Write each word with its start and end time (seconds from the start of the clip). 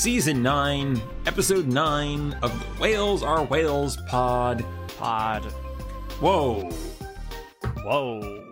season 0.00 0.42
9, 0.42 0.98
episode 1.26 1.66
9 1.66 2.32
of 2.42 2.58
the 2.58 2.80
Whales 2.80 3.22
Are 3.22 3.44
Whales 3.44 3.98
pod. 4.08 4.64
Pod. 4.96 5.44
Whoa. 6.22 6.70
Whoa. 7.82 8.50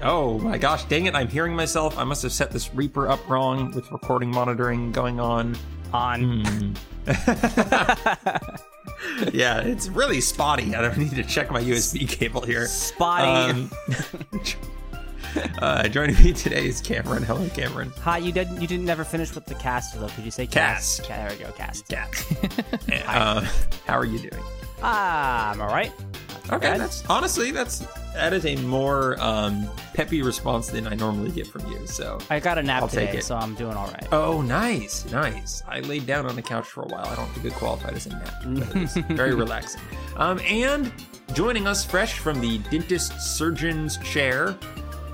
Oh 0.00 0.38
my 0.38 0.56
gosh, 0.56 0.84
dang 0.84 1.04
it, 1.04 1.14
I'm 1.14 1.28
hearing 1.28 1.54
myself. 1.54 1.98
I 1.98 2.04
must 2.04 2.22
have 2.22 2.32
set 2.32 2.50
this 2.50 2.72
Reaper 2.74 3.10
up 3.10 3.28
wrong 3.28 3.72
with 3.72 3.92
recording 3.92 4.30
monitoring 4.30 4.90
going 4.90 5.20
on. 5.20 5.54
On. 5.92 6.46
Hmm. 6.46 6.72
yeah, 9.34 9.60
it's 9.60 9.88
really 9.88 10.22
spotty. 10.22 10.74
I 10.74 10.80
don't 10.80 10.96
need 10.96 11.10
to 11.10 11.24
check 11.24 11.50
my 11.50 11.60
USB 11.60 12.08
cable 12.08 12.40
here. 12.40 12.66
Spotty. 12.66 13.50
Um, 13.50 13.70
uh, 15.62 15.88
joining 15.88 16.16
me 16.22 16.32
today 16.32 16.66
is 16.66 16.80
Cameron. 16.80 17.22
Hello, 17.22 17.48
Cameron. 17.50 17.92
Hi, 18.00 18.18
you 18.18 18.32
didn't 18.32 18.60
you 18.60 18.66
didn't 18.66 18.84
never 18.86 19.04
finish 19.04 19.34
with 19.34 19.46
the 19.46 19.54
cast 19.54 19.98
though. 19.98 20.08
Could 20.08 20.24
you 20.24 20.30
say 20.30 20.46
Cast. 20.46 20.98
cast? 21.02 21.08
Ca- 21.08 21.16
there 21.16 21.30
we 21.30 21.44
go, 21.44 21.52
cast. 21.52 21.88
Cast. 21.88 22.32
uh, 23.06 23.40
how 23.86 23.98
are 23.98 24.04
you 24.04 24.18
doing? 24.18 24.42
Ah, 24.82 25.52
I'm 25.52 25.60
alright. 25.60 25.92
Okay, 26.48 26.58
Bad. 26.58 26.80
that's 26.80 27.04
honestly 27.06 27.50
that's 27.50 27.80
that 28.14 28.32
is 28.32 28.46
a 28.46 28.56
more 28.56 29.16
um, 29.20 29.68
peppy 29.94 30.22
response 30.22 30.68
than 30.68 30.86
I 30.86 30.94
normally 30.94 31.30
get 31.32 31.46
from 31.46 31.70
you. 31.70 31.86
So, 31.86 32.18
I 32.30 32.38
got 32.40 32.56
a 32.56 32.62
nap 32.62 32.82
I'll 32.82 32.88
today, 32.88 33.20
so 33.20 33.36
I'm 33.36 33.54
doing 33.56 33.76
alright. 33.76 34.06
oh, 34.12 34.40
nice, 34.42 35.04
nice. 35.10 35.62
I 35.68 35.80
laid 35.80 36.06
down 36.06 36.24
on 36.24 36.34
the 36.36 36.42
couch 36.42 36.66
for 36.66 36.82
a 36.82 36.86
while. 36.86 37.04
I 37.04 37.14
don't 37.16 37.28
think 37.30 37.46
it 37.46 37.52
qualified 37.54 37.94
as 37.94 38.06
a 38.06 38.10
nap. 38.10 38.42
very 39.16 39.34
relaxing. 39.34 39.82
Um, 40.16 40.38
and 40.40 40.90
joining 41.34 41.66
us 41.66 41.84
fresh 41.84 42.18
from 42.18 42.40
the 42.40 42.58
dentist 42.70 43.20
surgeon's 43.20 43.98
chair, 43.98 44.56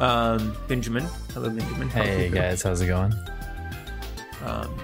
um, 0.03 0.57
Benjamin. 0.69 1.05
Hello, 1.33 1.49
Benjamin. 1.49 1.89
How 1.89 2.03
Hey 2.03 2.27
you 2.29 2.35
guys, 2.35 2.63
how's 2.63 2.81
it 2.81 2.87
going? 2.89 3.13
Um, 4.45 4.75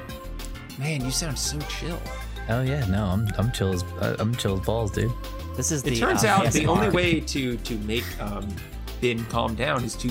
man, 0.79 1.05
you 1.05 1.11
sound 1.11 1.39
so 1.39 1.59
chill. 1.63 2.01
Oh 2.49 2.63
yeah, 2.63 2.85
no, 2.87 3.05
I'm 3.05 3.29
I'm 3.37 3.53
chill 3.53 3.73
as 3.73 3.85
I'm 4.21 4.35
chill 4.37 4.59
as 4.59 4.65
balls, 4.65 4.91
dude. 4.93 5.13
This 5.57 5.73
is 5.73 5.83
It 5.83 5.91
the 5.91 5.97
turns 5.97 6.25
uh, 6.25 6.29
out 6.29 6.53
the 6.53 6.67
only 6.67 6.89
way 6.91 7.21
to 7.21 7.57
to 7.57 7.75
make 7.81 8.05
um, 8.21 8.47
Ben 9.01 9.25
calm 9.27 9.55
down 9.55 9.85
is 9.85 9.95
to 9.97 10.09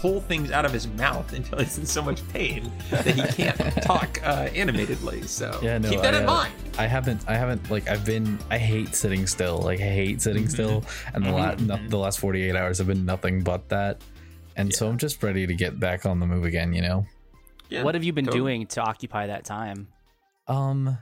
pull 0.00 0.20
things 0.20 0.50
out 0.50 0.64
of 0.64 0.72
his 0.72 0.86
mouth 0.88 1.32
until 1.32 1.58
he's 1.58 1.78
in 1.78 1.86
so 1.86 2.02
much 2.02 2.26
pain 2.28 2.70
that 2.90 3.06
he 3.06 3.22
can't 3.42 3.56
talk 3.82 4.20
uh, 4.24 4.48
animatedly. 4.54 5.22
So 5.26 5.58
Yeah, 5.62 5.78
no, 5.78 5.88
keep 5.90 6.00
that 6.02 6.14
I, 6.14 6.18
in 6.18 6.24
uh, 6.24 6.26
mind. 6.34 6.54
I 6.78 6.86
haven't 6.86 7.20
I 7.28 7.36
haven't 7.36 7.70
like 7.70 7.88
I've 7.88 8.04
been 8.04 8.38
I 8.50 8.58
hate 8.58 8.94
sitting 8.94 9.26
still. 9.26 9.58
Like 9.58 9.80
I 9.80 9.84
hate 9.84 10.20
sitting 10.22 10.44
Mm-hmm. 10.44 10.50
still, 10.52 10.84
and 11.14 11.24
the 11.24 11.30
la- 11.30 11.54
no, 11.54 11.78
the 11.88 11.98
last 11.98 12.18
48 12.20 12.56
hours 12.56 12.78
have 12.78 12.86
been 12.86 13.04
nothing 13.04 13.42
but 13.42 13.68
that. 13.68 14.00
And 14.56 14.74
so 14.74 14.88
I'm 14.88 14.98
just 14.98 15.22
ready 15.22 15.46
to 15.46 15.54
get 15.54 15.78
back 15.78 16.06
on 16.06 16.18
the 16.20 16.26
move 16.26 16.44
again. 16.44 16.72
You 16.72 16.82
know. 16.82 17.06
Yeah, 17.68 17.82
What 17.82 17.94
have 17.94 18.04
you 18.04 18.12
been 18.12 18.24
totally. 18.26 18.40
doing 18.40 18.66
to 18.68 18.80
occupy 18.80 19.26
that 19.26 19.44
time? 19.44 19.88
Um, 20.48 20.98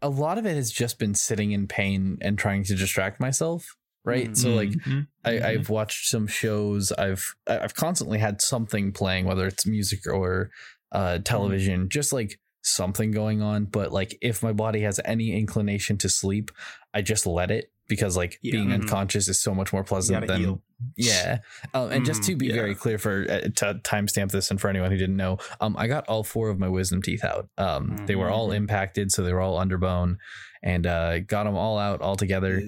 a 0.00 0.08
lot 0.08 0.36
of 0.38 0.44
it 0.46 0.56
has 0.56 0.70
just 0.72 0.98
been 0.98 1.14
sitting 1.14 1.52
in 1.52 1.68
pain 1.68 2.18
and 2.20 2.36
trying 2.38 2.64
to 2.64 2.74
distract 2.74 3.20
myself. 3.20 3.76
Right. 4.04 4.36
So 4.36 4.50
like 4.50 4.70
Mhm. 4.70 5.06
I, 5.24 5.40
I've 5.40 5.68
watched 5.70 6.08
some 6.08 6.26
shows. 6.26 6.90
I've 6.92 7.24
I- 7.46 7.60
I've 7.60 7.74
constantly 7.74 8.18
had 8.18 8.40
something 8.42 8.92
playing, 8.92 9.26
whether 9.26 9.46
it's 9.46 9.64
music 9.66 10.00
or 10.06 10.50
uh, 10.90 11.18
television, 11.20 11.88
just 11.88 12.12
like 12.12 12.38
something 12.62 13.12
going 13.12 13.40
on. 13.40 13.64
But 13.64 13.92
like, 13.92 14.18
if 14.20 14.42
my 14.42 14.52
body 14.52 14.80
has 14.82 15.00
any 15.04 15.32
inclination 15.38 15.96
to 15.98 16.08
sleep, 16.08 16.50
I 16.92 17.00
just 17.00 17.26
let 17.26 17.50
it 17.50 17.71
because 17.88 18.16
like 18.16 18.38
Yeah. 18.42 18.52
being 18.52 18.68
Mhm. 18.68 18.74
unconscious 18.74 19.28
is 19.28 19.40
so 19.40 19.54
much 19.54 19.72
more 19.72 19.84
pleasant 19.84 20.26
than 20.26 20.40
heal. 20.40 20.62
yeah. 20.96 21.38
Um, 21.74 21.90
and 21.92 22.04
just 22.04 22.22
to 22.24 22.36
be 22.36 22.48
Mhm. 22.48 22.54
very 22.54 22.74
clear 22.74 22.98
for 22.98 23.26
uh, 23.28 23.40
to 23.56 23.80
timestamp 23.84 24.30
this 24.30 24.50
and 24.50 24.60
for 24.60 24.68
anyone 24.68 24.90
who 24.90 24.96
didn't 24.96 25.16
know, 25.16 25.38
um, 25.60 25.76
I 25.76 25.86
got 25.88 26.08
all 26.08 26.24
four 26.24 26.48
of 26.48 26.58
my 26.58 26.68
wisdom 26.68 27.02
teeth 27.02 27.24
out. 27.24 27.48
Um, 27.58 27.96
they 28.06 28.16
were 28.16 28.30
all 28.30 28.48
Mhm. 28.50 28.56
impacted, 28.56 29.12
so 29.12 29.22
they 29.22 29.32
were 29.32 29.40
all 29.40 29.58
underbone, 29.58 30.18
and 30.62 30.86
uh, 30.86 31.18
got 31.20 31.44
them 31.44 31.54
all 31.56 31.78
out 31.78 32.00
all 32.00 32.16
together 32.16 32.62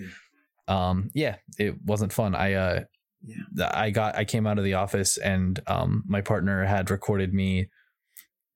um 0.67 1.11
yeah 1.13 1.37
it 1.59 1.75
wasn't 1.85 2.11
fun 2.11 2.35
i 2.35 2.55
uh 2.55 2.81
Yeah. 3.23 3.71
i 3.75 3.91
got 3.91 4.17
i 4.17 4.25
came 4.25 4.47
out 4.47 4.57
of 4.57 4.65
the 4.65 4.73
office 4.75 5.19
and 5.19 5.61
um 5.67 6.05
my 6.07 6.23
partner 6.23 6.65
had 6.65 6.91
recorded 6.91 7.35
me 7.35 7.69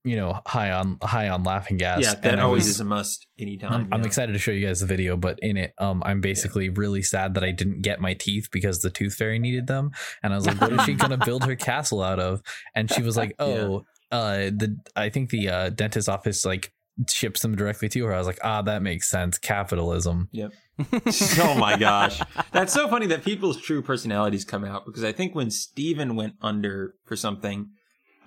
you 0.05 0.17
know 0.17 0.41
high 0.47 0.71
on 0.71 0.97
high 1.03 1.29
on 1.29 1.43
laughing 1.45 1.77
gas 1.77 2.03
yeah, 2.03 2.15
that 2.15 2.25
and 2.25 2.41
always 2.41 2.65
was- 2.65 2.77
is 2.77 2.81
a 2.81 2.85
must 2.85 3.27
anytime. 3.39 3.73
I'm, 3.73 3.89
I'm 3.93 4.05
excited 4.05 4.33
to 4.33 4.39
show 4.39 4.51
you 4.51 4.67
guys 4.67 4.81
the 4.81 4.87
video, 4.87 5.17
but 5.17 5.39
in 5.41 5.57
it, 5.57 5.75
um, 5.79 6.03
I'm 6.05 6.21
basically 6.21 6.69
really 6.69 7.03
sad 7.03 7.35
that 7.35 7.45
I 7.45 7.51
didn't 7.51 7.83
get 7.83 8.01
my 8.01 8.15
teeth 8.15 8.49
because 8.51 8.81
the 8.81 8.91
tooth 8.91 9.15
fairy 9.15 9.39
needed 9.39 9.67
them, 9.67 9.91
and 10.23 10.33
I 10.33 10.37
was 10.37 10.47
like, 10.47 10.61
"What 10.61 10.73
is 10.73 10.83
she 10.85 10.95
gonna 10.95 11.19
build 11.19 11.45
her 11.45 11.57
castle 11.57 12.03
out 12.03 12.21
of?" 12.21 12.43
And 12.75 12.91
she 12.91 13.03
was 13.03 13.17
like, 13.17 13.35
"Oh, 13.39 13.85
uh, 14.11 14.51
the 14.51 14.79
I 14.97 15.09
think 15.09 15.31
the 15.31 15.49
uh, 15.49 15.71
dentist 15.71 16.09
office 16.09 16.45
like 16.45 16.73
ships 17.09 17.43
them 17.43 17.57
directly 17.57 17.89
to 17.91 18.05
her." 18.07 18.15
I 18.15 18.19
was 18.19 18.27
like, 18.27 18.41
"Ah, 18.43 18.63
that 18.63 18.83
makes 18.83 19.11
sense, 19.11 19.39
capitalism." 19.39 20.29
Yep. 20.33 20.53
oh 21.41 21.57
my 21.59 21.77
gosh. 21.77 22.21
That's 22.53 22.73
so 22.73 22.89
funny 22.89 23.07
that 23.09 23.25
people's 23.25 23.61
true 23.61 23.83
personalities 23.83 24.45
come 24.45 24.65
out 24.65 24.87
because 24.87 25.03
I 25.03 25.13
think 25.13 25.35
when 25.35 25.51
Stephen 25.51 26.15
went 26.15 26.35
under 26.41 26.95
for 27.05 27.17
something, 27.17 27.71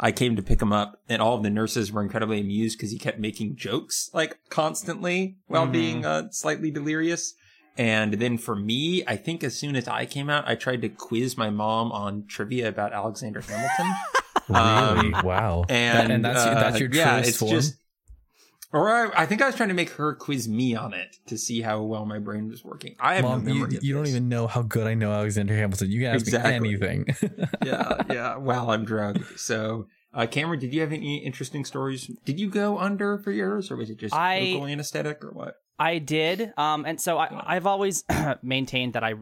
I 0.03 0.11
came 0.11 0.35
to 0.35 0.41
pick 0.41 0.61
him 0.61 0.73
up 0.73 0.99
and 1.07 1.21
all 1.21 1.35
of 1.37 1.43
the 1.43 1.49
nurses 1.51 1.91
were 1.91 2.01
incredibly 2.01 2.41
amused 2.41 2.77
because 2.77 2.91
he 2.91 2.97
kept 2.97 3.19
making 3.19 3.55
jokes 3.55 4.09
like 4.13 4.39
constantly 4.49 5.37
while 5.47 5.67
Mhm. 5.67 5.71
being 5.71 6.05
uh, 6.05 6.29
slightly 6.31 6.71
delirious. 6.71 7.35
And 7.77 8.13
then 8.15 8.37
for 8.37 8.55
me, 8.55 9.03
I 9.07 9.15
think 9.15 9.43
as 9.43 9.57
soon 9.57 9.75
as 9.75 9.87
I 9.87 10.05
came 10.05 10.29
out, 10.29 10.45
I 10.47 10.55
tried 10.55 10.81
to 10.81 10.89
quiz 10.89 11.37
my 11.37 11.49
mom 11.49 11.91
on 11.91 12.25
trivia 12.27 12.67
about 12.67 12.93
Alexander 12.93 13.41
Hamilton. 13.41 13.93
Really? 14.49 15.13
Um, 15.13 15.15
wow. 15.23 15.63
and, 15.69 16.11
and 16.11 16.25
that's 16.25 16.39
uh, 16.41 16.55
that's 16.55 16.77
your 16.79 16.89
truest 16.89 17.05
yeah, 17.07 17.17
it's 17.19 17.37
form. 17.37 17.51
just 17.51 17.75
or 18.73 18.89
I, 18.89 19.23
I 19.23 19.25
think 19.25 19.41
I 19.41 19.47
was 19.47 19.55
trying 19.55 19.69
to 19.69 19.75
make 19.75 19.89
her 19.91 20.13
quiz 20.15 20.47
me 20.47 20.75
on 20.75 20.93
it 20.93 21.17
to 21.27 21.37
see 21.37 21.61
how 21.61 21.81
well 21.81 22.05
my 22.05 22.19
brain 22.19 22.47
was 22.49 22.63
working. 22.63 22.95
I 22.99 23.15
have 23.15 23.23
Mom, 23.23 23.43
no 23.45 23.53
you, 23.53 23.59
memory. 23.61 23.77
of 23.77 23.83
you 23.83 23.93
don't 23.93 24.03
this. 24.03 24.11
even 24.11 24.29
know 24.29 24.47
how 24.47 24.61
good 24.61 24.87
I 24.87 24.93
know 24.93 25.11
Alexander 25.11 25.55
Hamilton. 25.55 25.91
You 25.91 25.99
can 26.01 26.15
ask 26.15 26.25
Exactly. 26.25 26.59
me 26.59 26.69
anything. 26.69 27.05
yeah, 27.65 28.01
yeah. 28.09 28.35
While 28.37 28.69
I'm 28.71 28.85
drugged. 28.85 29.39
So, 29.39 29.87
uh, 30.13 30.25
Cameron, 30.27 30.59
did 30.59 30.73
you 30.73 30.81
have 30.81 30.91
any 30.93 31.17
interesting 31.17 31.65
stories? 31.65 32.09
Did 32.25 32.39
you 32.39 32.49
go 32.49 32.77
under 32.79 33.17
for 33.17 33.31
yours, 33.31 33.71
or 33.71 33.75
was 33.75 33.89
it 33.89 33.97
just 33.97 34.13
I- 34.13 34.39
local 34.53 34.67
anesthetic, 34.67 35.23
or 35.23 35.31
what? 35.31 35.55
I 35.79 35.97
did. 35.97 36.53
Um, 36.57 36.85
and 36.85 37.01
so 37.01 37.17
I, 37.17 37.55
I've 37.55 37.65
always 37.65 38.03
maintained 38.43 38.93
that 38.93 39.03
I, 39.03 39.15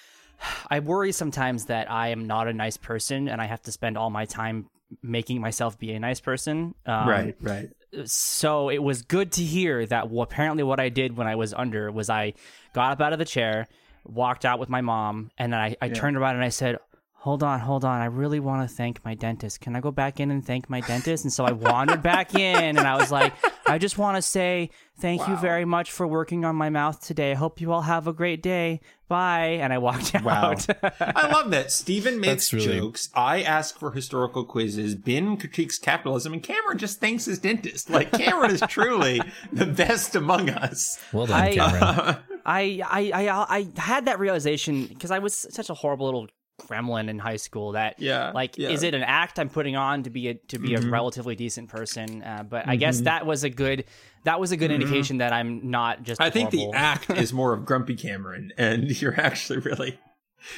I 0.70 0.80
worry 0.80 1.12
sometimes 1.12 1.66
that 1.66 1.90
I 1.90 2.08
am 2.08 2.26
not 2.26 2.48
a 2.48 2.52
nice 2.52 2.76
person, 2.76 3.28
and 3.28 3.40
I 3.40 3.46
have 3.46 3.62
to 3.62 3.72
spend 3.72 3.96
all 3.96 4.10
my 4.10 4.24
time 4.24 4.66
making 5.02 5.40
myself 5.40 5.78
be 5.78 5.92
a 5.92 6.00
nice 6.00 6.20
person. 6.20 6.74
Um, 6.86 7.08
right, 7.08 7.36
right. 7.40 7.70
So 8.04 8.68
it 8.70 8.82
was 8.82 9.02
good 9.02 9.32
to 9.32 9.42
hear 9.42 9.84
that. 9.86 10.10
Well, 10.10 10.22
apparently, 10.22 10.62
what 10.62 10.80
I 10.80 10.88
did 10.88 11.16
when 11.16 11.26
I 11.26 11.36
was 11.36 11.52
under 11.54 11.90
was 11.92 12.08
I 12.10 12.34
got 12.72 12.92
up 12.92 13.00
out 13.00 13.12
of 13.12 13.18
the 13.18 13.24
chair, 13.24 13.68
walked 14.04 14.44
out 14.44 14.58
with 14.58 14.68
my 14.68 14.80
mom, 14.80 15.30
and 15.38 15.52
then 15.52 15.60
I, 15.60 15.76
I 15.80 15.86
Yeah. 15.86 15.94
turned 15.94 16.16
around 16.16 16.36
and 16.36 16.44
I 16.44 16.48
said. 16.48 16.78
Hold 17.22 17.44
on, 17.44 17.60
hold 17.60 17.84
on. 17.84 18.00
I 18.00 18.06
really 18.06 18.40
want 18.40 18.68
to 18.68 18.74
thank 18.76 19.04
my 19.04 19.14
dentist. 19.14 19.60
Can 19.60 19.76
I 19.76 19.80
go 19.80 19.92
back 19.92 20.18
in 20.18 20.32
and 20.32 20.44
thank 20.44 20.68
my 20.68 20.80
dentist? 20.80 21.22
And 21.22 21.32
so 21.32 21.44
I 21.44 21.52
wandered 21.52 22.02
back 22.02 22.34
in 22.34 22.76
and 22.76 22.80
I 22.80 22.96
was 22.96 23.12
like, 23.12 23.32
I 23.64 23.78
just 23.78 23.96
want 23.96 24.16
to 24.16 24.22
say 24.22 24.70
thank 24.98 25.28
you 25.28 25.36
very 25.36 25.64
much 25.64 25.92
for 25.92 26.04
working 26.04 26.44
on 26.44 26.56
my 26.56 26.68
mouth 26.68 27.00
today. 27.00 27.30
I 27.30 27.34
hope 27.36 27.60
you 27.60 27.70
all 27.70 27.82
have 27.82 28.08
a 28.08 28.12
great 28.12 28.42
day. 28.42 28.80
Bye. 29.06 29.58
And 29.62 29.72
I 29.72 29.78
walked 29.78 30.16
out. 30.16 30.24
Wow. 30.24 30.54
I 31.00 31.28
love 31.30 31.52
that. 31.52 31.70
Stephen 31.70 32.18
makes 32.18 32.52
really- 32.52 32.80
jokes. 32.80 33.08
I 33.14 33.42
ask 33.42 33.78
for 33.78 33.92
historical 33.92 34.44
quizzes. 34.44 34.96
Ben 34.96 35.36
critiques 35.36 35.78
capitalism, 35.78 36.32
and 36.32 36.42
Cameron 36.42 36.78
just 36.78 36.98
thanks 36.98 37.26
his 37.26 37.38
dentist. 37.38 37.88
Like 37.88 38.10
Cameron 38.10 38.50
is 38.50 38.62
truly 38.68 39.20
the 39.52 39.66
best 39.66 40.16
among 40.16 40.50
us. 40.50 40.98
well 41.12 41.26
done, 41.26 41.40
I- 41.40 41.54
Cameron. 41.54 42.16
I, 42.44 42.82
I, 42.84 43.12
I, 43.14 43.46
I 43.58 43.66
had 43.80 44.06
that 44.06 44.18
realization 44.18 44.86
because 44.86 45.12
I 45.12 45.20
was 45.20 45.46
such 45.50 45.70
a 45.70 45.74
horrible 45.74 46.06
little 46.06 46.26
gremlin 46.68 47.08
in 47.08 47.18
high 47.18 47.36
school 47.36 47.72
that 47.72 47.96
Yeah, 47.98 48.30
like 48.32 48.56
yeah. 48.58 48.70
is 48.70 48.82
it 48.82 48.94
an 48.94 49.02
act 49.02 49.38
i'm 49.38 49.48
putting 49.48 49.76
on 49.76 50.02
to 50.04 50.10
be 50.10 50.28
a 50.28 50.34
to 50.34 50.58
be 50.58 50.74
a 50.74 50.78
Mhm. 50.80 50.90
relatively 50.90 51.34
decent 51.36 51.68
person 51.68 52.22
uh, 52.22 52.42
but 52.48 52.68
i 52.68 52.76
guess 52.76 53.00
that 53.02 53.26
was 53.26 53.44
a 53.44 53.50
good 53.50 53.84
that 54.24 54.38
was 54.40 54.52
a 54.52 54.56
good 54.56 54.70
indication 54.70 55.18
that 55.18 55.32
i'm 55.32 55.70
not 55.70 56.02
just 56.02 56.20
I 56.20 56.30
think 56.30 56.50
the 56.50 56.70
act 56.72 57.10
is 57.10 57.32
more 57.40 57.52
of 57.52 57.64
grumpy 57.64 57.96
Cameron, 57.96 58.52
and 58.56 58.90
you're 59.02 59.18
actually 59.20 59.58
really 59.60 59.98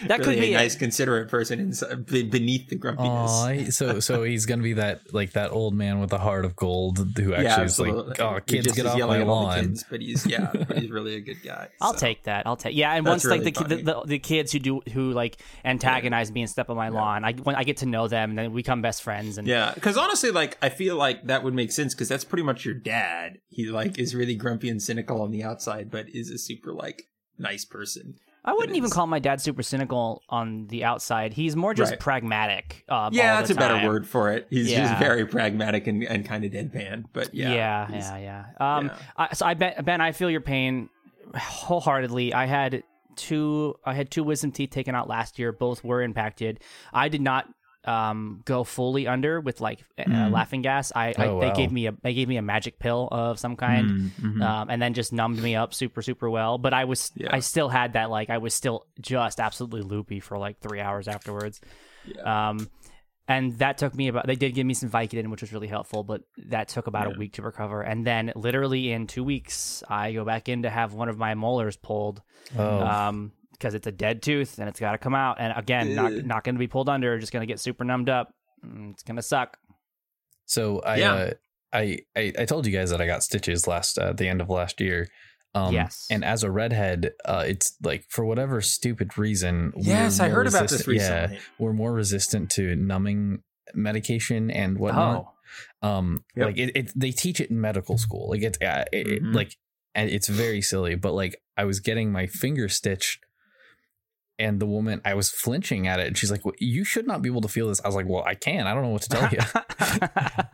that 0.06 0.20
really 0.20 0.34
could 0.34 0.40
be 0.40 0.48
a 0.48 0.50
it. 0.50 0.54
nice, 0.54 0.74
considerate 0.76 1.28
person 1.28 1.60
inside, 1.60 2.06
beneath 2.06 2.68
the 2.68 2.76
grumpiness. 2.76 3.30
Aw, 3.30 3.70
so 3.70 4.00
so 4.00 4.22
he's 4.24 4.46
gonna 4.46 4.62
be 4.62 4.74
that 4.74 5.12
like 5.12 5.32
that 5.32 5.50
old 5.50 5.74
man 5.74 6.00
with 6.00 6.12
a 6.12 6.18
heart 6.18 6.44
of 6.44 6.56
gold 6.56 6.98
who 7.16 7.30
yeah, 7.32 7.38
actually 7.38 7.64
is 7.64 7.78
like, 7.78 8.20
oh, 8.20 8.40
He 8.46 8.56
kids 8.56 8.72
get 8.72 8.86
off 8.86 8.98
yelling 8.98 9.20
my 9.20 9.24
at 9.24 9.28
all 9.28 9.40
the 9.40 9.46
lawn. 9.46 9.60
kids, 9.60 9.84
but 9.88 10.00
he's 10.00 10.26
yeah, 10.26 10.50
but 10.68 10.78
he's 10.78 10.90
really 10.90 11.14
a 11.16 11.20
good 11.20 11.42
guy. 11.42 11.68
I'll 11.80 11.94
so. 11.94 11.98
take 11.98 12.24
that. 12.24 12.46
I'll 12.46 12.56
take. 12.56 12.76
Yeah, 12.76 12.92
and 12.94 13.06
That's 13.06 13.24
once 13.24 13.44
like 13.44 13.54
the, 13.54 13.64
the, 13.64 13.82
the 13.82 14.02
the 14.06 14.18
kids 14.18 14.52
who 14.52 14.58
do 14.58 14.80
who 14.92 15.12
like 15.12 15.38
antagonize 15.64 16.32
me 16.32 16.42
and 16.42 16.50
step 16.50 16.70
on 16.70 16.76
my 16.76 16.88
lawn, 16.88 17.24
I 17.24 17.32
when 17.32 17.56
I 17.56 17.64
get 17.64 17.78
to 17.78 17.86
know 17.86 18.08
them, 18.08 18.30
and 18.30 18.38
then 18.38 18.52
we 18.52 18.62
become 18.62 18.82
best 18.82 19.02
friends. 19.02 19.38
And 19.38 19.46
Yeah, 19.46 19.72
because 19.74 19.96
honestly, 19.96 20.30
like 20.30 20.58
I 20.62 20.68
feel 20.68 20.96
like 20.96 21.24
that 21.26 21.42
would 21.42 21.54
make 21.54 21.72
sense 21.72 21.94
because 21.94 22.08
that's 22.08 22.24
pretty 22.24 22.44
much 22.44 22.64
your 22.64 22.74
dad. 22.74 23.38
He 23.48 23.66
like 23.66 23.98
is 23.98 24.14
really 24.14 24.34
grumpy 24.34 24.68
and 24.68 24.82
cynical 24.82 25.20
on 25.22 25.30
the 25.30 25.42
outside, 25.42 25.90
but 25.90 26.06
is 26.08 26.30
a 26.30 26.38
super 26.38 26.72
like 26.72 27.08
nice 27.38 27.64
person 27.64 28.14
I 28.44 28.52
wouldn't 28.52 28.76
even 28.76 28.90
call 28.90 29.06
my 29.06 29.18
dad 29.20 29.40
super 29.40 29.62
cynical 29.62 30.22
on 30.28 30.66
the 30.66 30.84
outside. 30.84 31.32
He's 31.32 31.56
more 31.56 31.72
just 31.72 31.92
Right. 31.92 32.00
pragmatic. 32.00 32.84
Um, 32.90 33.14
Yeah, 33.14 33.36
that's 33.36 33.50
a 33.50 33.54
better 33.54 33.86
word 33.88 34.06
for 34.06 34.32
it. 34.32 34.46
He's 34.50 34.70
Yeah. 34.70 34.88
just 34.88 34.98
very 34.98 35.24
pragmatic 35.26 35.86
and, 35.86 36.02
and 36.04 36.26
kind 36.26 36.44
of 36.44 36.52
deadpan. 36.52 37.04
But 37.12 37.34
yeah, 37.34 37.52
yeah, 37.54 37.88
yeah, 37.90 38.18
yeah. 38.18 38.76
Um, 38.76 38.86
yeah. 38.86 38.96
I, 39.16 39.34
so 39.34 39.46
I 39.46 39.54
bet 39.54 39.82
Ben, 39.84 40.00
I 40.02 40.12
feel 40.12 40.28
your 40.30 40.42
pain 40.42 40.90
wholeheartedly. 41.34 42.34
I 42.34 42.46
had 42.46 42.82
two, 43.16 43.74
I 43.84 43.94
had 43.94 44.10
two 44.10 44.24
wisdom 44.24 44.52
teeth 44.52 44.70
taken 44.70 44.94
out 44.94 45.08
last 45.08 45.38
year. 45.38 45.52
Both 45.52 45.84
were 45.84 46.02
impacted. 46.02 46.60
I 46.92 47.08
did 47.08 47.22
not 47.22 47.48
um 47.86 48.40
go 48.44 48.64
fully 48.64 49.06
under 49.06 49.40
with 49.40 49.60
like 49.60 49.80
uh, 49.98 50.04
Mm. 50.04 50.32
laughing 50.32 50.62
gas. 50.62 50.90
I, 50.94 51.08
I 51.18 51.26
Oh, 51.28 51.40
they 51.40 51.48
wow. 51.48 51.54
gave 51.54 51.70
me 51.72 51.86
a 51.86 51.92
they 52.02 52.14
gave 52.14 52.28
me 52.28 52.36
a 52.38 52.42
magic 52.42 52.78
pill 52.78 53.08
of 53.12 53.38
some 53.38 53.56
kind. 53.56 53.90
Mm, 53.90 54.10
mhm. 54.20 54.42
Um, 54.42 54.70
and 54.70 54.80
then 54.80 54.94
just 54.94 55.12
numbed 55.12 55.42
me 55.42 55.54
up 55.54 55.74
super 55.74 56.00
super 56.02 56.28
well, 56.30 56.56
but 56.58 56.72
I 56.72 56.84
was 56.84 57.12
Yeah. 57.14 57.28
I 57.30 57.40
still 57.40 57.68
had 57.68 57.92
that 57.92 58.10
like 58.10 58.30
I 58.30 58.38
was 58.38 58.54
still 58.54 58.86
just 59.00 59.38
absolutely 59.40 59.82
loopy 59.82 60.20
for 60.20 60.38
like 60.38 60.60
three 60.60 60.80
hours 60.80 61.08
afterwards. 61.08 61.60
Yeah. 62.06 62.48
Um, 62.50 62.68
and 63.26 63.58
that 63.58 63.78
took 63.78 63.94
me 63.94 64.08
about. 64.08 64.26
They 64.26 64.34
did 64.36 64.54
give 64.54 64.66
me 64.66 64.74
some 64.74 64.90
Vicodin, 64.90 65.28
which 65.30 65.40
was 65.40 65.50
really 65.50 65.66
helpful, 65.66 66.04
but 66.04 66.20
that 66.48 66.68
took 66.68 66.86
about 66.86 67.08
Yeah. 67.08 67.14
a 67.14 67.18
week 67.18 67.32
to 67.34 67.42
recover. 67.42 67.80
And 67.80 68.06
then, 68.06 68.32
literally 68.36 68.92
in 68.92 69.06
two 69.06 69.24
weeks, 69.24 69.82
I 69.88 70.12
go 70.12 70.26
back 70.26 70.50
in 70.50 70.64
to 70.64 70.68
have 70.70 70.92
one 70.92 71.08
of 71.08 71.16
my 71.16 71.34
molars 71.34 71.78
pulled, 71.78 72.20
Oh, 72.58 72.80
um, 72.84 73.32
because 73.54 73.74
it's 73.74 73.86
a 73.86 73.92
dead 73.92 74.22
tooth 74.22 74.58
and 74.58 74.68
it's 74.68 74.78
got 74.80 74.92
to 74.92 74.98
come 74.98 75.14
out. 75.14 75.36
And 75.40 75.52
again, 75.56 75.94
not 75.94 76.12
not 76.12 76.44
going 76.44 76.54
to 76.54 76.58
be 76.58 76.66
pulled 76.68 76.88
under, 76.88 77.18
just 77.18 77.32
going 77.32 77.40
to 77.46 77.50
get 77.52 77.58
super 77.60 77.84
numbed 77.84 78.08
up. 78.08 78.32
Mm, 78.64 78.92
It's 78.92 79.02
going 79.02 79.16
to 79.16 79.22
suck. 79.22 79.56
so 80.46 80.80
I, 80.80 80.96
Yeah. 80.96 81.12
uh, 81.14 81.30
I, 81.72 81.98
I, 82.16 82.32
I 82.40 82.44
told 82.44 82.66
you 82.66 82.72
guys 82.72 82.90
that 82.90 83.00
I 83.00 83.06
got 83.06 83.22
stitches 83.22 83.66
last 83.66 83.98
uh, 83.98 84.12
the 84.12 84.28
end 84.28 84.40
of 84.40 84.48
last 84.50 84.80
year. 84.80 85.08
Um, 85.54 85.72
Yes. 85.74 86.06
And 86.10 86.24
as 86.24 86.42
a 86.42 86.50
redhead, 86.50 87.12
uh, 87.24 87.44
it's 87.46 87.76
like 87.82 88.04
for 88.10 88.24
whatever 88.24 88.60
stupid 88.60 89.16
reason. 89.18 89.72
yes, 89.76 90.20
I 90.20 90.26
more 90.28 90.36
heard 90.36 90.46
about 90.48 90.68
this 90.68 90.86
recently. 90.86 91.36
Yeah, 91.36 91.40
we're 91.58 91.72
more 91.72 91.92
resistant 91.92 92.50
to 92.52 92.74
numbing 92.76 93.42
medication 93.74 94.50
and 94.50 94.78
whatnot. 94.78 95.26
Oh, 95.82 95.88
um 95.88 96.24
Yep. 96.36 96.46
like 96.46 96.58
it, 96.58 96.76
it 96.76 96.92
they 96.96 97.12
teach 97.12 97.40
it 97.40 97.50
in 97.50 97.60
medical 97.60 97.96
school 97.98 98.28
like 98.30 98.42
it's 98.42 98.58
uh, 98.60 98.84
it, 98.92 99.06
it- 99.06 99.22
Mhm. 99.22 99.34
like 99.34 99.56
and 99.94 100.10
it's 100.10 100.26
very 100.28 100.60
silly 100.60 100.96
but 100.96 101.12
like 101.12 101.36
i 101.56 101.64
was 101.64 101.78
getting 101.78 102.10
my 102.10 102.26
finger 102.26 102.68
stitched 102.68 103.20
and 104.38 104.60
the 104.60 104.66
woman 104.66 105.00
i 105.04 105.14
was 105.14 105.30
flinching 105.30 105.86
at 105.86 106.00
it 106.00 106.06
and 106.06 106.16
she's 106.18 106.30
like 106.30 106.44
well, 106.44 106.54
you 106.58 106.84
should 106.84 107.06
not 107.06 107.22
be 107.22 107.28
able 107.28 107.40
to 107.40 107.48
feel 107.48 107.68
this 107.68 107.80
i 107.84 107.88
was 107.88 107.94
like 107.94 108.06
well 108.08 108.24
i 108.26 108.34
can 108.34 108.66
i 108.66 108.74
don't 108.74 108.82
know 108.82 108.88
what 108.90 109.02
to 109.02 109.08
tell 109.08 109.28
you 109.30 109.38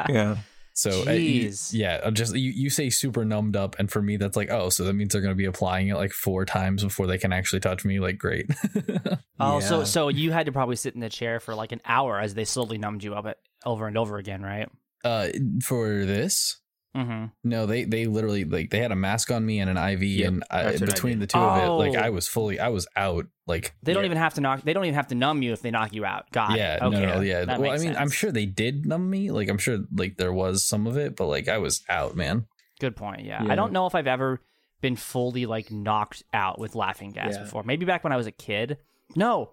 Yeah. 0.14 0.36
so 0.74 0.90
uh, 1.08 1.12
you- 1.12 1.48
Jeez. 1.48 1.70
yeah 1.72 2.00
uh, 2.02 2.10
just 2.10 2.34
you, 2.34 2.50
you 2.50 2.70
say 2.70 2.90
super 2.90 3.24
numbed 3.24 3.56
up 3.56 3.76
and 3.78 3.90
for 3.90 4.00
me 4.02 4.16
that's 4.16 4.36
like 4.36 4.50
oh 4.50 4.68
so 4.68 4.84
that 4.84 4.92
means 4.94 5.12
they're 5.12 5.22
going 5.22 5.32
to 5.32 5.36
be 5.36 5.44
applying 5.46 5.88
it 5.88 5.94
like 5.96 6.12
four 6.12 6.44
times 6.44 6.82
before 6.84 7.06
they 7.06 7.18
can 7.18 7.32
actually 7.32 7.60
touch 7.60 7.84
me 7.84 8.00
like 8.00 8.18
great 8.18 8.46
oh, 9.40 9.60
so 9.60 9.78
Yeah. 9.78 9.84
so 9.84 10.08
you 10.08 10.32
had 10.32 10.46
to 10.46 10.52
probably 10.52 10.76
sit 10.76 10.94
in 10.94 11.00
the 11.00 11.08
chair 11.08 11.40
for 11.40 11.54
like 11.54 11.72
an 11.72 11.80
hour 11.84 12.20
as 12.20 12.34
they 12.34 12.44
slowly 12.44 12.78
numbed 12.78 13.02
you 13.04 13.14
up 13.14 13.26
over 13.64 13.86
and 13.86 13.96
over 13.98 14.16
again, 14.18 14.42
right? 14.42 14.68
uh 15.04 15.28
for 15.62 16.04
this 16.04 16.59
Mm-hmm. 16.96 17.26
No, 17.44 17.66
they 17.66 17.84
they 17.84 18.06
literally 18.06 18.44
like 18.44 18.70
they 18.70 18.80
had 18.80 18.90
a 18.90 18.96
mask 18.96 19.30
on 19.30 19.46
me 19.46 19.60
and 19.60 19.70
an 19.70 19.76
IV, 19.76 20.02
Yep, 20.02 20.28
and 20.28 20.44
I, 20.50 20.62
that's 20.64 20.80
what 20.80 20.90
I 20.90 20.92
between 20.92 21.12
did. 21.20 21.22
the 21.22 21.26
two 21.32 21.38
of 21.38 21.62
it, 21.62 21.68
like 21.68 21.96
Oh. 21.96 22.04
I 22.06 22.10
was 22.10 22.26
fully, 22.26 22.58
I 22.58 22.68
was 22.68 22.88
out. 22.96 23.26
Like 23.46 23.74
They 23.82 23.92
don't 23.94 24.02
yeah, 24.02 24.06
even 24.06 24.18
have 24.18 24.34
to 24.34 24.40
knock. 24.40 24.62
They 24.62 24.72
don't 24.72 24.84
even 24.84 24.94
have 24.96 25.06
to 25.08 25.14
numb 25.14 25.42
you 25.42 25.52
if 25.52 25.62
they 25.62 25.70
knock 25.70 25.92
you 25.94 26.04
out. 26.04 26.30
Got 26.32 26.56
yeah, 26.56 26.74
it. 26.76 26.82
Okay. 26.82 27.00
no, 27.00 27.14
no, 27.14 27.20
yeah. 27.20 27.44
That 27.44 27.60
Well, 27.60 27.70
I 27.70 27.74
makes 27.74 27.84
mean, 27.84 27.96
I'm 27.96 28.10
sure 28.10 28.32
they 28.32 28.46
did 28.46 28.86
numb 28.86 29.08
me. 29.08 29.30
Like 29.30 29.48
I'm 29.48 29.58
sure, 29.58 29.78
like 29.94 30.16
there 30.16 30.32
was 30.32 30.64
some 30.66 30.86
of 30.88 30.96
it, 30.96 31.14
but 31.16 31.26
like 31.26 31.48
I 31.48 31.58
was 31.58 31.82
out, 31.88 32.16
man. 32.16 32.46
Good 32.80 32.96
point. 32.96 33.24
Yeah. 33.24 33.44
Yeah. 33.44 33.52
I 33.52 33.54
don't 33.54 33.72
know 33.72 33.86
if 33.86 33.94
I've 33.94 34.06
ever 34.08 34.40
been 34.80 34.96
fully 34.96 35.46
like 35.46 35.70
knocked 35.70 36.24
out 36.32 36.58
with 36.58 36.74
laughing 36.74 37.12
gas 37.12 37.34
Yeah. 37.36 37.42
before. 37.44 37.62
Maybe 37.62 37.84
back 37.86 38.02
when 38.02 38.12
I 38.12 38.16
was 38.16 38.26
a 38.26 38.32
kid. 38.32 38.78
No, 39.14 39.50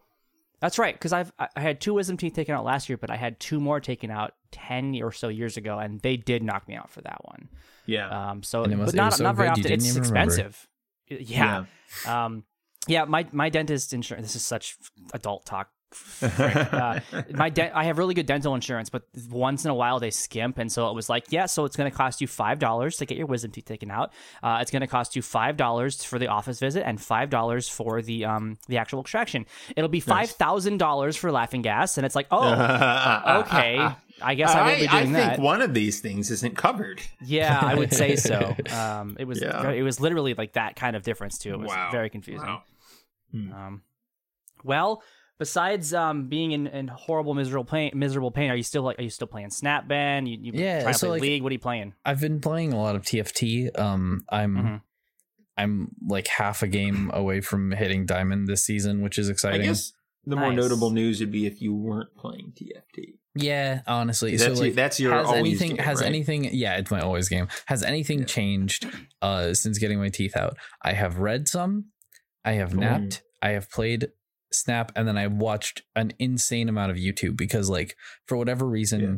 that's 0.60 0.80
right. 0.80 0.96
Because 0.96 1.14
I've 1.14 1.32
I 1.38 1.50
I 1.56 1.60
had 1.62 1.82
two 1.82 1.94
wisdom 1.94 2.18
teeth 2.18 2.34
taken 2.34 2.56
out 2.56 2.66
last 2.66 2.90
year, 2.90 2.98
but 2.98 3.10
I 3.12 3.16
had 3.16 3.40
two 3.40 3.60
more 3.60 3.80
taken 3.80 4.10
out 4.10 4.34
ten 4.52 5.00
or 5.02 5.12
so 5.12 5.28
years 5.28 5.58
ago, 5.58 5.78
and 5.80 6.00
they 6.02 6.18
did 6.18 6.44
knock 6.44 6.68
me 6.68 6.76
out 6.76 6.90
for 6.90 7.02
that 7.02 7.20
one. 7.24 7.50
Yeah. 7.86 8.30
Um. 8.32 8.44
So, 8.44 8.64
And 8.64 8.74
it 8.74 8.76
must- 8.78 8.88
but 8.88 8.94
it 8.96 8.98
not 8.98 9.06
was 9.08 9.16
so 9.18 9.24
not 9.24 9.36
very 9.36 9.50
good 9.50 9.60
often. 9.60 9.72
It's 9.72 9.88
even 9.90 10.04
remember. 10.04 10.34
expensive. 10.34 10.68
Yeah. 11.10 11.66
Um. 12.06 12.44
Yeah. 12.88 13.06
My 13.06 13.26
my 13.32 13.50
dentist 13.50 13.94
insurance. 13.94 14.28
This 14.28 14.36
is 14.36 14.42
such 14.44 14.78
adult 15.14 15.46
talk. 15.46 15.70
Uh, 16.22 17.00
my 17.32 17.50
de- 17.50 17.72
I 17.76 17.86
have 17.86 17.98
really 17.98 18.14
good 18.14 18.26
dental 18.26 18.54
insurance, 18.56 18.90
but 18.90 19.04
once 19.30 19.64
in 19.64 19.72
a 19.72 19.74
while 19.74 20.00
they 20.02 20.12
skimp, 20.12 20.58
and 20.58 20.70
so 20.70 20.90
it 20.90 20.94
was 20.96 21.08
like, 21.10 21.26
yeah, 21.30 21.46
so 21.46 21.64
it's 21.64 21.78
going 21.78 21.90
to 21.90 21.96
cost 21.96 22.20
you 22.20 22.28
five 22.28 22.60
dollars 22.60 22.98
to 22.98 23.06
get 23.06 23.18
your 23.18 23.26
wisdom 23.28 23.52
teeth 23.52 23.64
taken 23.66 23.90
out. 23.90 24.12
Uh, 24.44 24.58
it's 24.62 24.70
going 24.70 24.82
to 24.82 24.88
cost 24.88 25.16
you 25.16 25.22
five 25.22 25.56
dollars 25.56 26.04
for 26.04 26.20
the 26.20 26.28
office 26.28 26.60
visit 26.60 26.86
and 26.86 27.00
five 27.02 27.30
dollars 27.30 27.70
for 27.70 28.02
the 28.02 28.26
um 28.26 28.58
the 28.68 28.78
actual 28.78 29.00
extraction. 29.00 29.46
It'll 29.78 29.90
be 29.90 30.02
five 30.02 30.30
thousand 30.30 30.78
dollars 30.80 31.16
for 31.16 31.32
laughing 31.32 31.62
gas, 31.62 31.98
and 31.98 32.06
it's 32.06 32.16
like, 32.16 32.28
oh, 32.32 33.42
okay, 33.46 33.88
I 34.22 34.36
guess 34.36 34.50
I 34.50 34.66
will 34.66 34.80
be 34.80 34.88
doing 34.88 34.90
that. 34.90 34.94
I 34.94 35.02
think 35.28 35.38
that. 35.38 35.40
one 35.40 35.62
of 35.62 35.74
these 35.74 36.00
things 36.00 36.32
isn't 36.32 36.58
covered. 36.58 37.02
Yeah, 37.24 37.60
I 37.62 37.76
would 37.76 37.94
say 37.94 38.16
so. 38.16 38.56
Um, 38.74 39.16
it 39.20 39.26
was 39.26 39.42
Yeah. 39.42 39.70
it 39.72 39.82
was 39.84 40.00
literally 40.00 40.34
like 40.34 40.54
that 40.54 40.76
kind 40.76 40.96
of 40.96 41.04
difference 41.04 41.38
too. 41.38 41.54
It 41.54 41.60
was 41.60 41.70
Wow. 41.70 41.90
very 41.92 42.10
confusing. 42.10 42.48
Wow. 42.48 42.64
Hmm. 43.32 43.52
Um, 43.54 43.82
well, 44.64 45.04
besides 45.40 45.94
um 45.94 46.28
being 46.30 46.52
in, 46.52 46.68
in 46.68 46.88
horrible 46.88 47.34
miserable 47.34 47.66
pain, 47.66 47.92
miserable 47.94 48.32
pain, 48.32 48.50
are 48.50 48.56
you 48.56 48.64
still 48.64 48.82
like 48.84 48.98
are 49.00 49.04
you 49.04 49.10
still 49.10 49.28
playing 49.28 49.50
Snap 49.52 49.88
Ben? 49.88 50.26
You, 50.26 50.38
you 50.42 50.52
Yeah, 50.56 50.82
trying 50.82 50.94
to 50.94 51.00
so, 51.00 51.08
play 51.08 51.12
like- 51.16 51.22
League? 51.22 51.44
What 51.44 51.50
are 51.52 51.54
you 51.54 51.60
playing? 51.60 51.94
I've 52.06 52.20
been 52.22 52.40
playing 52.42 52.74
a 52.74 52.78
lot 52.82 52.96
of 52.96 53.04
TFT. 53.04 53.70
Um, 53.80 54.26
I'm 54.30 54.56
Mhm. 54.56 54.82
I'm 55.60 55.90
like 56.08 56.28
half 56.28 56.62
a 56.62 56.68
game 56.68 57.10
away 57.14 57.42
from 57.42 57.72
hitting 57.72 58.06
diamond 58.06 58.48
this 58.48 58.64
season, 58.64 59.02
which 59.02 59.18
is 59.18 59.28
I 59.30 59.32
exciting. 59.32 59.62
guess 59.64 59.92
the 60.26 60.36
more 60.36 60.52
notable 60.54 60.90
news 60.92 61.20
would 61.20 61.32
be 61.32 61.46
if 61.46 61.62
you 61.62 61.74
weren't 61.74 62.16
playing 62.16 62.54
TFT. 62.56 63.16
Yeah, 63.36 63.82
honestly, 63.86 64.32
That's, 64.36 64.44
so 64.44 64.50
your, 64.54 64.64
like 64.64 64.74
that's 64.74 65.00
your 65.00 65.14
has 65.14 65.28
always 65.28 65.40
anything 65.62 65.76
game, 65.76 65.86
has 65.86 66.00
right? 66.02 66.08
anything 66.08 66.44
yeah 66.54 66.78
it's 66.78 66.90
my 66.90 67.02
always 67.02 67.30
game 67.30 67.48
has 67.68 67.84
anything 67.84 68.26
changed 68.26 68.88
uh 69.22 69.54
since 69.54 69.78
getting 69.78 70.00
my 70.00 70.10
teeth 70.10 70.36
out 70.36 70.58
i 70.82 70.94
have 70.94 71.20
read 71.20 71.48
some 71.48 71.86
i 72.44 72.54
have 72.54 72.72
Cool. 72.72 72.80
napped 72.82 73.22
i 73.44 73.50
have 73.50 73.70
played 73.70 74.08
snap 74.52 74.92
and 74.96 75.08
then 75.08 75.20
i 75.20 75.28
watched 75.28 75.84
an 75.96 76.14
insane 76.18 76.68
amount 76.68 76.90
of 76.90 76.98
youtube 76.98 77.38
because 77.38 77.70
like 77.70 77.96
for 78.26 78.38
whatever 78.38 78.66
reason 78.66 79.02
Yeah. 79.02 79.16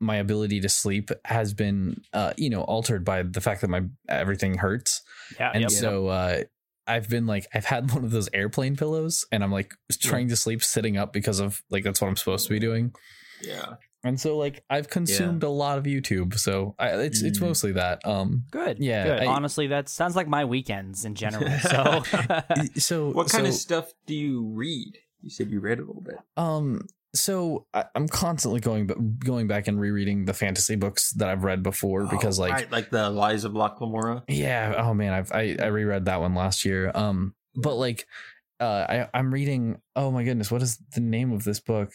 my 0.00 0.16
ability 0.16 0.60
to 0.60 0.70
sleep 0.70 1.10
has 1.26 1.52
been 1.52 2.00
uh 2.14 2.32
you 2.38 2.48
know 2.48 2.62
altered 2.62 3.04
by 3.04 3.22
the 3.24 3.42
fact 3.42 3.60
that 3.60 3.68
my 3.68 3.82
everything 4.08 4.56
hurts 4.56 5.02
Yeah, 5.38 5.50
and 5.52 5.62
yep. 5.62 5.70
so 5.70 6.06
uh 6.06 6.44
I've 6.86 7.08
been 7.08 7.26
like 7.26 7.46
I've 7.54 7.64
had 7.66 7.92
one 7.92 8.04
of 8.04 8.10
those 8.10 8.28
airplane 8.32 8.76
pillows 8.76 9.24
and 9.30 9.42
I'm 9.44 9.52
like 9.52 9.74
trying 10.00 10.28
to 10.28 10.36
sleep 10.36 10.62
sitting 10.64 10.96
up 10.96 11.12
because 11.12 11.38
of 11.40 11.62
like 11.70 11.84
that's 11.84 12.00
what 12.00 12.08
I'm 12.08 12.16
supposed 12.16 12.46
to 12.46 12.50
be 12.52 12.58
doing. 12.58 12.92
Yeah. 13.42 13.74
And 14.02 14.18
so 14.18 14.36
like 14.38 14.64
I've 14.70 14.88
consumed 14.88 15.42
a 15.42 15.48
lot 15.50 15.76
of 15.76 15.84
YouTube, 15.84 16.38
so 16.38 16.74
I, 16.78 16.88
it's 17.02 17.20
it's 17.22 17.38
Mm. 17.38 17.42
mostly 17.48 17.72
that. 17.72 18.00
Um, 18.06 18.44
good. 18.50 18.78
yeah, 18.80 19.04
good. 19.04 19.20
I- 19.20 19.26
Honestly, 19.26 19.66
that 19.68 19.88
sounds 19.90 20.16
like 20.16 20.26
my 20.26 20.46
weekends 20.46 21.04
in 21.04 21.14
general. 21.14 21.50
So 21.60 22.02
so 22.76 23.10
What 23.10 23.28
kind 23.28 23.44
so, 23.44 23.48
of 23.50 23.54
stuff 23.54 23.92
do 24.06 24.14
you 24.14 24.46
read? 24.54 24.96
You 25.22 25.28
said 25.28 25.50
you 25.50 25.60
read 25.60 25.78
a 25.78 25.82
little 25.84 26.00
bit. 26.02 26.16
um 26.38 26.86
so 27.14 27.66
I, 27.74 27.84
I'm 27.94 28.06
constantly 28.08 28.60
going 28.60 28.86
going 29.24 29.46
back 29.48 29.66
and 29.68 29.80
rereading 29.80 30.24
the 30.26 30.34
fantasy 30.34 30.76
books 30.76 31.12
that 31.14 31.28
I've 31.28 31.44
read 31.44 31.62
before 31.62 32.06
because 32.06 32.38
Oh, 32.38 32.42
like 32.42 32.52
right, 32.52 32.72
like 32.72 32.90
the 32.90 33.10
Lies 33.10 33.44
of 33.44 33.54
Locke 33.54 33.80
Lamora. 33.80 34.22
yeah 34.28 34.74
oh 34.78 34.94
man 34.94 35.12
I've 35.12 35.32
I, 35.32 35.56
I 35.60 35.66
reread 35.66 36.04
that 36.06 36.20
one 36.20 36.34
last 36.34 36.64
year 36.64 36.90
um 36.94 37.34
but 37.56 37.74
like 37.74 38.06
uh 38.60 38.86
I 38.88 39.08
I'm 39.12 39.32
reading 39.32 39.80
oh 39.96 40.10
my 40.10 40.22
goodness 40.24 40.50
what 40.50 40.62
is 40.62 40.78
the 40.94 41.00
name 41.00 41.32
of 41.32 41.44
this 41.44 41.58
book 41.60 41.90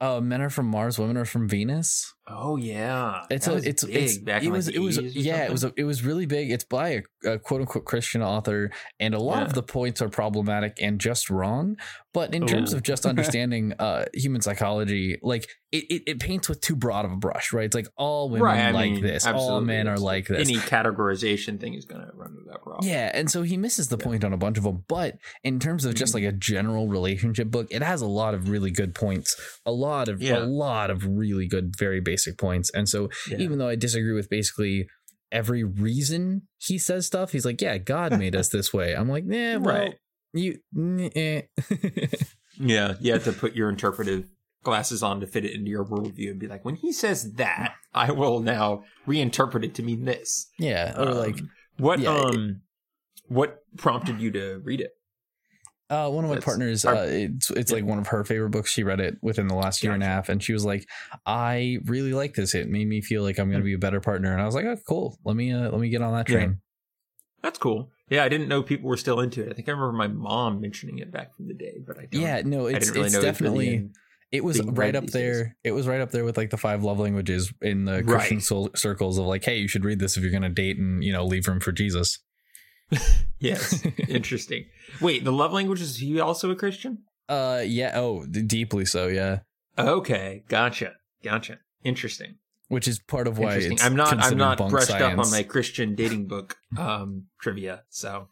uh 0.00 0.20
men 0.20 0.40
are 0.40 0.50
from 0.50 0.66
Mars 0.66 0.98
women 0.98 1.16
are 1.18 1.24
from 1.26 1.48
Venus 1.48 2.14
Oh 2.32 2.56
yeah, 2.56 3.24
it's 3.28 3.46
That 3.46 3.64
a 3.64 3.68
it's 3.68 3.84
big 3.84 3.96
it's 3.96 4.18
back 4.18 4.42
it 4.44 4.50
was 4.50 4.66
like 4.68 4.76
it 4.76 4.78
was 4.78 4.96
the 4.96 5.02
80s 5.02 5.12
yeah 5.16 5.44
it 5.44 5.50
was 5.50 5.64
a, 5.64 5.72
it 5.76 5.84
was 5.84 6.04
really 6.04 6.26
big 6.26 6.50
it's 6.52 6.64
by 6.64 7.02
a, 7.24 7.30
a 7.32 7.38
quote 7.38 7.60
unquote 7.62 7.84
christian 7.84 8.22
author 8.22 8.70
and 9.00 9.14
a 9.14 9.18
lot 9.18 9.38
Yeah. 9.38 9.44
of 9.46 9.52
the 9.54 9.62
points 9.62 10.00
are 10.00 10.08
problematic 10.08 10.78
and 10.80 11.00
just 11.00 11.28
wrong 11.28 11.76
but 12.14 12.34
in 12.34 12.46
terms 12.46 12.72
of 12.72 12.82
just 12.82 13.04
understanding 13.12 13.74
uh 13.78 14.04
human 14.14 14.40
psychology 14.42 15.18
like 15.22 15.48
it, 15.72 15.84
it, 15.90 16.02
it 16.06 16.20
paints 16.20 16.48
with 16.48 16.60
too 16.60 16.74
broad 16.76 17.04
of 17.04 17.12
a 17.12 17.16
brush 17.16 17.52
right 17.52 17.64
it's 17.66 17.74
like 17.74 17.88
all 17.96 18.28
women 18.30 18.44
Right, 18.46 18.72
like 18.74 18.92
mean, 18.92 19.02
this 19.02 19.26
all 19.26 19.60
men 19.60 19.86
are 19.88 19.98
like 19.98 20.26
this 20.28 20.48
Any 20.48 20.58
categorization 20.58 21.60
thing 21.60 21.74
is 21.74 21.84
going 21.84 22.00
to 22.02 22.10
run 22.14 22.30
into 22.30 22.44
that 22.50 22.62
problem. 22.62 22.88
yeah, 22.88 23.10
and 23.14 23.30
so 23.30 23.42
he 23.42 23.56
misses 23.56 23.88
the 23.88 23.96
Yeah. 23.98 24.04
point 24.04 24.24
on 24.24 24.32
a 24.32 24.36
bunch 24.36 24.56
of 24.58 24.64
them. 24.64 24.84
But 24.88 25.18
in 25.44 25.58
terms 25.60 25.84
of 25.84 25.94
just 25.94 26.12
Mhm. 26.12 26.14
like 26.16 26.24
a 26.24 26.32
general 26.32 26.88
relationship 26.88 27.50
book, 27.50 27.68
it 27.70 27.82
has 27.82 28.00
a 28.02 28.06
lot 28.06 28.34
of 28.34 28.48
really 28.48 28.70
good 28.70 28.94
points, 28.94 29.36
a 29.64 29.70
lot 29.72 30.08
of 30.08 30.20
Yeah. 30.20 30.38
a 30.38 30.40
lot 30.44 30.90
of 30.90 31.06
really 31.06 31.46
good, 31.46 31.74
very 31.78 32.00
basic 32.00 32.19
points. 32.38 32.70
And 32.74 32.88
so 32.88 33.08
Yeah. 33.28 33.38
even 33.38 33.58
though 33.58 33.68
I 33.68 33.76
disagree 33.76 34.12
with 34.12 34.28
basically 34.28 34.88
every 35.32 35.62
reason 35.64 36.42
he 36.58 36.76
says 36.78 37.06
stuff, 37.06 37.32
he's 37.32 37.44
like, 37.44 37.60
"Yeah, 37.60 37.78
God 37.78 38.18
made 38.18 38.34
us 38.34 38.48
this 38.48 38.72
way." 38.72 38.94
I'm 38.94 39.08
like, 39.08 39.24
"Yeah, 39.26 39.56
well, 39.58 39.74
Right. 39.74 39.94
you." 40.32 40.58
eh." 41.14 41.42
Yeah, 42.58 42.94
you 43.00 43.12
have 43.12 43.24
to 43.24 43.32
put 43.32 43.54
your 43.54 43.68
interpretive 43.70 44.28
glasses 44.62 45.02
on 45.02 45.20
to 45.20 45.26
fit 45.26 45.44
it 45.46 45.52
into 45.54 45.70
your 45.70 45.84
worldview 45.84 46.30
and 46.30 46.38
be 46.38 46.46
like, 46.46 46.64
when 46.64 46.74
he 46.74 46.92
says 46.92 47.32
that, 47.34 47.74
I 47.94 48.10
will 48.10 48.40
now 48.40 48.84
reinterpret 49.06 49.64
it 49.64 49.74
to 49.76 49.82
mean 49.82 50.04
this. 50.04 50.50
yeah, 50.58 50.94
or 51.00 51.14
like 51.14 51.38
Um, 51.40 51.50
what 51.78 52.00
yeah, 52.00 52.14
it- 52.28 52.34
um 52.36 52.60
what 53.28 53.60
prompted 53.78 54.20
you 54.20 54.30
to 54.32 54.60
read 54.64 54.80
it? 54.80 54.90
Uh, 55.90 56.08
one 56.08 56.24
of 56.24 56.28
my 56.30 56.36
That's- 56.36 56.44
partners, 56.44 56.84
our- 56.84 56.94
uh, 56.94 57.02
it's 57.06 57.50
it's 57.50 57.70
Yeah. 57.72 57.76
like 57.78 57.84
one 57.84 57.98
of 57.98 58.06
her 58.06 58.24
favorite 58.24 58.50
books. 58.50 58.70
She 58.70 58.84
read 58.84 59.00
it 59.00 59.16
within 59.22 59.48
the 59.48 59.56
last 59.56 59.82
year 59.82 59.92
and 59.92 60.02
a 60.02 60.06
half, 60.06 60.28
and 60.28 60.40
she 60.42 60.52
was 60.52 60.64
like, 60.64 60.86
"I 61.26 61.78
really 61.84 62.12
like 62.14 62.34
this. 62.34 62.54
It 62.54 62.68
made 62.68 62.86
me 62.86 63.00
feel 63.00 63.22
like 63.24 63.38
I'm 63.38 63.50
going 63.50 63.60
to 63.60 63.64
be 63.64 63.74
a 63.74 63.78
better 63.78 64.00
partner." 64.00 64.32
And 64.32 64.40
I 64.40 64.46
was 64.46 64.54
like, 64.54 64.64
"Oh, 64.66 64.76
cool. 64.88 65.18
Let 65.24 65.34
me 65.36 65.52
uh, 65.52 65.68
let 65.70 65.80
me 65.80 65.88
get 65.88 66.00
on 66.00 66.12
that 66.14 66.28
Yeah. 66.28 66.34
train." 66.36 66.60
That's 67.42 67.58
cool. 67.58 67.90
Yeah, 68.08 68.22
I 68.24 68.28
didn't 68.28 68.48
know 68.48 68.62
people 68.62 68.88
were 68.88 68.96
still 68.96 69.20
into 69.20 69.42
it. 69.42 69.50
I 69.50 69.54
think 69.54 69.68
I 69.68 69.72
remember 69.72 69.92
my 69.92 70.08
mom 70.08 70.60
mentioning 70.60 70.98
it 70.98 71.10
back 71.10 71.34
from 71.36 71.48
the 71.48 71.54
day, 71.54 71.78
but 71.86 71.98
I 71.98 72.06
don't. 72.06 72.20
Yeah, 72.20 72.42
no, 72.44 72.66
it's 72.66 72.90
really 72.90 73.06
it's 73.06 73.16
it 73.16 73.22
definitely 73.22 73.88
it 74.30 74.44
was 74.44 74.60
right 74.62 74.94
up 74.94 75.04
days. 75.04 75.12
there. 75.12 75.56
It 75.64 75.72
was 75.72 75.88
right 75.88 76.00
up 76.00 76.10
there 76.12 76.24
with 76.24 76.36
like 76.36 76.50
the 76.50 76.56
five 76.56 76.84
love 76.84 77.00
languages 77.00 77.52
in 77.62 77.84
the 77.84 78.02
Christian 78.04 78.36
Right. 78.38 78.76
circles 78.78 79.18
of 79.18 79.26
like, 79.26 79.44
hey, 79.44 79.58
you 79.58 79.66
should 79.68 79.84
read 79.84 79.98
this 79.98 80.16
if 80.16 80.22
you're 80.22 80.30
going 80.30 80.42
to 80.42 80.48
date 80.48 80.76
and 80.78 81.02
you 81.02 81.12
know 81.12 81.24
leave 81.24 81.48
room 81.48 81.58
for 81.60 81.72
Jesus. 81.72 82.18
Yes, 83.42 83.82
interesting. 84.06 84.66
Wait, 85.00 85.24
the 85.24 85.32
love 85.32 85.50
language 85.54 85.80
is 85.80 85.96
he 85.96 86.20
also 86.20 86.50
a 86.50 86.54
Christian? 86.54 86.98
Uh, 87.26 87.62
yeah. 87.64 87.92
Oh, 87.94 88.26
d- 88.26 88.42
deeply 88.42 88.84
so. 88.84 89.06
Yeah. 89.08 89.38
Okay, 89.78 90.44
gotcha, 90.48 90.92
gotcha. 91.24 91.58
Interesting. 91.82 92.34
Which 92.68 92.86
is 92.86 92.98
part 92.98 93.26
of 93.26 93.38
why 93.38 93.70
I'm 93.80 93.96
not. 93.96 94.12
I'm 94.22 94.36
not 94.36 94.58
brushed 94.68 94.90
up 94.90 95.18
on 95.18 95.30
my 95.30 95.42
Christian 95.42 95.94
dating 95.94 96.26
book 96.26 96.56
um, 96.76 97.28
trivia. 97.40 97.84
So, 97.88 98.28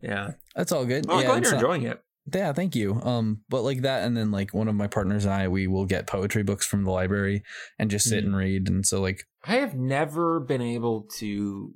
yeah. 0.00 0.32
That's 0.54 0.72
all 0.72 0.84
good. 0.86 1.06
Well, 1.06 1.18
I'm 1.18 1.24
glad 1.26 1.42
you're 1.42 1.52
not- 1.52 1.60
enjoying 1.60 1.82
it. 1.82 2.00
Yeah, 2.32 2.52
thank 2.52 2.76
you. 2.76 2.94
Um, 3.02 3.40
but 3.48 3.62
like 3.62 3.82
that, 3.82 4.04
and 4.04 4.16
then 4.16 4.30
like 4.30 4.54
one 4.54 4.68
of 4.68 4.74
my 4.76 4.86
partners 4.86 5.24
and 5.24 5.34
I, 5.34 5.48
we 5.48 5.66
will 5.66 5.86
get 5.86 6.06
poetry 6.06 6.44
books 6.44 6.64
from 6.64 6.84
the 6.84 6.90
library 6.92 7.42
and 7.78 7.90
just 7.90 8.08
sit 8.08 8.22
Mhm. 8.22 8.26
and 8.28 8.36
read. 8.36 8.68
And 8.68 8.86
so 8.86 9.00
like, 9.00 9.24
I 9.44 9.56
have 9.56 9.74
never 9.74 10.38
been 10.38 10.62
able 10.62 11.08
to 11.16 11.74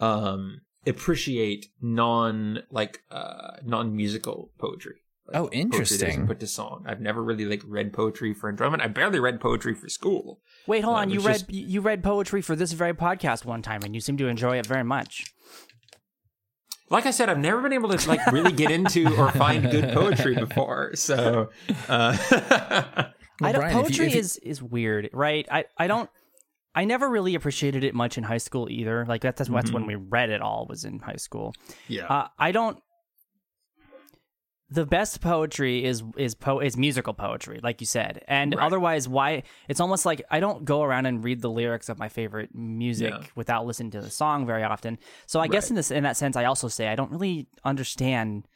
um 0.00 0.60
appreciate 0.86 1.66
non 1.80 2.60
like 2.70 3.02
uh 3.10 3.56
non 3.64 3.94
musical 3.94 4.50
poetry. 4.58 4.96
Like, 5.26 5.36
Oh, 5.36 5.42
poetry 5.44 5.60
interesting. 5.60 6.26
Put 6.26 6.40
to 6.40 6.46
song. 6.48 6.84
I've 6.88 7.00
never 7.00 7.22
really 7.22 7.44
like 7.44 7.62
read 7.66 7.92
poetry 7.92 8.34
for 8.34 8.48
enjoyment. 8.48 8.82
I 8.82 8.88
barely 8.88 9.20
read 9.20 9.40
poetry 9.40 9.74
for 9.74 9.88
school. 9.88 10.40
Wait, 10.66 10.82
hold 10.82 10.96
Uh, 10.96 11.00
on. 11.00 11.10
You 11.10 11.20
read 11.20 11.32
just- 11.46 11.52
you 11.52 11.80
read 11.80 12.02
poetry 12.02 12.42
for 12.42 12.56
this 12.56 12.72
very 12.72 12.94
podcast 12.94 13.44
one 13.44 13.62
time, 13.62 13.82
and 13.84 13.94
you 13.94 14.00
seem 14.00 14.16
to 14.16 14.26
enjoy 14.26 14.58
it 14.58 14.66
very 14.66 14.82
much. 14.84 15.24
Like 16.88 17.06
I 17.06 17.12
said, 17.12 17.28
I've 17.28 17.38
never 17.38 17.62
been 17.62 17.72
able 17.72 17.96
to 17.96 18.08
like 18.08 18.24
really 18.32 18.50
get 18.50 18.72
into 18.72 19.06
or 19.16 19.30
find 19.30 19.70
good 19.70 19.92
poetry 19.94 20.34
before. 20.46 20.96
So 20.96 21.50
uh 21.88 22.16
Well, 23.40 23.48
I 23.48 23.52
don't, 23.52 23.60
Bryan, 23.62 23.70
if 23.70 23.76
you- 23.76 23.82
poetry 23.82 24.06
if 24.08 24.14
you- 24.14 24.20
is 24.20 24.36
is 24.38 24.62
weird, 24.62 25.10
right? 25.12 25.46
I 25.50 25.64
I 25.78 25.86
don't. 25.86 26.10
I 26.74 26.84
never 26.84 27.08
really 27.08 27.34
appreciated 27.34 27.82
it 27.84 27.94
much 27.94 28.16
in 28.16 28.24
high 28.24 28.38
school 28.38 28.68
either. 28.70 29.04
Like 29.06 29.22
that's 29.22 29.38
that's, 29.38 29.50
that's 29.50 29.72
when 29.72 29.86
we 29.86 29.96
read 29.96 30.30
it 30.30 30.40
all 30.40 30.66
was 30.68 30.84
in 30.84 30.98
high 31.00 31.16
school. 31.16 31.54
yeah. 31.88 32.06
Uh, 32.06 32.28
I 32.38 32.52
don't. 32.52 32.78
The 34.72 34.86
best 34.86 35.20
poetry 35.20 35.84
is 35.84 36.04
is 36.16 36.36
po- 36.36 36.60
is 36.60 36.76
musical 36.76 37.12
poetry, 37.12 37.58
like 37.60 37.80
you 37.80 37.88
said, 37.88 38.22
and 38.28 38.54
Right. 38.54 38.64
otherwise, 38.64 39.08
why? 39.08 39.42
It's 39.68 39.80
almost 39.80 40.06
like 40.06 40.22
I 40.30 40.38
don't 40.38 40.64
go 40.64 40.84
around 40.84 41.06
and 41.06 41.24
read 41.24 41.40
the 41.42 41.50
lyrics 41.50 41.88
of 41.88 41.98
my 41.98 42.08
favorite 42.08 42.54
music 42.54 43.12
Yeah. 43.12 43.24
without 43.34 43.66
listening 43.66 43.90
to 43.92 44.00
the 44.00 44.10
song 44.10 44.46
very 44.46 44.62
often. 44.62 44.98
So 45.26 45.40
I 45.40 45.48
guess 45.48 45.70
in 45.70 45.76
this 45.76 45.90
in 45.90 46.04
that 46.04 46.16
sense, 46.16 46.36
I 46.36 46.44
also 46.44 46.68
say 46.68 46.86
I 46.86 46.94
don't 46.94 47.10
really 47.10 47.48
understand. 47.64 48.46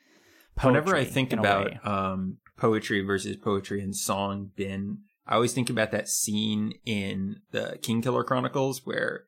Poetry 0.55 0.71
Whenever 0.83 0.97
I 0.97 1.05
think 1.05 1.33
in 1.33 1.41
about 1.41 1.85
um, 1.85 2.37
poetry 2.57 3.01
versus 3.01 3.37
poetry 3.37 3.83
and 3.83 3.97
song 3.97 4.53
bin, 4.55 4.99
I 5.27 5.35
always 5.35 5.53
think 5.53 5.71
about 5.71 5.91
that 5.93 6.09
scene 6.09 6.75
in 6.85 7.41
the 7.51 7.79
King 7.83 8.03
Killer 8.03 8.25
Chronicles 8.25 8.85
where 8.85 9.25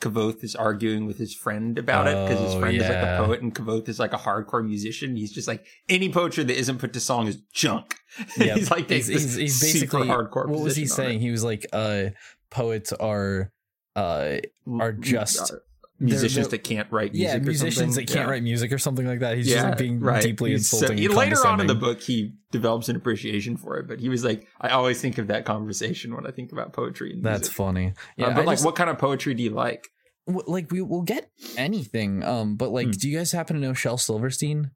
Kvothe 0.00 0.42
is 0.44 0.54
arguing 0.56 1.06
with 1.06 1.18
his 1.18 1.34
friend 1.34 1.78
about 1.78 2.06
it 2.06 2.16
because 2.28 2.44
his 2.44 2.54
Oh, 2.54 2.60
friend 2.60 2.76
is 2.76 2.82
like 2.82 2.92
a 2.96 3.22
poet 3.24 3.40
and 3.42 3.54
Kvothe 3.54 3.88
is 3.88 3.98
like 3.98 4.12
a 4.12 4.16
hardcore 4.18 4.64
musician. 4.64 5.16
He's 5.16 5.32
just 5.32 5.46
like 5.48 5.64
any 5.88 6.10
poetry 6.12 6.44
that 6.44 6.56
isn't 6.58 6.78
put 6.78 6.92
to 6.94 7.00
song 7.00 7.26
is 7.26 7.36
junk. 7.52 7.96
Yeah, 8.36 8.54
he's 8.56 8.70
like 8.70 8.88
he's, 8.90 9.06
he's, 9.06 9.34
he's 9.36 9.60
basically 9.60 10.08
hardcore. 10.08 10.48
What 10.48 10.60
was 10.60 10.74
he 10.76 10.86
saying? 10.86 11.20
He 11.20 11.30
was 11.30 11.44
like, 11.44 11.66
uh, 11.72 12.06
poets 12.50 12.92
are, 12.92 13.52
uh, 13.94 14.38
are 14.80 14.92
just- 14.92 15.52
musicians 16.00 16.46
they're- 16.48 16.58
that 16.58 16.64
can't 16.64 16.90
write 16.90 17.14
yeah, 17.14 17.26
music. 17.36 17.42
or 17.42 17.44
musicians 17.46 17.76
something. 17.76 18.06
that 18.06 18.12
can't 18.12 18.26
Yeah. 18.26 18.30
write 18.32 18.42
music 18.42 18.72
or 18.72 18.78
something 18.78 19.06
like 19.06 19.20
that. 19.20 19.36
He's 19.36 19.48
just 19.48 19.64
like 19.64 19.78
being 19.78 20.00
right. 20.00 20.22
deeply 20.22 20.50
He's 20.52 20.68
so- 20.68 20.78
insulting. 20.78 21.04
and 21.04 21.14
later 21.14 21.46
on 21.46 21.60
in 21.60 21.66
the 21.66 21.74
book, 21.74 22.00
he 22.00 22.32
develops 22.50 22.88
an 22.88 22.96
appreciation 22.96 23.56
for 23.56 23.76
it, 23.78 23.86
but 23.86 24.00
he 24.00 24.08
was 24.08 24.24
like, 24.24 24.46
I 24.60 24.70
always 24.70 25.00
think 25.00 25.18
of 25.18 25.26
that 25.28 25.44
conversation 25.44 26.14
when 26.14 26.26
I 26.26 26.30
think 26.30 26.50
about 26.52 26.72
poetry. 26.72 27.12
And 27.12 27.22
That's 27.22 27.42
music. 27.42 27.54
funny. 27.54 27.92
Yeah, 28.16 28.26
Uh, 28.26 28.34
but 28.34 28.40
I 28.40 28.44
like, 28.44 28.54
just- 28.54 28.64
what 28.64 28.74
kind 28.76 28.90
of 28.90 28.98
poetry 28.98 29.34
do 29.34 29.42
you 29.42 29.50
like? 29.50 29.86
w- 30.26 30.44
like 30.46 30.70
we 30.70 30.80
will 30.82 31.02
get 31.02 31.30
anything. 31.56 32.22
Um, 32.22 32.56
but 32.56 32.70
like, 32.70 32.86
Hmm. 32.86 32.90
do 32.92 33.08
you 33.08 33.18
guys 33.18 33.32
happen 33.32 33.56
to 33.56 33.62
know 33.62 33.72
Shel 33.74 33.98
Silverstein? 33.98 34.70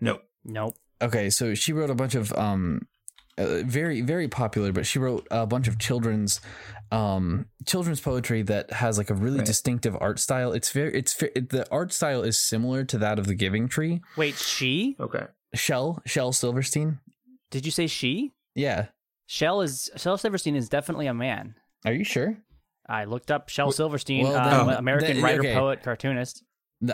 No. 0.00 0.20
nope. 0.44 0.74
Okay, 1.00 1.30
so 1.30 1.54
she 1.54 1.72
wrote 1.72 1.90
a 1.90 1.94
bunch 1.94 2.14
of 2.14 2.32
um, 2.34 2.86
uh, 3.38 3.62
very 3.64 4.00
very 4.02 4.28
popular, 4.28 4.72
but 4.72 4.86
she 4.86 4.98
wrote 4.98 5.26
a 5.30 5.46
bunch 5.46 5.68
of 5.68 5.78
children's 5.78 6.40
um 6.90 7.46
children's 7.66 8.00
poetry 8.00 8.42
that 8.42 8.70
has 8.72 8.98
like 8.98 9.08
a 9.10 9.14
really 9.14 9.38
Right. 9.38 9.46
distinctive 9.46 9.96
art 10.00 10.18
style. 10.18 10.52
It's 10.52 10.70
very 10.70 10.92
it's 10.94 11.14
ve- 11.14 11.30
the 11.40 11.66
art 11.70 11.92
style 11.92 12.22
is 12.22 12.38
similar 12.38 12.84
to 12.84 12.98
that 12.98 13.18
of 13.18 13.26
the 13.26 13.34
Giving 13.34 13.68
Tree. 13.68 14.02
Wait, 14.16 14.34
she? 14.36 14.96
Okay. 15.00 15.26
Shel 15.54 16.02
Shel 16.06 16.32
Silverstein. 16.32 16.98
Did 17.50 17.64
you 17.64 17.72
say 17.72 17.86
she? 17.86 18.32
Yeah. 18.54 18.86
Shel 19.26 19.62
is 19.62 19.90
Shel 19.96 20.18
Silverstein 20.18 20.56
is 20.56 20.68
definitely 20.68 21.06
a 21.06 21.14
man. 21.14 21.54
Are 21.86 21.92
you 21.92 22.04
sure? 22.04 22.36
I 22.86 23.04
looked 23.04 23.30
up 23.30 23.48
Shel 23.48 23.72
Silverstein, 23.72 24.24
well, 24.24 24.66
then- 24.66 24.76
American 24.76 25.14
then- 25.14 25.22
writer, 25.22 25.40
okay. 25.40 25.54
poet, 25.54 25.82
cartoonist. 25.82 26.42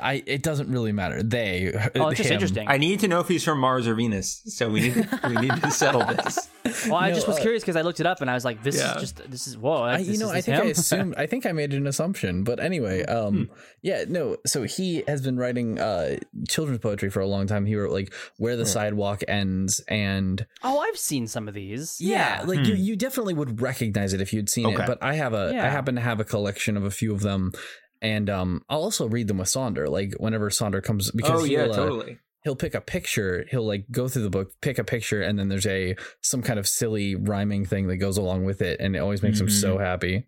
I 0.02 0.22
it 0.26 0.42
doesn't 0.42 0.70
really 0.70 0.92
matter. 0.92 1.22
They 1.22 1.72
Oh, 1.96 2.08
it's 2.08 2.18
just 2.18 2.30
interesting. 2.30 2.68
I 2.68 2.76
need 2.78 3.00
to 3.00 3.08
know 3.08 3.20
if 3.20 3.28
he's 3.28 3.42
from 3.44 3.58
Mars 3.60 3.86
or 3.88 3.94
Venus, 3.94 4.42
so 4.46 4.68
we 4.68 4.80
need 4.80 5.08
we 5.24 5.36
need 5.36 5.56
to 5.62 5.70
settle 5.70 6.04
this. 6.04 6.48
well, 6.86 6.96
I 6.96 7.08
No, 7.08 7.14
just 7.14 7.26
was 7.26 7.38
uh, 7.38 7.40
curious 7.40 7.62
because 7.62 7.76
I 7.76 7.80
looked 7.82 8.00
it 8.00 8.04
up 8.06 8.20
and 8.20 8.30
I 8.30 8.34
was 8.34 8.44
like, 8.44 8.62
this 8.62 8.76
Yeah. 8.76 8.96
is 8.96 9.00
just 9.00 9.30
this 9.30 9.46
is 9.46 9.56
whoa. 9.56 9.82
I, 9.82 9.98
you 9.98 10.18
know, 10.18 10.26
is 10.26 10.32
I 10.32 10.40
think 10.42 10.58
I 10.58 10.64
him? 10.64 10.70
assumed. 10.72 11.14
I 11.16 11.26
think 11.26 11.46
I 11.46 11.52
made 11.52 11.72
an 11.72 11.86
assumption, 11.86 12.44
but 12.44 12.60
anyway, 12.60 13.04
um, 13.06 13.50
yeah, 13.82 14.04
no. 14.08 14.36
So 14.46 14.64
he 14.64 15.04
has 15.08 15.22
been 15.22 15.38
writing 15.38 15.78
uh 15.78 16.16
children's 16.48 16.80
poetry 16.80 17.08
for 17.10 17.20
a 17.20 17.26
long 17.26 17.46
time. 17.46 17.64
He 17.64 17.74
wrote 17.76 17.90
like 17.92 18.12
"Where 18.36 18.56
the 18.56 18.66
Sidewalk 18.66 19.22
Ends" 19.26 19.80
and 19.88 20.44
oh, 20.62 20.78
I've 20.80 20.98
seen 20.98 21.26
some 21.28 21.48
of 21.48 21.54
these. 21.54 21.96
yeah, 22.00 22.42
like 22.46 22.66
you, 22.66 22.74
Hmm. 22.74 22.82
you 22.82 22.96
definitely 22.96 23.34
would 23.34 23.62
recognize 23.62 24.12
it 24.12 24.20
if 24.20 24.32
you'd 24.34 24.50
seen 24.50 24.66
Okay. 24.66 24.82
it. 24.82 24.86
But 24.86 24.98
I 25.02 25.14
have 25.14 25.32
a, 25.32 25.48
I 25.48 25.50
Yeah. 25.52 25.70
happen 25.70 25.94
to 25.94 26.00
have 26.02 26.20
a 26.20 26.24
collection 26.24 26.76
of 26.76 26.84
a 26.84 26.90
few 26.90 27.14
of 27.14 27.20
them, 27.20 27.52
and 28.02 28.28
um, 28.30 28.62
I'll 28.68 28.82
also 28.82 29.08
read 29.08 29.28
them 29.28 29.38
with 29.38 29.48
Sonder. 29.48 29.88
Like 29.88 30.14
whenever 30.18 30.50
Sonder 30.50 30.82
comes, 30.82 31.10
because 31.10 31.42
oh 31.42 31.44
yeah, 31.44 31.64
he'll, 31.64 31.72
uh, 31.72 31.76
totally. 31.76 32.18
he'll 32.44 32.56
pick 32.56 32.74
a 32.74 32.80
picture 32.80 33.44
he'll 33.50 33.66
like 33.66 33.86
go 33.90 34.08
through 34.08 34.22
the 34.22 34.30
book 34.30 34.52
pick 34.60 34.78
a 34.78 34.84
picture 34.84 35.20
and 35.22 35.38
then 35.38 35.48
there's 35.48 35.66
a 35.66 35.96
some 36.20 36.40
kind 36.42 36.58
of 36.58 36.66
silly 36.68 37.14
rhyming 37.14 37.64
thing 37.66 37.88
that 37.88 37.96
goes 37.96 38.16
along 38.16 38.44
with 38.44 38.62
it 38.62 38.78
and 38.80 38.94
it 38.96 39.00
always 39.00 39.22
makes 39.22 39.40
him 39.40 39.46
Mm-hmm. 39.48 39.60
so 39.60 39.78
happy 39.78 40.26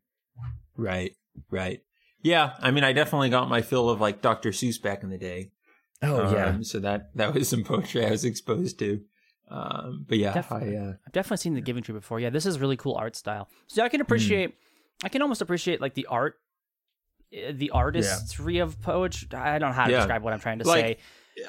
Right, 0.76 1.14
right. 1.50 1.82
Yeah, 2.22 2.54
I 2.60 2.70
mean, 2.70 2.84
I 2.84 2.92
definitely 2.92 3.30
got 3.30 3.48
my 3.48 3.62
fill 3.62 3.88
of 3.88 4.00
like 4.00 4.20
Dr. 4.22 4.50
Seuss 4.50 4.80
back 4.82 5.02
in 5.02 5.10
the 5.10 5.18
day. 5.18 5.52
oh 6.02 6.32
yeah 6.34 6.46
Um, 6.50 6.64
so 6.64 6.78
that 6.80 7.14
that 7.16 7.34
was 7.34 7.48
some 7.48 7.64
poetry 7.64 8.04
I 8.04 8.10
was 8.10 8.24
exposed 8.24 8.78
to. 8.80 9.00
Um, 9.50 10.04
but 10.08 10.18
yeah, 10.18 10.32
Definitely. 10.32 10.76
I 10.78 10.80
uh, 10.80 10.92
I've 11.06 11.12
definitely 11.12 11.38
seen 11.38 11.54
the 11.54 11.60
Giving 11.60 11.82
Tree 11.82 11.94
before. 11.94 12.20
Yeah, 12.20 12.30
this 12.30 12.46
is 12.46 12.58
really 12.60 12.76
cool 12.76 12.94
art 12.94 13.16
style. 13.16 13.48
So 13.66 13.82
I 13.82 13.88
can 13.88 14.00
appreciate, 14.00 14.54
I 15.02 15.08
can 15.08 15.22
almost 15.22 15.42
appreciate 15.42 15.80
like 15.80 15.94
the 15.94 16.06
art, 16.06 16.36
the 17.32 17.70
artistry 17.70 18.58
of 18.58 18.80
poetry. 18.82 19.28
I 19.32 19.58
don't 19.58 19.70
know 19.70 19.74
how 19.74 19.86
to 19.86 19.92
Yeah. 19.92 19.98
describe 19.98 20.22
what 20.22 20.32
I'm 20.32 20.40
trying 20.40 20.58
to 20.60 20.66
Like, 20.66 20.84
say. 20.84 20.96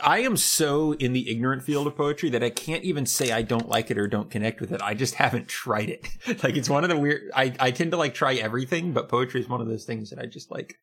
I 0.01 0.19
am 0.19 0.38
so 0.38 0.93
in 0.93 1.11
the 1.11 1.29
ignorant 1.29 1.63
field 1.63 1.85
of 1.88 1.95
poetry 1.97 2.29
that 2.29 2.43
I 2.43 2.50
can't 2.50 2.83
even 2.83 3.05
say 3.05 3.31
I 3.31 3.41
don't 3.41 3.67
like 3.67 3.91
it 3.91 3.97
or 3.97 4.07
don't 4.07 4.29
connect 4.29 4.61
with 4.61 4.71
it. 4.71 4.81
I 4.81 4.93
just 4.93 5.15
haven't 5.15 5.47
tried 5.47 5.89
it. 5.89 6.07
like 6.43 6.55
it's 6.55 6.69
one 6.69 6.83
of 6.83 6.89
the 6.89 6.97
weird. 6.97 7.29
I 7.35 7.53
I 7.59 7.71
tend 7.71 7.91
to 7.91 7.97
like 7.97 8.13
try 8.13 8.35
everything, 8.35 8.93
but 8.93 9.09
poetry 9.09 9.41
is 9.41 9.50
one 9.50 9.59
of 9.59 9.67
those 9.67 9.83
things 9.85 10.09
that 10.11 10.19
I 10.19 10.27
just 10.27 10.51
like. 10.51 10.77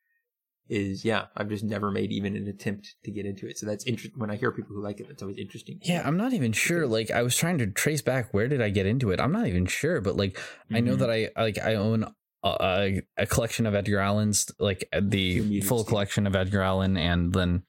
Is 0.68 1.02
yeah, 1.02 1.26
I've 1.34 1.48
just 1.48 1.64
never 1.64 1.90
made 1.90 2.12
even 2.12 2.36
an 2.36 2.46
attempt 2.46 2.96
to 3.04 3.10
get 3.10 3.24
into 3.24 3.46
it. 3.48 3.56
So 3.56 3.64
that's 3.64 3.86
interesting. 3.86 4.20
When 4.20 4.30
I 4.30 4.36
hear 4.36 4.52
people 4.52 4.76
who 4.76 4.82
like 4.82 5.00
it, 5.00 5.08
that's 5.08 5.22
always 5.22 5.38
interesting. 5.38 5.80
yeah 5.82 6.02
i'm 6.06 6.18
not 6.18 6.34
even 6.34 6.52
sure 6.52 6.86
like 6.86 7.10
i 7.10 7.22
was 7.22 7.34
trying 7.34 7.56
to 7.56 7.66
trace 7.68 8.02
back 8.02 8.34
where 8.34 8.48
did 8.48 8.60
i 8.60 8.68
get 8.68 8.84
into 8.84 9.10
it 9.10 9.18
i'm 9.20 9.32
not 9.32 9.46
even 9.46 9.64
sure 9.64 10.02
but 10.02 10.14
like 10.16 10.38
i 10.70 10.80
know 10.80 10.94
Mhm. 10.94 10.98
that 10.98 11.10
i 11.10 11.30
like 11.40 11.56
i 11.58 11.74
own 11.76 12.12
a, 12.42 12.56
a, 12.60 13.02
a 13.22 13.26
collection 13.26 13.66
of 13.66 13.74
edgar 13.74 13.98
allan's 13.98 14.50
like 14.58 14.88
the 14.92 15.40
muted 15.40 15.68
full 15.68 15.78
Steve. 15.78 15.88
collection 15.88 16.26
of 16.26 16.36
edgar 16.36 16.62
allen 16.62 16.96
and 16.96 17.32
then 17.32 17.62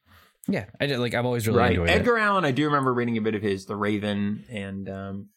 yeah 0.48 0.66
i 0.80 0.86
did 0.86 1.00
like 1.00 1.14
i've 1.14 1.26
always 1.26 1.48
really 1.48 1.60
right. 1.60 1.72
enjoyed 1.72 1.90
Edgar 1.90 2.18
Allan, 2.18 2.46
I 2.46 2.52
do 2.52 2.66
remember 2.66 2.94
reading 2.94 3.18
a 3.18 3.22
bit 3.22 3.36
of 3.36 3.42
his, 3.42 3.66
The 3.66 3.76
Raven, 3.76 4.46
and 4.50 4.90
um, 4.90 5.30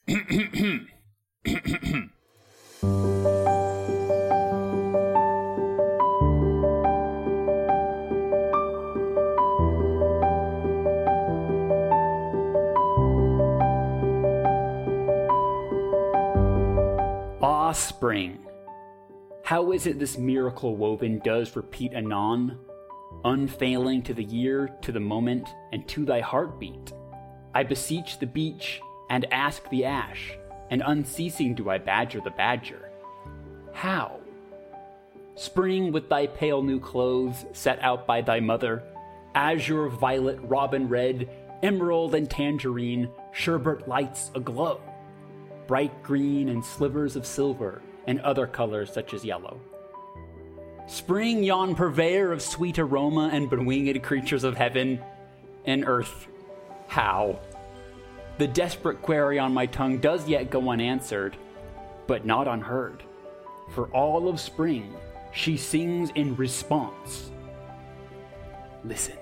Ah, 17.45 17.73
spring. 17.73 18.39
How 19.53 19.73
is 19.73 19.87
it 19.87 19.99
this 19.99 20.17
miracle 20.17 20.77
woven 20.77 21.19
does 21.19 21.57
repeat 21.57 21.93
anon, 21.93 22.59
unfailing 23.23 24.01
to 24.05 24.15
the 24.15 24.25
year, 24.25 24.71
to 24.81 24.93
the 24.93 24.99
moment, 24.99 25.47
and 25.73 25.87
to 25.89 26.07
thy 26.07 26.21
heartbeat? 26.21 26.95
I 27.55 27.63
beseech 27.63 28.19
the 28.19 28.27
beech 28.27 28.81
and 29.11 29.31
ask 29.31 29.69
the 29.69 29.85
ash, 29.85 30.33
and 30.71 30.83
unceasing 30.87 31.55
do 31.55 31.69
I 31.69 31.77
badger 31.77 32.23
the 32.23 32.31
badger. 32.31 32.89
How? 33.75 34.21
Spring 35.35 35.93
with 35.93 36.09
thy 36.09 36.29
pale 36.29 36.63
new 36.63 36.81
clothes 36.81 37.45
set 37.53 37.79
out 37.83 38.07
by 38.07 38.23
thy 38.23 38.41
mother, 38.41 38.83
azure, 39.35 39.91
violet, 39.91 40.39
robin 40.45 40.89
red, 40.89 41.29
emerald, 41.63 42.15
and 42.15 42.31
tangerine, 42.31 43.11
sherbet 43.33 43.87
lights 43.87 44.31
aglow, 44.35 44.81
bright 45.67 46.03
green 46.03 46.49
and 46.49 46.65
slivers 46.65 47.17
of 47.17 47.27
silver, 47.27 47.83
and 48.07 48.21
other 48.21 48.47
colors 48.47 48.93
such 48.93 49.15
as 49.15 49.25
yellow. 49.25 49.61
Spring, 50.87 51.43
yon 51.43 51.75
purveyor 51.75 52.33
of 52.33 52.43
sweet 52.43 52.79
aroma 52.79 53.31
and 53.33 53.49
bewinged 53.49 54.03
creatures 54.03 54.45
of 54.45 54.57
heaven 54.57 55.01
and 55.65 55.85
earth. 55.87 56.27
How? 56.89 57.39
The 58.39 58.49
desperate 58.49 59.01
query 59.01 59.39
on 59.39 59.55
my 59.55 59.67
tongue 59.67 59.99
does 59.99 60.29
yet 60.29 60.51
go 60.51 60.71
unanswered, 60.71 61.37
but 62.07 62.27
not 62.27 62.49
unheard. 62.49 63.03
For 63.71 63.87
all 63.89 64.29
of 64.29 64.41
spring, 64.41 64.95
she 65.33 65.57
sings 65.57 66.11
in 66.15 66.37
response. 66.37 67.31
Listen. 68.85 69.17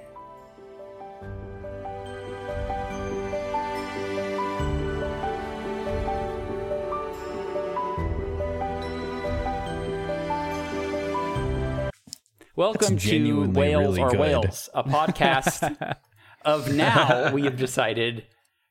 Welcome 12.60 12.98
to 12.98 13.08
genuinely 13.08 13.58
Whales 13.58 13.82
really 13.96 14.02
Are 14.02 14.10
good. 14.10 14.20
Whales, 14.20 14.68
a 14.74 14.84
podcast 14.84 15.96
of 16.44 16.70
now 16.74 17.32
we 17.32 17.44
have 17.44 17.56
decided 17.56 18.26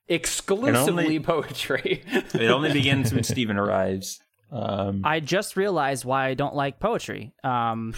exclusively 0.07 1.05
only- 1.05 1.19
poetry. 1.19 2.03
It 2.35 2.51
only 2.51 2.71
begins 2.71 3.11
when 3.11 3.23
Stephen 3.23 3.57
arrives. 3.57 4.19
Um, 4.51 5.01
I 5.03 5.19
just 5.21 5.57
realized 5.57 6.05
why 6.05 6.27
I 6.27 6.35
don't 6.35 6.53
like 6.53 6.79
poetry. 6.79 7.33
Um, 7.43 7.95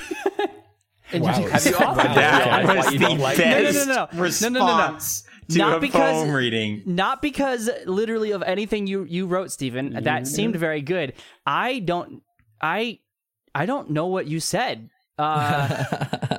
and 1.12 1.24
Wow. 1.26 1.34
Have 1.34 1.66
you 1.66 1.76
often 1.76 2.14
that 2.16 2.46
realized 2.46 2.68
why 2.70 2.76
was 2.78 2.94
you 2.94 3.00
the 3.00 3.06
don't 3.08 3.20
like 3.20 3.38
No, 3.38 3.44
no, 3.44 3.52
best 3.52 3.76
no, 3.76 3.94
no. 3.94 3.94
No, 3.94 4.00
no, 4.00 4.08
no, 4.14 4.78
no. 4.78 4.84
response 4.88 5.24
to 5.50 5.58
Not 5.58 5.78
a 5.78 5.80
because- 5.82 6.14
poem 6.24 6.32
reading. 6.32 6.84
not 6.86 7.22
because 7.22 7.70
literally 7.86 8.32
of 8.32 8.44
anything 8.44 8.88
you 8.88 9.04
you 9.04 9.28
wrote, 9.28 9.52
Stephen. 9.52 10.04
That 10.04 10.26
seemed 10.26 10.56
very 10.56 10.84
good. 10.84 11.12
I 11.46 11.80
don't. 11.80 12.24
I 12.62 13.00
I 13.54 13.66
don't 13.66 13.90
know 13.90 14.08
what 14.08 14.26
you 14.28 14.40
said. 14.40 14.90
Uh, 15.18 15.84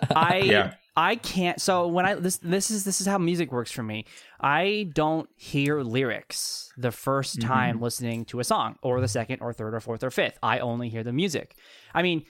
I 0.15 0.43
Yeah. 0.45 0.75
I 0.97 1.17
can't. 1.17 1.59
So 1.61 1.87
when 1.89 2.05
I 2.05 2.15
this 2.17 2.37
this 2.39 2.71
is 2.71 2.85
this 2.85 3.01
is 3.01 3.07
how 3.07 3.17
music 3.19 3.51
works 3.51 3.71
for 3.73 3.83
me. 3.83 4.05
I 4.41 4.89
don't 4.95 5.29
hear 5.37 5.81
lyrics 5.83 6.71
the 6.77 6.89
1st 6.91 7.39
Mm-hmm. 7.39 7.49
time 7.49 7.81
listening 7.81 8.25
to 8.27 8.41
a 8.41 8.45
song, 8.45 8.77
or 8.83 9.01
the 9.01 9.09
second, 9.09 9.41
or 9.41 9.53
third, 9.55 9.73
or 9.75 9.81
fourth, 9.81 10.03
or 10.03 10.11
fifth. 10.11 10.39
I 10.43 10.59
only 10.59 10.89
hear 10.91 11.03
the 11.03 11.13
music. 11.13 11.55
I 11.95 12.03
mean, 12.03 12.25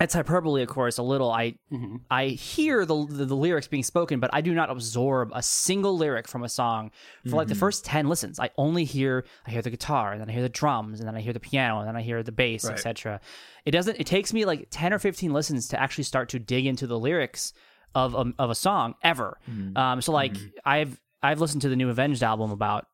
it's 0.00 0.14
hyperbole, 0.14 0.62
of 0.62 0.68
course, 0.68 0.96
a 0.96 1.02
little. 1.02 1.30
I 1.30 1.56
mm-hmm. 1.70 1.96
I 2.10 2.28
hear 2.28 2.86
the, 2.86 3.06
the 3.06 3.26
the 3.26 3.36
lyrics 3.36 3.68
being 3.68 3.82
spoken, 3.82 4.18
but 4.18 4.30
I 4.32 4.40
do 4.40 4.54
not 4.54 4.70
absorb 4.70 5.30
a 5.34 5.42
single 5.42 5.96
lyric 5.96 6.26
from 6.26 6.42
a 6.42 6.48
song 6.48 6.90
for 7.28 7.36
like 7.36 7.48
the 7.48 7.54
mm-hmm. 7.54 7.60
first 7.60 7.84
ten 7.84 8.08
listens. 8.08 8.40
I 8.40 8.50
only 8.56 8.84
hear 8.84 9.24
I 9.46 9.50
hear 9.50 9.62
the 9.62 9.70
guitar, 9.70 10.12
and 10.12 10.20
then 10.20 10.30
I 10.30 10.32
hear 10.32 10.42
the 10.42 10.48
drums, 10.48 11.00
and 11.00 11.06
then 11.08 11.16
I 11.16 11.20
hear 11.20 11.34
the 11.34 11.40
piano, 11.40 11.80
and 11.80 11.88
then 11.88 11.96
I 11.96 12.02
hear 12.02 12.22
the 12.22 12.32
bass, 12.32 12.64
Right. 12.64 12.72
etc. 12.72 13.20
It 13.66 13.72
doesn't. 13.72 14.00
It 14.00 14.06
takes 14.06 14.32
me 14.32 14.46
like 14.46 14.68
ten 14.70 14.92
or 14.94 14.98
fifteen 14.98 15.32
listens 15.32 15.68
to 15.68 15.80
actually 15.80 16.04
start 16.04 16.30
to 16.30 16.38
dig 16.38 16.64
into 16.64 16.86
the 16.86 16.98
lyrics 16.98 17.52
of 17.94 18.14
a, 18.14 18.32
of 18.38 18.50
a 18.50 18.54
song 18.54 18.94
ever. 19.02 19.38
Mm-hmm. 19.50 19.76
Um, 19.76 20.00
so 20.00 20.12
like 20.12 20.34
I've 20.64 20.98
I've 21.22 21.40
listened 21.40 21.62
to 21.62 21.68
the 21.68 21.76
new 21.76 21.90
Avenged 21.90 22.22
album 22.22 22.50
about 22.50 22.86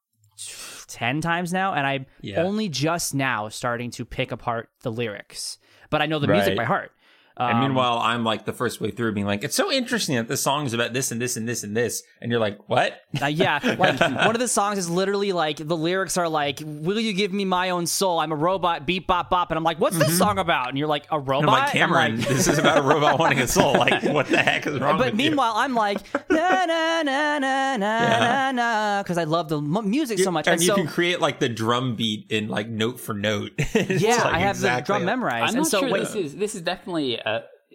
ten 0.89 1.21
times 1.21 1.53
now, 1.53 1.73
and 1.75 1.87
I'm 1.87 2.07
Yeah. 2.21 2.43
only 2.43 2.69
just 2.69 3.15
now 3.15 3.49
starting 3.49 3.91
to 3.93 4.05
pick 4.05 4.33
apart 4.33 4.71
the 4.83 4.91
lyrics. 4.91 5.59
But 5.89 6.03
I 6.03 6.07
know 6.07 6.19
the 6.19 6.27
music 6.27 6.57
by 6.57 6.65
heart. 6.65 6.91
And 7.39 7.59
Um, 7.59 7.61
meanwhile, 7.61 7.99
I'm 7.99 8.25
like 8.25 8.47
the 8.47 8.53
first 8.55 8.81
way 8.81 8.91
through 8.91 9.13
being 9.13 9.27
like, 9.27 9.45
it's 9.45 9.55
so 9.57 9.71
interesting 9.71 10.17
that 10.17 10.27
this 10.27 10.41
song 10.43 10.65
is 10.65 10.73
about 10.73 10.95
this 10.95 11.11
and 11.11 11.21
this 11.21 11.37
and 11.37 11.47
this 11.47 11.65
and 11.65 11.77
this. 11.77 12.03
And 12.23 12.31
you're 12.31 12.41
like, 12.41 12.59
what? 12.69 13.01
Uh, 13.21 13.27
yeah, 13.27 13.59
like 13.79 14.01
one 14.01 14.35
of 14.35 14.39
the 14.39 14.49
songs 14.49 14.79
is 14.79 14.89
literally 14.89 15.33
like 15.33 15.59
the 15.59 15.77
lyrics 15.77 16.17
are 16.17 16.29
like, 16.29 16.61
"Will 16.65 16.99
you 16.99 17.13
give 17.13 17.33
me 17.33 17.45
my 17.45 17.71
own 17.71 17.87
soul? 17.87 18.21
I'm 18.21 18.33
a 18.33 18.37
robot, 18.37 18.87
beep 18.87 19.07
bop 19.07 19.29
bop," 19.29 19.51
and 19.51 19.59
I'm 19.59 19.65
like, 19.65 19.79
"What's 19.79 19.99
this 19.99 20.17
song 20.17 20.39
about?" 20.39 20.69
And 20.71 20.79
you're 20.79 20.89
like, 20.89 21.05
"A 21.11 21.19
robot." 21.21 21.75
And 21.75 21.83
I'm 21.85 21.91
like, 21.91 22.05
I'm 22.11 22.17
like- 22.19 22.29
this 22.29 22.49
is 22.49 22.59
about 22.59 22.79
a 22.79 22.83
robot 22.83 23.19
wanting 23.21 23.41
a 23.41 23.47
soul. 23.47 23.75
Like, 23.75 24.03
what 24.05 24.29
the 24.29 24.39
heck 24.39 24.67
is 24.67 24.81
wrong 24.81 24.97
but 24.97 25.13
with 25.13 25.21
you? 25.21 25.29
meanwhile, 25.31 25.53
I'm 25.57 25.75
like, 25.75 25.99
na 26.31 26.65
na 26.65 27.03
na 27.03 27.39
na 27.39 27.77
na 27.77 28.01
Yeah. 28.01 28.19
na 28.21 28.53
na, 28.53 29.03
because 29.03 29.19
I 29.19 29.25
love 29.25 29.49
the 29.51 29.61
mu- 29.61 29.83
music 29.83 30.19
so 30.21 30.31
much, 30.31 30.47
and, 30.47 30.55
and, 30.55 30.63
you 30.63 30.69
so 30.69 30.75
can 30.77 30.87
create 30.87 31.21
like 31.21 31.39
the 31.41 31.49
drum 31.51 31.97
beat 31.97 32.27
in 32.31 32.49
like 32.49 32.69
note 32.69 32.99
for 32.99 33.13
note. 33.15 33.53
Yeah, 33.75 34.17
like, 34.25 34.35
I 34.35 34.39
have 34.39 34.59
the 34.61 34.83
drum 34.85 35.03
like- 35.03 35.07
memorized, 35.07 35.43
I'm 35.43 35.49
and 35.49 35.57
not 35.59 35.67
so 35.67 35.81
sure 35.81 35.91
when- 35.91 36.01
this 36.01 36.15
is 36.15 36.35
this 36.37 36.55
is 36.55 36.63
definitely 36.63 37.17
a 37.19 37.26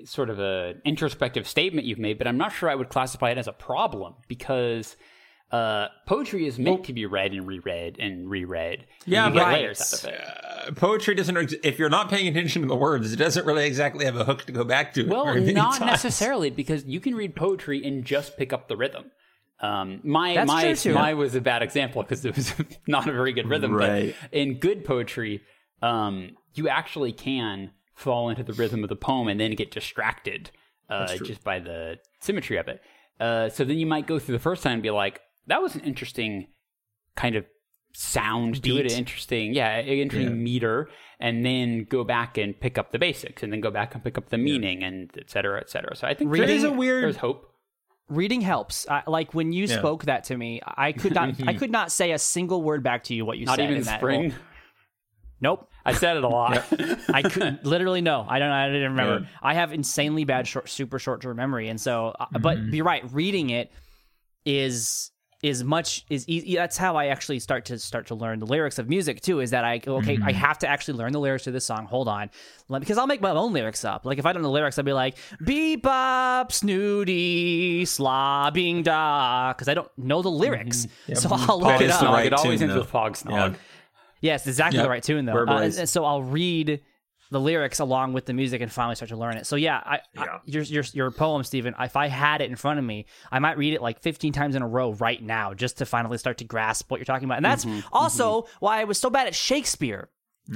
sort 0.05 0.29
of 0.29 0.39
a 0.39 0.75
introspective 0.85 1.47
statement 1.47 1.85
you've 1.85 1.99
made, 1.99 2.17
but 2.17 2.27
I'm 2.27 2.37
not 2.37 2.51
sure 2.51 2.69
I 2.69 2.75
would 2.75 2.89
classify 2.89 3.31
it 3.31 3.37
as 3.37 3.47
a 3.47 3.53
problem 3.53 4.15
because 4.27 4.95
uh, 5.51 5.87
poetry 6.05 6.45
is 6.45 6.57
meant 6.57 6.85
to 6.85 6.93
be 6.93 7.05
read 7.05 7.33
and 7.33 7.45
reread 7.45 7.99
and 7.99 8.29
reread. 8.29 8.85
Yeah, 9.05 9.25
and 9.25 9.35
you 9.35 9.39
get 9.41 9.45
but- 9.45 9.53
layers 9.53 9.93
out 9.93 10.03
of 10.03 10.09
it. 10.09 10.21
Uh, 10.23 10.71
poetry 10.71 11.15
doesn't. 11.15 11.53
If 11.63 11.77
you're 11.79 11.89
not 11.89 12.09
paying 12.09 12.27
attention 12.27 12.61
to 12.61 12.67
the 12.67 12.75
words, 12.75 13.11
it 13.11 13.17
doesn't 13.17 13.45
really 13.45 13.65
exactly 13.65 14.05
have 14.05 14.15
a 14.15 14.23
hook 14.23 14.45
to 14.45 14.51
go 14.51 14.63
back 14.63 14.93
to. 14.93 15.07
Well, 15.07 15.35
not 15.35 15.79
times. 15.79 15.91
necessarily 15.91 16.49
because 16.49 16.85
you 16.85 16.99
can 16.99 17.15
read 17.15 17.35
poetry 17.35 17.85
and 17.85 18.05
just 18.05 18.37
pick 18.37 18.53
up 18.53 18.67
the 18.67 18.77
rhythm. 18.77 19.11
Um, 19.59 19.99
my 20.03 20.33
That's 20.33 20.47
my 20.47 20.73
true, 20.73 20.93
my 20.93 21.13
was 21.13 21.35
a 21.35 21.41
bad 21.41 21.61
example 21.61 22.01
because 22.01 22.25
it 22.25 22.35
was 22.35 22.53
not 22.87 23.07
a 23.07 23.11
very 23.11 23.33
good 23.33 23.47
rhythm. 23.47 23.73
Right. 23.73 24.15
But 24.21 24.33
in 24.37 24.59
good 24.59 24.85
poetry, 24.85 25.41
um, 25.81 26.31
you 26.53 26.67
actually 26.67 27.13
can 27.13 27.71
fall 27.93 28.29
into 28.29 28.43
the 28.43 28.53
rhythm 28.53 28.83
of 28.83 28.89
the 28.89 28.95
poem 28.95 29.27
and 29.27 29.39
then 29.39 29.51
get 29.55 29.71
distracted 29.71 30.51
uh, 30.89 31.15
just 31.17 31.43
by 31.43 31.59
the 31.59 31.97
symmetry 32.19 32.57
of 32.57 32.67
it. 32.67 32.81
Uh, 33.19 33.49
so 33.49 33.63
then 33.63 33.77
you 33.77 33.85
might 33.85 34.07
go 34.07 34.17
through 34.19 34.33
the 34.35 34.39
first 34.41 34.63
time 34.63 34.73
and 34.73 34.83
be 34.83 34.89
like, 34.89 35.21
"That 35.47 35.61
was 35.61 35.75
an 35.75 35.81
interesting 35.81 36.47
kind 37.15 37.35
of 37.35 37.45
sound 37.93 38.63
to 38.63 38.77
it, 38.77 38.83
Beat. 38.83 38.91
an 38.93 38.97
interesting, 38.97 39.53
yeah, 39.53 39.81
interesting 39.81 40.43
meter." 40.43 40.89
And 41.19 41.45
then 41.45 41.83
go 41.83 42.03
back 42.03 42.37
and 42.39 42.59
pick 42.59 42.79
up 42.79 42.91
the 42.91 42.97
basics, 42.97 43.43
and 43.43 43.53
then 43.53 43.61
go 43.61 43.69
back 43.69 43.93
and 43.93 44.03
pick 44.03 44.17
up 44.17 44.29
the 44.29 44.39
meaning, 44.39 44.83
and 44.83 45.11
et 45.17 45.29
cetera, 45.29 45.59
et 45.59 45.69
cetera. 45.69 45.95
So 45.95 46.07
I 46.07 46.15
think 46.15 46.31
Reading- 46.31 46.47
there 46.47 46.55
It 46.55 46.57
is 46.57 46.63
a 46.63 46.71
weird- 46.71 47.03
There's 47.03 47.17
hope. 47.17 47.53
reading 48.09 48.41
helps. 48.41 48.89
I, 48.89 49.03
like 49.07 49.33
when 49.35 49.53
you 49.53 49.65
Yeah. 49.65 49.77
spoke 49.77 50.05
that 50.05 50.23
to 50.25 50.37
me, 50.37 50.61
I 50.65 50.91
could 50.93 51.13
not, 51.13 51.35
I 51.47 51.53
could 51.61 51.69
not 51.71 51.91
say 51.91 52.11
a 52.11 52.17
single 52.17 52.63
word 52.63 52.81
back 52.83 53.03
to 53.05 53.13
you 53.13 53.23
what 53.23 53.37
you 53.37 53.45
Not 53.45 53.57
said. 53.57 53.65
even 53.65 53.77
in 53.77 53.83
that 53.83 53.99
spring. 53.99 54.33
Whole- 55.43 55.57
Nope. 55.57 55.67
I 55.83 55.93
said 55.93 56.15
it 56.17 56.23
a 56.23 56.27
lot. 56.27 56.63
I 57.13 57.23
could 57.23 57.65
literally 57.65 58.01
no. 58.01 58.25
I 58.29 58.37
don't. 58.39 58.51
I 58.51 58.67
didn't 58.67 58.91
remember. 58.91 59.21
Yeah. 59.21 59.27
I 59.41 59.55
have 59.55 59.73
insanely 59.73 60.23
bad, 60.25 60.47
short, 60.47 60.69
super 60.69 60.99
short 60.99 61.21
term 61.21 61.37
memory, 61.37 61.69
and 61.69 61.81
so. 61.81 62.13
uh 62.19 62.25
But 62.39 62.57
Mm-hmm. 62.59 62.73
you're 62.75 62.85
right. 62.85 63.03
Reading 63.11 63.49
it 63.49 63.71
is 64.45 65.09
is 65.43 65.63
much 65.63 66.05
is 66.07 66.29
easy. 66.29 66.55
That's 66.55 66.77
how 66.77 66.95
I 66.97 67.07
actually 67.07 67.39
start 67.39 67.65
to 67.65 67.79
start 67.79 68.05
to 68.07 68.15
learn 68.15 68.37
the 68.39 68.45
lyrics 68.45 68.77
of 68.77 68.87
music 68.87 69.21
too. 69.21 69.39
Is 69.39 69.49
that 69.49 69.63
I 69.65 69.81
okay? 69.87 70.17
Mm-hmm. 70.17 70.23
I 70.27 70.33
have 70.33 70.59
to 70.59 70.67
actually 70.67 70.99
learn 70.99 71.13
the 71.13 71.19
lyrics 71.19 71.45
to 71.45 71.51
this 71.51 71.65
song. 71.65 71.87
Hold 71.87 72.07
on, 72.07 72.29
Let- 72.69 72.81
because 72.81 72.99
I'll 72.99 73.07
make 73.07 73.21
my 73.21 73.31
own 73.31 73.51
lyrics 73.51 73.83
up. 73.83 74.05
Like 74.05 74.19
if 74.19 74.27
I 74.27 74.33
don't 74.33 74.43
know 74.43 74.49
the 74.49 74.53
lyrics, 74.53 74.77
I'll 74.77 74.85
be 74.85 74.93
like 74.93 75.17
bebop, 75.43 76.51
snooty, 76.51 77.83
slobbing 77.85 78.83
da, 78.83 79.53
because 79.53 79.67
I 79.67 79.73
don't 79.73 79.89
know 79.97 80.21
the 80.21 80.29
lyrics. 80.29 80.87
So 81.15 81.29
I'll 81.31 81.59
look 81.59 81.81
it 81.81 81.89
up. 81.89 81.99
the 82.01 82.05
Snog. 82.05 82.11
right 82.13 82.25
it 82.27 82.33
always 82.33 82.59
tune, 82.59 82.69
ends 82.69 82.79
with 82.79 82.89
fog 82.91 83.13
snog. 83.13 83.31
Yeah. 83.31 83.53
Yes, 84.21 84.47
exactly 84.47 84.77
Yep. 84.77 84.85
the 84.85 84.89
right 84.89 85.03
tune 85.03 85.25
though. 85.25 85.33
Uh, 85.45 85.61
and, 85.61 85.75
and 85.75 85.89
so 85.89 86.05
I'll 86.05 86.23
read 86.23 86.81
the 87.31 87.39
lyrics 87.39 87.79
along 87.79 88.11
with 88.13 88.25
the 88.25 88.33
music 88.33 88.61
and 88.61 88.69
finally 88.71 88.95
start 88.95 89.09
to 89.09 89.15
learn 89.15 89.37
it. 89.37 89.45
So 89.47 89.55
yeah, 89.55 89.77
I, 89.85 89.99
I 90.17 90.39
your, 90.45 90.63
your 90.63 90.83
your 90.93 91.11
poem, 91.11 91.43
Stephen. 91.43 91.73
If 91.79 91.95
I 91.95 92.07
had 92.07 92.41
it 92.41 92.49
in 92.49 92.55
front 92.57 92.77
of 92.79 92.85
me, 92.85 93.05
I 93.31 93.39
might 93.39 93.57
read 93.57 93.73
it 93.73 93.81
like 93.81 94.01
15 94.01 94.33
times 94.33 94.55
in 94.55 94.61
a 94.61 94.67
row 94.67 94.91
right 94.93 95.21
now 95.23 95.53
just 95.53 95.77
to 95.77 95.85
finally 95.85 96.17
start 96.17 96.39
to 96.39 96.43
grasp 96.43 96.91
what 96.91 96.97
you're 96.99 97.05
talking 97.05 97.25
about. 97.25 97.37
And 97.37 97.45
that's 97.45 97.63
Mm-hmm, 97.65 97.87
also 97.93 98.47
why 98.59 98.81
I 98.81 98.83
was 98.83 98.97
so 98.99 99.09
bad 99.09 99.27
at 99.27 99.35
Shakespeare. 99.35 100.09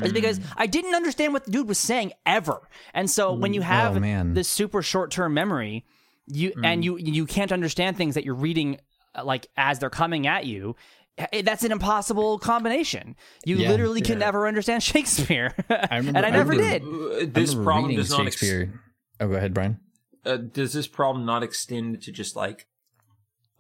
Is 0.04 0.12
because 0.12 0.40
Mm. 0.40 0.54
I 0.58 0.66
didn't 0.68 0.96
understand 0.96 1.32
what 1.32 1.46
the 1.46 1.52
dude 1.52 1.70
was 1.70 1.78
saying 1.78 2.12
ever. 2.26 2.60
And 2.94 3.10
so 3.10 3.32
when 3.34 3.54
you 3.54 3.62
have 3.62 3.96
Oh, 3.96 4.00
man. 4.02 4.34
this 4.34 4.50
super 4.50 4.82
short 4.82 5.12
term 5.12 5.34
memory, 5.34 5.86
you 6.28 6.52
Mm. 6.52 6.66
and 6.66 6.84
you 6.84 6.98
you 6.98 7.26
can't 7.26 7.52
understand 7.54 7.96
things 7.96 8.16
that 8.16 8.26
you're 8.26 8.34
reading 8.36 8.80
uh, 9.14 9.24
like 9.24 9.48
as 9.56 9.80
they're 9.80 9.90
coming 9.92 10.28
at 10.28 10.46
you. 10.46 10.76
Eh, 11.18 11.42
That's 11.44 11.64
an 11.64 11.72
impossible 11.72 12.40
combination. 12.40 13.16
You 13.46 13.58
Yeah. 13.58 13.70
literally 13.70 14.02
can 14.02 14.20
never 14.20 14.48
understand 14.48 14.84
Shakespeare, 14.92 15.54
remember- 15.70 16.10
and 16.18 16.18
I 16.18 16.28
I 16.28 16.30
never 16.32 16.52
remember- 16.52 17.20
did. 17.20 17.30
Uh, 17.30 17.32
this 17.34 17.54
problem 17.54 17.86
reading 17.86 17.98
does 17.98 18.10
not 18.10 18.28
ex- 18.28 18.36
Shakespeare. 18.38 18.82
oh, 19.22 19.28
go 19.30 19.36
ahead, 19.36 19.54
Bryan. 19.54 19.80
uh, 20.26 20.38
does 20.38 20.74
this 20.74 20.88
problem 20.88 21.26
not 21.26 21.42
extend 21.44 22.02
to 22.04 22.12
just 22.12 22.36
like 22.36 22.68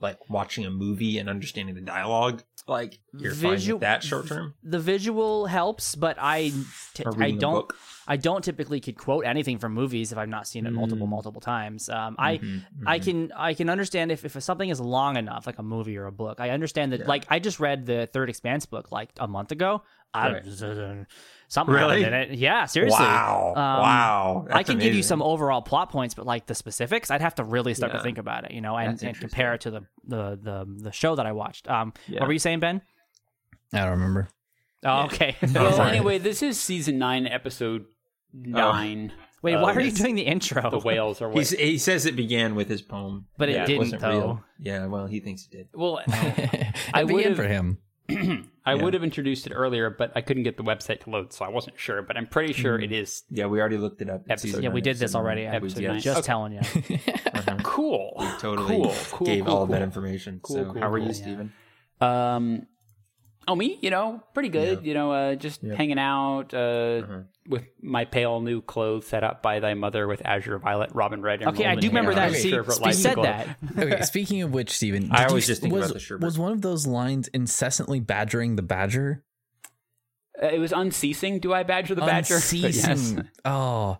like 0.01 0.29
watching 0.29 0.65
a 0.65 0.69
movie 0.69 1.17
and 1.17 1.29
understanding 1.29 1.73
the 1.75 1.81
dialogue 1.81 2.43
like 2.67 2.99
you're 3.17 3.33
Visual- 3.33 3.79
that 3.79 4.03
short 4.03 4.27
term. 4.27 4.53
The 4.63 4.79
visual 4.79 5.45
helps, 5.45 5.95
but 5.95 6.17
I 6.19 6.51
t- 6.93 7.03
I 7.19 7.31
don't. 7.31 7.71
I 8.07 8.17
don't 8.17 8.43
typically 8.43 8.79
could 8.81 8.97
quote 8.97 9.25
anything 9.25 9.57
from 9.57 9.73
movies 9.73 10.11
if 10.11 10.17
I've 10.19 10.29
not 10.29 10.47
seen 10.47 10.67
it 10.67 10.71
multiple 10.71 11.07
Mm. 11.07 11.09
multiple 11.09 11.41
times. 11.41 11.89
Um, 11.89 12.15
I 12.19 12.37
Mm-hmm, 12.37 12.87
I 12.87 12.99
can 12.99 13.31
I 13.35 13.53
can 13.55 13.67
understand 13.69 14.11
if, 14.11 14.23
if 14.25 14.41
something 14.43 14.69
is 14.69 14.79
long 14.79 15.17
enough, 15.17 15.47
like 15.47 15.57
a 15.57 15.63
movie 15.63 15.97
or 15.97 16.05
a 16.05 16.11
book. 16.11 16.39
I 16.39 16.51
understand 16.51 16.91
that. 16.93 16.99
Yeah. 17.01 17.07
Like 17.07 17.25
I 17.29 17.39
just 17.39 17.59
read 17.59 17.85
the 17.87 18.07
Third 18.13 18.29
Expanse 18.29 18.65
book 18.67 18.91
like 18.91 19.09
a 19.17 19.27
month 19.27 19.51
ago. 19.51 19.81
I, 20.13 20.39
something 21.49 21.75
Really? 21.75 22.03
in 22.03 22.13
it. 22.13 22.31
Yeah, 22.37 22.65
seriously. 22.65 23.03
Wow! 23.03 23.49
Um, 23.49 23.61
wow! 23.81 24.45
I 24.49 24.53
That's 24.59 24.69
can 24.69 24.79
give 24.79 24.93
you 24.93 25.03
some 25.03 25.21
overall 25.21 25.61
plot 25.61 25.89
points, 25.91 26.13
but 26.15 26.25
like 26.25 26.45
the 26.45 26.55
specifics, 26.55 27.11
I'd 27.11 27.19
have 27.21 27.35
to 27.35 27.43
really 27.43 27.73
start 27.73 27.91
to 27.91 27.99
think 28.01 28.17
about 28.17 28.45
it, 28.45 28.51
you 28.51 28.61
know, 28.61 28.77
and, 28.77 29.01
and 29.03 29.19
compare 29.19 29.53
it 29.55 29.61
to 29.61 29.71
the, 29.71 29.81
the 30.07 30.39
the 30.41 30.65
the 30.83 30.91
show 30.93 31.15
that 31.15 31.25
I 31.25 31.33
watched. 31.33 31.67
Um, 31.69 31.91
Yeah. 32.07 32.21
what 32.21 32.27
were 32.27 32.33
you 32.33 32.39
saying, 32.45 32.59
Ben? 32.59 32.81
I 33.73 33.79
don't 33.79 33.91
remember. 33.91 34.29
Oh, 34.83 35.05
okay. 35.05 35.35
Well, 35.53 35.73
sorry. 35.73 35.97
anyway, 35.97 36.19
this 36.19 36.43
is 36.43 36.59
season 36.59 36.99
nine, 36.99 37.25
episode 37.25 37.85
nine. 38.33 39.11
Wait, 39.41 39.55
uh, 39.55 39.61
why 39.61 39.73
are 39.73 39.81
you 39.81 39.91
doing 39.91 40.13
the 40.15 40.21
intro? 40.23 40.69
the 40.69 40.77
whales 40.79 41.21
or 41.21 41.29
what? 41.29 41.37
He's, 41.39 41.49
he 41.49 41.77
says 41.79 42.05
it 42.05 42.15
began 42.15 42.53
with 42.55 42.67
his 42.69 42.81
poem, 42.83 43.25
But 43.37 43.49
it 43.49 43.53
Yeah, 43.53 43.63
it 43.63 43.67
didn't 43.67 43.79
wasn't 43.79 44.01
though. 44.01 44.09
real. 44.09 44.43
Yeah, 44.59 44.85
well, 44.85 45.07
he 45.07 45.19
thinks 45.21 45.45
it 45.45 45.51
did. 45.51 45.67
well, 45.73 46.01
I 46.07 46.73
I 46.93 47.03
began 47.03 47.15
would've- 47.15 47.35
for 47.35 47.47
him. 47.47 47.79
I 48.67 48.73
Yeah. 48.75 48.83
would 48.83 48.93
have 48.93 49.03
introduced 49.03 49.47
it 49.47 49.53
earlier, 49.53 49.89
but 49.89 50.11
I 50.15 50.21
couldn't 50.21 50.43
get 50.43 50.57
the 50.57 50.63
website 50.63 50.99
to 51.01 51.09
load, 51.09 51.33
so 51.33 51.43
I 51.45 51.49
wasn't 51.49 51.79
sure. 51.79 52.03
But 52.03 52.17
I'm 52.17 52.27
pretty 52.27 52.53
sure 52.53 52.79
it 52.79 52.91
is 52.91 53.23
Yeah, 53.31 53.47
we 53.47 53.59
already 53.59 53.77
looked 53.77 54.01
it 54.03 54.09
up. 54.11 54.21
Episode- 54.29 54.47
season 54.49 54.63
Yeah, 54.63 54.69
we 54.69 54.81
did 54.81 54.95
this 54.97 55.01
episode 55.13 55.17
already. 55.19 55.45
nine. 55.45 55.55
I'm 55.55 55.61
We 55.63 55.67
Episode 55.69 55.81
did. 55.81 55.87
nine. 55.87 55.99
just 56.01 56.17
Okay. 56.19 56.25
telling 56.27 56.53
you. 56.53 56.61
Uh-huh. 57.35 57.57
cool. 57.63 58.13
We 58.19 58.25
totally 58.39 58.67
cool, 58.75 58.93
cool, 59.11 59.27
gave 59.27 59.45
cool, 59.45 59.53
all 59.53 59.63
of 59.63 59.69
that 59.69 59.77
cool. 59.77 59.83
information. 59.83 60.39
Cool, 60.41 60.55
so, 60.55 60.65
cool, 60.71 60.81
how 60.81 60.89
are 60.89 60.97
you, 60.97 61.05
cool. 61.05 61.13
Stephen? 61.13 61.53
Um, 62.01 62.67
oh 63.47 63.55
me, 63.55 63.77
you 63.81 63.89
know, 63.89 64.21
pretty 64.33 64.49
good. 64.49 64.79
Yeah. 64.81 64.87
You 64.87 64.93
know, 64.93 65.11
uh, 65.11 65.35
just 65.35 65.63
Yeah. 65.63 65.75
hanging 65.75 65.99
out 65.99 66.53
uh, 66.53 66.57
Uh-huh. 66.57 67.19
with 67.47 67.63
my 67.81 68.05
pale 68.05 68.41
new 68.41 68.61
clothes 68.61 69.07
set 69.07 69.23
up 69.23 69.41
by 69.43 69.59
thy 69.59 69.73
mother 69.75 70.07
with 70.07 70.21
azure 70.25 70.57
violet, 70.59 70.89
robin 70.93 71.21
red. 71.21 71.41
And 71.41 71.49
Okay, 71.51 71.65
I 71.65 71.75
do 71.75 71.87
remember 71.87 72.11
hair. 72.11 72.21
that. 72.29 72.35
I'm 72.35 72.41
See, 72.41 72.49
sure 72.49 72.61
if 72.61 72.69
it 72.69 72.75
you 72.77 72.81
lights 72.81 72.97
the 72.97 73.03
said 73.03 73.17
that. 73.23 73.57
Okay, 73.77 74.01
speaking 74.03 74.41
of 74.41 74.51
which, 74.51 74.71
Stephen, 74.71 75.09
I 75.11 75.25
always 75.25 75.47
you- 75.47 75.51
just 75.53 75.61
think 75.61 75.73
was, 75.73 75.85
about 75.85 75.93
the 75.93 75.99
sherbet. 75.99 76.25
Was 76.25 76.37
one 76.39 76.51
of 76.51 76.61
those 76.61 76.85
lines 76.87 77.27
incessantly 77.29 77.99
badgering 77.99 78.55
the 78.55 78.63
badger? 78.63 79.23
Uh, 80.41 80.47
it 80.47 80.59
was 80.59 80.73
unceasing. 80.73 81.39
Do 81.39 81.53
I 81.53 81.63
badger 81.63 81.95
the 81.95 82.01
badger? 82.01 82.35
But 82.39 82.53
yes. 82.53 82.83
Unceasing. 82.87 83.29
Oh, 83.45 83.97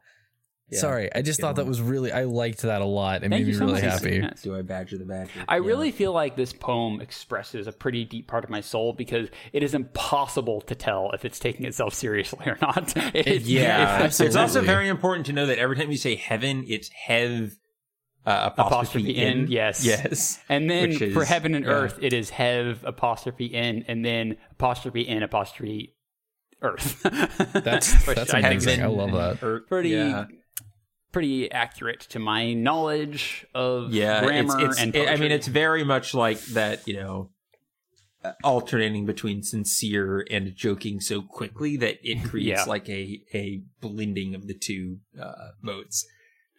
Yeah. 0.69 0.79
sorry. 0.79 1.13
I 1.13 1.21
just 1.21 1.37
Good 1.39 1.43
thought 1.43 1.55
that 1.57 1.67
was 1.67 1.79
really. 1.81 2.11
I 2.11 2.23
liked 2.23 2.63
that 2.63 2.81
a 2.81 2.85
lot. 2.85 3.17
It 3.17 3.29
Thank 3.29 3.31
made 3.31 3.47
me 3.47 3.53
so 3.53 3.59
really 3.61 3.73
much. 3.73 3.81
happy. 3.83 4.15
Yes. 4.17 4.41
Do 4.41 4.55
I 4.55 4.63
badger 4.63 4.97
the 4.97 5.05
badger? 5.05 5.45
I 5.47 5.57
Yeah. 5.57 5.65
really 5.67 5.91
feel 5.91 6.11
like 6.11 6.35
this 6.35 6.53
poem 6.53 7.01
expresses 7.01 7.67
a 7.67 7.71
pretty 7.71 8.03
deep 8.03 8.27
part 8.27 8.43
of 8.43 8.49
my 8.49 8.61
soul 8.61 8.91
because 8.93 9.29
it 9.53 9.61
is 9.61 9.75
impossible 9.75 10.61
to 10.61 10.73
tell 10.73 11.11
if 11.13 11.23
it's 11.23 11.37
taking 11.37 11.65
itself 11.67 11.93
seriously 11.93 12.45
or 12.47 12.57
not. 12.61 12.93
It's, 13.15 13.45
Yeah, 13.47 13.95
it's- 13.97 14.19
it's 14.19 14.35
also 14.35 14.61
very 14.61 14.87
important 14.89 15.27
to 15.27 15.33
know 15.33 15.45
that 15.45 15.59
every 15.59 15.75
time 15.75 15.91
you 15.91 15.97
say 15.97 16.15
heaven, 16.15 16.65
it's 16.67 16.89
hev 16.89 17.57
uh, 18.25 18.49
apostrophe 18.57 19.11
apostrophe 19.11 19.17
in, 19.17 19.37
in. 19.41 19.47
yes, 19.51 19.85
Yes, 19.85 20.39
And 20.49 20.67
then 20.67 20.89
Which 20.97 21.13
for 21.13 21.25
heaven 21.25 21.53
and 21.53 21.63
yeah. 21.63 21.71
earth, 21.73 21.99
it 22.01 22.11
is 22.11 22.31
hev 22.31 22.83
apostrophe 22.83 23.45
in, 23.45 23.85
and 23.87 24.03
then 24.03 24.37
apostrophe 24.53 25.01
in 25.01 25.21
apostrophe 25.21 25.93
earth. 26.63 27.03
That's 27.53 27.93
Which 28.07 28.15
that's 28.17 28.33
I 28.33 28.39
amazing. 28.39 28.79
is 28.79 28.79
I 28.79 28.87
love 28.87 29.11
that. 29.11 29.43
Earth- 29.43 29.67
pretty 29.67 29.89
Yeah, 29.89 30.25
pretty 31.15 31.49
accurate 31.49 32.01
to 32.01 32.19
my 32.19 32.51
knowledge 32.53 33.47
of 33.55 33.93
yeah. 33.93 34.21
grammar 34.21 34.53
it's, 34.59 34.63
it's, 34.73 34.81
and 34.81 34.93
it- 34.93 34.99
poetry. 34.99 35.13
I 35.13 35.17
mean, 35.17 35.31
it's 35.31 35.47
very 35.47 35.85
much 35.85 36.13
like 36.13 36.41
that. 36.47 36.85
You 36.85 36.95
know, 36.97 37.29
uh, 38.21 38.33
alternating 38.43 39.05
between 39.05 39.41
sincere 39.41 40.25
and 40.29 40.53
joking 40.53 40.99
so 40.99 41.21
quickly 41.21 41.77
that 41.77 41.99
it 42.03 42.21
creates 42.29 42.59
Yeah. 42.59 42.63
like 42.65 42.89
a 42.89 43.21
a 43.33 43.61
blending 43.79 44.35
of 44.35 44.45
the 44.47 44.53
two 44.53 44.97
uh, 45.17 45.51
modes. 45.61 46.05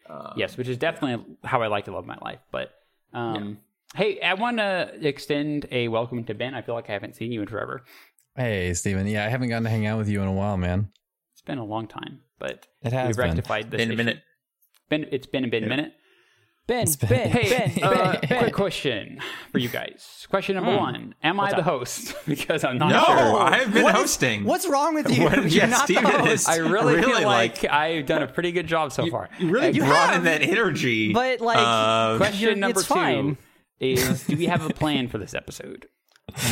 Um, 0.09 0.33
yes, 0.39 0.57
which 0.57 0.69
is 0.69 0.79
definitely 0.79 1.37
how 1.45 1.61
I 1.61 1.67
like 1.67 1.85
to 1.85 1.95
live 1.95 2.07
my 2.07 2.17
life. 2.23 2.41
But 2.51 2.71
um, 3.13 3.59
hey, 3.95 4.23
I 4.23 4.35
want 4.35 4.57
to 4.57 4.91
extend 5.03 5.67
a 5.71 5.89
welcome 5.89 6.25
to 6.25 6.35
Ben. 6.35 6.55
I 6.55 6.63
feel 6.63 6.75
like 6.75 6.89
I 6.89 6.95
haven't 6.95 7.17
seen 7.17 7.31
you 7.31 7.43
in 7.43 7.47
forever. 7.49 7.85
Hey, 8.35 8.73
Stephen. 8.73 9.07
Yeah, 9.07 9.27
I 9.27 9.29
haven't 9.29 9.51
gotten 9.51 9.65
to 9.65 9.71
hang 9.71 9.87
out 9.87 9.99
with 9.99 10.09
you 10.09 10.23
in 10.23 10.29
a 10.29 10.33
while, 10.33 10.57
man. 10.57 10.89
It's 11.35 11.43
been 11.43 11.59
a 11.59 11.65
long 11.65 11.87
time, 11.89 12.21
but 12.39 12.67
It 12.83 12.93
has 12.95 13.09
we've 13.09 13.17
been. 13.17 13.27
rectified 13.27 13.71
this. 13.71 13.79
Been 13.79 13.93
a 13.93 13.97
minute. 13.97 14.23
Been 14.89 15.07
it's 15.11 15.27
been 15.27 15.45
a 15.45 15.49
bit 15.49 15.63
a 15.63 15.67
minute. 15.67 15.93
Ben, 16.69 16.85
been- 17.01 17.09
Ben, 17.09 17.29
Hey, 17.31 17.71
Ben, 17.79 17.85
uh, 17.85 18.19
Ben, 18.29 18.39
quick 18.41 18.53
question 18.53 19.21
for 19.53 19.59
you 19.59 19.69
guys. 19.69 20.27
Question 20.29 20.57
number 20.57 20.73
Hmm. 20.73 20.79
one: 20.79 21.15
Am 21.23 21.39
I 21.39 21.45
What's 21.45 21.55
the 21.55 21.61
up? 21.61 21.65
host? 21.67 22.15
because 22.27 22.65
I'm 22.65 22.77
not 22.79 22.91
No, 22.91 23.05
sure. 23.05 23.39
I've 23.41 23.73
been 23.73 23.85
What 23.85 23.95
is- 23.95 24.01
hosting. 24.01 24.45
What's 24.45 24.67
wrong 24.69 24.95
with 24.95 25.09
you? 25.17 25.23
What- 25.25 25.35
You're 25.37 25.47
yeah, 25.47 25.67
not 25.67 25.87
the 25.87 25.95
Stephen 25.95 26.27
is- 26.27 26.49
I 26.49 26.57
really, 26.57 26.97
Really, 26.97 27.03
feel 27.13 27.23
like, 27.23 27.63
like- 27.63 27.73
I've 27.73 28.07
done 28.07 28.23
a 28.23 28.27
pretty 28.27 28.51
good 28.51 28.67
job 28.67 28.91
so 28.93 29.09
far. 29.09 29.29
You 29.39 29.49
really 29.51 29.71
You 29.77 29.83
brought 29.85 30.11
have. 30.11 30.17
in 30.19 30.25
that 30.25 30.43
energy. 30.43 31.13
But, 31.13 31.41
like, 31.41 31.59
uh, 31.59 32.17
Question 32.17 32.59
number 32.59 32.81
two 32.81 32.87
fine. 32.87 33.39
is: 33.79 34.25
Do 34.27 34.37
we 34.37 34.47
have 34.47 34.69
a 34.69 34.73
plan 34.75 35.07
for 35.09 35.19
this 35.19 35.35
episode? 35.35 35.87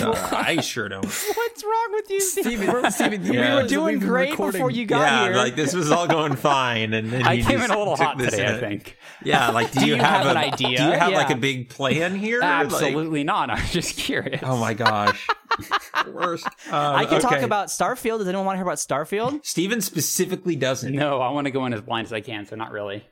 No, 0.01 0.13
I 0.31 0.61
sure 0.61 0.89
don't. 0.89 1.05
What's 1.05 1.65
wrong 1.65 1.89
with 1.93 2.09
you, 2.09 2.21
Stephen, 2.21 2.91
Stephen, 2.93 3.25
you 3.27 3.33
Yeah. 3.35 3.57
We 3.57 3.63
were 3.63 3.69
doing 3.69 3.99
we've 3.99 4.09
great 4.09 4.31
recording- 4.31 4.53
before 4.61 4.71
you 4.71 4.87
got 4.87 5.01
yeah, 5.01 5.25
here. 5.25 5.37
like 5.37 5.57
this 5.57 5.75
was 5.75 5.91
all 5.91 6.07
going 6.07 6.37
fine, 6.37 6.95
and 6.95 7.11
then 7.13 7.27
I 7.27 7.33
you 7.35 7.43
came 7.45 7.57
in 7.57 7.61
just 7.63 7.73
a 7.75 7.79
little 7.79 7.97
took 7.97 8.07
hot 8.07 8.19
this 8.19 8.31
today. 8.31 8.45
in 8.47 8.53
I 8.53 8.57
a- 8.57 8.61
think. 8.61 8.97
Yeah, 9.25 9.51
like 9.51 9.73
do, 9.73 9.81
Do 9.81 9.87
you, 9.87 9.95
you 9.97 10.01
have 10.01 10.27
a, 10.27 10.31
an 10.31 10.37
idea? 10.37 10.77
Do 10.79 10.85
you 10.85 10.93
have 10.93 11.13
like 11.13 11.31
a 11.31 11.37
big 11.37 11.69
plan 11.71 12.15
here? 12.15 12.41
Like- 12.41 12.67
Absolutely 12.67 13.25
not. 13.25 13.51
I'm 13.51 13.67
just 13.67 13.97
curious. 13.97 14.41
oh 14.45 14.57
my 14.59 14.75
gosh. 14.75 15.27
Worst. 16.09 16.47
Um, 16.47 16.53
I 16.73 17.05
can 17.05 17.21
talk 17.21 17.43
about 17.43 17.69
Starfield. 17.69 18.19
Does 18.19 18.29
anyone 18.29 18.47
want 18.47 18.55
to 18.57 18.59
hear 18.59 18.67
about 18.67 18.79
Starfield? 18.79 19.45
Stephen 19.45 19.81
specifically 19.81 20.55
doesn't. 20.57 20.93
No, 20.95 21.21
I 21.21 21.31
want 21.31 21.47
to 21.47 21.51
go 21.51 21.67
in 21.67 21.75
as 21.75 21.81
blind 21.81 22.07
as 22.07 22.13
I 22.13 22.21
can, 22.21 22.47
so 22.47 22.55
not 22.57 22.71
really. 22.71 23.05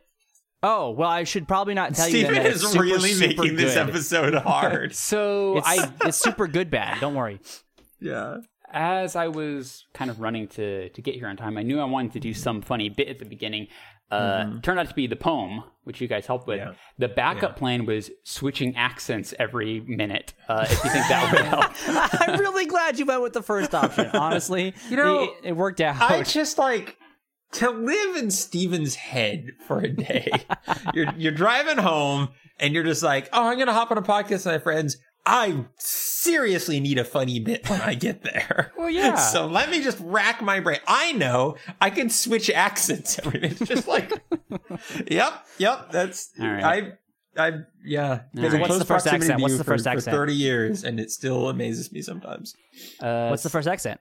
Oh, 0.62 0.90
well, 0.90 1.10
I 1.10 1.24
should 1.24 1.48
probably 1.48 1.74
not 1.74 1.94
tell 1.94 2.08
you 2.08 2.12
that. 2.12 2.18
Stephen 2.28 2.34
then 2.34 2.42
that 2.44 2.52
is 2.52 2.62
it's 2.62 2.72
super, 2.72 2.84
really 2.84 3.10
super 3.10 3.42
making 3.42 3.56
this 3.56 3.74
good. 3.74 3.88
episode 3.88 4.34
hard. 4.34 4.94
So 4.94 5.58
It's, 5.58 5.68
I, 5.68 5.92
it's 6.04 6.16
super 6.18 6.46
good 6.46 6.70
bad. 6.70 7.00
Don't 7.00 7.14
worry. 7.14 7.40
yeah. 8.00 8.38
as 8.70 9.16
I 9.16 9.28
was 9.28 9.84
kind 9.92 10.10
of 10.10 10.20
running 10.20 10.46
to 10.48 10.88
to 10.90 11.02
get 11.02 11.14
here 11.16 11.26
on 11.28 11.36
time, 11.36 11.58
I 11.58 11.62
knew 11.62 11.80
I 11.80 11.84
wanted 11.84 12.12
to 12.12 12.20
do 12.20 12.32
some 12.32 12.62
funny 12.62 12.88
bit 12.88 13.08
at 13.08 13.18
the 13.18 13.24
beginning. 13.24 13.68
Uh, 14.10 14.60
Turned 14.60 14.78
out 14.78 14.88
to 14.90 14.94
be 14.94 15.06
the 15.06 15.16
poem, 15.16 15.64
which 15.84 15.98
you 16.02 16.06
guys 16.06 16.26
helped 16.26 16.46
with. 16.46 16.58
Yeah. 16.58 16.74
The 16.98 17.08
backup 17.08 17.56
plan 17.56 17.86
was 17.86 18.10
switching 18.24 18.76
accents 18.76 19.32
every 19.38 19.80
minute. 19.80 20.34
Uh, 20.50 20.66
if 20.68 20.84
you 20.84 20.90
think 20.90 21.08
that 21.08 21.32
would 21.32 21.40
help, 21.46 21.72
I'm 22.20 22.38
really 22.38 22.66
glad 22.66 22.98
you 22.98 23.06
went 23.06 23.22
with 23.22 23.32
the 23.32 23.42
first 23.42 23.74
option. 23.74 24.10
Honestly, 24.12 24.74
You 24.90 24.96
know, 24.96 25.22
it, 25.22 25.30
it 25.44 25.52
worked 25.56 25.80
out. 25.80 25.98
I 25.98 26.22
just 26.24 26.58
like 26.58 26.98
to 27.52 27.70
live 27.70 28.16
in 28.16 28.30
Stephen's 28.30 28.94
head 28.94 29.48
for 29.66 29.78
a 29.80 29.88
day. 29.88 30.30
you're 30.94 31.12
you're 31.16 31.32
driving 31.32 31.78
home 31.78 32.28
and 32.58 32.74
you're 32.74 32.84
just 32.84 33.02
like, 33.02 33.28
oh, 33.32 33.48
I'm 33.48 33.58
gonna 33.58 33.72
hop 33.72 33.90
on 33.90 33.98
a 33.98 34.02
podcast 34.02 34.30
with 34.30 34.46
my 34.46 34.58
friends. 34.58 34.96
I 35.24 35.66
seriously 35.78 36.80
need 36.80 36.98
a 36.98 37.04
funny 37.04 37.38
bit 37.38 37.68
when 37.70 37.80
I 37.80 37.94
get 37.94 38.22
there. 38.24 38.72
Well, 38.82 38.90
yeah. 38.90 39.14
So 39.14 39.46
let 39.46 39.70
me 39.70 39.80
just 39.80 39.98
rack 40.00 40.42
my 40.42 40.58
brain. 40.58 40.80
I 40.88 41.12
know 41.12 41.56
I 41.80 41.90
can 41.90 42.10
switch 42.10 42.50
accents 42.50 43.16
every 43.20 43.38
minute. 43.38 43.60
It's 43.60 43.70
just 43.70 43.86
like, 43.86 44.10
yep, 45.08 45.46
yep. 45.58 45.92
That's 45.92 46.30
All 46.40 46.48
right. 46.48 46.94
I, 47.36 47.46
I, 47.46 47.52
yeah. 47.84 48.22
Been 48.34 48.44
right. 48.44 48.54
in 48.54 48.60
What's 48.60 48.78
the 48.78 48.84
first 48.84 49.06
accent? 49.06 49.40
What's 49.40 49.56
the 49.56 49.62
for- 49.62 49.74
first 49.74 49.84
for 49.84 49.90
accent? 49.90 50.12
Thirty 50.16 50.34
years, 50.34 50.82
and 50.82 50.98
it 50.98 51.12
still 51.12 51.48
amazes 51.48 51.92
me 51.92 52.02
sometimes. 52.02 52.56
uh, 53.00 53.28
What's 53.28 53.44
the 53.44 53.50
first 53.50 53.68
accent? 53.68 54.00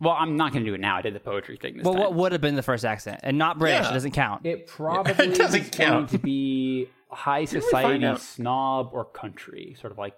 Well, 0.00 0.14
I'm 0.18 0.36
not 0.36 0.52
going 0.52 0.64
to 0.64 0.70
do 0.70 0.74
it 0.74 0.80
now. 0.80 0.96
I 0.96 1.02
did 1.02 1.14
the 1.14 1.20
poetry 1.20 1.56
thing 1.56 1.76
this 1.78 1.84
Well, 1.84 1.94
time. 1.94 2.02
what 2.02 2.14
would 2.14 2.32
have 2.32 2.40
been 2.40 2.54
the 2.56 2.62
first 2.62 2.84
accent? 2.84 3.20
And 3.22 3.38
not 3.38 3.58
British. 3.58 3.84
Yeah. 3.84 3.90
It 3.90 3.94
doesn't 3.94 4.12
count. 4.12 4.44
It 4.46 4.66
probably 4.78 5.12
It 5.12 5.34
doesn't 5.36 5.60
is 5.62 5.70
going 5.70 5.88
count. 5.90 6.10
to 6.10 6.18
be 6.18 6.88
high 7.10 7.44
society 7.46 8.06
snob 8.18 8.90
or 8.92 9.04
country, 9.06 9.76
sort 9.80 9.92
of 9.92 9.98
like. 9.98 10.14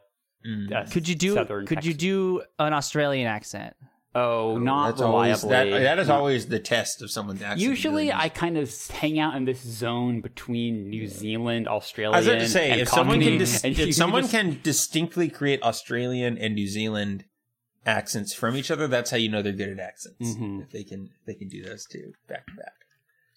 uh, 0.74 0.84
Could 0.90 1.08
you 1.08 1.14
do? 1.14 1.34
Southern 1.34 1.66
could 1.66 1.84
you 1.84 1.94
do 1.94 2.42
an 2.58 2.72
Australian 2.72 3.26
accent? 3.28 3.74
Oh, 4.14 4.56
not 4.58 4.88
That's 4.92 5.02
always 5.02 5.44
reliably. 5.44 5.72
that, 5.74 5.80
that 5.80 5.98
is 6.00 6.08
Not- 6.08 6.18
always 6.18 6.46
the 6.48 6.58
test 6.58 7.02
of 7.02 7.10
someone's 7.10 7.42
accent. 7.42 7.60
Usually, 7.60 8.08
abilities. 8.08 8.24
I 8.24 8.28
kind 8.30 8.56
of 8.56 8.86
hang 8.88 9.20
out 9.20 9.36
in 9.36 9.44
this 9.44 9.60
zone 9.60 10.22
between 10.22 10.88
New 10.88 11.06
Zealand, 11.06 11.68
Australia, 11.68 12.16
and 12.16 12.16
I 12.16 12.18
was 12.20 12.26
about 12.26 12.40
to 12.40 12.48
say, 12.48 12.70
and 12.70 12.80
if 12.80 12.88
someone 12.88 13.20
can, 13.20 13.38
dis- 13.38 13.62
if 13.64 13.94
someone 13.94 14.22
just- 14.22 14.32
can 14.32 14.58
distinctly 14.64 15.28
create 15.28 15.62
Australian 15.62 16.36
and 16.38 16.54
New 16.54 16.66
Zealand 16.66 17.26
accents 17.88 18.32
from 18.34 18.54
each 18.56 18.70
other, 18.70 18.86
that's 18.86 19.10
how 19.10 19.16
you 19.16 19.28
know 19.28 19.42
they're 19.42 19.52
good 19.52 19.70
at 19.70 19.80
accents. 19.80 20.34
Mhm. 20.36 20.62
If 20.62 20.70
they 20.70 20.84
can, 20.84 21.10
they 21.26 21.34
can 21.34 21.48
do 21.48 21.62
those 21.64 21.84
two 21.86 22.12
back 22.28 22.46
to 22.46 22.54
back. 22.54 22.72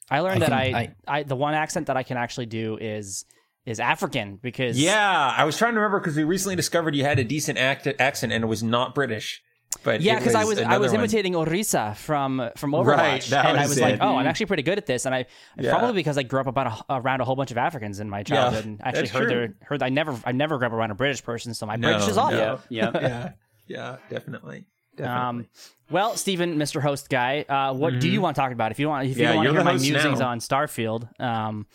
I 0.10 0.20
learned 0.20 0.44
I 0.44 0.48
that 0.50 0.64
can- 0.66 0.76
I, 0.76 1.20
I 1.20 1.24
the 1.24 1.36
one 1.36 1.54
accent 1.54 1.88
that 1.88 1.98
I 1.98 2.04
can 2.04 2.18
actually 2.18 2.46
do 2.48 2.78
is 2.80 3.26
is 3.66 3.80
African 3.80 4.38
because 4.42 4.80
Yeah, 4.82 5.34
I 5.38 5.44
was 5.46 5.56
trying 5.58 5.74
to 5.74 5.80
remember 5.80 6.00
because 6.00 6.18
we 6.18 6.24
recently 6.24 6.56
discovered 6.56 6.96
you 6.96 7.04
had 7.04 7.20
a 7.20 7.24
decent 7.24 7.58
act- 7.60 7.88
accent 8.00 8.34
and 8.34 8.44
it 8.44 8.48
was 8.48 8.62
not 8.64 8.94
British. 8.96 9.42
But 9.86 10.02
Yeah, 10.02 10.18
because 10.18 10.36
I 10.36 10.44
was 10.44 10.58
I 10.60 10.64
another 10.64 10.82
was 10.82 10.92
one. 10.92 11.00
imitating 11.00 11.32
Orisa 11.34 11.96
from 11.96 12.50
from 12.58 12.72
Overwatch, 12.74 12.88
Right, 12.98 13.22
that 13.30 13.46
and 13.46 13.58
I 13.58 13.62
was 13.62 13.70
was 13.70 13.78
it. 13.78 13.82
like, 13.82 13.98
oh, 14.02 14.18
I'm 14.18 14.28
actually 14.28 14.48
pretty 14.48 14.64
good 14.64 14.78
at 14.78 14.86
this, 14.86 15.06
and 15.06 15.16
I 15.16 15.28
Yeah. 15.58 15.72
probably 15.72 15.94
because 15.94 16.18
I 16.18 16.24
grew 16.24 16.42
up 16.42 16.48
about 16.48 16.84
a, 16.90 16.96
around 16.96 17.22
a 17.22 17.24
whole 17.26 17.38
bunch 17.38 17.52
of 17.52 17.58
Africans 17.58 18.02
in 18.02 18.10
my 18.10 18.22
childhood, 18.24 18.66
and 18.66 18.82
actually 18.84 19.08
heard 19.08 19.28
true. 19.28 19.28
their 19.30 19.54
heard 19.64 19.82
I 19.82 19.88
never 19.88 20.20
I 20.26 20.34
never 20.34 20.58
grew 20.58 20.68
up 20.68 20.74
around 20.74 20.92
a 20.92 20.96
British 20.96 21.24
person, 21.24 21.54
so 21.54 21.66
my 21.68 21.78
No, 21.78 21.88
British 21.90 22.10
is 22.10 22.18
awful. 22.18 22.36
no. 22.38 22.60
yeah, 22.70 22.92
yeah. 22.94 23.00
Yeah. 23.02 23.30
yeah, 23.68 23.98
definitely. 24.10 24.66
Definitely. 24.96 25.44
Um, 25.44 25.48
well, 25.90 26.16
Stephen, 26.18 26.58
Mr. 26.58 26.82
Host 26.82 27.10
guy, 27.10 27.42
uh, 27.48 27.74
what 27.74 28.00
do 28.00 28.10
you 28.10 28.22
want 28.22 28.36
to 28.36 28.42
talk 28.42 28.52
about? 28.52 28.72
If 28.72 28.80
you 28.80 28.90
want, 28.90 29.08
if 29.08 29.18
you 29.18 29.26
Mm-hmm. 29.26 29.36
Want 29.36 29.48
to 29.48 29.54
hear 29.54 29.64
my 29.64 29.74
musings 29.74 30.20
now. 30.20 30.28
on 30.30 30.40
Starfield, 30.40 31.20
um, 31.22 31.66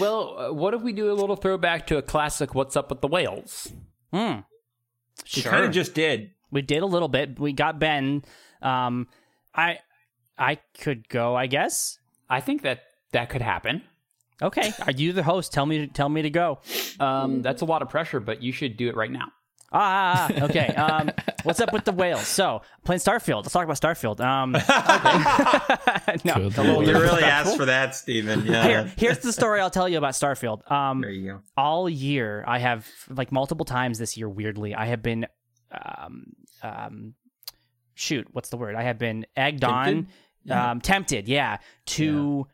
Well, 0.00 0.38
uh, 0.38 0.52
what 0.52 0.72
if 0.74 0.82
we 0.82 0.92
do 0.92 1.10
a 1.10 1.14
little 1.14 1.36
throwback 1.36 1.86
to 1.88 1.98
a 1.98 2.02
classic 2.02 2.54
"What's 2.54 2.76
Up 2.76 2.88
with 2.90 3.00
the 3.00 3.08
Whales"? 3.08 3.72
hmm, 4.12 4.18
you 4.18 4.42
sure. 5.42 5.50
kind 5.52 5.64
of 5.64 5.72
just 5.72 5.94
did. 5.94 6.30
we 6.50 6.62
did 6.62 6.82
a 6.82 6.86
little 6.86 7.08
bit. 7.08 7.38
We 7.38 7.52
got 7.52 7.78
Ben. 7.78 8.22
Um, 8.62 9.08
I, 9.54 9.78
I 10.38 10.58
could 10.78 11.08
go, 11.08 11.34
I 11.36 11.46
guess. 11.46 11.98
I 12.30 12.40
think 12.40 12.62
that 12.62 12.80
that 13.12 13.28
could 13.28 13.42
happen. 13.42 13.82
Okay, 14.40 14.72
are 14.86 14.92
you 14.92 15.12
the 15.12 15.22
host? 15.22 15.52
Tell 15.52 15.66
me, 15.66 15.86
tell 15.88 16.08
me 16.08 16.22
to 16.22 16.30
go. 16.30 16.60
Um, 16.98 17.42
that's 17.42 17.62
a 17.62 17.64
lot 17.64 17.82
of 17.82 17.88
pressure, 17.88 18.18
but 18.20 18.42
you 18.42 18.52
should 18.52 18.76
do 18.76 18.88
it 18.88 18.96
right 18.96 19.10
now. 19.10 19.26
Ah, 19.72 20.30
okay. 20.44 20.66
Um, 20.68 21.10
what's 21.44 21.60
up 21.60 21.72
with 21.72 21.84
the 21.84 21.92
whales? 21.92 22.26
So 22.26 22.62
playing 22.84 23.00
Starfield. 23.00 23.42
Let's 23.42 23.52
talk 23.52 23.64
about 23.64 23.80
Starfield. 23.80 24.20
Um, 24.20 24.54
okay. 24.54 26.16
no, 26.24 26.50
Good 26.50 26.58
lord. 26.58 26.86
You 26.86 26.92
really 26.94 27.24
asked 27.24 27.56
for 27.56 27.64
that, 27.64 27.94
Stephen. 27.94 28.44
Yeah. 28.44 28.66
Here, 28.66 28.92
here's 28.96 29.18
the 29.18 29.32
story 29.32 29.60
I'll 29.60 29.70
tell 29.70 29.88
you 29.88 29.98
about 29.98 30.12
Starfield. 30.12 30.70
Um, 30.70 31.00
there 31.00 31.10
you 31.10 31.32
go. 31.32 31.40
all 31.56 31.88
year 31.88 32.44
I 32.46 32.58
have 32.58 32.86
like 33.08 33.32
multiple 33.32 33.64
times 33.64 33.98
this 33.98 34.16
year 34.16 34.28
weirdly 34.28 34.74
I 34.74 34.86
have 34.86 35.02
been 35.02 35.26
um 35.72 36.32
um 36.62 37.14
shoot 37.94 38.26
what's 38.32 38.50
the 38.50 38.56
word 38.56 38.74
I 38.74 38.82
have 38.82 38.98
been 38.98 39.26
egged 39.36 39.62
Tempted? 39.62 40.06
on 40.50 40.58
um 40.70 40.80
tempted 40.80 41.28
yeah 41.28 41.58
to 41.86 42.46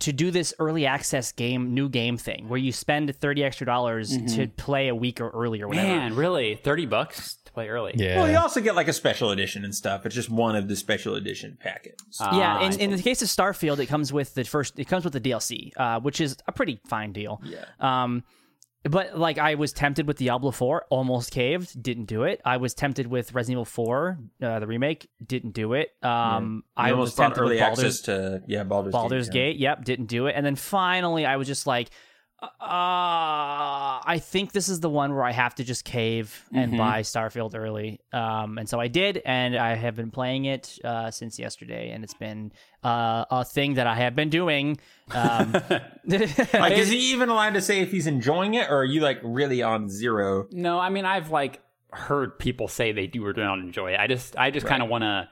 to 0.00 0.12
do 0.12 0.30
this 0.30 0.54
early 0.58 0.86
access 0.86 1.32
game 1.32 1.74
new 1.74 1.88
game 1.88 2.16
thing 2.16 2.48
where 2.48 2.58
you 2.58 2.70
spend 2.72 3.14
30 3.16 3.42
extra 3.44 3.66
dollars 3.66 4.16
to 4.34 4.46
play 4.48 4.88
a 4.88 4.94
week 4.94 5.20
or 5.20 5.30
early 5.30 5.60
or 5.60 5.68
whatever 5.68 5.88
Man, 5.88 6.14
really, 6.14 6.54
thirty 6.54 6.86
bucks 6.86 7.36
to 7.44 7.52
play 7.52 7.68
early. 7.68 7.94
Yeah. 7.96 8.18
Well, 8.18 8.30
you 8.30 8.36
also 8.38 8.60
get 8.60 8.76
like 8.76 8.88
a 8.88 8.92
special 8.92 9.30
edition 9.30 9.64
and 9.64 9.74
stuff. 9.74 10.06
It's 10.06 10.14
just 10.14 10.30
one 10.30 10.54
of 10.54 10.68
the 10.68 10.76
special 10.76 11.14
edition 11.16 11.58
packets. 11.60 12.18
yeah, 12.20 12.58
Ah, 12.60 12.66
in, 12.66 12.78
in 12.80 12.90
the 12.96 13.02
case 13.02 13.22
of 13.22 13.28
Starfield, 13.28 13.78
it 13.80 13.86
comes 13.86 14.12
with 14.12 14.34
the 14.34 14.44
first. 14.44 14.78
It 14.78 14.86
comes 14.86 15.02
with 15.04 15.12
the 15.14 15.20
DLC, 15.20 15.72
uh, 15.76 15.98
which 16.00 16.20
is 16.20 16.36
a 16.46 16.52
pretty 16.52 16.80
fine 16.86 17.12
deal. 17.12 17.40
Yeah. 17.44 17.64
Um, 17.80 18.22
but 18.84 19.18
like 19.18 19.38
I 19.38 19.56
was 19.56 19.72
tempted 19.72 20.06
with 20.06 20.18
Diablo 20.18 20.50
Four, 20.50 20.86
almost 20.90 21.30
caved, 21.30 21.82
didn't 21.82 22.04
do 22.04 22.22
it. 22.22 22.40
I 22.44 22.58
was 22.58 22.74
tempted 22.74 23.06
with 23.06 23.34
Resident 23.34 23.54
Evil 23.54 23.64
Four, 23.64 24.18
uh, 24.42 24.60
the 24.60 24.66
remake, 24.66 25.10
didn't 25.24 25.52
do 25.52 25.74
it. 25.74 25.90
Um, 26.02 26.64
I 26.76 26.90
I 26.90 26.92
was 26.92 26.92
almost 26.92 27.16
bought 27.16 27.22
tempted 27.22 27.40
early 27.40 27.54
with 27.56 27.60
Baldur's, 27.60 27.84
access 27.84 28.00
to 28.02 28.42
yeah 28.46 28.64
Baldur's, 28.64 28.92
Baldur's 28.92 29.28
Gate. 29.28 29.54
Gate. 29.54 29.56
Yep, 29.58 29.84
didn't 29.84 30.06
do 30.06 30.26
it. 30.26 30.34
And 30.36 30.46
then 30.46 30.56
finally, 30.56 31.26
I 31.26 31.36
was 31.36 31.46
just 31.46 31.66
like, 31.66 31.90
uh, 32.40 32.46
I 34.04 34.20
think 34.22 34.52
this 34.52 34.68
is 34.68 34.80
the 34.80 34.88
one 34.90 35.14
where 35.14 35.24
I 35.24 35.32
have 35.32 35.54
to 35.56 35.64
just 35.64 35.84
cave 35.84 36.44
and 36.52 36.68
Mm-hmm. 36.72 36.78
buy 36.78 37.00
Starfield 37.02 37.54
early. 37.56 38.00
Um, 38.12 38.58
and 38.58 38.68
so 38.68 38.78
I 38.78 38.88
did, 38.88 39.20
and 39.24 39.56
I 39.56 39.74
have 39.74 39.96
been 39.96 40.10
playing 40.10 40.44
it 40.44 40.78
uh, 40.84 41.10
since 41.10 41.38
yesterday, 41.38 41.90
and 41.90 42.04
it's 42.04 42.14
been 42.14 42.52
uh, 42.84 43.24
a 43.30 43.44
thing 43.44 43.74
that 43.74 43.86
I 43.86 43.94
have 43.96 44.14
been 44.14 44.28
doing. 44.30 44.78
Um, 45.12 45.52
Like, 46.08 46.74
is 46.78 46.88
he 46.90 47.12
even 47.12 47.28
allowed 47.28 47.54
to 47.54 47.60
say 47.62 47.80
if 47.80 47.90
he's 47.90 48.06
enjoying 48.06 48.54
it, 48.54 48.70
or 48.70 48.78
are 48.78 48.84
you 48.84 49.00
like 49.00 49.20
really 49.22 49.62
on 49.62 49.88
zero? 49.88 50.46
No, 50.52 50.78
I 50.78 50.90
mean 50.90 51.04
I've 51.04 51.30
like 51.30 51.60
heard 51.92 52.38
people 52.38 52.68
say 52.68 52.92
they 52.92 53.06
do 53.06 53.24
or 53.24 53.32
do 53.32 53.42
not 53.42 53.58
enjoy 53.58 53.92
it. 53.94 54.00
I 54.00 54.06
just 54.06 54.36
I 54.38 54.50
just 54.50 54.66
kind 54.66 54.82
of 54.82 54.88
want 54.88 55.02
to 55.02 55.28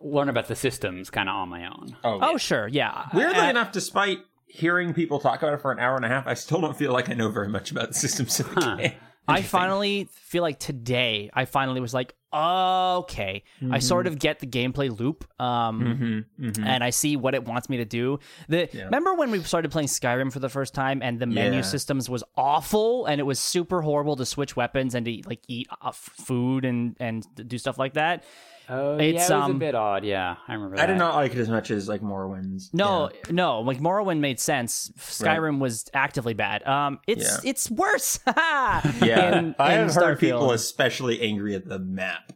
learn 0.00 0.28
about 0.28 0.46
the 0.48 0.54
systems 0.56 1.10
kind 1.10 1.28
of 1.28 1.34
on 1.34 1.48
my 1.48 1.66
own. 1.66 1.96
Oh, 2.04 2.18
oh, 2.22 2.36
sure, 2.36 2.68
yeah. 2.68 3.06
weirdly 3.12 3.40
Uh, 3.40 3.50
enough, 3.50 3.72
despite 3.72 4.18
hearing 4.48 4.94
people 4.94 5.18
talk 5.20 5.42
about 5.42 5.54
it 5.54 5.60
for 5.60 5.70
an 5.72 5.78
hour 5.78 5.96
and 5.96 6.04
a 6.04 6.08
half, 6.08 6.26
I 6.26 6.34
still 6.34 6.60
don't 6.60 6.76
feel 6.76 6.92
like 6.92 7.08
I 7.10 7.14
know 7.14 7.28
very 7.30 7.48
much 7.48 7.70
about 7.70 7.88
the 7.88 7.94
systems 7.94 8.36
the 8.38 8.44
Huh. 8.44 8.76
game. 8.76 8.92
I 9.30 9.42
finally 9.42 10.08
feel 10.12 10.42
like 10.42 10.58
today 10.58 11.28
I 11.34 11.44
finally 11.44 11.80
was 11.82 11.92
like, 11.92 12.14
okay, 12.32 13.42
I 13.70 13.78
sort 13.78 14.06
Mm-hmm. 14.06 14.12
of 14.14 14.18
get 14.18 14.38
the 14.38 14.46
gameplay 14.46 14.96
loop, 14.96 15.24
um, 15.40 16.24
and 16.64 16.82
I 16.82 16.88
see 16.90 17.16
what 17.16 17.34
it 17.34 17.44
wants 17.44 17.68
me 17.68 17.76
to 17.78 17.84
do. 17.84 18.20
The 18.48 18.70
remember 18.72 19.14
when 19.14 19.30
we 19.30 19.42
started 19.42 19.70
playing 19.70 19.88
Skyrim 19.88 20.32
for 20.32 20.38
the 20.38 20.48
first 20.48 20.72
time, 20.72 21.02
and 21.02 21.20
the 21.20 21.26
menu 21.26 21.56
Yeah. 21.56 21.62
systems 21.62 22.08
was 22.08 22.24
awful, 22.36 23.04
and 23.04 23.20
it 23.20 23.24
was 23.24 23.38
super 23.38 23.82
horrible 23.82 24.16
to 24.16 24.24
switch 24.24 24.56
weapons 24.56 24.94
and 24.94 25.04
to 25.04 25.20
like 25.26 25.40
eat 25.46 25.68
uh, 25.82 25.92
food 25.92 26.64
and 26.64 26.96
and 26.98 27.26
do 27.34 27.58
stuff 27.58 27.76
like 27.76 27.94
that. 27.94 28.24
Oh, 28.70 28.98
It's, 28.98 29.02
yeah, 29.02 29.08
it 29.08 29.14
was 29.14 29.30
a 29.30 29.36
um, 29.38 29.58
bit 29.58 29.74
odd. 29.74 30.04
Yeah, 30.04 30.36
I 30.46 30.52
remember. 30.54 30.76
That. 30.76 30.82
I 30.82 30.86
did 30.86 30.98
not 30.98 31.14
like 31.14 31.32
it 31.32 31.38
as 31.38 31.48
much 31.48 31.70
as 31.70 31.88
like 31.88 32.02
Morrowind's. 32.02 32.70
No, 32.74 33.10
Yeah. 33.12 33.20
no, 33.32 33.60
like 33.60 33.78
Morrowind 33.78 34.20
made 34.20 34.38
sense. 34.38 34.92
Skyrim 34.98 35.58
was 35.58 35.86
actively 35.94 36.34
bad. 36.34 36.66
Um, 36.66 37.00
it's 37.06 37.24
Yeah. 37.44 37.50
it's 37.50 37.70
worse. 37.70 38.20
Yeah, 38.26 39.38
in- 39.38 39.54
I 39.58 39.74
in 39.74 39.86
have 39.86 39.94
heard 39.94 40.18
people 40.18 40.50
especially 40.52 41.20
angry 41.20 41.54
at 41.54 41.66
the 41.66 41.78
map. 41.78 42.32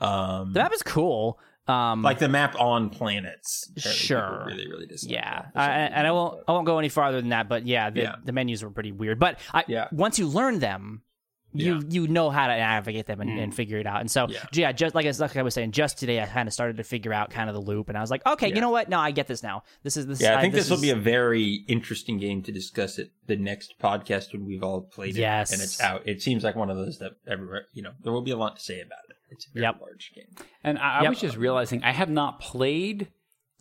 Um, 0.00 0.52
The 0.52 0.60
map 0.60 0.72
is 0.72 0.82
cool. 0.82 1.38
Um, 1.66 2.02
like 2.02 2.18
the 2.18 2.28
map 2.28 2.54
on 2.60 2.90
planets. 2.90 3.70
Sure. 3.78 4.44
really, 4.46 4.68
really 4.68 4.84
dislike 4.86 5.12
Yeah, 5.14 5.46
I, 5.54 5.70
and 5.70 6.06
I 6.06 6.12
won't. 6.12 6.42
I 6.46 6.52
won't 6.52 6.66
go 6.66 6.78
any 6.78 6.90
farther 6.90 7.20
than 7.22 7.30
that. 7.30 7.48
But 7.48 7.66
yeah, 7.66 7.88
the, 7.88 8.00
Yeah. 8.02 8.14
the 8.22 8.32
menus 8.32 8.62
were 8.62 8.68
pretty 8.70 8.92
weird. 8.92 9.18
But 9.18 9.38
I, 9.54 9.64
Yeah. 9.66 9.88
once 9.90 10.18
you 10.18 10.26
learn 10.28 10.58
them, 10.58 11.00
you 11.54 11.74
Yeah. 11.74 11.80
Mm. 11.80 11.92
you 11.92 12.08
know 12.08 12.30
how 12.30 12.48
to 12.48 12.56
navigate 12.56 13.06
them 13.06 13.20
and, 13.20 13.38
and 13.38 13.54
figure 13.54 13.78
it 13.78 13.86
out. 13.86 14.00
And 14.00 14.10
so 14.10 14.26
Yeah. 14.28 14.44
yeah, 14.52 14.72
just 14.72 14.94
like 14.94 15.06
I, 15.06 15.10
like 15.10 15.36
I 15.36 15.42
was 15.42 15.54
saying, 15.54 15.70
just 15.72 15.98
today 15.98 16.20
I 16.20 16.26
kind 16.26 16.46
of 16.48 16.52
started 16.52 16.76
to 16.78 16.84
figure 16.84 17.12
out 17.12 17.30
kind 17.30 17.48
of 17.48 17.54
the 17.54 17.60
loop, 17.62 17.88
and 17.88 17.96
I 17.96 18.00
was 18.00 18.10
like, 18.10 18.26
okay, 18.26 18.48
you 18.48 18.60
know 18.60 18.70
what? 18.70 18.88
No, 18.88 18.98
I 18.98 19.10
get 19.12 19.26
this 19.26 19.42
now. 19.42 19.62
This 19.82 19.96
is 19.96 20.06
this. 20.06 20.20
Yeah, 20.20 20.36
I 20.36 20.40
think 20.40 20.52
this, 20.54 20.68
will 20.68 20.76
is- 20.76 20.82
be 20.82 20.90
a 20.90 20.96
very 20.96 21.64
interesting 21.68 22.18
game 22.18 22.42
to 22.42 22.52
discuss 22.52 22.98
at 22.98 23.08
the 23.26 23.36
next 23.36 23.74
podcast 23.82 24.32
when 24.32 24.44
we've 24.44 24.62
all 24.62 24.82
played 24.82 25.16
it 25.16 25.20
Yes. 25.20 25.52
and 25.52 25.62
it's 25.62 25.80
out. 25.80 26.06
It 26.06 26.20
seems 26.22 26.44
like 26.44 26.56
one 26.56 26.70
of 26.70 26.76
those 26.76 26.98
that 26.98 27.12
everywhere, 27.26 27.66
you 27.72 27.82
know, 27.82 27.92
there 28.02 28.12
will 28.12 28.22
be 28.22 28.32
a 28.32 28.36
lot 28.36 28.56
to 28.56 28.62
say 28.62 28.80
about 28.80 28.98
it. 29.08 29.16
It's 29.30 29.46
a 29.46 29.50
very 29.52 29.62
Yep. 29.64 29.80
large 29.80 30.12
game. 30.14 30.26
And 30.62 30.78
I, 30.78 30.98
I 30.98 31.02
Yep. 31.02 31.10
was 31.10 31.20
just 31.20 31.36
realizing 31.36 31.82
I 31.82 31.92
have 31.92 32.10
not 32.10 32.40
played 32.40 33.08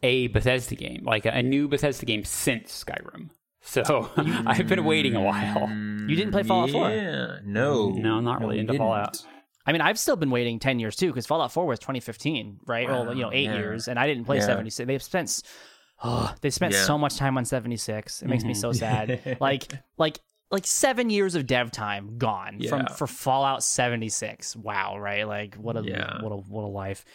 a 0.04 0.28
Bethesda 0.28 0.76
game, 0.76 1.04
like 1.06 1.26
a, 1.26 1.30
a 1.32 1.42
new 1.42 1.68
Bethesda 1.68 2.06
game 2.06 2.24
since 2.26 2.84
Skyrim. 2.84 3.30
So 3.62 4.10
I've 4.18 4.68
been 4.68 4.84
waiting 4.84 5.16
a 5.16 5.22
while. 5.22 5.68
You 6.10 6.16
didn't 6.16 6.32
play 6.32 6.44
Fallout 6.44 6.70
4? 6.72 6.90
Yeah, 6.90 7.38
no, 7.44 7.90
No, 7.90 8.18
I'm 8.18 8.24
not 8.24 8.40
really 8.42 8.56
we 8.56 8.60
into 8.62 8.74
didn't. 8.74 8.86
Fallout. 8.86 9.24
I 9.66 9.72
mean, 9.72 9.82
I've 9.82 9.98
still 9.98 10.18
been 10.18 10.30
waiting 10.32 10.60
ten 10.60 10.78
years 10.80 10.96
too 10.98 11.08
because 11.08 11.26
Fallout 11.26 11.52
Four 11.54 11.66
was 11.66 11.80
2015, 11.80 12.60
right? 12.66 12.90
or 12.90 13.14
you 13.14 13.22
know, 13.22 13.32
eight 13.32 13.46
yeah. 13.46 13.56
years, 13.58 13.88
and 13.88 13.98
I 13.98 14.08
didn't 14.08 14.26
play 14.26 14.38
Yeah. 14.38 14.46
76. 14.46 14.86
They've 14.88 15.02
spent. 15.04 15.42
Oh, 16.04 16.34
they 16.42 16.50
spent 16.50 16.74
Yeah. 16.74 16.80
Mm-hmm. 16.80 16.88
so 16.88 16.98
much 16.98 17.16
time 17.16 17.38
on 17.38 17.46
76. 17.46 18.22
It 18.24 18.28
makes 18.28 18.44
me 18.44 18.54
so 18.54 18.74
sad. 18.74 19.38
like, 19.40 19.72
like, 19.98 20.20
like 20.52 20.68
seven 20.68 21.10
years 21.10 21.36
of 21.36 21.48
dev 21.48 21.72
time 21.72 22.18
gone 22.18 22.60
from 22.68 22.88
for 22.88 23.08
Fallout 23.08 23.64
76. 23.64 24.56
Wow, 24.58 24.98
right? 24.98 25.26
Like, 25.26 25.56
what 25.56 25.78
a 25.78 25.82
Yeah. 25.84 26.22
what 26.22 26.32
a 26.34 26.36
what 26.36 26.64
a 26.64 26.68
life. 26.68 27.06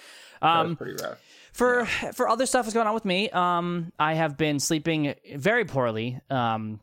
That 0.40 0.48
Um, 0.48 0.68
was 0.68 0.76
pretty 0.78 1.02
rough. 1.04 1.18
for 1.52 1.84
for 2.14 2.30
other 2.30 2.46
stuff 2.46 2.64
that's 2.64 2.72
going 2.74 2.86
on 2.86 2.94
with 2.94 3.04
me, 3.04 3.28
um, 3.30 3.92
I 3.98 4.14
have 4.14 4.38
been 4.38 4.58
sleeping 4.58 5.14
very 5.36 5.66
poorly. 5.66 6.18
Um, 6.30 6.80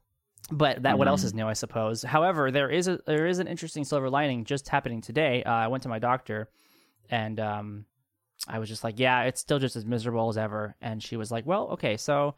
but 0.52 0.84
that 0.84 0.98
what 0.98 1.08
else 1.08 1.22
Mm-hmm. 1.22 1.28
is 1.28 1.34
new, 1.34 1.48
I 1.48 1.54
suppose. 1.54 2.04
However, 2.04 2.52
there 2.52 2.70
is 2.70 2.88
a 2.88 3.00
there 3.08 3.26
is 3.28 3.40
an 3.40 3.48
interesting 3.48 3.84
silver 3.84 4.10
lining 4.10 4.46
just 4.46 4.70
happening 4.70 5.02
today. 5.02 5.44
Uh, 5.44 5.52
I 5.52 5.68
went 5.68 5.84
to 5.84 5.90
my 5.90 6.00
doctor, 6.00 6.50
and 7.10 7.40
um, 7.40 7.86
I 8.48 8.60
was 8.60 8.70
just 8.70 8.84
like, 8.84 9.00
yeah, 9.00 9.24
it's 9.24 9.42
still 9.42 9.60
just 9.60 9.76
as 9.76 9.86
miserable 9.86 10.30
as 10.30 10.38
ever. 10.38 10.76
And 10.82 11.02
she 11.02 11.18
was 11.18 11.32
like, 11.32 11.46
well, 11.46 11.70
okay, 11.70 11.98
so 11.98 12.36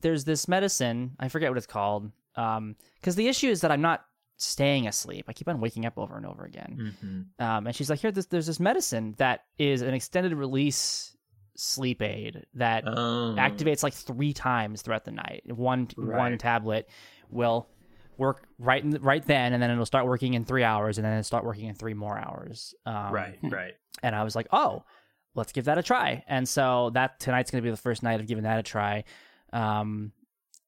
there's 0.00 0.24
this 0.24 0.48
medicine. 0.48 1.16
I 1.20 1.28
forget 1.28 1.50
what 1.50 1.58
it's 1.58 1.66
called. 1.66 2.10
Um, 2.36 2.74
because 2.96 3.16
the 3.16 3.28
issue 3.28 3.48
is 3.48 3.60
that 3.60 3.70
I'm 3.70 3.82
not 3.82 4.04
staying 4.38 4.86
asleep. 4.86 5.26
I 5.28 5.32
keep 5.34 5.46
on 5.48 5.60
waking 5.60 5.84
up 5.84 5.98
over 5.98 6.16
and 6.16 6.24
over 6.24 6.44
again. 6.44 6.94
Mm-hmm. 7.02 7.44
Um, 7.44 7.66
and 7.66 7.76
she's 7.76 7.90
like, 7.90 8.00
here, 8.00 8.10
this, 8.10 8.26
there's 8.26 8.46
this 8.46 8.58
medicine 8.58 9.14
that 9.18 9.44
is 9.58 9.82
an 9.82 9.92
extended 9.92 10.32
release 10.32 11.14
sleep 11.56 12.00
aid 12.00 12.46
that 12.54 12.88
Um, 12.88 13.36
activates 13.36 13.82
like 13.82 13.92
three 13.92 14.32
times 14.32 14.80
throughout 14.80 15.04
the 15.04 15.10
night. 15.12 15.42
One 15.46 15.88
one 15.96 16.38
tablet 16.38 16.88
will 17.32 17.68
work 18.16 18.46
right 18.58 18.82
in, 18.82 18.90
right 19.00 19.24
then, 19.24 19.52
and 19.52 19.62
then 19.62 19.70
it'll 19.70 19.86
start 19.86 20.06
working 20.06 20.34
in 20.34 20.44
three 20.44 20.64
hours, 20.64 20.98
and 20.98 21.04
then 21.04 21.14
it'll 21.14 21.24
start 21.24 21.44
working 21.44 21.66
in 21.66 21.74
three 21.74 21.94
more 21.94 22.18
hours. 22.18 22.74
Um, 22.86 23.12
right, 23.12 23.38
right. 23.42 23.74
And 24.02 24.14
I 24.14 24.24
was 24.24 24.36
like, 24.36 24.48
oh, 24.52 24.84
let's 25.34 25.52
give 25.52 25.66
that 25.66 25.78
a 25.78 25.82
try. 25.82 26.24
And 26.26 26.48
so 26.48 26.90
that 26.94 27.20
tonight's 27.20 27.50
going 27.50 27.62
to 27.62 27.66
be 27.66 27.70
the 27.70 27.76
first 27.76 28.02
night 28.02 28.20
of 28.20 28.26
giving 28.26 28.44
that 28.44 28.58
a 28.58 28.62
try. 28.62 29.04
Um, 29.52 30.12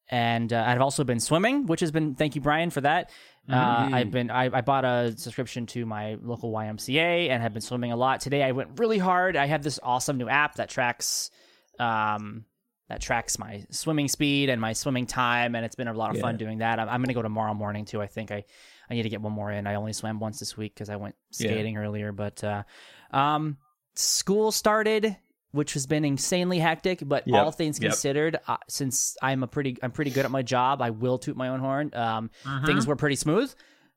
and 0.09 0.53
uh, 0.53 0.65
I've 0.67 0.81
also 0.81 1.05
been 1.05 1.21
swimming, 1.21 1.67
which 1.67 1.81
has 1.81 1.91
been 1.91 2.15
thank 2.15 2.35
you, 2.35 2.41
Bryan, 2.41 2.71
for 2.71 2.83
that. 2.83 3.11
Uh, 3.49 3.89
I've 3.93 4.11
been 4.11 4.31
I, 4.31 4.45
I 4.57 4.61
bought 4.61 4.85
a 4.85 5.15
subscription 5.17 5.67
to 5.67 5.85
my 5.85 6.17
local 6.23 6.53
YMCA 6.53 7.29
and 7.29 7.43
have 7.43 7.53
been 7.53 7.63
swimming 7.63 7.91
a 7.91 7.97
lot. 7.97 8.21
Today 8.21 8.43
I 8.43 8.53
went 8.53 8.79
really 8.79 8.99
hard. 8.99 9.37
I 9.37 9.47
have 9.47 9.63
this 9.63 9.81
awesome 9.83 10.19
new 10.19 10.29
app 10.29 10.57
that 10.57 10.69
tracks 10.69 11.31
um, 11.79 12.45
that 12.93 13.01
tracks 13.01 13.39
my 13.39 13.65
swimming 13.71 14.07
speed 14.07 14.51
and 14.51 14.61
my 14.61 14.75
swimming 14.75 15.07
time, 15.07 15.55
and 15.55 15.65
it's 15.65 15.75
been 15.77 15.89
a 15.89 15.95
lot 15.95 16.15
of 16.15 16.21
fun 16.21 16.37
doing 16.37 16.59
that. 16.59 16.79
I'm, 16.79 16.89
I'm 16.89 17.01
going 17.01 17.09
to 17.09 17.15
go 17.15 17.23
tomorrow 17.23 17.55
morning 17.55 17.87
too. 17.87 18.03
I 18.03 18.07
think 18.07 18.31
I 18.31 18.45
I 18.91 18.95
need 18.95 19.05
to 19.05 19.09
get 19.09 19.23
one 19.23 19.33
more 19.33 19.51
in. 19.51 19.67
I 19.67 19.77
only 19.77 19.95
swam 19.95 20.21
once 20.21 20.39
this 20.39 20.57
week 20.57 20.75
because 20.75 20.91
I 20.91 20.97
went 20.97 21.15
Yeah. 21.39 21.47
skating 21.49 21.79
earlier, 21.79 22.13
but 22.13 22.45
uh, 22.45 22.63
um, 23.11 23.57
school 23.95 24.53
started. 24.53 25.17
Which 25.55 25.75
has 25.75 25.87
been 25.87 26.07
insanely 26.07 26.59
hectic, 26.59 27.01
but 27.05 27.29
Yep, 27.29 27.45
all 27.45 27.53
things 27.53 27.79
yep. 27.79 27.91
considered, 27.91 28.39
uh, 28.49 28.57
since 28.71 29.19
I'm 29.21 29.43
a 29.43 29.47
pretty, 29.47 29.77
I'm 29.83 29.91
pretty 29.91 30.11
good 30.11 30.25
at 30.25 30.31
my 30.31 30.41
job. 30.41 30.81
I 30.81 30.89
will 30.89 31.19
toot 31.19 31.37
my 31.37 31.49
own 31.49 31.61
horn. 31.61 31.91
Um, 31.93 32.31
Mm-hmm. 32.47 32.65
Things 32.65 32.87
were 32.87 32.97
pretty 32.97 33.17
smooth. 33.17 33.53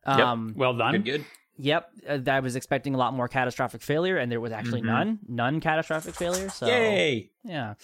Um, 0.05 0.53
Well 0.58 0.73
done. 0.73 0.95
Good, 0.95 1.05
good. 1.05 1.25
Yep, 1.58 1.89
uh, 2.10 2.19
I 2.29 2.41
was 2.41 2.58
expecting 2.58 2.93
a 2.93 2.97
lot 2.97 3.13
more 3.13 3.29
catastrophic 3.29 3.81
failure, 3.81 4.17
and 4.17 4.29
there 4.29 4.41
was 4.41 4.51
actually 4.51 4.81
Mhm. 4.81 4.86
none, 4.88 5.19
none 5.29 5.60
catastrophic 5.62 6.15
failure. 6.15 6.49
So 6.49 6.67
Yay! 6.67 7.31
yeah. 7.45 7.75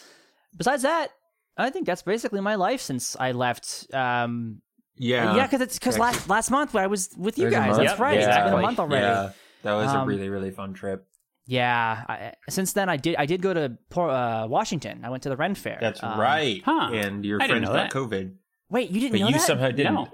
Besides 0.56 0.84
that, 0.84 1.10
I 1.58 1.70
think 1.70 1.86
that's 1.86 2.02
basically 2.04 2.42
my 2.42 2.56
life 2.56 2.82
since 2.82 3.16
I 3.20 3.32
left. 3.32 3.94
Um, 3.94 4.62
Yeah, 4.98 5.36
yeah, 5.36 5.48
because 5.48 5.62
it's 5.62 5.80
because 5.80 5.96
Correct. 5.98 6.16
last 6.18 6.30
last 6.30 6.52
month 6.52 6.76
I 6.76 6.88
was 6.88 7.10
with 7.18 7.38
you 7.40 7.48
It 7.48 7.52
guys. 7.52 7.78
That's 7.78 7.92
Yep, 7.92 8.00
right. 8.00 8.18
It's 8.18 8.28
been 8.28 8.54
a 8.54 8.62
month 8.62 8.80
already. 8.80 9.06
Yeah, 9.06 9.32
that 9.64 9.74
was 9.74 9.92
a 9.92 10.00
Um, 10.00 10.08
really 10.08 10.30
really 10.30 10.52
fun 10.52 10.74
trip. 10.74 11.08
Yeah. 11.48 12.04
I, 12.08 12.34
since 12.50 12.74
then, 12.74 12.88
I 12.90 12.98
did 12.98 13.16
I 13.18 13.26
did 13.26 13.42
go 13.42 13.54
to 13.54 13.78
Por- 13.90 14.10
uh, 14.10 14.48
Washington. 14.48 15.02
I 15.04 15.10
went 15.10 15.24
to 15.24 15.30
the 15.30 15.36
Ren 15.38 15.56
Fair. 15.56 15.78
That's 15.82 16.04
Um, 16.04 16.20
right. 16.20 16.62
huh. 16.64 16.92
And 16.94 17.26
your 17.26 17.42
I 17.42 17.48
didn't 17.48 17.64
friends 17.66 17.76
got 17.76 17.92
that. 17.92 17.92
COVID, 17.92 18.36
Wait, 18.70 18.90
you 18.92 19.00
didn't 19.00 19.14
but 19.14 19.20
know 19.22 19.28
you 19.28 19.34
that? 19.34 19.42
somehow 19.42 19.70
didn't. 19.72 19.94
No. 19.96 20.08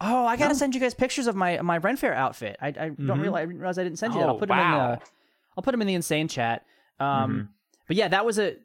Oh, 0.00 0.26
I 0.26 0.36
gotta 0.36 0.52
No? 0.54 0.58
send 0.58 0.74
you 0.74 0.80
guys 0.80 0.92
pictures 0.94 1.26
of 1.28 1.36
my 1.36 1.60
my 1.62 1.78
Ren 1.78 1.96
Fair 1.96 2.14
outfit. 2.14 2.56
I, 2.60 2.68
I 2.68 2.72
don't 2.72 2.96
Mhm. 2.98 3.22
realize, 3.22 3.42
I 3.42 3.46
didn't 3.46 3.58
realize 3.60 3.78
I 3.78 3.84
didn't 3.84 3.98
send 3.98 4.14
you 4.14 4.20
that. 4.20 4.28
I'll 4.28 4.34
Oh, 4.34 4.38
put 4.38 4.48
them 4.48 4.58
in 4.58 4.70
the 4.72 5.00
I'll 5.56 5.62
put 5.62 5.70
them 5.70 5.80
in 5.80 5.86
the 5.86 5.94
insane 5.94 6.28
chat. 6.28 6.64
Um, 6.98 7.06
Mm-hmm. 7.06 7.40
but 7.88 7.96
yeah, 7.96 8.08
that 8.08 8.26
was 8.26 8.38
a 8.38 8.56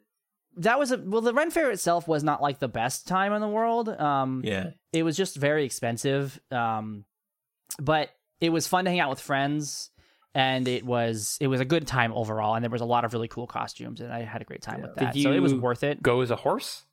that 0.56 0.78
was 0.78 0.92
a 0.92 0.98
well. 0.98 1.20
The 1.20 1.34
Ren 1.34 1.50
Fair 1.50 1.70
itself 1.70 2.06
was 2.08 2.22
not 2.22 2.42
like 2.42 2.58
the 2.58 2.68
best 2.68 3.06
time 3.08 3.32
in 3.32 3.40
the 3.40 3.48
world. 3.48 3.88
Um, 3.88 4.42
Yeah, 4.44 4.70
it 4.92 5.02
was 5.02 5.16
just 5.16 5.36
very 5.36 5.64
expensive. 5.64 6.40
Um, 6.50 7.04
but 7.80 8.10
it 8.40 8.50
was 8.50 8.66
fun 8.66 8.84
to 8.84 8.90
hang 8.90 9.00
out 9.00 9.10
with 9.10 9.20
friends, 9.20 9.90
and 10.34 10.68
it 10.68 10.84
was 10.84 11.38
it 11.40 11.46
was 11.48 11.60
a 11.60 11.64
good 11.64 11.86
time 11.86 12.12
overall. 12.12 12.54
And 12.54 12.62
there 12.62 12.70
was 12.70 12.80
a 12.82 12.86
lot 12.86 13.04
of 13.04 13.12
really 13.12 13.28
cool 13.28 13.46
costumes, 13.46 14.00
and 14.00 14.12
I 14.12 14.22
had 14.22 14.42
a 14.42 14.44
great 14.44 14.62
time 14.62 14.82
with 14.82 14.94
that. 14.96 15.14
Did 15.14 15.22
so 15.22 15.32
it 15.32 15.40
was 15.40 15.54
worth 15.54 15.82
it. 15.82 16.02
Go 16.02 16.20
as 16.20 16.30
a 16.30 16.36
horse? 16.36 16.84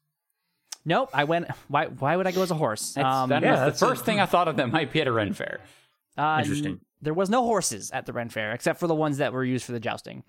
Nope, 0.85 1.09
I 1.13 1.25
went. 1.25 1.49
Why? 1.67 1.87
Why 1.87 2.15
would 2.15 2.27
I 2.27 2.31
go 2.31 2.41
as 2.41 2.51
a 2.51 2.55
horse? 2.55 2.93
That's, 2.93 3.05
Um, 3.05 3.29
that 3.29 3.43
yeah, 3.43 3.51
was 3.51 3.59
that's 3.59 3.79
the 3.81 3.85
a- 3.85 3.89
first 3.89 4.05
thing 4.05 4.19
I 4.19 4.25
thought 4.25 4.47
of 4.47 4.55
that 4.57 4.71
might 4.71 4.91
be 4.93 5.01
at 5.01 5.07
a 5.07 5.11
Ren 5.11 5.33
Fair. 5.33 5.59
Uh, 6.17 6.37
Interesting. 6.41 6.71
n- 6.73 6.79
There 7.01 7.13
was 7.13 7.29
no 7.29 7.43
horses 7.43 7.91
at 7.91 8.05
the 8.05 8.13
Ren 8.13 8.29
Fair 8.29 8.51
except 8.53 8.79
for 8.79 8.87
the 8.87 8.95
ones 8.95 9.17
that 9.17 9.33
were 9.33 9.43
used 9.43 9.65
for 9.65 9.73
the 9.73 9.79
jousting. 9.79 10.23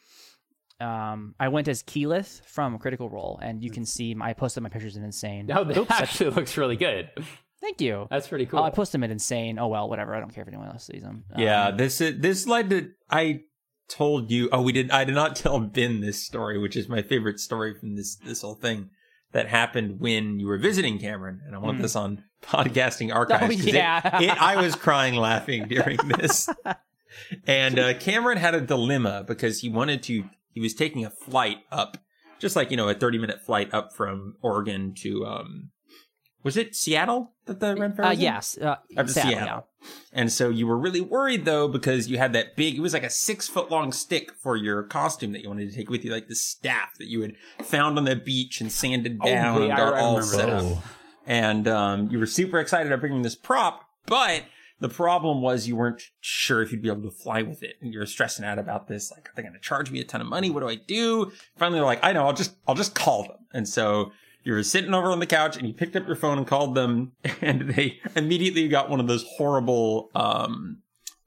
Um, 0.80 1.34
I 1.38 1.48
went 1.48 1.68
as 1.68 1.82
Keyleth 1.82 2.44
from 2.46 2.78
Critical 2.78 3.08
Role, 3.10 3.38
and 3.42 3.62
you 3.62 3.70
can 3.70 3.84
see 3.84 4.14
my, 4.14 4.30
I 4.30 4.32
posted 4.32 4.62
my 4.62 4.68
pictures 4.68 4.96
in 4.96 5.04
Insane. 5.04 5.50
Oh, 5.52 5.64
that 5.64 5.76
Oops, 5.76 5.90
I- 5.90 5.98
actually 6.02 6.30
looks 6.30 6.56
really 6.56 6.76
good. 6.76 7.10
thank 7.60 7.80
you. 7.80 8.06
That's 8.10 8.28
pretty 8.28 8.46
cool. 8.46 8.60
Oh, 8.60 8.62
I 8.62 8.70
posted 8.70 8.94
them 8.94 9.04
in 9.04 9.10
Insane. 9.10 9.58
Oh 9.58 9.68
well, 9.68 9.88
whatever. 9.88 10.14
I 10.14 10.20
don't 10.20 10.34
care 10.34 10.42
if 10.42 10.48
anyone 10.48 10.68
else 10.68 10.86
sees 10.86 11.02
them. 11.02 11.24
Um, 11.34 11.40
yeah. 11.42 11.70
This 11.70 12.00
is 12.00 12.20
this 12.20 12.46
led 12.46 12.70
to 12.70 12.90
I 13.10 13.40
told 13.88 14.30
you. 14.30 14.48
Oh, 14.52 14.62
we 14.62 14.72
did. 14.72 14.90
I 14.90 15.04
did 15.04 15.14
not 15.14 15.36
tell 15.44 15.60
Ben 15.60 16.00
this 16.00 16.22
story, 16.24 16.58
which 16.58 16.76
is 16.76 16.88
my 16.88 17.02
favorite 17.02 17.38
story 17.40 17.74
from 17.74 17.96
this 17.96 18.16
this 18.16 18.40
whole 18.42 18.54
thing 18.54 18.90
that 19.32 19.46
happened 19.48 20.00
when 20.00 20.40
you 20.40 20.46
were 20.48 20.58
visiting 20.58 20.98
Cameron, 20.98 21.40
and 21.46 21.54
I 21.54 21.58
want 21.58 21.78
Mm. 21.78 21.82
this 21.82 21.94
on 21.94 22.24
podcasting 22.42 23.14
archives. 23.14 23.44
Oh 23.44 23.48
'cause 23.48 23.66
it- 23.66 23.74
yeah. 23.74 24.20
it, 24.20 24.42
I 24.42 24.56
was 24.60 24.74
crying 24.74 25.14
laughing 25.14 25.68
during 25.68 25.98
this. 26.16 26.48
And 27.46 27.76
uh, 27.78 27.94
Cameron 27.94 28.38
had 28.38 28.54
a 28.54 28.60
dilemma 28.60 29.24
because 29.26 29.60
he 29.60 29.68
wanted 29.68 30.02
to, 30.04 30.24
he 30.52 30.60
was 30.60 30.74
taking 30.74 31.04
a 31.04 31.10
flight 31.10 31.58
up, 31.70 31.96
just 32.38 32.56
like, 32.56 32.70
you 32.70 32.76
know, 32.76 32.88
a 32.88 32.94
30 32.94 33.18
minute 33.18 33.40
flight 33.44 33.72
up 33.74 33.92
from 33.94 34.36
Oregon 34.42 34.94
to, 35.02 35.24
um, 35.26 35.70
was 36.42 36.56
it 36.56 36.74
Seattle 36.74 37.32
that 37.44 37.60
the 37.60 37.76
Ren 37.76 37.92
Fair 37.94 38.06
uh, 38.06 38.08
was 38.10 38.18
in? 38.18 38.22
yes. 38.22 38.56
Uh, 38.58 38.76
Up 38.96 39.06
to 39.06 39.08
Seattle, 39.12 39.30
Seattle. 39.32 39.66
And 40.12 40.32
so 40.32 40.48
you 40.48 40.66
were 40.66 40.78
really 40.78 41.02
worried 41.02 41.44
though 41.44 41.68
because 41.68 42.08
you 42.08 42.16
had 42.16 42.32
that 42.32 42.56
big, 42.56 42.76
it 42.76 42.80
was 42.80 42.94
like 42.94 43.02
a 43.02 43.10
six 43.10 43.46
foot 43.46 43.70
long 43.70 43.92
stick 43.92 44.32
for 44.32 44.56
your 44.56 44.82
costume 44.84 45.32
that 45.32 45.42
you 45.42 45.48
wanted 45.48 45.68
to 45.70 45.76
take 45.76 45.90
with 45.90 46.02
you, 46.04 46.10
like 46.10 46.28
the 46.28 46.34
staff 46.34 46.96
that 46.98 47.08
you 47.08 47.20
had 47.20 47.34
found 47.62 47.98
on 47.98 48.04
the 48.04 48.16
beach 48.16 48.60
and 48.62 48.72
sanded 48.72 49.18
Oh, 49.20 49.26
down 49.26 49.56
wait, 49.56 49.64
and 49.64 49.72
I 49.74 49.76
got 49.76 49.94
all 49.94 50.16
remember 50.16 50.22
set 50.36 50.46
that. 50.46 50.56
up 50.56 50.62
Oh, 50.64 50.82
and 51.26 51.68
um, 51.68 52.08
you 52.10 52.18
were 52.18 52.26
super 52.26 52.58
excited 52.58 52.86
about 52.90 53.00
bringing 53.00 53.20
this 53.22 53.36
prop, 53.36 53.84
but 54.06 54.42
the 54.80 54.88
problem 54.88 55.42
was 55.42 55.68
you 55.68 55.76
weren't 55.76 56.02
sure 56.20 56.62
if 56.62 56.72
you'd 56.72 56.82
be 56.82 56.88
able 56.88 57.02
to 57.02 57.10
fly 57.10 57.42
with 57.42 57.62
it, 57.62 57.76
and 57.80 57.92
you 57.92 57.98
were 57.98 58.06
stressing 58.06 58.44
out 58.44 58.58
about 58.58 58.88
this. 58.88 59.10
Like, 59.10 59.28
are 59.28 59.32
they 59.36 59.42
going 59.42 59.54
to 59.54 59.60
charge 59.60 59.90
me 59.90 60.00
a 60.00 60.04
ton 60.04 60.20
of 60.20 60.26
money? 60.26 60.50
What 60.50 60.60
do 60.60 60.68
I 60.68 60.76
do? 60.76 61.32
Finally, 61.56 61.78
they're 61.78 61.86
like, 61.86 62.02
I 62.02 62.12
know, 62.12 62.26
I'll 62.26 62.32
just, 62.32 62.56
I'll 62.66 62.74
just 62.74 62.94
call 62.94 63.24
them. 63.24 63.36
And 63.52 63.68
so 63.68 64.12
you 64.42 64.54
were 64.54 64.62
sitting 64.62 64.94
over 64.94 65.08
on 65.08 65.20
the 65.20 65.26
couch, 65.26 65.56
and 65.56 65.68
you 65.68 65.74
picked 65.74 65.96
up 65.96 66.06
your 66.06 66.16
phone 66.16 66.38
and 66.38 66.46
called 66.46 66.74
them, 66.74 67.12
and 67.42 67.70
they 67.70 68.00
immediately 68.16 68.68
got 68.68 68.88
one 68.88 69.00
of 69.00 69.06
those 69.06 69.24
horrible 69.36 70.10
um, 70.14 70.78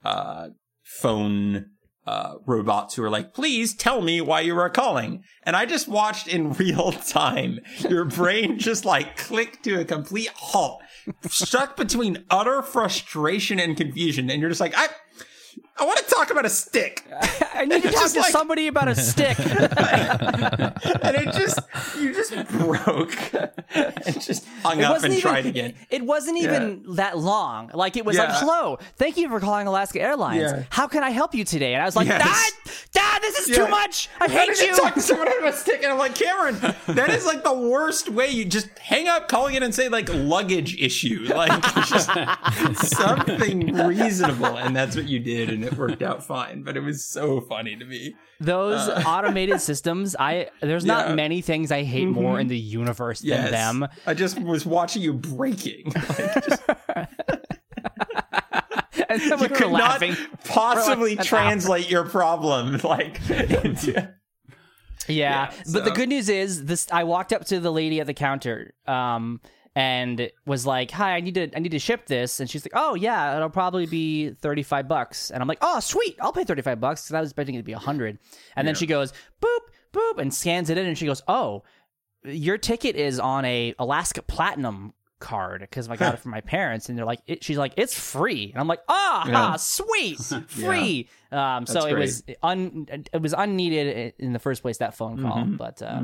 uh, 0.04 0.48
phone 0.82 1.70
uh, 2.06 2.34
robots 2.46 2.94
who 2.94 3.02
are 3.02 3.10
like, 3.10 3.32
please 3.32 3.74
tell 3.74 4.02
me 4.02 4.20
why 4.20 4.40
you 4.40 4.56
are 4.58 4.70
calling. 4.70 5.24
And 5.42 5.56
I 5.56 5.66
just 5.66 5.88
watched 5.88 6.28
in 6.28 6.52
real 6.54 6.92
time 6.92 7.60
your 7.88 8.04
brain 8.04 8.58
just 8.58 8.84
like 8.84 9.16
click 9.16 9.62
to 9.62 9.80
a 9.80 9.84
complete 9.84 10.30
halt, 10.34 10.82
stuck 11.28 11.76
between 11.76 12.24
utter 12.30 12.62
frustration 12.62 13.58
and 13.58 13.76
confusion. 13.76 14.30
And 14.30 14.40
you're 14.40 14.50
just 14.50 14.60
like, 14.60 14.74
I, 14.76 14.88
I 15.76 15.84
want 15.84 15.98
to 15.98 16.04
talk 16.04 16.30
about 16.30 16.44
a 16.46 16.50
stick. 16.50 17.04
I 17.54 17.64
need 17.64 17.82
to 17.82 17.90
talk 17.90 18.10
to 18.12 18.20
like- 18.20 18.30
somebody 18.32 18.66
about 18.68 18.88
a 18.88 18.94
stick. 18.94 19.38
and 19.38 21.16
it 21.16 21.32
just, 21.34 21.58
you 21.98 22.14
just 22.14 22.32
broke 22.48 23.16
and 23.74 24.20
just 24.20 24.46
hung 24.62 24.78
It 24.78 24.84
up 24.84 25.02
and 25.02 25.12
even, 25.12 25.20
tried 25.20 25.46
again. 25.46 25.74
It, 25.90 26.02
it 26.02 26.02
wasn't 26.04 26.38
even 26.38 26.94
that 26.94 27.18
long. 27.18 27.70
Like 27.74 27.96
it 27.96 28.04
was 28.04 28.16
like, 28.16 28.28
"Hello, 28.30 28.78
thank 28.96 29.16
you 29.16 29.28
for 29.28 29.40
calling 29.40 29.66
Alaska 29.66 30.00
Airlines. 30.00 30.42
Yeah. 30.42 30.62
How 30.70 30.86
can 30.86 31.02
I 31.02 31.10
help 31.10 31.34
you 31.34 31.44
today?" 31.44 31.74
And 31.74 31.82
I 31.82 31.86
was 31.86 31.96
like, 31.96 32.06
Yes. 32.08 32.22
"Dad, 32.22 32.72
Dad, 32.92 33.22
this 33.22 33.38
is 33.40 33.48
Yeah. 33.48 33.64
too 33.64 33.68
much. 33.68 34.08
I 34.20 34.26
I 34.26 34.28
hate 34.28 34.48
need 34.50 34.56
to 34.56 34.66
you." 34.66 34.76
talk 34.76 34.94
to 34.94 35.00
someone 35.00 35.26
about 35.28 35.54
a 35.54 35.56
stick, 35.56 35.82
and 35.82 35.92
I'm 35.92 35.98
like, 35.98 36.14
Cameron, 36.14 36.56
that 36.88 37.10
is 37.10 37.26
like 37.26 37.42
the 37.44 37.52
worst 37.54 38.08
way. 38.10 38.28
You 38.28 38.44
just 38.44 38.68
hang 38.78 39.08
up, 39.08 39.28
calling 39.28 39.54
it, 39.54 39.62
and 39.62 39.74
say 39.74 39.88
like 39.88 40.08
luggage 40.12 40.80
issue, 40.80 41.26
like 41.34 41.50
just 41.88 42.10
something 42.88 43.74
reasonable, 43.74 44.56
and 44.58 44.74
that's 44.76 44.96
what 44.96 45.08
you 45.08 45.18
did, 45.20 45.43
and 45.48 45.64
it 45.64 45.76
worked 45.76 46.02
out 46.02 46.24
fine. 46.24 46.62
But 46.62 46.76
it 46.76 46.80
was 46.80 47.04
so 47.04 47.40
funny 47.40 47.76
to 47.76 47.84
me. 47.84 48.14
Those 48.40 48.88
automated 48.88 49.60
systems, 49.70 50.14
I 50.18 50.48
there's 50.60 50.84
not 50.84 50.94
Uh. 50.94 51.00
Yeah. 51.00 51.06
Mm-hmm. 51.08 51.16
many 51.16 51.40
things 51.42 51.70
I 51.72 51.82
hate 51.82 52.06
more 52.06 52.38
in 52.40 52.48
the 52.48 52.58
universe 52.58 53.20
than 53.20 53.50
them. 53.50 53.86
I 54.06 54.14
just 54.14 54.40
was 54.40 54.64
watching 54.66 55.02
you 55.02 55.12
breaking. 55.14 55.92
Like, 55.94 56.44
just, 56.48 56.62
And 59.08 59.20
then 59.20 59.38
you 59.38 59.48
were 59.48 59.48
could 59.48 59.70
not 59.70 60.00
laughing. 60.00 60.16
possibly 60.44 61.12
an 61.12 61.18
hour. 61.20 61.24
translate 61.24 61.90
your 61.90 62.04
problem 62.04 62.78
like 62.82 63.20
into. 63.30 63.92
Yeah, 63.92 65.50
Yeah, 65.50 65.52
but 65.72 65.84
the 65.84 65.90
good 65.90 66.08
news 66.08 66.28
is 66.28 66.64
this. 66.64 66.88
I 66.90 67.04
walked 67.04 67.32
up 67.32 67.44
to 67.46 67.60
the 67.60 67.70
lady 67.70 68.00
at 68.00 68.06
the 68.06 68.14
counter, 68.14 68.72
um, 68.86 69.40
and 69.74 70.30
was 70.46 70.66
like, 70.66 70.90
"Hi, 70.92 71.16
I 71.16 71.20
need 71.20 71.34
to, 71.34 71.50
I 71.56 71.58
need 71.60 71.72
to 71.72 71.78
ship 71.78 72.06
this," 72.06 72.40
and 72.40 72.48
she's 72.48 72.64
like, 72.64 72.72
"Oh 72.74 72.94
yeah, 72.94 73.36
it'll 73.36 73.50
probably 73.50 73.86
be 73.86 74.30
thirty 74.30 74.62
five 74.62 74.86
bucks," 74.88 75.30
and 75.30 75.42
I'm 75.42 75.48
like, 75.48 75.58
"Oh 75.62 75.80
sweet, 75.80 76.16
I'll 76.20 76.32
pay 76.32 76.44
thirty 76.44 76.62
five 76.62 76.80
bucks," 76.80 77.02
because 77.02 77.14
I 77.14 77.20
was 77.20 77.30
expecting 77.30 77.54
it 77.56 77.58
to 77.58 77.64
be 77.64 77.72
a 77.72 77.78
hundred, 77.78 78.18
and 78.56 78.66
then 78.68 78.74
she 78.74 78.86
goes, 78.86 79.12
"Boop 79.42 79.58
boop," 79.92 80.18
and 80.18 80.32
scans 80.32 80.70
it 80.70 80.78
in, 80.78 80.86
and 80.86 80.96
she 80.96 81.06
goes, 81.06 81.22
"Oh, 81.28 81.62
your 82.24 82.56
ticket 82.58 82.96
is 82.96 83.18
on 83.20 83.44
a 83.44 83.74
Alaska 83.78 84.22
Platinum." 84.22 84.94
card 85.20 85.62
because 85.62 85.88
I 85.88 85.96
got 85.96 86.12
it 86.12 86.20
from 86.22 86.32
my 86.32 86.42
parents. 86.42 86.90
And 86.90 86.98
they're 86.98 87.06
like 87.06 87.20
it, 87.26 87.42
she's 87.42 87.56
like 87.56 87.72
it's 87.78 87.98
free. 87.98 88.50
And 88.52 88.60
I'm 88.60 88.66
like 88.68 88.80
ah 88.90 89.26
Yeah. 89.26 89.34
ah, 89.36 89.56
sweet 89.56 90.18
free. 90.48 91.08
Um 91.32 91.64
so 91.64 91.74
That's 91.74 91.86
it 91.86 91.94
was 91.94 92.24
un 92.42 92.86
it 93.10 93.22
was 93.22 93.32
unneeded 93.32 94.12
in 94.18 94.34
the 94.34 94.38
first 94.38 94.60
place 94.60 94.78
that 94.78 94.94
phone 94.94 95.22
call 95.22 95.38
Mm-hmm. 95.38 95.56
but 95.56 95.80
uh, 95.80 96.02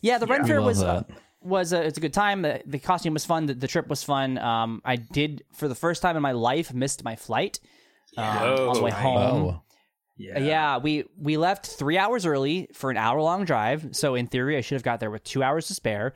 yeah 0.00 0.16
the 0.16 0.26
Ren 0.26 0.46
Fair 0.46 0.60
love 0.60 0.66
was 0.66 0.82
uh, 0.82 1.02
that. 1.06 1.10
Was 1.46 1.72
a, 1.72 1.82
it's 1.82 1.98
a 1.98 2.00
good 2.00 2.12
time 2.12 2.42
the, 2.42 2.60
the 2.66 2.78
costume 2.78 3.14
was 3.14 3.24
fun 3.24 3.46
the, 3.46 3.54
the 3.54 3.68
trip 3.68 3.88
was 3.88 4.02
fun 4.02 4.36
um 4.38 4.82
I 4.84 4.96
did 4.96 5.44
for 5.54 5.68
the 5.68 5.74
first 5.74 6.02
time 6.02 6.16
in 6.16 6.22
my 6.22 6.32
life 6.32 6.74
missed 6.74 7.04
my 7.04 7.16
flight 7.16 7.58
um, 8.16 8.26
on 8.70 8.74
the 8.76 8.82
way 8.82 8.90
home 8.90 9.42
oh, 9.46 9.62
Yeah. 10.16 10.38
yeah, 10.38 10.78
we 10.78 11.04
we 11.18 11.36
left 11.36 11.66
three 11.66 11.98
hours 11.98 12.24
early 12.24 12.68
for 12.72 12.90
an 12.90 12.96
hour 12.96 13.20
long 13.20 13.44
drive. 13.44 13.90
So 13.92 14.14
in 14.14 14.26
theory, 14.26 14.56
I 14.56 14.62
should 14.62 14.76
have 14.76 14.82
got 14.82 14.98
there 15.00 15.10
with 15.10 15.24
two 15.24 15.42
hours 15.42 15.66
to 15.68 15.74
spare. 15.74 16.14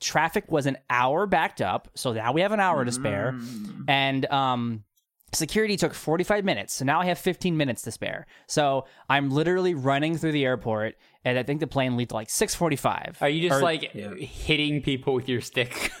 Traffic 0.00 0.50
was 0.50 0.66
an 0.66 0.76
hour 0.90 1.26
backed 1.26 1.60
up, 1.62 1.88
so 1.94 2.12
now 2.12 2.32
we 2.32 2.40
have 2.42 2.52
an 2.52 2.60
hour 2.60 2.84
to 2.84 2.92
spare, 2.92 3.32
Mm. 3.32 3.84
and 3.88 4.26
um, 4.26 4.84
security 5.32 5.76
took 5.76 5.94
forty 5.94 6.24
five 6.24 6.44
minutes. 6.44 6.74
So 6.74 6.84
now 6.84 7.00
I 7.00 7.06
have 7.06 7.18
fifteen 7.18 7.56
minutes 7.56 7.82
to 7.82 7.90
spare. 7.92 8.26
So 8.48 8.86
I'm 9.08 9.30
literally 9.30 9.74
running 9.74 10.18
through 10.18 10.32
the 10.32 10.44
airport, 10.44 10.96
and 11.26 11.38
I 11.38 11.42
think 11.42 11.60
the 11.60 11.66
plane 11.66 11.96
leaves 11.96 12.12
like 12.12 12.30
six 12.30 12.54
forty 12.54 12.76
five. 12.76 13.18
Are 13.20 13.28
you 13.28 13.48
just 13.48 13.60
Or- 13.60 13.64
like 13.64 13.90
Yeah. 13.94 14.14
hitting 14.14 14.80
people 14.80 15.12
with 15.14 15.28
your 15.28 15.40
stick? 15.40 15.90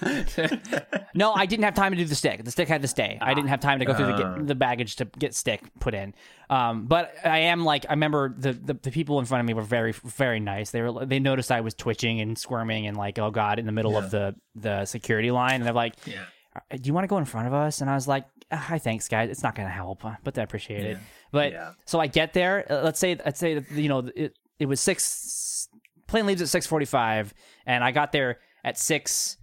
No, 1.14 1.32
I 1.32 1.46
didn't 1.46 1.64
have 1.64 1.74
time 1.74 1.92
to 1.92 1.96
do 1.98 2.04
the 2.04 2.14
stick. 2.14 2.44
The 2.44 2.50
stick 2.50 2.68
had 2.68 2.82
to 2.82 2.88
stay. 2.88 3.16
I 3.22 3.32
didn't 3.32 3.48
have 3.48 3.60
time 3.60 3.78
to 3.78 3.86
go 3.86 3.94
through 3.94 4.06
the, 4.18 4.24
Ah. 4.26 4.36
the 4.38 4.54
baggage 4.54 4.96
to 4.96 5.06
get 5.18 5.34
stick 5.34 5.62
put 5.80 5.94
in. 5.94 6.12
Um, 6.50 6.84
but 6.86 7.14
I 7.24 7.38
am 7.38 7.64
like 7.64 7.86
I 7.88 7.92
remember 7.94 8.34
the, 8.36 8.52
the 8.52 8.74
the 8.74 8.90
people 8.90 9.18
in 9.18 9.24
front 9.24 9.40
of 9.40 9.46
me 9.46 9.54
were 9.54 9.62
very 9.62 9.92
very 9.92 10.40
nice. 10.40 10.70
They 10.70 10.82
were 10.82 11.06
they 11.06 11.18
noticed 11.18 11.50
I 11.50 11.62
was 11.62 11.72
twitching 11.74 12.20
and 12.20 12.36
squirming 12.38 12.86
and 12.86 12.96
like 12.98 13.18
oh 13.18 13.30
god 13.30 13.58
in 13.58 13.64
the 13.66 13.72
middle 13.72 13.96
of 13.96 14.10
the 14.10 14.34
the 14.54 14.84
security 14.84 15.30
line 15.30 15.54
and 15.56 15.64
they're 15.64 15.72
like, 15.72 15.94
Yeah. 16.06 16.24
"Do 16.70 16.80
you 16.84 16.92
want 16.92 17.04
to 17.04 17.08
go 17.08 17.16
in 17.18 17.24
front 17.24 17.46
of 17.46 17.54
us?" 17.54 17.80
And 17.80 17.88
I 17.88 17.94
was 17.94 18.06
like, 18.06 18.26
"Ah, 18.52 18.56
"Hi, 18.56 18.78
thanks 18.78 19.08
guys. 19.08 19.30
It's 19.30 19.42
not 19.42 19.54
going 19.54 19.68
to 19.68 19.74
help, 19.74 20.02
but 20.22 20.38
I 20.38 20.42
appreciate 20.42 20.84
it." 20.84 20.98
But 21.32 21.52
Yeah. 21.52 21.72
so 21.86 21.98
I 21.98 22.06
get 22.08 22.32
there. 22.34 22.66
uh, 22.70 22.82
Let's 22.82 22.98
say 23.00 23.16
let's 23.24 23.40
say 23.40 23.54
that, 23.54 23.70
you 23.72 23.88
know 23.88 24.08
it 24.14 24.36
it 24.58 24.66
was 24.66 24.80
six. 24.80 25.68
Plane 26.06 26.26
leaves 26.26 26.42
at 26.42 26.48
six 26.48 26.66
forty 26.66 26.86
five, 26.86 27.34
and 27.66 27.82
I 27.82 27.90
got 27.92 28.12
there 28.12 28.38
at 28.64 28.78
six 28.78 29.38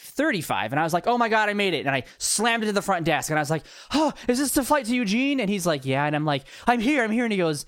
35 0.00 0.72
and 0.72 0.80
i 0.80 0.82
was 0.82 0.94
like 0.94 1.06
oh 1.06 1.18
my 1.18 1.28
god 1.28 1.48
i 1.48 1.52
made 1.52 1.74
it 1.74 1.86
and 1.86 1.94
i 1.94 2.02
slammed 2.16 2.62
into 2.62 2.72
the 2.72 2.82
front 2.82 3.04
desk 3.04 3.28
and 3.30 3.38
i 3.38 3.42
was 3.42 3.50
like 3.50 3.64
oh 3.92 4.12
is 4.28 4.38
this 4.38 4.52
the 4.52 4.64
flight 4.64 4.86
to 4.86 4.94
eugene 4.94 5.40
and 5.40 5.50
he's 5.50 5.66
like 5.66 5.84
yeah 5.84 6.06
and 6.06 6.16
i'm 6.16 6.24
like 6.24 6.44
i'm 6.66 6.80
here 6.80 7.04
i'm 7.04 7.10
here 7.10 7.24
and 7.24 7.32
he 7.32 7.38
goes 7.38 7.66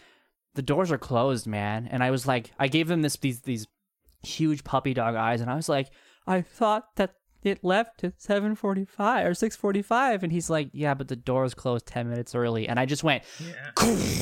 the 0.55 0.63
doors 0.63 0.91
are 0.91 0.99
closed 0.99 1.47
man 1.47 1.87
and 1.91 2.03
i 2.03 2.11
was 2.11 2.27
like 2.27 2.51
i 2.59 2.69
gave 2.69 2.91
him 2.91 3.03
this 3.03 3.17
these 3.17 3.41
these 3.43 3.67
huge 4.23 4.65
puppy 4.65 4.95
dog 4.95 5.15
eyes 5.15 5.41
and 5.41 5.51
i 5.51 5.55
was 5.55 5.69
like 5.69 5.91
i 6.27 6.41
thought 6.41 6.97
that 6.97 7.15
it 7.45 7.63
left 7.65 8.05
at 8.05 8.19
7.45 8.19 8.57
or 8.63 9.31
6.45 9.31 10.23
and 10.23 10.33
he's 10.33 10.49
like 10.49 10.69
yeah 10.73 10.95
but 10.95 11.09
the 11.09 11.17
doors 11.17 11.55
closed 11.55 11.87
10 11.87 12.09
minutes 12.09 12.35
early 12.35 12.69
and 12.69 12.79
i 12.79 12.87
just 12.87 13.05
went 13.05 13.23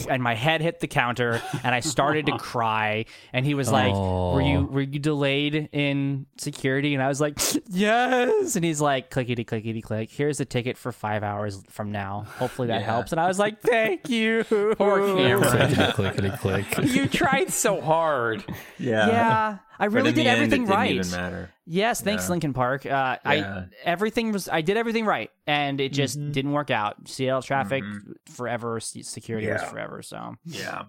and 0.09 0.23
my 0.23 0.35
head 0.35 0.61
hit 0.61 0.81
the 0.81 0.87
counter 0.87 1.43
and 1.63 1.75
i 1.75 1.81
started 1.81 2.27
to 2.27 2.39
cry 2.39 3.05
and 3.33 3.45
he 3.45 3.55
was 3.55 3.71
like 3.71 3.93
were 3.95 4.43
you 4.43 4.59
oh. 4.59 4.69
were 4.71 4.81
you 4.81 4.99
delayed 4.99 5.69
in 5.73 6.27
security? 6.39 6.95
And 6.95 7.03
i 7.03 7.09
was 7.09 7.21
like 7.21 7.39
yes. 7.69 8.57
And 8.57 8.65
he's 8.65 8.81
like 8.81 9.11
clickety 9.11 9.45
clickety 9.45 9.83
click. 9.83 10.11
Here's 10.11 10.41
a 10.41 10.45
ticket 10.45 10.77
for 10.77 10.93
five 10.93 11.23
hours 11.23 11.63
from 11.69 11.93
now. 11.93 12.27
Hopefully 12.39 12.69
that 12.69 12.83
helps. 12.83 13.13
And 13.13 13.21
i 13.21 13.27
was 13.27 13.39
like 13.39 13.61
thank 13.63 14.09
you. 14.09 14.45
Poor 14.45 15.17
Cameron. 15.17 15.93
clickety 15.93 16.31
click. 16.31 16.67
you 16.85 17.07
tried 17.07 17.51
so 17.51 17.81
hard. 17.81 18.45
Yeah. 18.79 19.09
yeah. 19.09 19.59
I 19.79 19.87
really 19.87 20.11
in 20.11 20.15
the 20.15 20.23
did 20.23 20.29
end, 20.29 20.37
everything 20.37 20.63
it 20.63 20.67
didn't 20.67 20.77
right. 20.77 20.95
Even 20.95 21.11
matter. 21.11 21.51
Yes, 21.67 22.01
thanks, 22.01 22.25
Yeah. 22.25 22.31
Linkin 22.31 22.53
Park. 22.53 22.85
Uh, 22.87 22.89
Yeah. 22.89 23.19
I 23.25 23.65
everything 23.85 24.33
was 24.33 24.49
I 24.49 24.61
did 24.61 24.77
everything 24.77 25.05
right, 25.07 25.31
and 25.47 25.81
it 25.81 25.93
just 25.93 26.19
Mm-hmm. 26.19 26.33
didn't 26.33 26.53
work 26.53 26.71
out. 26.71 27.09
Seattle 27.09 27.43
traffic 27.43 27.85
forever, 28.27 28.81
se- 28.81 29.03
security 29.03 29.49
was 29.49 29.63
forever. 29.65 30.03
So 30.03 30.35
Yeah. 30.45 30.85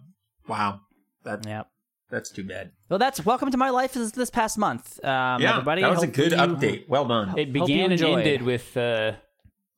Wow. 0.47 0.81
That 1.23 1.45
yeah. 1.45 1.63
that's 2.09 2.31
too 2.31 2.43
bad. 2.43 2.71
Well, 2.89 2.97
that's 2.99 3.23
welcome 3.25 3.51
to 3.51 3.57
my 3.57 3.69
life 3.69 3.93
this, 3.93 4.11
this 4.11 4.29
past 4.31 4.57
month, 4.57 5.03
um, 5.05 5.41
yeah, 5.41 5.51
everybody. 5.51 5.81
that 5.83 5.91
was 5.91 6.03
a 6.03 6.07
good 6.07 6.31
you- 6.31 6.37
update. 6.37 6.87
Well 6.89 7.05
done. 7.05 7.37
It 7.37 7.53
began 7.53 7.91
and 7.91 8.01
ended 8.01 8.41
with 8.41 8.75
uh, 8.75 9.13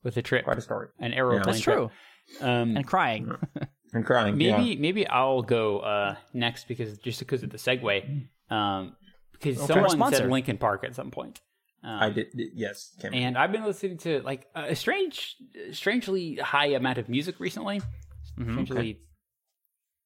with 0.04 0.16
a 0.18 0.22
trip, 0.22 0.46
Quite 0.46 0.58
a 0.58 0.62
story. 0.62 0.88
an 1.00 1.14
aeroplane. 1.14 1.44
That's 1.44 1.60
true, 1.62 1.90
Um, 2.42 2.78
and 2.78 2.86
crying. 2.88 3.30
And 3.94 4.06
crying. 4.06 4.38
maybe 4.38 4.64
yeah. 4.70 4.80
maybe 4.80 5.06
I'll 5.08 5.42
go 5.44 5.80
uh, 5.80 6.16
next 6.34 6.68
because 6.68 6.98
just 6.98 7.20
because 7.20 7.44
of 7.44 7.50
the 7.52 7.58
segue. 7.58 8.28
Um, 8.50 8.96
because 9.44 9.62
Our 9.62 9.68
someone 9.68 9.90
sponsor. 9.92 10.18
said 10.18 10.30
Linkin 10.30 10.58
Park 10.58 10.84
at 10.84 10.96
some 10.96 11.12
point. 11.12 11.42
Um, 11.84 12.00
I 12.02 12.10
did. 12.10 12.28
Yes. 12.36 12.96
Cameron. 13.02 13.24
and 13.24 13.38
I've 13.38 13.52
been 13.52 13.66
listening 13.66 13.98
to 14.00 14.22
like 14.22 14.48
a 14.56 14.76
strange, 14.76 15.36
strangely 15.72 16.36
high 16.36 16.68
amount 16.68 16.98
of 16.98 17.10
music 17.10 17.40
recently. 17.40 17.82
Mm-hmm. 18.40 18.52
Strangely 18.54 19.00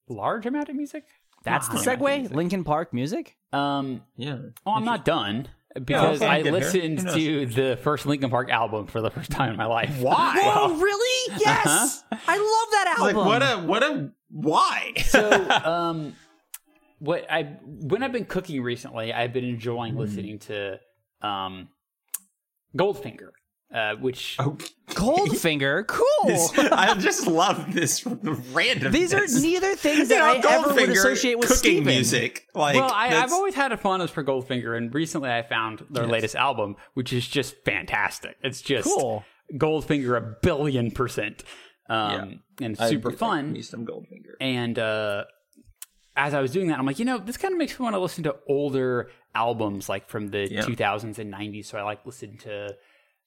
large 0.10 0.46
amount 0.46 0.70
of 0.70 0.76
music. 0.76 1.06
That's 1.44 1.68
the 1.68 1.76
Not 1.76 1.86
high 1.86 1.94
amount 1.94 2.26
of 2.26 2.32
segue. 2.32 2.36
Linkin 2.36 2.64
Park 2.64 2.94
music. 2.94 3.38
Um, 3.54 4.02
yeah. 4.16 4.38
oh, 4.66 4.74
I'm 4.74 4.86
not 4.86 5.06
done 5.06 5.48
because 5.76 6.22
okay, 6.22 6.28
I 6.28 6.42
listened 6.42 7.00
to 7.10 7.46
the 7.46 7.78
first 7.84 8.06
Linkin 8.06 8.30
Park 8.30 8.50
album 8.50 8.88
for 8.88 9.00
the 9.02 9.12
first 9.12 9.30
time 9.32 9.52
in 9.52 9.58
my 9.58 9.66
life. 9.66 10.00
Why? 10.00 10.34
Oh, 10.44 10.76
really? 10.80 11.40
Yes, 11.40 12.04
I 12.12 12.38
love 12.38 12.72
that 12.72 12.96
Like 13.00 13.16
album. 13.16 13.28
what 13.28 13.44
a 13.44 13.58
what 13.68 13.84
a 13.84 14.12
why? 14.30 14.94
so 15.06 15.50
um 15.64 16.16
what 17.00 17.30
i 17.32 17.44
when 17.64 18.04
i've 18.04 18.12
been 18.12 18.26
cooking 18.26 18.62
recently 18.62 19.14
i've 19.14 19.34
been 19.34 19.46
enjoying 19.46 19.96
listening 19.96 20.40
to 20.40 20.80
um 21.22 21.68
goldfinger 22.76 23.30
uh 23.74 23.96
which 23.96 24.36
oh, 24.40 24.58
Goldfinger, 24.92 25.86
cool. 25.88 26.72
I 26.72 26.96
just 26.98 27.28
love 27.28 27.74
this 27.74 28.06
random. 28.54 28.94
These 28.94 29.14
are 29.14 29.28
neither 29.28 29.76
things 29.76 30.08
that 30.08 30.22
I 30.22 30.38
ever 30.38 30.74
would 30.74 30.90
associate 30.90 31.38
with 31.38 31.50
cooking 31.50 31.58
Stephen. 31.60 31.86
music. 31.86 32.46
Like 32.56 32.76
well 32.76 32.90
I, 32.92 33.08
i've 33.22 33.34
always 33.34 33.54
had 33.54 33.74
a 33.74 33.78
fondness 33.78 34.10
for 34.10 34.24
goldfinger 34.24 34.76
and 34.78 34.94
recently 34.96 35.30
i 35.30 35.44
found 35.44 35.86
their 35.90 36.08
latest 36.08 36.36
album 36.36 36.78
which 36.94 37.12
is 37.12 37.28
just 37.28 37.56
fantastic 37.66 38.38
it's 38.42 38.62
just 38.62 38.88
Cool. 38.88 39.26
goldfinger 39.54 40.16
a 40.18 40.36
billion 40.42 40.90
percent 40.92 41.44
um 41.90 42.40
and 42.62 42.76
I 42.80 42.90
super 42.90 43.10
prefer 43.10 43.18
fun 43.18 43.52
Me 43.52 43.62
some 43.62 43.86
Goldfinger. 43.86 44.36
and 44.40 44.80
uh 44.80 45.26
as 46.18 46.34
I 46.34 46.42
was 46.42 46.52
doing 46.52 46.68
that, 46.68 46.80
I'm 46.80 46.86
like, 46.86 47.00
you 47.00 47.06
know, 47.06 47.18
this 47.20 47.38
kind 47.38 47.54
of 47.54 47.58
makes 47.58 47.80
me 47.80 47.84
want 47.84 47.96
to 47.96 48.00
listen 48.00 48.24
to 48.26 48.36
older 48.50 49.10
albums, 49.36 49.88
like 49.88 50.10
from 50.10 50.30
the 50.30 50.50
Yeah. 50.52 50.62
2000s 50.64 51.20
and 51.20 51.32
90s. 51.34 51.66
So 51.68 51.78
I 51.78 51.84
like 51.84 52.06
listened 52.06 52.40
to, 52.42 52.76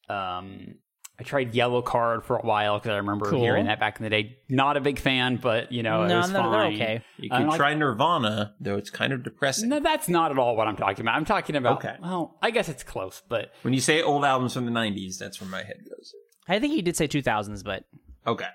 um, 0.08 0.74
I 1.18 1.22
tried 1.22 1.52
Yellowcard 1.52 2.24
for 2.24 2.36
a 2.38 2.40
while 2.46 2.78
because 2.78 2.92
I 2.92 2.96
remember 2.96 3.26
Cool. 3.30 3.40
hearing 3.40 3.66
that 3.66 3.78
back 3.78 3.98
in 3.98 4.04
the 4.04 4.10
day. 4.10 4.38
Not 4.48 4.76
a 4.78 4.80
big 4.80 4.98
fan, 4.98 5.36
but 5.36 5.70
you 5.70 5.82
know, 5.82 6.02
it 6.04 6.14
was 6.16 6.30
no, 6.30 6.42
they're 6.42 6.50
fine. 6.50 6.74
okay. 6.74 7.04
You 7.18 7.28
I'm 7.30 7.42
could 7.42 7.48
like- 7.50 7.56
try 7.58 7.74
Nirvana, 7.74 8.54
though 8.58 8.76
it's 8.78 8.88
kind 8.90 9.12
of 9.12 9.22
depressing. 9.22 9.68
No, 9.68 9.80
that's 9.80 10.08
not 10.08 10.30
at 10.30 10.38
all 10.38 10.56
what 10.56 10.66
I'm 10.66 10.76
talking 10.76 11.02
about. 11.02 11.16
I'm 11.16 11.26
talking 11.26 11.56
about. 11.56 11.76
Okay. 11.84 11.94
Well, 12.02 12.38
I 12.42 12.50
guess 12.50 12.68
it's 12.70 12.82
close, 12.82 13.22
but 13.28 13.52
When 13.62 13.74
you 13.74 13.80
say 13.80 14.02
old 14.02 14.24
albums 14.24 14.54
from 14.54 14.64
the 14.64 14.72
'90s, 14.72 15.18
that's 15.18 15.40
where 15.42 15.48
my 15.50 15.62
head 15.62 15.80
goes. 15.88 16.14
I 16.48 16.58
think 16.58 16.72
he 16.72 16.80
did 16.82 16.96
say 16.96 17.06
2000s, 17.06 17.62
but 17.62 17.84
Okay. 18.26 18.48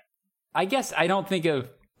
I 0.54 0.64
guess 0.64 0.92
I 0.96 1.06
don't 1.06 1.28
think 1.28 1.44
of 1.44 1.70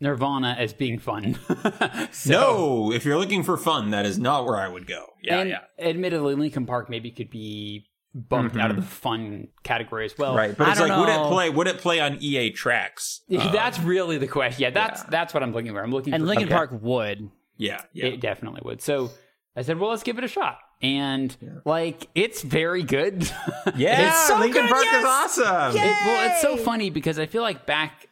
Nirvana 0.00 0.54
as 0.58 0.72
being 0.72 0.98
fun. 0.98 1.38
So- 2.12 2.30
No, 2.30 2.92
if 2.92 3.04
you're 3.04 3.18
looking 3.18 3.42
for 3.42 3.56
fun, 3.56 3.90
that 3.90 4.06
is 4.06 4.18
not 4.18 4.44
where 4.44 4.56
I 4.56 4.68
would 4.68 4.86
go. 4.86 5.06
Yeah, 5.22 5.40
and 5.40 5.50
yeah. 5.50 5.60
admittedly, 5.78 6.34
Linkin 6.34 6.66
Park 6.66 6.88
maybe 6.90 7.10
could 7.10 7.30
be 7.30 7.86
bumped 8.14 8.56
out 8.56 8.70
of 8.70 8.76
the 8.76 8.82
fun 8.82 9.48
category 9.62 10.04
as 10.06 10.16
well. 10.16 10.30
Mm-hmm. 10.30 10.38
Right, 10.38 10.56
but 10.56 10.66
I 10.68 10.70
it's 10.70 10.80
don't 10.80 10.88
like, 10.88 10.98
would 11.00 11.08
it 11.08 11.28
play? 11.30 11.50
Would 11.50 11.66
it 11.66 11.78
play 11.78 12.00
on 12.00 12.18
EA 12.20 12.52
Trax? 12.52 13.20
Uh, 13.34 13.52
that's 13.52 13.78
really 13.80 14.18
the 14.18 14.26
question. 14.28 14.62
Yeah, 14.62 14.70
that's 14.70 15.02
that's 15.04 15.34
what 15.34 15.42
I'm 15.42 15.52
looking 15.52 15.72
for. 15.72 15.82
I'm 15.82 15.90
looking 15.90 16.14
and 16.14 16.22
for 16.22 16.26
Linkin 16.28 16.46
Okay. 16.48 16.54
Park 16.54 16.70
would. 16.82 17.30
yeah, 17.56 17.82
yeah. 17.92 18.06
It 18.06 18.20
definitely 18.20 18.62
would. 18.64 18.80
So 18.80 19.10
I 19.56 19.62
said, 19.62 19.78
well, 19.78 19.90
let's 19.90 20.02
give 20.02 20.18
it 20.18 20.24
a 20.24 20.28
shot. 20.28 20.58
And 20.82 21.34
like, 21.64 22.06
it's 22.14 22.42
very 22.42 22.82
good. 22.82 23.22
yeah, 23.76 24.08
It's 24.08 24.26
so 24.28 24.38
Linkin 24.38 24.62
good, 24.62 24.70
Park 24.70 24.84
yes! 24.84 25.00
is 25.38 25.42
awesome. 25.44 25.76
It- 25.80 26.06
well, 26.06 26.30
it's 26.30 26.42
so 26.42 26.56
funny 26.58 26.90
because 26.90 27.18
I 27.18 27.26
feel 27.26 27.42
like 27.42 27.64
back 27.66 28.08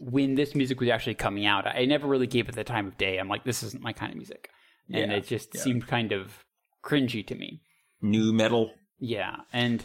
when 0.00 0.34
this 0.34 0.54
music 0.54 0.80
was 0.80 0.88
actually 0.88 1.14
coming 1.14 1.46
out, 1.46 1.66
I 1.66 1.84
never 1.84 2.06
really 2.06 2.26
gave 2.26 2.48
it 2.48 2.54
the 2.54 2.64
time 2.64 2.86
of 2.86 2.96
day. 2.96 3.18
I'm 3.18 3.28
like, 3.28 3.44
this 3.44 3.62
isn't 3.62 3.82
my 3.82 3.92
kind 3.92 4.10
of 4.12 4.16
music, 4.16 4.48
and 4.92 5.10
Yeah, 5.10 5.18
it 5.18 5.26
just 5.26 5.54
yeah. 5.54 5.60
seemed 5.60 5.86
kind 5.86 6.12
of 6.12 6.44
cringy 6.84 7.26
to 7.26 7.34
me. 7.34 7.60
Nu 8.00 8.32
metal. 8.32 8.72
Yeah, 8.98 9.36
and 9.52 9.84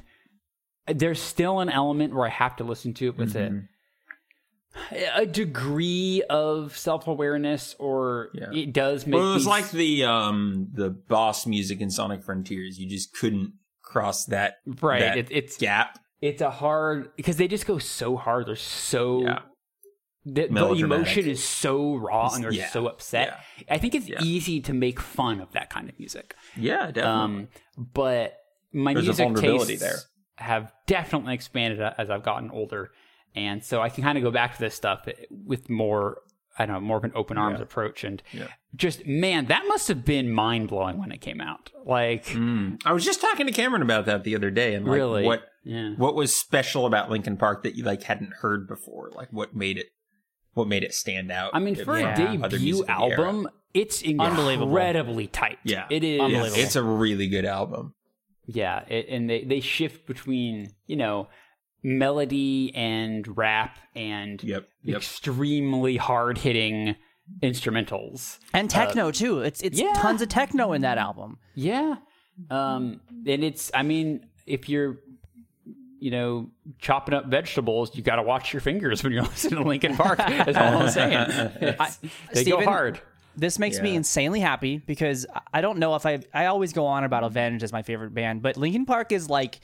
there's 0.88 1.22
still 1.22 1.60
an 1.60 1.70
element 1.70 2.14
where 2.14 2.26
I 2.26 2.30
have 2.30 2.56
to 2.58 2.64
listen 2.64 2.94
to 2.96 3.08
it 3.08 3.18
with 3.18 3.34
Mm-hmm. 3.34 3.58
a 4.96 5.22
a 5.22 5.26
degree 5.26 6.24
of 6.30 6.76
self 6.78 7.08
awareness, 7.08 7.76
or 7.80 8.30
Yeah. 8.34 8.52
it 8.52 8.74
does 8.74 9.06
make. 9.06 9.20
Well, 9.20 9.32
it 9.32 9.34
was 9.36 9.46
like 9.48 9.70
the 9.72 10.04
um 10.06 10.70
the 10.74 10.90
boss 10.90 11.46
music 11.46 11.80
in 11.82 11.90
Sonic 11.92 12.24
Frontiers. 12.24 12.80
You 12.80 12.90
just 12.90 13.14
couldn't 13.16 13.54
cross 13.84 14.26
that 14.26 14.56
right. 14.82 15.00
that 15.02 15.18
It, 15.18 15.28
it's 15.32 15.58
gap. 15.58 16.00
it's 16.22 16.42
a 16.42 16.50
hard 16.50 17.16
because 17.16 17.38
they 17.38 17.48
just 17.48 17.68
go 17.68 17.78
so 17.78 18.16
hard. 18.18 18.48
They're 18.48 18.56
so. 18.56 19.38
Yeah. 20.26 20.48
The, 20.48 20.48
the 20.76 20.80
emotion 20.84 21.28
is 21.28 21.44
so 21.44 21.96
raw 21.96 22.30
and 22.34 22.44
they're 22.44 22.52
Yeah, 22.54 22.70
so 22.70 22.88
upset. 22.88 23.40
I 23.70 23.78
think 23.78 23.94
it's 23.96 24.08
yeah. 24.08 24.22
easy 24.22 24.62
to 24.62 24.74
make 24.74 25.00
fun 25.00 25.42
of 25.42 25.52
that 25.52 25.70
kind 25.70 25.90
of 25.90 26.00
music. 26.00 26.36
Yeah, 26.56 26.92
definitely. 26.92 27.04
Um, 27.10 27.48
but 27.78 28.38
my 28.72 28.94
There's 28.94 29.06
music 29.20 29.36
tastes 29.36 29.82
there. 29.82 29.98
have 30.38 30.72
definitely 30.88 31.34
expanded 31.34 31.80
as 31.98 32.10
I've 32.10 32.24
gotten 32.24 32.52
older, 32.52 32.92
and 33.36 33.64
so 33.64 33.82
I 33.82 33.90
can 33.90 34.04
kind 34.04 34.18
of 34.18 34.24
go 34.24 34.32
back 34.32 34.54
to 34.56 34.60
this 34.60 34.74
stuff 34.76 35.08
with 35.30 35.70
more, 35.70 36.20
I 36.58 36.66
don't 36.66 36.76
know, 36.76 36.82
more 36.82 36.98
of 36.98 37.04
an 37.04 37.12
open 37.16 37.38
arms 37.38 37.58
Yeah. 37.60 37.64
approach, 37.64 38.04
and 38.04 38.24
Yeah. 38.32 38.48
just 38.76 39.06
man, 39.06 39.48
that 39.48 39.66
must 39.68 39.88
have 39.90 40.06
been 40.06 40.32
mind 40.32 40.70
blowing 40.70 40.98
when 41.00 41.12
it 41.12 41.20
came 41.22 41.42
out. 41.42 41.70
Like 41.86 42.28
Mm. 42.28 42.82
I 42.86 42.94
was 42.94 43.04
just 43.04 43.20
talking 43.22 43.46
to 43.46 43.52
Cameron 43.52 43.82
about 43.82 44.06
that 44.06 44.24
the 44.24 44.36
other 44.36 44.50
day, 44.52 44.74
and 44.74 44.86
like, 44.86 44.96
really, 44.96 45.24
what 45.26 45.44
Yeah. 45.66 45.96
what 45.98 46.16
was 46.16 46.34
special 46.34 46.86
about 46.86 47.10
Linkin 47.12 47.36
Park 47.38 47.64
that 47.64 47.76
you 47.76 47.84
like 47.84 48.04
hadn't 48.04 48.34
heard 48.42 48.68
before? 48.68 49.12
Like, 49.14 49.28
what 49.32 49.54
made 49.56 49.78
it 49.78 49.88
what 50.54 50.68
made 50.68 50.84
it 50.84 50.94
stand 50.94 51.32
out? 51.32 51.52
I 51.54 51.60
mean, 51.60 51.76
for 51.76 51.98
Yeah. 51.98 52.10
a 52.10 52.44
other 52.44 52.58
debut 52.58 52.66
music 52.66 52.90
of 52.90 52.98
the 53.00 53.04
era? 53.16 53.22
album, 53.28 53.50
it's 53.74 54.04
Unbelievable. 54.04 54.68
incredibly 54.70 55.28
tight. 55.28 55.60
yeah, 55.64 55.86
it 55.90 56.04
is 56.04 56.20
Unbelievable. 56.22 56.62
it's 56.62 56.76
a 56.76 56.84
really 56.84 57.28
good 57.28 57.46
album. 57.46 57.94
Yeah, 58.46 58.84
it, 58.88 59.08
and 59.10 59.30
they 59.30 59.44
they 59.44 59.60
shift 59.62 60.06
between 60.06 60.74
you 60.86 60.96
know 60.98 61.28
melody 61.82 62.72
and 62.76 63.38
rap 63.38 63.78
and 63.96 64.42
Yep, 64.44 64.68
yep. 64.84 64.98
extremely 64.98 65.98
hard 65.98 66.38
hitting 66.40 66.96
instrumentals. 67.42 68.40
And 68.54 68.70
techno 68.70 69.12
too. 69.12 69.40
It's 69.40 69.62
it's 69.62 69.80
yeah. 69.80 69.94
tons 69.96 70.22
of 70.22 70.30
techno 70.30 70.74
in 70.74 70.82
that 70.82 70.98
album. 70.98 71.40
Yeah, 71.56 71.96
um, 72.50 73.02
and 73.26 73.44
it's 73.44 73.72
I 73.74 73.84
mean 73.84 74.28
if 74.46 74.68
you're 74.70 74.98
you 76.04 76.12
know 76.12 76.50
chopping 76.80 77.14
up 77.16 77.26
vegetables, 77.28 77.96
you 77.96 78.04
got 78.04 78.18
to 78.18 78.24
watch 78.24 78.54
your 78.54 78.62
fingers 78.62 79.04
when 79.04 79.14
you're 79.14 79.24
listening 79.24 79.56
to 79.64 79.68
Linkin 79.68 79.96
Park. 79.96 80.18
That's 80.20 80.58
all 80.58 80.78
I'm 80.84 80.90
saying. 80.90 81.14
It's- 81.62 82.00
they 82.34 82.44
go 82.44 82.58
hard. 82.64 83.00
This 83.36 83.58
makes 83.58 83.78
me 83.84 83.96
insanely 83.96 84.40
happy 84.42 84.78
because 84.78 85.26
I- 85.34 85.42
I 85.56 85.62
don't 85.62 85.80
know 85.80 85.96
if 85.96 86.06
I 86.06 86.20
I 86.34 86.46
always 86.48 86.74
go 86.74 86.86
on 86.86 87.04
about 87.04 87.24
Avenged 87.24 87.64
as 87.64 87.72
my 87.72 87.82
favorite 87.82 88.14
band, 88.14 88.42
but 88.44 88.58
Linkin 88.58 88.86
Park 88.86 89.12
is 89.12 89.30
like 89.30 89.62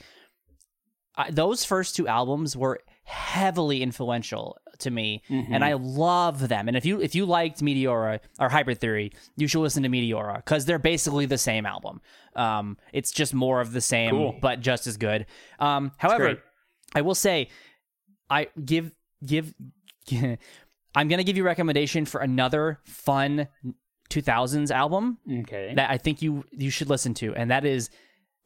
I, 1.16 1.30
those 1.30 1.64
first 1.64 1.94
two 1.96 2.08
albums 2.08 2.56
were 2.56 2.80
heavily 3.04 3.82
influential 3.82 4.56
to 4.80 4.90
me, 4.90 5.22
and 5.28 5.64
I 5.64 5.74
love 5.74 6.48
them. 6.48 6.68
And 6.68 6.76
if 6.76 6.84
you 6.84 7.00
if 7.00 7.14
you 7.14 7.26
liked 7.26 7.60
Meteora 7.60 8.20
or 8.38 8.48
Hybrid 8.48 8.78
Theory, 8.80 9.12
you 9.36 9.46
should 9.46 9.60
listen 9.60 9.82
to 9.82 9.88
Meteora 9.88 10.36
because 10.36 10.64
they're 10.66 10.78
basically 10.78 11.26
the 11.26 11.38
same 11.38 11.66
album. 11.66 12.00
Um, 12.36 12.76
it's 12.92 13.10
just 13.12 13.34
more 13.34 13.60
of 13.60 13.72
the 13.72 13.80
same, 13.80 14.10
Cool. 14.10 14.38
but 14.40 14.60
just 14.60 14.86
as 14.86 14.96
good. 14.96 15.26
Um, 15.58 15.92
however. 15.98 16.42
I 16.94 17.02
will 17.02 17.14
say, 17.14 17.48
I 18.28 18.48
give 18.64 18.90
give. 19.24 19.54
I'm 20.94 21.06
gonna 21.08 21.22
give 21.24 21.36
you 21.36 21.44
a 21.44 21.46
recommendation 21.46 22.04
for 22.04 22.20
another 22.20 22.80
fun 22.84 23.46
2000s 24.10 24.72
album 24.72 25.18
Okay. 25.42 25.72
that 25.76 25.88
I 25.90 25.98
think 25.98 26.20
you 26.20 26.44
you 26.50 26.70
should 26.70 26.88
listen 26.88 27.14
to, 27.14 27.32
and 27.36 27.50
that 27.52 27.64
is 27.64 27.90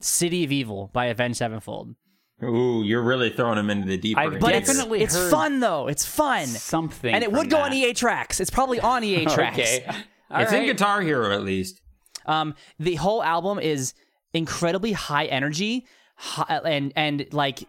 "City 0.00 0.44
of 0.44 0.52
Evil" 0.52 0.90
by 0.92 1.06
Avenged 1.06 1.38
Sevenfold. 1.38 1.94
Ooh, 2.42 2.82
you're 2.82 3.02
really 3.02 3.30
throwing 3.30 3.58
him 3.58 3.70
into 3.70 3.86
the 3.86 3.96
deep 3.96 4.18
I 4.18 4.24
end. 4.26 4.40
But 4.40 4.54
it's, 4.54 4.66
Definitely 4.66 5.02
it's 5.02 5.14
heard 5.14 5.30
fun 5.30 5.60
though. 5.60 5.86
It's 5.88 6.04
fun, 6.04 6.46
Something. 6.46 7.14
and 7.14 7.22
it 7.22 7.32
would 7.32 7.48
go 7.48 7.56
that. 7.58 7.66
on 7.66 7.72
EA 7.72 7.92
Trax. 7.94 8.40
It's 8.40 8.50
probably 8.50 8.80
on 8.80 9.04
EA 9.04 9.24
Trax. 9.26 9.52
Okay. 9.52 9.86
it's 10.30 10.52
in 10.52 10.66
Guitar 10.66 11.00
Hero 11.00 11.32
at 11.32 11.42
least. 11.42 11.80
Um, 12.26 12.54
the 12.78 12.96
whole 12.96 13.22
album 13.22 13.58
is 13.58 13.94
incredibly 14.32 14.92
high 14.92 15.26
energy, 15.26 15.86
hi- 16.16 16.60
and 16.64 16.92
and 16.96 17.26
like 17.32 17.68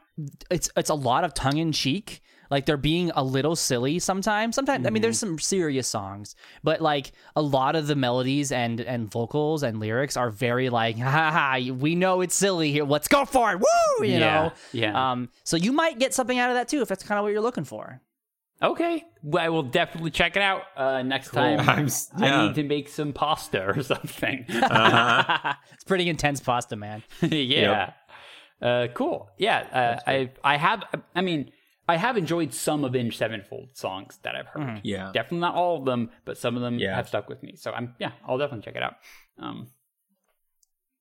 it's 0.49 0.69
it's 0.75 0.89
a 0.89 0.95
lot 0.95 1.23
of 1.23 1.33
tongue 1.33 1.57
in 1.57 1.71
cheek. 1.71 2.21
Like 2.49 2.65
they're 2.65 2.77
being 2.77 3.11
a 3.15 3.23
little 3.23 3.55
silly 3.55 3.99
sometimes. 3.99 4.55
Sometimes 4.55 4.85
I 4.85 4.89
mean, 4.89 5.01
there's 5.01 5.19
some 5.19 5.39
serious 5.39 5.87
songs, 5.87 6.35
but 6.63 6.81
like 6.81 7.11
a 7.35 7.41
lot 7.41 7.75
of 7.75 7.87
the 7.87 7.95
melodies 7.95 8.51
and 8.51 8.79
and 8.81 9.09
vocals 9.09 9.63
and 9.63 9.79
lyrics 9.79 10.15
are 10.17 10.29
very 10.29 10.69
like, 10.69 10.97
ha 10.97 11.09
ha, 11.09 11.31
ha 11.31 11.71
we 11.73 11.95
know 11.95 12.21
it's 12.21 12.35
silly 12.35 12.71
here. 12.71 12.83
Let's 12.85 13.07
go 13.07 13.25
for 13.25 13.51
it, 13.53 13.59
woo! 13.59 14.05
You 14.05 14.13
Yeah, 14.13 14.19
know, 14.19 14.53
yeah. 14.73 15.11
Um, 15.11 15.29
so 15.43 15.57
you 15.57 15.71
might 15.71 15.99
get 15.99 16.13
something 16.13 16.37
out 16.37 16.49
of 16.49 16.55
that 16.55 16.67
too 16.67 16.81
if 16.81 16.87
that's 16.87 17.03
kind 17.03 17.17
of 17.17 17.23
what 17.23 17.31
you're 17.31 17.41
looking 17.41 17.63
for. 17.65 18.01
Okay. 18.61 19.03
Well, 19.21 19.43
I 19.43 19.49
will 19.49 19.63
definitely 19.63 20.11
check 20.11 20.37
it 20.37 20.41
out 20.41 20.61
uh, 20.77 21.01
next 21.01 21.31
time. 21.31 21.59
I'm 21.59 21.85
s- 21.87 22.09
I 22.15 22.25
yeah. 22.25 22.45
need 22.47 22.55
to 22.55 22.63
make 22.63 22.87
some 22.87 23.11
pasta 23.11 23.65
or 23.67 23.83
something. 23.83 24.45
it's 24.49 25.83
pretty 25.85 26.07
intense 26.09 26.39
pasta, 26.39 26.75
man. 26.75 27.03
yeah. 27.21 27.91
Uh, 28.61 28.87
cool. 28.93 29.29
Yeah. 29.37 29.57
Uh, 30.05 30.09
I 30.09 30.31
I 30.43 30.57
have. 30.57 30.83
I 31.13 31.21
mean, 31.21 31.51
I 31.87 31.97
have 31.97 32.17
enjoyed 32.17 32.53
some 32.53 32.83
of 32.83 32.91
Avenged 32.95 33.17
Sevenfold 33.17 33.69
songs 33.77 34.17
that 34.23 34.35
I've 34.35 34.47
heard. 34.47 34.81
Yeah. 34.83 35.11
Definitely 35.13 35.39
not 35.39 35.55
all 35.55 35.77
of 35.77 35.85
them, 35.85 36.09
but 36.25 36.37
some 36.37 36.55
of 36.55 36.61
them 36.63 36.79
Yeah. 36.79 36.95
have 36.95 37.07
stuck 37.07 37.29
with 37.29 37.43
me. 37.43 37.55
So 37.55 37.71
I'm 37.71 37.93
yeah, 37.99 38.11
I'll 38.27 38.37
definitely 38.39 38.63
check 38.65 38.75
it 38.75 38.81
out. 38.83 38.95
Um, 39.37 39.67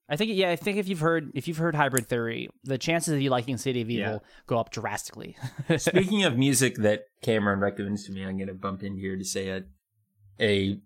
I 0.08 0.16
think 0.16 0.32
yeah, 0.34 0.50
I 0.50 0.56
think 0.56 0.76
if 0.76 0.86
you've 0.88 1.00
heard 1.00 1.30
if 1.34 1.48
you've 1.48 1.56
heard 1.56 1.74
Hybrid 1.74 2.06
Theory, 2.08 2.50
the 2.64 2.76
chances 2.76 3.14
of 3.14 3.22
you 3.22 3.30
liking 3.30 3.56
City 3.56 3.80
of 3.80 3.88
Evil 3.88 4.12
Yeah. 4.12 4.18
go 4.46 4.58
up 4.58 4.70
drastically. 4.70 5.36
Speaking 5.78 6.24
of 6.24 6.36
music 6.36 6.76
that 6.76 7.04
Cameron 7.22 7.60
recommends 7.60 8.04
to 8.04 8.12
me, 8.12 8.22
I'm 8.22 8.36
going 8.36 8.48
to 8.48 8.54
bump 8.54 8.82
in 8.82 8.96
here 8.98 9.16
to 9.16 9.24
say 9.24 9.48
a 9.48 9.62
a 10.38 10.78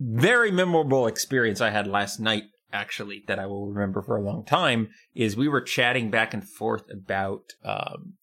very 0.00 0.50
memorable 0.50 1.06
experience 1.06 1.60
I 1.60 1.70
had 1.70 1.86
last 1.86 2.18
night. 2.18 2.44
Actually, 2.72 3.22
that 3.28 3.38
I 3.38 3.46
will 3.46 3.68
remember 3.68 4.02
for 4.02 4.16
a 4.16 4.20
long 4.20 4.44
time 4.44 4.88
is 5.14 5.36
we 5.36 5.46
were 5.46 5.60
chatting 5.60 6.10
back 6.10 6.34
and 6.34 6.42
forth 6.42 6.90
about 6.90 7.52
um, 7.64 8.14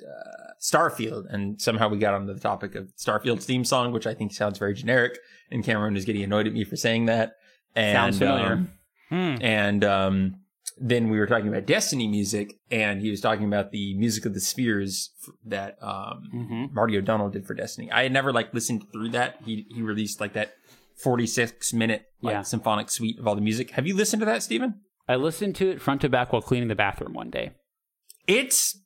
uh, 0.00 0.52
Starfield, 0.60 1.26
and 1.32 1.60
somehow 1.60 1.88
we 1.88 1.98
got 1.98 2.14
onto 2.14 2.32
the 2.34 2.40
topic 2.40 2.74
of 2.74 2.92
Starfield's 2.96 3.46
theme 3.46 3.64
song, 3.64 3.92
which 3.92 4.06
I 4.06 4.14
think 4.14 4.32
sounds 4.32 4.58
very 4.58 4.74
generic. 4.74 5.18
And 5.50 5.62
Cameron 5.64 5.96
is 5.96 6.04
getting 6.04 6.22
annoyed 6.22 6.46
at 6.46 6.52
me 6.52 6.64
for 6.64 6.76
saying 6.76 7.06
that. 7.06 7.32
And, 7.74 7.94
sounds 7.94 8.18
familiar. 8.18 8.52
um, 8.54 8.70
Hmm. 9.08 9.36
and 9.40 9.84
um, 9.84 10.40
then 10.78 11.08
we 11.10 11.18
were 11.18 11.26
talking 11.28 11.46
about 11.46 11.64
Destiny 11.66 12.08
music, 12.08 12.54
and 12.72 13.00
he 13.00 13.10
was 13.10 13.20
talking 13.20 13.44
about 13.46 13.70
the 13.70 13.94
music 13.96 14.26
of 14.26 14.34
the 14.34 14.40
spheres 14.40 15.10
that 15.44 15.76
um, 15.82 16.24
Mhm. 16.34 16.72
Marty 16.72 16.96
O'Donnell 16.98 17.30
did 17.30 17.46
for 17.46 17.54
Destiny. 17.54 17.90
I 17.92 18.02
had 18.02 18.12
never 18.12 18.32
like 18.32 18.52
listened 18.52 18.90
through 18.92 19.10
that. 19.10 19.36
He 19.44 19.66
he 19.70 19.82
released 19.82 20.20
like 20.20 20.32
that 20.32 20.54
forty 20.96 21.26
six 21.26 21.72
minute 21.72 22.06
like 22.20 22.32
Yeah. 22.32 22.42
symphonic 22.42 22.90
suite 22.90 23.18
of 23.20 23.28
all 23.28 23.36
the 23.36 23.40
music. 23.40 23.70
Have 23.72 23.86
you 23.86 23.94
listened 23.94 24.20
to 24.20 24.26
that, 24.26 24.42
Stephen? 24.42 24.80
I 25.08 25.14
listened 25.14 25.54
to 25.56 25.70
it 25.70 25.80
front 25.80 26.00
to 26.00 26.08
back 26.08 26.32
while 26.32 26.42
cleaning 26.42 26.66
the 26.68 26.74
bathroom 26.74 27.12
one 27.12 27.30
day. 27.30 27.52
It's 28.26 28.76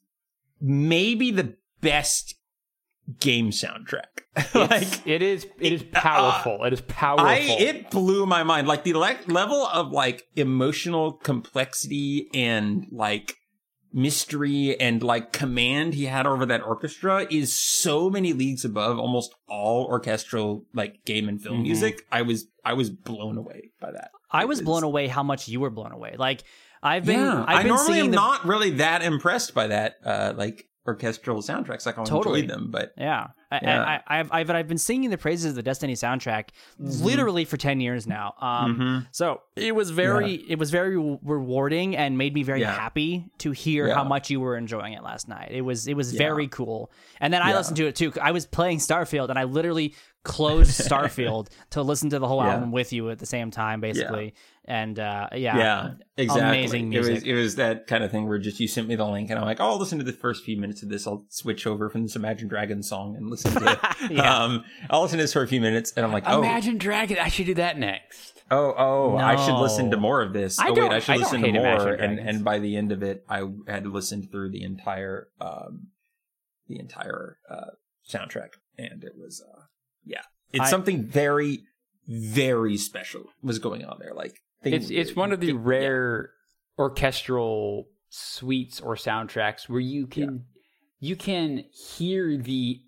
maybe 0.61 1.31
the 1.31 1.57
best 1.81 2.35
game 3.19 3.51
soundtrack. 3.51 4.05
It's, 4.37 4.55
like 4.55 5.07
it 5.07 5.23
is. 5.23 5.47
It 5.59 5.73
is 5.73 5.83
powerful. 5.83 6.65
it 6.65 6.73
is 6.73 6.81
powerful. 6.83 7.27
I 7.27 7.39
it 7.59 7.91
blew 7.91 8.27
my 8.27 8.43
mind. 8.45 8.69
Like 8.69 8.85
the 8.85 8.95
le- 8.95 9.19
level 9.27 9.67
of 9.67 9.91
like 9.91 10.23
emotional 10.37 11.13
complexity 11.15 12.29
and 12.33 12.87
like 12.93 13.35
mystery 13.93 14.79
and 14.81 15.03
like 15.03 15.33
command 15.33 15.95
he 15.95 16.05
had 16.07 16.27
over 16.27 16.47
that 16.47 16.63
orchestra 16.63 17.27
is 17.29 17.57
so 17.57 18.09
many 18.09 18.33
leagues 18.33 18.65
above 18.65 19.01
almost 19.01 19.35
all 19.49 19.85
orchestral 19.87 20.65
like 20.73 21.05
game 21.05 21.29
and 21.29 21.43
film 21.43 21.59
Mhm. 21.59 21.63
music. 21.63 22.03
I 22.13 22.23
was 22.23 22.47
I 22.65 22.75
was 22.75 22.89
blown 22.91 23.37
away 23.37 23.73
by 23.81 23.91
that. 23.91 24.13
I 24.31 24.43
It 24.43 24.49
was 24.49 24.63
blown 24.63 24.85
away 24.85 25.09
how 25.09 25.25
much 25.25 25.49
you 25.49 25.59
were 25.59 25.71
blown 25.71 25.91
away. 25.91 26.15
Like 26.17 26.45
I've 26.83 27.05
been 27.05 27.21
Yeah, 27.21 27.45
I've 27.47 27.59
I 27.59 27.63
been 27.63 27.69
normally 27.75 28.01
am 28.01 28.11
the, 28.11 28.17
not 28.17 28.45
really 28.47 28.71
that 28.71 29.03
impressed 29.03 29.55
by 29.55 29.67
that 29.69 29.97
uh 30.05 30.33
like 30.37 30.67
orchestral 30.87 31.43
soundtracks. 31.43 31.85
Like 31.87 31.99
I 31.99 32.05
Totally. 32.05 32.41
enjoy 32.41 32.55
them, 32.55 32.71
but 32.71 32.95
Yeah, 32.97 33.29
Yeah. 33.63 33.83
I, 33.85 33.95
I, 34.17 34.21
I've, 34.21 34.33
I've, 34.33 34.51
I've 34.51 34.67
been 34.69 34.79
singing 34.79 35.11
the 35.11 35.19
praises 35.19 35.51
of 35.51 35.55
the 35.55 35.63
Destiny 35.63 35.93
soundtrack 35.93 36.49
literally 36.79 37.45
for 37.45 37.59
ten 37.59 37.81
years 37.81 38.07
now. 38.07 38.35
Um, 38.41 38.77
Mhm. 38.79 39.07
so 39.13 39.43
it 39.57 39.75
was 39.75 39.91
very, 39.91 40.35
it 40.49 40.59
was 40.59 40.71
very 40.71 40.97
rewarding 40.97 41.97
and 41.97 42.17
made 42.17 42.35
me 42.35 42.43
very 42.43 42.63
Yeah. 42.63 42.73
happy 42.75 43.27
to 43.39 43.51
hear 43.53 43.89
Yeah. 43.89 43.95
how 43.95 44.05
much 44.05 44.31
you 44.31 44.41
were 44.41 44.57
enjoying 44.57 44.95
it 44.95 45.03
last 45.03 45.29
night. 45.29 45.49
It 45.53 45.61
was, 45.61 45.87
it 45.87 45.95
was 45.95 46.15
Yeah. 46.15 46.19
very 46.19 46.49
cool. 46.49 46.91
And 47.21 47.33
then 47.33 47.43
I 47.43 47.51
Yeah. 47.51 47.59
listened 47.59 47.77
to 47.77 47.87
it 47.87 47.95
too. 47.95 48.13
I 48.21 48.33
was 48.33 48.47
playing 48.47 48.79
Starfield 48.79 49.29
and 49.29 49.39
I 49.39 49.45
literally 49.45 49.95
closed 50.25 50.71
Starfield 50.91 51.49
to 51.71 51.83
listen 51.83 52.11
to 52.11 52.19
the 52.19 52.27
whole 52.27 52.43
Yeah. 52.43 52.55
album 52.55 52.73
with 52.73 52.93
you 52.93 53.11
at 53.11 53.19
the 53.19 53.27
same 53.27 53.51
time, 53.51 53.81
basically. 53.81 54.35
And 54.67 54.99
uh, 55.01 55.29
yeah, 55.33 55.57
yeah, 55.59 55.91
exactly. 56.17 56.47
amazing 56.49 56.89
music. 56.91 57.11
It 57.11 57.15
was 57.15 57.25
it 57.25 57.33
was 57.35 57.55
that 57.57 57.87
kind 57.87 58.05
of 58.05 58.11
thing 58.11 58.29
where 58.29 58.39
just 58.39 58.61
you 58.61 58.69
sent 58.69 58.87
me 58.87 58.95
the 58.95 59.07
link 59.07 59.31
and 59.31 59.39
I'm 59.39 59.45
like, 59.45 59.59
oh, 59.59 59.71
I'll 59.71 59.79
listen 59.79 59.99
to 59.99 60.05
the 60.05 60.13
first 60.13 60.45
few 60.45 60.57
minutes 60.61 60.83
of 60.83 60.89
this. 60.91 61.07
I'll 61.07 61.25
switch 61.29 61.67
over 61.67 61.89
from 61.91 62.03
this 62.03 62.15
Imagine 62.15 62.47
Dragons 62.47 62.89
song 62.89 63.17
and 63.17 63.29
listen 63.31 63.53
to 63.53 63.73
it. 63.73 63.79
Yeah. 64.13 64.43
Um, 64.45 64.65
I'll 64.89 65.03
listen 65.03 65.19
to 65.19 65.25
this 65.25 65.33
for 65.33 65.43
a 65.43 65.49
few 65.49 65.61
minutes 65.61 65.93
and 65.97 66.05
I'm 66.07 66.13
like, 66.13 66.25
oh, 66.27 66.39
Imagine 66.39 66.79
Dragon. 66.79 67.19
I 67.21 67.29
should 67.29 67.47
do 67.47 67.55
that 67.55 67.79
next. 67.79 68.43
oh, 68.51 68.75
oh, 68.77 69.17
I 69.17 69.35
should 69.37 69.59
listen 69.61 69.91
to 69.91 69.97
more 69.97 70.21
of 70.23 70.33
this. 70.33 70.59
I 70.61 70.69
oh 70.69 70.75
don't- 70.75 70.91
wait, 70.91 70.97
I 70.97 70.99
should 71.01 71.15
I 71.15 71.19
listen 71.19 71.43
to 71.43 71.53
more. 71.53 71.89
And 71.95 72.19
and 72.21 72.45
by 72.45 72.59
the 72.59 72.77
end 72.77 72.93
of 72.93 73.03
it, 73.03 73.25
I 73.29 73.45
had 73.67 73.87
listened 73.87 74.31
through 74.31 74.51
the 74.51 74.63
entire 74.63 75.29
um 75.41 75.89
the 76.69 76.79
entire 76.79 77.39
uh 77.51 77.73
soundtrack, 78.09 78.51
and 78.79 79.03
it 79.03 79.13
was 79.17 79.43
uh 79.43 79.63
yeah, 80.05 80.23
it's 80.53 80.67
I- 80.67 80.71
something 80.71 81.05
very 81.07 81.63
very 82.07 82.77
special 82.77 83.25
was 83.43 83.59
going 83.59 83.85
on 83.85 83.99
there. 84.01 84.13
Like 84.15 84.41
they- 84.63 84.73
It's 84.73 84.91
it's 84.91 85.17
one 85.17 85.33
of 85.33 85.41
the 85.41 85.49
yeah. 85.49 85.59
rare 85.59 86.31
orchestral 86.79 87.87
suites 88.09 88.81
or 88.81 88.97
soundtracks 88.97 89.69
where 89.69 89.81
you 89.81 90.07
can 90.07 90.45
you 90.99 91.17
can 91.17 91.65
hear 91.73 92.37
the 92.37 92.81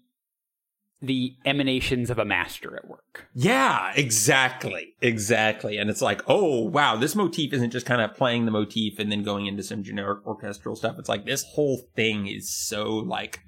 the 1.00 1.34
emanations 1.44 2.10
of 2.10 2.18
a 2.20 2.24
master 2.24 2.76
at 2.76 2.86
work. 2.86 3.26
Yeah, 3.34 3.92
exactly. 3.96 4.94
Exactly. 5.00 5.76
And 5.76 5.90
it's 5.90 6.00
like, 6.00 6.22
oh, 6.28 6.60
wow, 6.60 6.94
this 6.96 7.16
motif 7.16 7.52
isn't 7.52 7.70
just 7.72 7.86
kind 7.86 8.00
of 8.00 8.14
playing 8.14 8.44
the 8.44 8.52
motif 8.52 9.00
and 9.00 9.10
then 9.10 9.24
going 9.24 9.46
into 9.46 9.64
some 9.64 9.82
generic 9.82 10.24
orchestral 10.24 10.76
stuff. 10.76 10.96
It's 11.00 11.08
like 11.08 11.24
this 11.24 11.42
whole 11.42 11.80
thing 11.96 12.28
is 12.28 12.54
so 12.54 12.84
like 12.98 13.40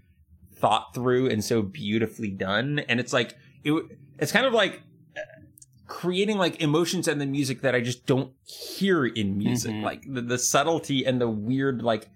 thought 0.57 0.95
through 0.95 1.31
and 1.31 1.45
so 1.45 1.63
beautifully 1.63 2.31
done. 2.33 2.81
And 2.89 2.99
it's 2.99 3.13
like, 3.13 3.37
it, 3.63 3.73
it's 4.19 4.33
kind 4.33 4.47
of 4.47 4.53
like 4.53 4.83
creating 5.87 6.39
like 6.39 6.61
emotions 6.63 7.07
and 7.09 7.21
the 7.21 7.27
music 7.27 7.61
that 7.63 7.75
I 7.75 7.81
just 7.81 8.07
don't 8.07 8.33
hear 8.45 9.05
in 9.07 9.37
music. 9.39 9.73
Mhm. 9.73 9.83
Like 9.83 10.03
the, 10.09 10.23
the 10.23 10.39
subtlety 10.39 11.05
and 11.05 11.21
the 11.21 11.29
weird, 11.29 11.83
like, 11.83 12.09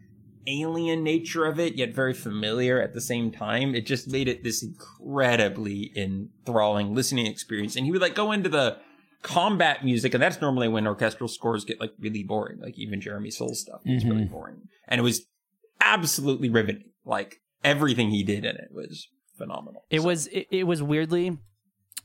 alien 0.47 1.03
nature 1.03 1.45
of 1.45 1.61
it, 1.61 1.75
yet 1.75 1.93
very 1.93 2.15
familiar 2.15 2.81
at 2.81 2.95
the 2.95 3.01
same 3.03 3.31
time. 3.31 3.75
It 3.75 3.85
just 3.85 4.09
made 4.09 4.29
it 4.29 4.43
this 4.43 4.63
incredibly 4.63 5.93
enthralling 5.95 6.95
listening 6.95 7.27
experience. 7.27 7.77
And 7.77 7.85
he 7.85 7.93
would 7.93 8.01
like 8.01 8.15
go 8.15 8.33
into 8.33 8.49
the 8.49 8.79
combat 9.23 9.85
music, 9.85 10.15
and 10.15 10.23
that's 10.23 10.41
normally 10.41 10.69
when 10.69 10.87
orchestral 10.87 11.29
scores 11.29 11.65
get 11.67 11.81
like 11.81 11.93
really 11.99 12.23
boring. 12.23 12.61
Like 12.61 12.79
even 12.79 13.01
Jeremy 13.01 13.31
Soule's 13.31 13.61
stuff 13.61 13.81
is 13.85 14.05
really 14.07 14.25
boring. 14.25 14.63
And 14.87 14.99
it 14.99 15.03
was 15.03 15.27
absolutely 15.81 16.49
riveting. 16.49 16.91
Like 17.05 17.41
everything 17.65 18.11
he 18.11 18.23
did 18.23 18.45
in 18.45 18.57
it 18.57 18.69
was 18.73 19.09
phenomenal. 19.37 19.85
It 19.91 20.01
So- 20.01 20.07
was 20.07 20.27
it, 20.29 20.47
it 20.51 20.65
was 20.65 20.83
weirdly 20.83 21.37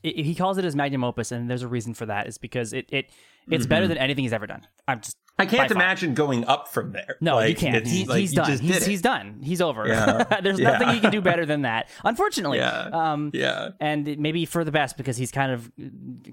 it, 0.04 0.24
he 0.24 0.34
calls 0.34 0.58
it 0.58 0.64
his 0.64 0.76
magnum 0.76 1.02
opus 1.02 1.32
and 1.32 1.50
there's 1.50 1.62
a 1.62 1.68
reason 1.68 1.94
for 1.94 2.06
that 2.06 2.26
is 2.28 2.38
because 2.38 2.72
it 2.72 2.86
it 2.90 3.10
it's 3.48 3.66
better 3.66 3.86
than 3.88 3.98
anything 3.98 4.24
he's 4.24 4.32
ever 4.32 4.46
done. 4.46 4.66
I'm 4.88 5.00
just 5.00 5.16
I 5.38 5.44
can't 5.46 5.68
by 5.68 5.74
far. 5.74 5.82
imagine 5.82 6.14
going 6.14 6.44
up 6.46 6.68
from 6.68 6.92
there. 6.92 7.16
no, 7.20 7.40
you 7.40 7.54
can't. 7.56 7.84
He, 7.86 8.04
like, 8.06 8.20
he's 8.20 8.32
done. 8.32 8.56
He's, 8.58 8.86
he's 8.86 9.02
done. 9.02 9.40
He's 9.42 9.60
over. 9.60 9.86
Yeah. 9.88 10.22
There's 10.42 10.60
Yeah. 10.60 10.70
nothing 10.78 10.88
he 10.90 11.00
can 11.00 11.10
do 11.10 11.20
better 11.30 11.44
than 11.44 11.62
that. 11.62 11.88
Unfortunately. 12.04 12.58
Yeah. 12.58 12.88
Um 12.92 13.30
yeah. 13.34 13.70
and 13.80 14.16
maybe 14.18 14.44
for 14.46 14.62
the 14.64 14.70
best 14.70 14.96
because 14.96 15.16
he's 15.16 15.32
kind 15.32 15.50
of 15.52 15.70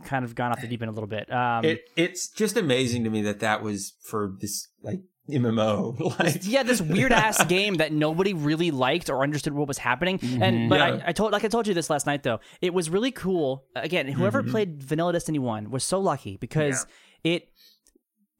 kind 0.05 0.24
of 0.24 0.36
gone 0.36 0.51
off 0.51 0.61
the 0.61 0.67
deep 0.67 0.82
end 0.82 0.89
a 0.89 0.93
little 0.93 1.07
bit. 1.07 1.32
Um 1.34 1.65
it 1.65 1.89
it's 1.95 2.30
just 2.30 2.55
amazing 2.57 3.03
to 3.05 3.09
me 3.09 3.22
that 3.24 3.39
that 3.39 3.63
was 3.63 3.93
for 4.03 4.34
this 4.39 4.67
like 4.84 5.01
MMO. 5.30 6.19
like, 6.19 6.41
yeah, 6.41 6.63
this 6.63 6.82
weird 6.82 7.11
ass 7.11 7.43
game 7.47 7.76
that 7.76 7.91
nobody 7.91 8.34
really 8.34 8.72
liked 8.72 9.09
or 9.09 9.24
understood 9.24 9.53
what 9.53 9.67
was 9.67 9.78
happening. 9.78 10.19
Mm-hmm. 10.19 10.43
And 10.43 10.69
but 10.69 10.80
Yeah. 10.80 11.01
I, 11.05 11.09
I 11.09 11.11
told 11.11 11.32
like 11.32 11.43
I 11.43 11.47
told 11.47 11.67
you 11.67 11.74
this 11.74 11.89
last 11.89 12.05
night 12.05 12.24
though. 12.24 12.39
It 12.61 12.74
was 12.74 12.89
really 12.89 13.11
cool. 13.11 13.65
Again, 13.76 14.07
whoever 14.07 14.41
mm-hmm. 14.41 14.51
played 14.51 14.84
Vanilla 14.84 15.13
Destiny 15.13 15.39
1 15.39 15.69
was 15.69 15.84
so 15.84 15.99
lucky 15.99 16.38
because 16.38 16.86
it 17.24 17.49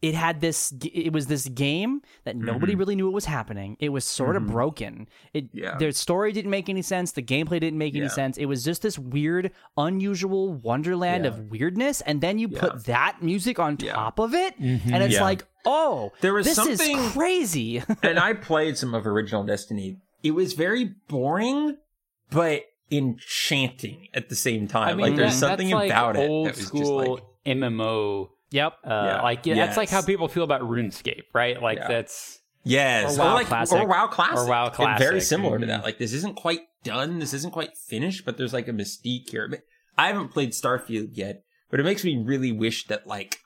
it 0.02 0.16
had 0.16 0.42
this 0.42 0.74
it 0.82 1.14
was 1.14 1.28
this 1.28 1.48
game 1.48 2.02
that 2.24 2.36
mm-hmm. 2.36 2.46
nobody 2.46 2.76
really 2.76 2.96
knew 2.96 3.06
what 3.06 3.14
was 3.14 3.26
happening. 3.26 3.78
It 3.80 3.90
was 3.90 4.04
sort 4.04 4.36
of 4.36 4.44
mm-hmm. 4.44 4.52
broken. 4.52 5.08
It 5.34 5.50
Yeah. 5.54 5.78
their 5.78 5.92
story 5.92 6.32
didn't 6.32 6.50
make 6.50 6.70
any 6.70 6.82
sense, 6.82 7.12
the 7.12 7.22
gameplay 7.22 7.60
didn't 7.60 7.78
make 7.78 7.96
any 7.96 8.10
sense. 8.10 8.38
It 8.38 8.46
was 8.46 8.64
just 8.64 8.82
this 8.82 8.98
weird 8.98 9.52
unusual 9.78 10.54
wonderland 10.54 11.26
Yeah. 11.26 11.32
of 11.32 11.52
weirdness 11.52 12.02
and 12.02 12.20
then 12.22 12.40
you 12.40 12.48
Yeah. 12.50 12.60
put 12.60 12.86
that 12.86 13.22
music 13.22 13.60
on 13.60 13.78
Yeah. 13.80 13.94
top 13.94 14.20
of 14.20 14.34
it 14.34 14.60
mm-hmm. 14.60 14.94
and 14.94 15.04
it's 15.04 15.16
Yeah. 15.16 15.24
like, 15.24 15.46
"Oh, 15.66 16.12
There 16.22 16.34
was 16.34 16.48
this 16.48 16.56
something- 16.56 16.98
is 16.98 17.12
crazy." 17.12 17.84
and 18.04 18.18
I 18.18 18.34
played 18.34 18.78
some 18.78 18.96
of 18.96 19.06
original 19.06 19.44
Destiny. 19.44 19.98
It 20.24 20.32
was 20.32 20.54
very 20.54 20.96
boring, 21.08 21.78
but 22.32 22.64
enchanting 22.92 24.08
at 24.14 24.30
the 24.30 24.36
same 24.36 24.68
time. 24.68 24.98
like 24.98 25.16
there's 25.16 25.40
that- 25.40 25.48
something 25.48 25.68
that's 25.68 25.76
like 25.76 25.92
about 25.92 26.16
it 26.16 26.30
old 26.30 26.48
that 26.48 26.56
was 26.58 26.66
school 26.66 26.80
just 26.82 27.22
like 27.22 27.24
MMO. 27.46 28.30
Yep. 28.52 28.74
Uh, 28.84 28.90
Yeah. 28.90 29.22
Like 29.22 29.46
yeah, 29.46 29.56
that's 29.56 29.78
like 29.78 29.90
how 29.90 30.02
people 30.02 30.28
feel 30.28 30.44
about 30.44 30.62
RuneScape, 30.62 31.24
right? 31.34 31.62
Like 31.62 31.80
Yeah. 31.80 31.88
that's 31.88 32.40
yes, 32.64 33.16
Or 33.18 33.20
WoW 33.20 33.34
like 33.34 33.48
Classic. 33.48 33.80
or 33.80 33.88
WoW 33.88 34.08
Classic, 34.08 34.38
Or 34.38 34.46
WoW 34.48 34.72
And 34.80 35.00
very 35.00 35.22
similar 35.22 35.58
to 35.60 35.66
Mhm. 35.66 35.70
that. 35.70 35.84
Like 35.84 35.98
this 35.98 36.14
isn't 36.14 36.36
quite 36.36 36.62
done. 36.84 37.20
This 37.20 37.34
isn't 37.34 37.52
quite 37.52 37.78
finished, 37.78 38.26
but 38.26 38.38
there's 38.38 38.54
like 38.54 38.68
a 38.68 38.72
mystique 38.74 39.30
here. 39.30 39.64
I 39.98 40.08
haven't 40.08 40.30
played 40.30 40.52
Starfield 40.52 41.10
yet, 41.14 41.44
but 41.70 41.80
it 41.80 41.84
makes 41.84 42.04
me 42.04 42.18
really 42.18 42.52
wish 42.52 42.86
that 42.88 43.08
like 43.08 43.38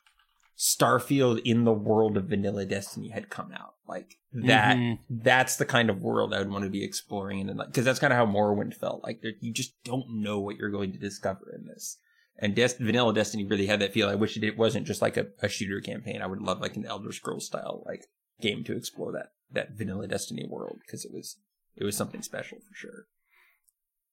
Starfield 0.57 1.41
in 1.43 1.65
the 1.65 1.73
world 1.73 2.15
of 2.17 2.25
vanilla 2.25 2.65
Destiny 2.65 3.09
had 3.09 3.29
come 3.29 3.51
out. 3.51 3.73
Like 3.87 4.15
that 4.33 4.77
Mhm. 4.77 4.99
that's 5.09 5.57
the 5.57 5.65
kind 5.65 5.89
of 5.89 6.01
world 6.01 6.33
I 6.33 6.39
would 6.39 6.49
want 6.49 6.63
to 6.63 6.69
be 6.69 6.83
exploring 6.83 7.39
in 7.39 7.49
and 7.49 7.59
like 7.59 7.67
because 7.67 7.85
that's 7.85 7.99
kind 7.99 8.11
of 8.13 8.17
how 8.17 8.25
Morrowind 8.25 8.73
felt. 8.73 9.03
Like 9.03 9.21
you 9.41 9.51
just 9.51 9.81
don't 9.83 10.21
know 10.21 10.39
what 10.39 10.55
you're 10.57 10.69
going 10.71 10.91
to 10.93 10.97
discover 10.97 11.53
in 11.57 11.67
this. 11.67 11.97
And 12.37 12.53
Des- 12.55 12.77
Vanilla 12.79 13.13
Destiny 13.13 13.45
really 13.45 13.67
had 13.67 13.79
that 13.79 13.93
feel. 13.93 14.09
I 14.09 14.15
wish 14.15 14.35
it, 14.35 14.57
wasn't 14.57 14.87
just 14.87 15.01
like 15.01 15.17
a, 15.17 15.27
a 15.41 15.47
shooter 15.47 15.79
campaign. 15.79 16.21
I 16.21 16.27
would 16.27 16.41
love 16.41 16.59
like 16.59 16.75
an 16.75 16.85
Elder 16.85 17.11
Scrolls 17.11 17.45
style 17.45 17.83
like 17.85 18.07
game 18.41 18.63
to 18.65 18.75
explore 18.75 19.11
that 19.13 19.31
that 19.51 19.71
Vanilla 19.71 20.07
Destiny 20.07 20.45
world 20.47 20.79
because 20.85 21.05
it 21.05 21.13
was 21.13 21.37
it 21.75 21.83
was 21.83 21.95
something 21.95 22.21
special 22.21 22.57
for 22.59 22.73
sure. 22.73 23.05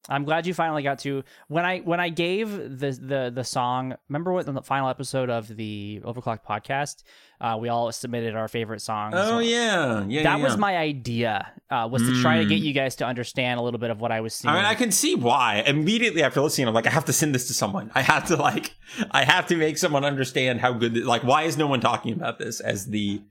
I'm 0.08 0.24
glad 0.24 0.46
you 0.46 0.54
finally 0.54 0.82
got 0.82 0.98
to 1.00 1.22
when 1.48 1.64
I 1.64 1.78
when 1.80 2.00
I 2.00 2.08
gave 2.08 2.50
the 2.50 2.90
the 2.90 3.32
the 3.34 3.44
song. 3.44 3.94
Remember 4.08 4.32
what 4.32 4.46
in 4.48 4.54
the 4.54 4.62
final 4.62 4.88
episode 4.88 5.30
of 5.30 5.46
the 5.46 6.00
Overclock 6.04 6.40
podcast, 6.44 7.04
uh, 7.40 7.56
we 7.60 7.68
all 7.68 7.90
submitted 7.92 8.34
our 8.34 8.48
favorite 8.48 8.80
songs. 8.80 9.14
Oh 9.16 9.38
yeah, 9.38 10.04
yeah. 10.08 10.24
that 10.24 10.38
yeah, 10.38 10.44
was 10.44 10.56
my 10.56 10.76
idea. 10.76 11.52
Uh, 11.70 11.88
was 11.90 12.02
to 12.02 12.20
try 12.20 12.38
to 12.38 12.44
get 12.46 12.60
Mm. 12.60 12.64
you 12.64 12.72
guys 12.72 12.96
to 12.96 13.06
understand 13.06 13.60
a 13.60 13.62
little 13.62 13.78
bit 13.78 13.90
of 13.90 14.00
what 14.00 14.10
I 14.10 14.20
was 14.20 14.34
seeing. 14.34 14.52
I 14.52 14.56
mean, 14.56 14.64
I 14.64 14.74
can 14.74 14.90
see 14.90 15.14
why. 15.14 15.62
Immediately 15.66 16.22
after 16.22 16.40
listening, 16.40 16.66
I'm 16.68 16.74
like, 16.74 16.86
I 16.86 16.90
have 16.90 17.04
to 17.06 17.12
send 17.12 17.34
this 17.34 17.46
to 17.46 17.54
someone. 17.54 17.90
I 17.94 18.02
have 18.02 18.26
to 18.26 18.36
like, 18.36 18.74
I 19.12 19.24
have 19.24 19.46
to 19.46 19.56
make 19.56 19.78
someone 19.78 20.04
understand 20.04 20.60
how 20.60 20.72
good. 20.72 20.96
Like, 20.96 21.22
why 21.22 21.44
is 21.44 21.56
no 21.56 21.66
one 21.68 21.80
talking 21.80 22.12
about 22.12 22.38
this 22.38 22.58
as 22.60 22.86
the? 22.86 23.22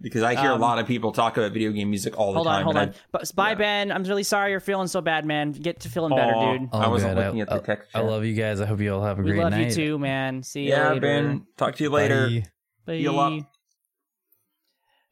Because 0.00 0.22
I 0.22 0.34
hear 0.34 0.50
a 0.50 0.54
Um, 0.54 0.60
lot 0.60 0.78
of 0.78 0.86
people 0.86 1.12
talk 1.12 1.36
about 1.36 1.52
video 1.52 1.70
game 1.70 1.88
music 1.88 2.18
all 2.18 2.32
the 2.32 2.38
hold 2.38 2.46
time. 2.48 2.56
on, 2.58 2.62
hold 2.64 2.76
and 2.76 2.90
on. 2.90 2.96
But 3.12 3.34
bye, 3.34 3.50
yeah. 3.50 3.54
Ben. 3.54 3.92
I'm 3.92 4.02
really 4.04 4.22
sorry 4.24 4.50
you're 4.50 4.60
feeling 4.60 4.88
so 4.88 5.00
bad, 5.00 5.24
man. 5.24 5.52
Get 5.52 5.80
to 5.80 5.88
feeling 5.88 6.12
I, 6.12 6.16
better, 6.16 6.34
Aw, 6.34 6.56
dude. 6.58 6.68
I 6.72 6.88
wasn't 6.88 7.14
good. 7.14 7.24
looking 7.24 7.40
at 7.40 7.48
the 7.48 7.58
text. 7.60 7.90
I 7.94 8.00
chat. 8.00 8.10
love 8.10 8.24
you 8.24 8.34
guys. 8.34 8.60
I 8.60 8.66
hope 8.66 8.80
you 8.80 8.92
all 8.94 9.02
have 9.02 9.18
a 9.18 9.22
We 9.22 9.30
great 9.30 9.42
love 9.44 9.56
you 9.56 9.70
too, 9.70 9.98
man. 9.98 10.42
See 10.42 10.64
you 10.64 10.70
Yeah, 10.70 10.88
later. 10.90 11.00
Ben. 11.00 11.46
Talk 11.56 11.76
to 11.76 11.84
you 11.84 11.90
later. 11.90 12.28
Bye. 12.28 12.44
Bye. 12.86 12.94
Heal 12.96 13.18
up. 13.18 13.32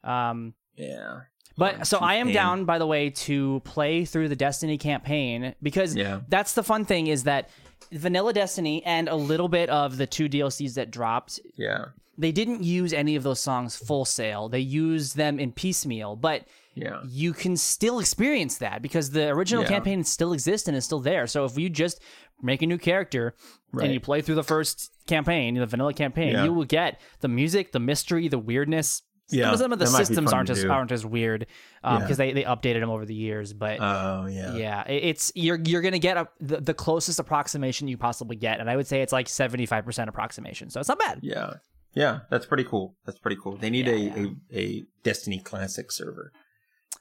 Um, 0.03 0.53
Yeah. 0.75 1.21
But 1.55 1.85
so 1.85 1.99
I 1.99 2.15
am 2.15 2.31
down, 2.31 2.65
by 2.65 2.79
the 2.79 2.87
way, 2.87 3.11
to 3.11 3.61
play 3.63 4.05
through 4.05 4.27
the 4.29 4.35
Destiny 4.35 4.77
campaign 4.79 5.53
because 5.61 5.95
Yeah. 5.95 6.21
that's 6.27 6.53
the 6.53 6.63
fun 6.63 6.83
thing 6.83 7.07
is 7.07 7.23
that 7.25 7.49
Vanilla 7.91 8.33
Destiny 8.33 8.83
and 8.85 9.07
a 9.07 9.15
little 9.15 9.47
bit 9.47 9.69
of 9.69 9.97
the 9.97 10.07
two 10.07 10.27
DLCs 10.27 10.73
that 10.75 10.89
dropped, 10.89 11.39
Yeah. 11.55 11.85
They 12.17 12.31
didn't 12.31 12.63
use 12.63 12.93
any 12.93 13.15
of 13.15 13.23
those 13.23 13.39
songs 13.39 13.75
full 13.75 14.05
sale. 14.05 14.49
They 14.49 14.59
used 14.59 15.15
them 15.17 15.39
in 15.39 15.51
piecemeal, 15.51 16.15
but 16.15 16.45
Yeah. 16.75 17.01
you 17.07 17.33
can 17.33 17.57
still 17.57 17.99
experience 17.99 18.57
that 18.59 18.81
because 18.81 19.11
the 19.11 19.29
original 19.29 19.63
Yeah. 19.63 19.69
campaign 19.69 20.03
still 20.03 20.33
exists 20.33 20.67
and 20.67 20.77
is 20.77 20.85
still 20.85 20.99
there. 20.99 21.25
So 21.27 21.45
if 21.45 21.57
you 21.57 21.69
just 21.69 21.99
make 22.41 22.61
a 22.61 22.67
new 22.67 22.77
character 22.77 23.35
Right. 23.71 23.85
and 23.85 23.93
you 23.93 23.99
play 23.99 24.21
through 24.21 24.35
the 24.35 24.43
first 24.43 24.91
campaign, 25.07 25.55
the 25.55 25.65
vanilla 25.65 25.93
campaign, 25.93 26.33
Yeah. 26.33 26.43
you 26.45 26.53
will 26.53 26.65
get 26.65 26.99
the 27.21 27.27
music, 27.27 27.71
the 27.71 27.79
mystery, 27.79 28.27
the 28.27 28.37
weirdness. 28.39 29.01
Yeah, 29.29 29.55
Some 29.55 29.71
of 29.71 29.79
the 29.79 29.87
systems 29.87 30.33
aren't 30.33 30.49
as 30.49 30.61
do. 30.61 30.69
aren't 30.69 30.91
as 30.91 31.05
weird 31.05 31.47
because 31.81 32.09
Yeah. 32.11 32.15
they, 32.17 32.33
they 32.33 32.43
updated 32.43 32.81
them 32.81 32.89
over 32.89 33.05
the 33.05 33.15
years. 33.15 33.53
But 33.53 33.79
Oh 33.79 34.27
yeah. 34.29 34.53
yeah, 34.55 34.83
it's 34.87 35.31
you're 35.33 35.59
you're 35.65 35.81
gonna 35.81 35.97
get 35.97 36.17
a, 36.17 36.27
the, 36.41 36.57
the 36.59 36.73
closest 36.73 37.19
approximation 37.19 37.87
you 37.87 37.97
possibly 37.97 38.35
get, 38.35 38.59
and 38.59 38.69
I 38.69 38.75
would 38.75 38.85
say 38.85 39.01
it's 39.01 39.13
like 39.13 39.29
seventy 39.29 39.65
five 39.65 39.85
percent 39.85 40.09
approximation. 40.09 40.69
So 40.69 40.79
it's 40.81 40.89
not 40.89 40.99
bad. 40.99 41.19
Yeah. 41.23 41.53
Yeah. 41.93 42.19
That's 42.29 42.45
pretty 42.45 42.63
cool. 42.63 42.95
That's 43.05 43.19
pretty 43.19 43.37
cool. 43.41 43.57
They 43.57 43.69
need 43.69 43.87
Yeah. 43.87 43.93
a, 43.93 44.23
a 44.25 44.59
a 44.59 44.83
Destiny 45.03 45.39
Classic 45.39 45.91
server. 45.91 46.31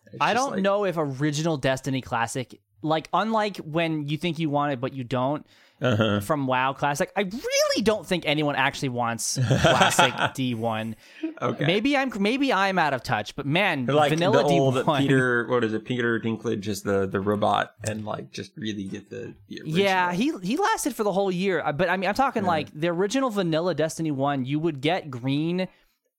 It's 0.07 0.17
I 0.21 0.35
don't 0.35 0.53
like- 0.53 0.63
know 0.63 0.85
if 0.85 0.97
original 0.99 1.57
Destiny 1.57 2.01
Classic, 2.03 2.61
like 2.83 3.09
unlike 3.13 3.57
when 3.59 4.09
you 4.09 4.19
think 4.19 4.39
you 4.39 4.51
want 4.51 4.73
it 4.73 4.81
but 4.81 4.93
you 4.93 5.05
don't, 5.05 5.47
Uh-huh. 5.81 6.21
from 6.21 6.47
WoW 6.47 6.73
Classic. 6.75 7.11
I 7.17 7.23
really 7.23 7.83
don't 7.83 8.07
think 8.07 8.25
anyone 8.27 8.55
actually 8.55 8.91
wants 8.91 9.35
Classic 9.37 10.13
D1. 10.15 10.95
Okay. 11.41 11.65
Maybe 11.67 11.97
I'm 11.97 12.13
maybe 12.21 12.53
I'm 12.53 12.79
out 12.79 12.95
of 12.95 13.03
touch, 13.03 13.35
but 13.35 13.47
man, 13.47 13.87
like 13.87 14.11
vanilla 14.11 14.45
the 14.45 14.61
old 14.61 14.75
D1. 14.75 14.99
Peter, 14.99 15.47
what 15.51 15.65
is 15.65 15.75
it? 15.75 15.85
Peter 15.85 16.21
Dinklage 16.21 16.67
is 16.69 16.83
the 16.83 17.07
the 17.09 17.21
robot, 17.21 17.75
and 17.83 18.05
like 18.05 18.31
just 18.31 18.53
really 18.57 18.85
get 18.85 19.11
the, 19.11 19.35
the. 19.49 19.61
Yeah, 19.65 20.13
he 20.13 20.33
he 20.43 20.57
lasted 20.57 20.95
for 20.95 21.03
the 21.03 21.13
whole 21.13 21.33
year. 21.33 21.61
Uh, 21.65 21.73
But 21.73 21.89
I 21.89 21.97
mean, 21.97 22.09
I'm 22.09 22.15
talking 22.15 22.45
like 22.45 22.69
the 22.73 22.89
original 22.89 23.31
vanilla 23.31 23.75
Destiny 23.75 24.11
1, 24.13 24.45
you 24.45 24.61
would 24.61 24.81
get 24.81 25.11
green, 25.11 25.67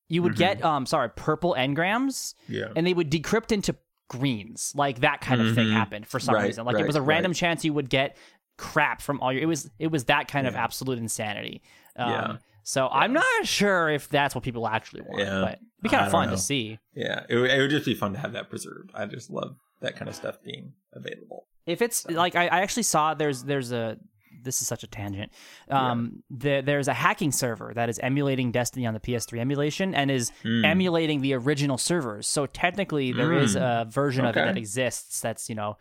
you 0.09 0.23
would 0.23 0.35
get 0.35 0.63
um 0.65 0.85
sorry, 0.85 1.09
purple 1.09 1.55
engrams 1.57 2.33
yeah, 2.49 2.65
and 2.75 2.85
they 2.85 2.93
would 2.93 3.09
decrypt 3.09 3.51
into 3.53 3.75
greens. 4.09 4.73
Like 4.75 4.99
that 5.01 5.21
kind 5.21 5.41
of 5.41 5.55
thing 5.55 5.67
Mhm. 5.67 5.73
happened 5.73 6.07
for 6.07 6.19
some 6.19 6.35
Right, 6.35 6.45
reason. 6.47 6.65
Like 6.65 6.77
it 6.79 6.85
was 6.85 6.95
a 6.97 7.01
random 7.01 7.29
right. 7.31 7.35
chance 7.37 7.63
you 7.63 7.73
would 7.73 7.89
get 7.89 8.17
crap 8.57 9.01
from 9.01 9.19
all 9.21 9.31
your 9.33 9.41
it 9.41 9.45
was 9.47 9.69
it 9.79 9.87
was 9.87 10.05
that 10.05 10.27
kind 10.27 10.47
of 10.47 10.55
absolute 10.55 10.99
insanity. 10.99 11.61
Um, 11.95 12.09
Yeah. 12.09 12.37
So 12.65 12.87
I'm 12.87 13.11
not 13.11 13.25
sure 13.43 13.89
if 13.89 14.07
that's 14.07 14.33
what 14.35 14.43
people 14.43 14.67
actually 14.67 15.01
want, 15.01 15.19
Yeah. 15.19 15.41
but 15.41 15.53
it'd 15.55 15.81
be 15.81 15.89
kind 15.89 16.05
of 16.05 16.11
fun 16.11 16.27
know. 16.29 16.35
to 16.35 16.41
see. 16.41 16.79
yeah. 16.95 17.23
It, 17.27 17.35
would- 17.35 17.51
it 17.51 17.59
would 17.59 17.69
just 17.71 17.85
be 17.85 17.93
fun 17.93 18.13
to 18.13 18.19
have 18.19 18.31
that 18.33 18.49
preserved. 18.49 18.91
I 18.93 19.05
just 19.05 19.29
love 19.29 19.57
that 19.81 19.97
kind 19.97 20.07
of 20.07 20.15
stuff 20.15 20.37
being 20.43 20.71
available. 20.93 21.45
If 21.65 21.81
it's 21.81 22.05
like 22.09 22.35
I, 22.35 22.43
I 22.47 22.59
actually 22.61 22.83
saw 22.83 23.13
there's 23.15 23.43
there's 23.43 23.71
a 23.73 23.97
this 24.41 24.61
is 24.61 24.67
such 24.67 24.83
a 24.83 24.87
tangent. 24.87 25.31
Um, 25.69 26.23
the, 26.29 26.61
there's 26.65 26.87
a 26.89 26.93
hacking 26.93 27.31
server 27.31 27.71
that 27.75 27.87
is 27.87 27.97
emulating 27.99 28.51
Destiny 28.51 28.85
on 28.85 28.93
the 28.93 28.99
PS3 28.99 29.39
emulation 29.39 29.93
and 29.95 30.09
is 30.11 30.31
Hmm. 30.41 30.65
emulating 30.65 31.21
the 31.21 31.33
original 31.33 31.77
servers. 31.77 32.27
So 32.27 32.45
technically, 32.45 33.11
there 33.13 33.31
is 33.33 33.55
a 33.55 33.87
version 33.89 34.25
of 34.25 34.35
it 34.35 34.43
that 34.45 34.57
exists 34.57 35.21
that's 35.21 35.49
you 35.49 35.55
know 35.55 35.77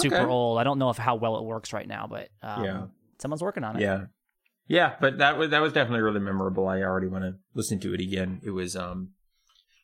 super 0.00 0.16
Okay. 0.16 0.24
old. 0.24 0.58
I 0.58 0.64
don't 0.64 0.78
know 0.78 0.90
if 0.90 0.96
how 0.98 1.14
well 1.16 1.36
it 1.38 1.44
works 1.44 1.72
right 1.72 1.86
now, 1.86 2.06
but 2.08 2.28
um, 2.42 2.64
Yeah. 2.64 2.82
someone's 3.20 3.42
working 3.42 3.64
on 3.64 3.76
it. 3.76 3.82
Yeah, 3.82 4.04
yeah. 4.66 4.94
But 5.00 5.18
that 5.18 5.36
was 5.38 5.50
that 5.50 5.60
was 5.62 5.72
definitely 5.72 6.02
really 6.02 6.20
memorable. 6.20 6.66
I 6.68 6.82
already 6.82 7.08
want 7.08 7.24
to 7.24 7.34
listen 7.54 7.78
to 7.80 7.94
it 7.94 8.00
again. 8.00 8.40
It 8.42 8.50
was 8.50 8.76
um. 8.76 9.10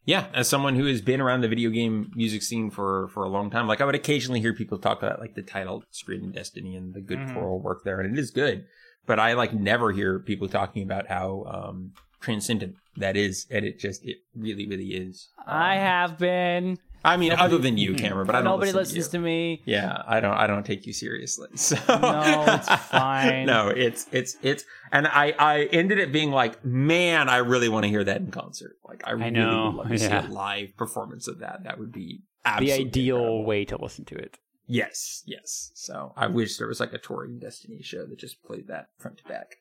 Yeah, 0.05 0.29
as 0.33 0.49
someone 0.49 0.75
who 0.75 0.87
has 0.87 1.03
been 1.03 1.21
around 1.21 1.43
the 1.43 1.49
video 1.49 1.69
game 1.69 2.11
music 2.15 2.43
scene 2.43 2.71
for 2.71 3.09
for 3.09 3.25
a 3.25 3.29
long 3.29 3.51
time, 3.51 3.67
like 3.67 3.83
I 3.83 3.85
would 3.85 3.95
occasionally 3.95 4.41
hear 4.41 4.55
people 4.55 4.79
talk 4.79 5.03
about 5.03 5.21
like 5.21 5.35
the 5.35 5.43
title 5.43 5.85
screen 5.91 6.25
in 6.25 6.33
Destiny 6.33 6.77
and 6.77 6.95
the 6.95 7.03
good 7.03 7.21
Mhm. 7.21 7.35
choral 7.35 7.61
work 7.61 7.85
there, 7.85 8.01
and 8.01 8.17
it 8.17 8.19
is 8.19 8.31
good. 8.31 8.65
But 9.05 9.21
I 9.21 9.35
like 9.35 9.53
never 9.53 9.93
hear 9.93 10.19
people 10.19 10.49
talking 10.49 10.83
about 10.83 11.09
how 11.09 11.45
um 11.45 11.93
transcendent 12.21 12.77
that 12.97 13.17
is, 13.19 13.47
and 13.51 13.67
it 13.67 13.79
just 13.79 14.03
it 14.03 14.17
really 14.35 14.67
really 14.67 14.95
is. 14.95 15.29
I 15.47 15.75
Um, 15.75 15.81
have 15.81 16.19
been. 16.19 16.79
I 17.05 17.17
mean, 17.17 17.33
other 17.33 17.59
than 17.59 17.79
you, 17.79 17.95
Cameron, 17.95 18.27
but 18.27 18.35
I 18.35 18.39
don't 18.41 18.53
Nobody 18.53 18.73
listen 18.73 18.97
listens 18.97 19.07
to, 19.09 19.19
to, 19.19 19.23
me. 19.23 19.63
Yeah, 19.65 20.03
I 20.07 20.21
don't. 20.21 20.35
I 20.35 20.47
don't 20.47 20.65
take 20.65 20.87
you 20.87 20.93
seriously. 20.93 21.49
So 21.57 21.77
No, 21.89 22.45
it's 22.49 22.69
fine. 22.87 23.47
no, 23.47 23.69
it's 23.69 24.07
it's 24.11 24.37
it's, 24.43 24.65
and 24.91 25.07
I 25.07 25.35
I 25.39 25.65
ended 25.65 25.99
it 25.99 26.13
being 26.13 26.31
like, 26.31 26.65
man, 26.65 27.29
I 27.29 27.39
really 27.39 27.69
want 27.69 27.85
to 27.85 27.89
hear 27.89 28.05
that 28.05 28.21
in 28.21 28.31
concert. 28.31 28.77
Like, 28.85 29.03
I 29.07 29.13
really 29.13 29.31
know, 29.31 29.67
would 29.67 29.75
love 29.77 29.89
to 29.89 29.97
yeah. 29.97 30.23
see 30.23 30.29
a 30.29 30.31
live 30.33 30.77
performance 30.77 31.29
of 31.29 31.39
that. 31.39 31.65
That 31.65 31.79
would 31.79 31.93
be 31.93 32.23
the 32.45 32.73
ideal 32.73 33.17
incredible. 33.17 33.45
way 33.45 33.65
to 33.67 33.77
listen 33.77 34.05
to 34.07 34.17
it. 34.17 34.39
Yes, 34.67 35.23
yes. 35.25 35.71
So 35.75 36.13
I 36.17 36.27
wish 36.27 36.59
there 36.59 36.69
was 36.69 36.81
like 36.81 36.93
a 36.93 36.99
touring 36.99 37.39
Destiny 37.39 37.81
show 37.83 38.05
that 38.05 38.19
just 38.19 38.43
played 38.43 38.69
that 38.69 38.89
front 38.99 39.19
to 39.19 39.25
back. 39.25 39.57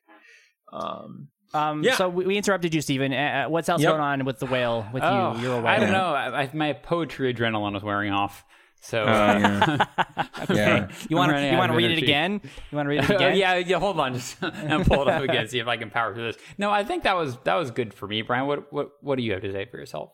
Um, 0.70 1.28
Um, 1.54 1.82
Yeah. 1.82 1.96
So 1.96 2.08
we, 2.08 2.26
we 2.26 2.36
interrupted 2.36 2.74
you, 2.74 2.80
Stephen. 2.80 3.12
Uh, 3.12 3.44
uh, 3.46 3.50
what's 3.50 3.68
else 3.68 3.80
Yep. 3.82 3.90
going 3.90 4.00
on 4.00 4.24
with 4.24 4.38
the 4.38 4.46
whale? 4.46 4.86
With 4.92 5.02
Oh, 5.02 5.34
you, 5.36 5.42
you're 5.42 5.52
a 5.54 5.56
whale. 5.58 5.66
I 5.66 5.78
don't 5.78 5.92
know. 5.92 6.12
I, 6.14 6.42
I, 6.42 6.50
my 6.52 6.72
poetry 6.74 7.32
adrenaline 7.32 7.72
was 7.72 7.82
wearing 7.82 8.12
off. 8.12 8.44
So 8.80 9.02
Oh, 9.02 9.06
yeah. 9.06 9.86
Yeah. 10.50 10.88
You 11.08 11.16
want 11.16 11.32
to 11.32 11.50
you 11.50 11.56
want 11.58 11.70
to 11.70 11.72
of 11.72 11.76
read 11.78 11.90
it 11.90 11.98
again? 12.02 12.40
You 12.70 12.76
want 12.76 12.86
to 12.86 12.90
read 12.90 13.02
it 13.02 13.10
Oh, 13.10 13.16
again? 13.16 13.36
yeah, 13.36 13.56
yeah. 13.56 13.78
Hold 13.80 13.98
on, 13.98 14.14
just 14.14 14.36
and 14.42 14.86
pull 14.86 15.02
it 15.02 15.08
up 15.08 15.22
again. 15.22 15.48
See 15.48 15.58
if 15.58 15.66
I 15.66 15.76
can 15.76 15.90
power 15.90 16.14
through 16.14 16.32
this. 16.32 16.36
No, 16.58 16.70
I 16.70 16.84
think 16.84 17.02
that 17.02 17.16
was 17.16 17.36
that 17.44 17.54
was 17.56 17.70
good 17.72 17.92
for 17.92 18.06
me, 18.06 18.22
Bryan. 18.22 18.46
What 18.46 18.72
what 18.72 18.90
what 19.00 19.16
do 19.16 19.24
you 19.24 19.32
have 19.32 19.42
to 19.42 19.50
say 19.52 19.64
for 19.64 19.78
yourself? 19.78 20.10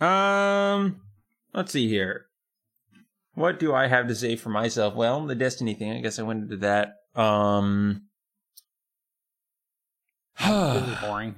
Um, 0.00 1.00
let's 1.54 1.72
see 1.72 1.88
here. 1.88 2.26
What 3.34 3.58
do 3.58 3.72
I 3.74 3.86
have 3.86 4.08
to 4.08 4.14
say 4.14 4.36
for 4.36 4.50
myself? 4.50 4.94
Well, 4.94 5.24
the 5.26 5.34
Destiny 5.34 5.74
thing. 5.74 5.92
I 5.92 6.00
guess 6.00 6.18
I 6.18 6.22
went 6.22 6.42
into 6.44 6.56
that. 6.58 6.94
Um, 7.14 8.02
Really 10.46 10.96
boring. 11.00 11.34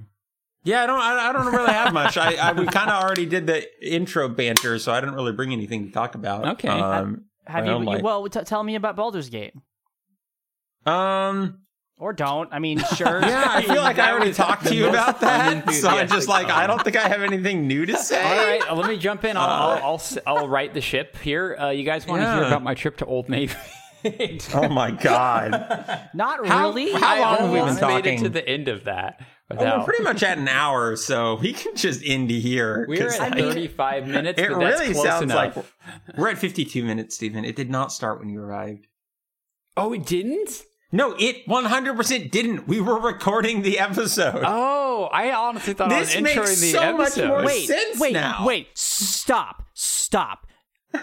yeah, 0.65 0.83
I 0.83 0.87
don't. 0.87 1.01
I, 1.01 1.29
I 1.29 1.33
don't 1.33 1.53
really 1.53 1.73
have 1.73 1.93
much. 1.95 2.17
I, 2.19 2.35
I 2.35 2.53
we 2.53 2.67
kind 2.67 2.91
of 2.91 3.03
already 3.03 3.27
did 3.27 3.47
the 3.47 3.65
intro 3.87 4.29
banter, 4.29 4.79
so 4.79 4.93
I 4.93 5.01
didn't 5.01 5.15
really 5.15 5.33
bring 5.33 5.53
anything 5.53 5.87
to 5.87 5.93
talk 5.93 6.15
about. 6.15 6.47
Okay. 6.55 6.69
Um, 6.69 7.25
Have 7.47 7.67
I 7.67 7.73
you? 7.79 7.85
like- 7.85 8.03
well, 8.03 8.29
t- 8.29 8.43
tell 8.43 8.63
me 8.63 8.75
about 8.75 8.97
Baldur's 8.97 9.31
Gate, 9.31 9.55
um. 10.87 11.61
or 11.99 12.13
don't. 12.13 12.49
I 12.53 12.59
mean, 12.59 12.79
sure. 12.97 13.21
Yeah, 13.23 13.45
I 13.47 13.63
feel 13.63 13.83
like 13.83 13.99
I 13.99 14.11
already 14.13 14.33
talked 14.33 14.67
to 14.67 14.75
you 14.75 14.89
about 14.89 15.21
that. 15.21 15.71
So 15.73 15.89
I'm 15.89 16.09
just 16.09 16.29
like, 16.29 16.49
I 16.49 16.67
don't 16.67 16.83
think 16.83 16.97
I 16.97 17.09
have 17.09 17.23
anything 17.23 17.67
new 17.67 17.87
to 17.87 17.97
say. 17.97 18.23
All 18.23 18.47
right, 18.47 18.77
let 18.77 18.89
me 18.89 18.97
jump 18.97 19.25
in. 19.25 19.37
I'll, 19.37 19.45
Uh, 19.45 19.49
I'll, 19.77 19.85
I'll, 19.85 19.95
s- 19.95 20.19
I'll 20.27 20.49
right 20.49 20.73
the 20.73 20.81
ship 20.81 21.17
here. 21.19 21.57
Uh, 21.59 21.71
you 21.71 21.85
guys 21.85 22.07
want 22.07 22.23
to 22.23 22.33
hear 22.35 22.45
about 22.45 22.63
my 22.63 22.75
trip 22.75 22.97
to 22.99 23.07
Old 23.07 23.29
Navy? 23.29 23.55
Oh 24.55 24.69
my 24.69 24.91
god. 24.91 26.11
Not 26.15 26.41
really. 26.43 26.93
how 26.93 27.15
I 27.15 27.21
long 27.21 27.37
have 27.39 27.49
we 27.51 27.55
been 27.57 27.61
almost 27.61 27.81
made 27.83 27.89
it 27.89 28.03
talking? 28.03 28.23
to 28.25 28.29
the 28.29 28.49
end 28.49 28.69
of 28.69 28.85
that. 28.85 29.17
Oh, 29.21 29.25
well, 29.57 29.59
Without, 29.59 29.79
we're 29.81 29.85
pretty 29.85 30.05
much 30.05 30.23
at 30.23 30.39
an 30.39 30.47
hour, 30.49 30.95
so 30.97 31.35
we 31.35 31.53
can 31.53 31.75
just 31.75 32.03
end 32.05 32.31
here. 32.31 32.87
we're 32.89 32.99
'cause, 33.03 33.19
at 33.19 33.33
like, 33.33 33.39
35 33.41 34.07
minutes, 34.07 34.41
It 34.41 34.49
but 34.51 34.61
that's 34.61 34.81
really 34.81 34.93
close 34.95 35.05
sounds 35.05 35.23
enough. 35.25 35.57
like 35.57 35.65
we're 36.17 36.29
at 36.29 36.39
52 36.39 36.85
minutes, 36.85 37.17
Stephen. 37.17 37.45
It 37.45 37.57
did 37.57 37.69
not 37.69 37.93
start 37.93 38.21
when 38.21 38.29
you 38.29 38.41
arrived. 38.41 38.87
Oh, 39.77 39.93
it 39.93 40.07
didn't? 40.07 40.63
No, 40.93 41.15
it 41.19 41.47
100% 41.49 42.31
didn't. 42.31 42.67
We 42.69 42.81
were 42.81 42.99
recording 42.99 43.63
the 43.63 43.79
episode. 43.79 44.43
Oh, 44.47 45.09
I 45.13 45.33
honestly 45.33 45.75
thought 45.75 45.89
This 45.89 46.15
I 46.17 46.21
was 46.21 46.23
makes 46.23 46.37
introing 46.37 46.61
the 46.61 46.71
so 46.73 46.97
much 46.97 47.07
episode. 47.09 47.29
more 47.29 47.45
wait, 47.45 47.67
sense 47.67 48.01
wait, 48.01 48.13
now. 48.13 48.45
wait. 48.47 48.69
Stop. 48.75 49.65
Stop. 49.75 50.47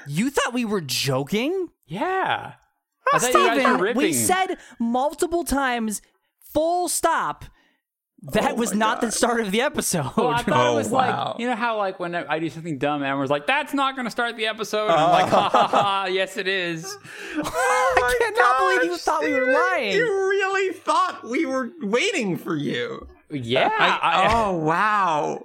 You 0.08 0.30
thought 0.30 0.54
we 0.54 0.66
were 0.66 0.82
joking? 0.82 1.70
Yeah. 1.86 2.54
I 3.14 3.20
thought 3.20 3.34
you 3.58 3.62
guys 3.64 3.80
were 3.80 3.88
Stephen, 3.88 3.98
we 3.98 4.14
said 4.14 4.58
multiple 4.80 5.44
times, 5.44 6.02
full 6.54 6.88
stop. 6.90 7.46
That 8.34 8.54
Oh 8.54 8.56
was 8.56 8.74
my 8.74 8.80
not 8.80 9.02
the 9.02 9.12
start 9.12 9.42
of 9.42 9.52
the 9.52 9.62
episode. 9.62 10.10
Well, 10.18 10.30
I 10.30 10.42
thought 10.42 10.68
Oh, 10.70 10.74
it 10.74 10.76
was 10.78 10.92
oh, 10.92 10.96
wow. 10.96 11.28
like 11.34 11.40
you 11.40 11.46
know 11.48 11.56
how 11.56 11.78
like 11.78 12.00
when 12.00 12.16
I 12.16 12.40
do 12.40 12.50
something 12.50 12.80
dumb, 12.80 13.04
everyone's 13.04 13.30
like, 13.30 13.46
"That's 13.46 13.76
not 13.76 13.96
going 13.96 14.06
to 14.06 14.12
start 14.12 14.36
the 14.38 14.48
episode." 14.48 14.86
And 14.88 14.94
I'm 14.96 15.12
like, 15.12 15.32
oh. 15.32 15.38
"Ha 15.38 15.50
ha 15.50 15.68
ha! 15.68 16.06
Yes, 16.08 16.36
it 16.36 16.48
is." 16.48 16.84
Oh 17.38 17.96
I 18.04 18.18
cannot 18.20 18.60
believe 18.78 18.92
you 18.92 18.98
thought 18.98 19.22
we 19.24 19.32
were 19.34 19.44
Stephen, 19.46 19.54
lying. 19.54 19.92
You 19.94 20.08
really 20.30 20.74
thought 20.74 21.28
we 21.30 21.46
were 21.46 21.70
waiting 21.84 22.38
for 22.38 22.56
you. 22.56 23.08
Yeah. 23.30 23.70
I- 23.78 24.00
I- 24.02 24.46
oh, 24.46 24.58
wow. 24.58 25.44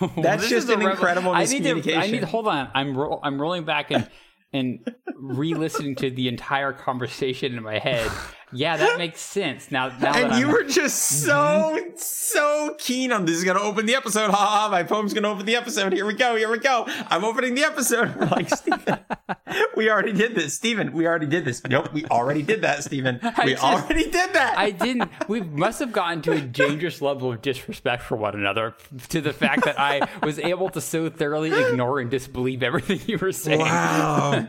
That's 0.16 0.42
this 0.42 0.50
just 0.50 0.64
is 0.64 0.70
a 0.70 0.72
an 0.74 0.78
revel- 0.80 0.92
incredible 0.92 1.30
I 1.32 1.44
need 1.44 1.62
to. 1.62 1.70
I 1.70 1.74
miscommunication. 1.74 2.10
need. 2.10 2.24
Hold 2.24 2.48
on. 2.48 2.70
I'm 2.74 2.96
ro- 2.96 3.20
I'm 3.22 3.40
rolling 3.40 3.64
back 3.64 3.90
and 3.92 4.08
and 4.52 4.78
re-listening 5.14 5.94
to 5.96 6.10
the 6.10 6.28
entire 6.28 6.72
conversation 6.72 7.56
in 7.56 7.62
my 7.62 7.78
head. 7.78 8.10
Yeah, 8.52 8.76
that 8.76 8.98
makes 8.98 9.20
sense. 9.20 9.70
Now, 9.70 9.88
now 9.98 10.14
And 10.14 10.40
you 10.40 10.46
I'm, 10.46 10.52
were 10.52 10.64
just 10.64 11.26
mm-hmm. 11.26 11.96
so, 11.96 11.96
so 11.96 12.74
keen 12.78 13.12
on 13.12 13.24
this 13.24 13.36
is 13.36 13.44
going 13.44 13.56
to 13.56 13.62
open 13.62 13.86
the 13.86 13.94
episode. 13.94 14.30
Ha 14.30 14.36
ha, 14.36 14.68
my 14.70 14.82
poem's 14.82 15.12
going 15.12 15.24
to 15.24 15.30
open 15.30 15.46
the 15.46 15.56
episode. 15.56 15.92
Here 15.92 16.06
we 16.06 16.14
go, 16.14 16.36
here 16.36 16.50
we 16.50 16.58
go. 16.58 16.84
I'm 17.08 17.24
opening 17.24 17.54
the 17.54 17.64
episode. 17.64 18.14
We're 18.16 18.26
like, 18.26 18.48
Stephen, 18.54 18.98
we 19.76 19.90
already 19.90 20.12
did 20.12 20.34
this. 20.34 20.54
Stephen, 20.54 20.92
we 20.92 21.06
already 21.06 21.26
did 21.26 21.44
this. 21.44 21.62
Nope, 21.64 21.92
we 21.92 22.04
already 22.06 22.42
did 22.42 22.62
that, 22.62 22.84
Stephen, 22.84 23.20
We 23.44 23.52
just- 23.52 23.62
already 23.64 24.04
did 24.10 24.32
that. 24.32 24.56
I 24.56 24.70
didn't. 24.70 25.10
We 25.28 25.40
must 25.40 25.80
have 25.80 25.92
gotten 25.92 26.22
to 26.22 26.32
a 26.32 26.40
dangerous 26.40 27.02
level 27.02 27.32
of 27.32 27.42
disrespect 27.42 28.02
for 28.02 28.16
one 28.16 28.34
another 28.34 28.74
to 29.10 29.20
the 29.20 29.32
fact 29.32 29.64
that 29.64 29.78
I 29.78 30.08
was 30.22 30.38
able 30.38 30.70
to 30.70 30.80
so 30.80 31.10
thoroughly 31.10 31.52
ignore 31.52 32.00
and 32.00 32.10
disbelieve 32.10 32.62
everything 32.62 33.00
you 33.06 33.18
were 33.18 33.32
saying. 33.32 33.60
Wow. 33.60 34.48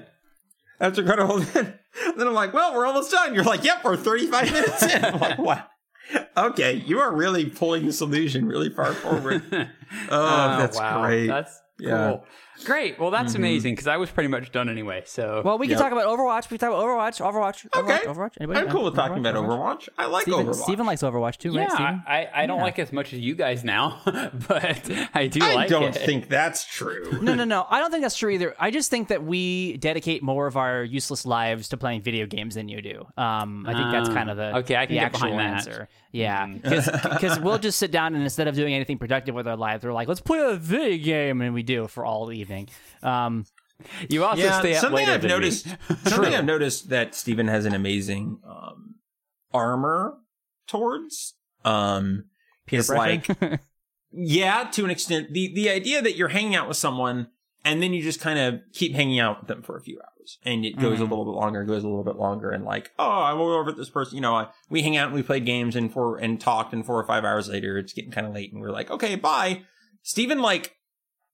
That's 0.80 0.98
incredible. 1.00 1.40
then 1.40 1.78
I'm 2.20 2.34
like, 2.34 2.54
well, 2.54 2.74
we're 2.74 2.86
almost 2.86 3.12
done. 3.12 3.34
You're 3.36 3.44
like, 3.44 3.64
yep, 3.64 3.84
we're 3.84 3.98
35 3.98 4.52
minutes 4.52 4.84
in. 4.84 5.06
I'm 5.06 5.20
like, 5.20 5.38
wow. 5.40 5.66
Okay, 6.38 6.74
you 6.88 7.00
are 7.00 7.14
really 7.16 7.46
pulling 7.46 7.86
this 7.86 8.02
illusion 8.02 8.48
really 8.48 8.70
far 8.70 8.94
forward. 8.94 9.44
Oh, 10.12 10.22
Oh, 10.22 10.58
that's 10.60 10.78
wow. 10.78 11.02
great. 11.02 11.26
That's 11.28 11.60
Yeah. 11.80 12.18
Mm-hmm. 12.60 12.66
cool. 12.68 12.76
Great. 12.76 13.00
Well, 13.00 13.12
that's 13.12 13.36
amazing 13.36 13.74
because 13.74 13.88
I 13.88 13.98
was 13.98 14.10
pretty 14.10 14.28
much 14.30 14.52
done 14.52 14.70
anyway. 14.70 15.04
So 15.06 15.42
well, 15.44 15.58
we 15.58 15.68
can 15.68 15.72
Yep. 15.78 15.80
talk 15.80 15.92
about 15.92 16.06
Overwatch. 16.06 16.50
We 16.50 16.58
can 16.58 16.70
talk 16.70 16.78
about 16.78 16.84
Overwatch. 16.86 17.20
Overwatch. 17.22 17.66
Okay. 17.76 18.06
Overwatch. 18.06 18.16
Overwatch. 18.16 18.32
Anybody? 18.40 18.60
I'm 18.60 18.70
cool 18.70 18.84
with 18.86 18.96
talking 18.96 19.18
about 19.20 19.36
Overwatch. 19.36 19.90
I 19.98 20.06
like 20.06 20.24
Stephen, 20.24 20.46
Overwatch. 20.48 20.56
Stephen 20.64 20.86
likes 20.86 21.02
Overwatch 21.02 21.38
too, 21.38 21.52
yeah, 21.54 21.62
right, 21.62 21.72
Stephen? 21.72 22.04
I, 22.08 22.28
I 22.34 22.46
don't 22.46 22.62
like 22.62 22.80
it 22.80 22.84
as 22.84 22.94
much 22.94 23.14
as 23.14 23.20
you 23.20 23.36
guys 23.36 23.64
now, 23.64 24.02
but 24.06 24.90
I 25.14 25.28
do 25.28 25.40
I 25.44 25.54
like 25.56 25.70
don't 25.70 25.96
it. 25.96 26.06
think 26.06 26.30
that's 26.30 26.66
true. 26.66 27.18
No, 27.30 27.36
no, 27.36 27.44
no. 27.44 27.66
I 27.70 27.80
don't 27.80 27.92
think 27.92 28.02
that's 28.04 28.18
true 28.18 28.30
either. 28.32 28.56
I 28.60 28.72
just 28.72 28.90
think 28.90 29.10
that 29.10 29.24
we 29.24 29.78
dedicate 29.78 30.24
more 30.24 30.48
of 30.48 30.58
our 30.58 30.84
useless 30.84 31.26
lives 31.26 31.70
to 31.70 31.78
playing 31.78 32.02
video 32.02 32.26
games 32.26 32.56
than 32.56 32.68
you 32.70 32.82
do. 32.82 33.06
Um, 33.18 33.66
I 33.68 33.74
think 33.74 33.92
that's 33.92 34.10
Ah, 34.10 34.14
kind 34.14 34.30
of 34.30 34.38
the 34.38 34.56
okay, 34.58 34.76
I 34.76 34.86
can 34.86 34.96
the 34.96 35.02
get 35.02 35.06
actual 35.14 35.30
behind 35.32 35.40
that. 35.40 35.54
answer. 35.68 35.90
Yeah, 36.12 36.48
because 36.48 37.40
we'll 37.42 37.60
just 37.60 37.78
sit 37.78 37.92
down 37.92 38.16
and 38.16 38.24
instead 38.24 38.48
of 38.48 38.56
doing 38.56 38.74
anything 38.74 38.98
productive 38.98 39.36
with 39.36 39.48
our 39.48 39.58
lives, 39.58 39.84
we're 39.84 39.94
like, 39.94 40.08
let's 40.08 40.22
play 40.22 40.40
a 40.40 40.56
video 40.56 40.98
game, 41.04 41.42
and 41.42 41.54
we 41.54 41.62
do 41.62 41.88
for 41.88 42.04
all 42.04 42.32
evening. 42.32 42.49
Um, 43.04 43.46
You 44.10 44.26
also 44.26 44.44
yeah, 44.44 44.60
stay 44.60 44.76
up 44.76 44.82
something 44.82 44.98
later 44.98 45.12
I've 45.14 45.22
than 45.22 45.30
me. 45.30 45.36
noticed. 45.36 45.68
something 46.06 46.34
I've 46.34 46.46
noticed 46.46 46.90
that 46.90 47.16
Stephen 47.16 47.48
has 47.48 47.66
an 47.66 47.74
amazing 47.74 48.40
um, 48.46 48.96
armor 49.54 50.18
towards. 50.68 51.36
Um, 51.66 52.26
is 52.70 52.90
like 52.90 53.28
yeah, 54.12 54.66
to 54.74 54.84
an 54.86 54.92
extent. 54.92 55.34
The 55.34 55.54
the 55.54 55.70
idea 55.70 56.02
that 56.02 56.16
you're 56.16 56.28
hanging 56.30 56.56
out 56.56 56.68
with 56.68 56.78
someone 56.78 57.28
and 57.66 57.84
then 57.84 57.94
you 57.94 58.02
just 58.02 58.22
kind 58.22 58.40
of 58.40 58.62
keep 58.74 58.94
hanging 58.96 59.20
out 59.20 59.40
with 59.42 59.48
them 59.50 59.62
for 59.62 59.76
a 59.76 59.82
few 59.82 60.00
hours, 60.00 60.38
and 60.46 60.64
it 60.66 60.78
goes 60.80 61.00
a 61.00 61.04
Mhm. 61.04 61.10
little 61.10 61.26
bit 61.26 61.32
longer, 61.38 61.64
goes 61.66 61.84
a 61.84 61.88
little 61.88 62.06
bit 62.06 62.16
longer, 62.16 62.50
and 62.52 62.64
like, 62.64 62.92
oh, 62.98 63.10
I 63.10 63.34
went 63.34 63.50
over 63.50 63.72
at 63.72 63.78
this 63.78 63.90
person. 63.90 64.16
You 64.16 64.22
know, 64.22 64.34
I, 64.36 64.48
we 64.70 64.82
hang 64.82 64.96
out 64.96 65.08
and 65.08 65.16
we 65.16 65.24
played 65.24 65.46
games 65.46 65.76
and 65.76 65.92
four 65.92 66.18
and 66.18 66.40
talked, 66.40 66.72
and 66.74 66.86
four 66.86 66.98
or 67.00 67.06
five 67.06 67.26
hours 67.26 67.50
later, 67.50 67.78
it's 67.78 67.92
getting 67.94 68.12
kind 68.12 68.26
of 68.26 68.34
late, 68.34 68.54
and 68.54 68.62
we're 68.62 68.72
like, 68.72 68.90
okay, 68.92 69.16
bye. 69.16 69.64
Stephen, 70.04 70.40
like. 70.42 70.76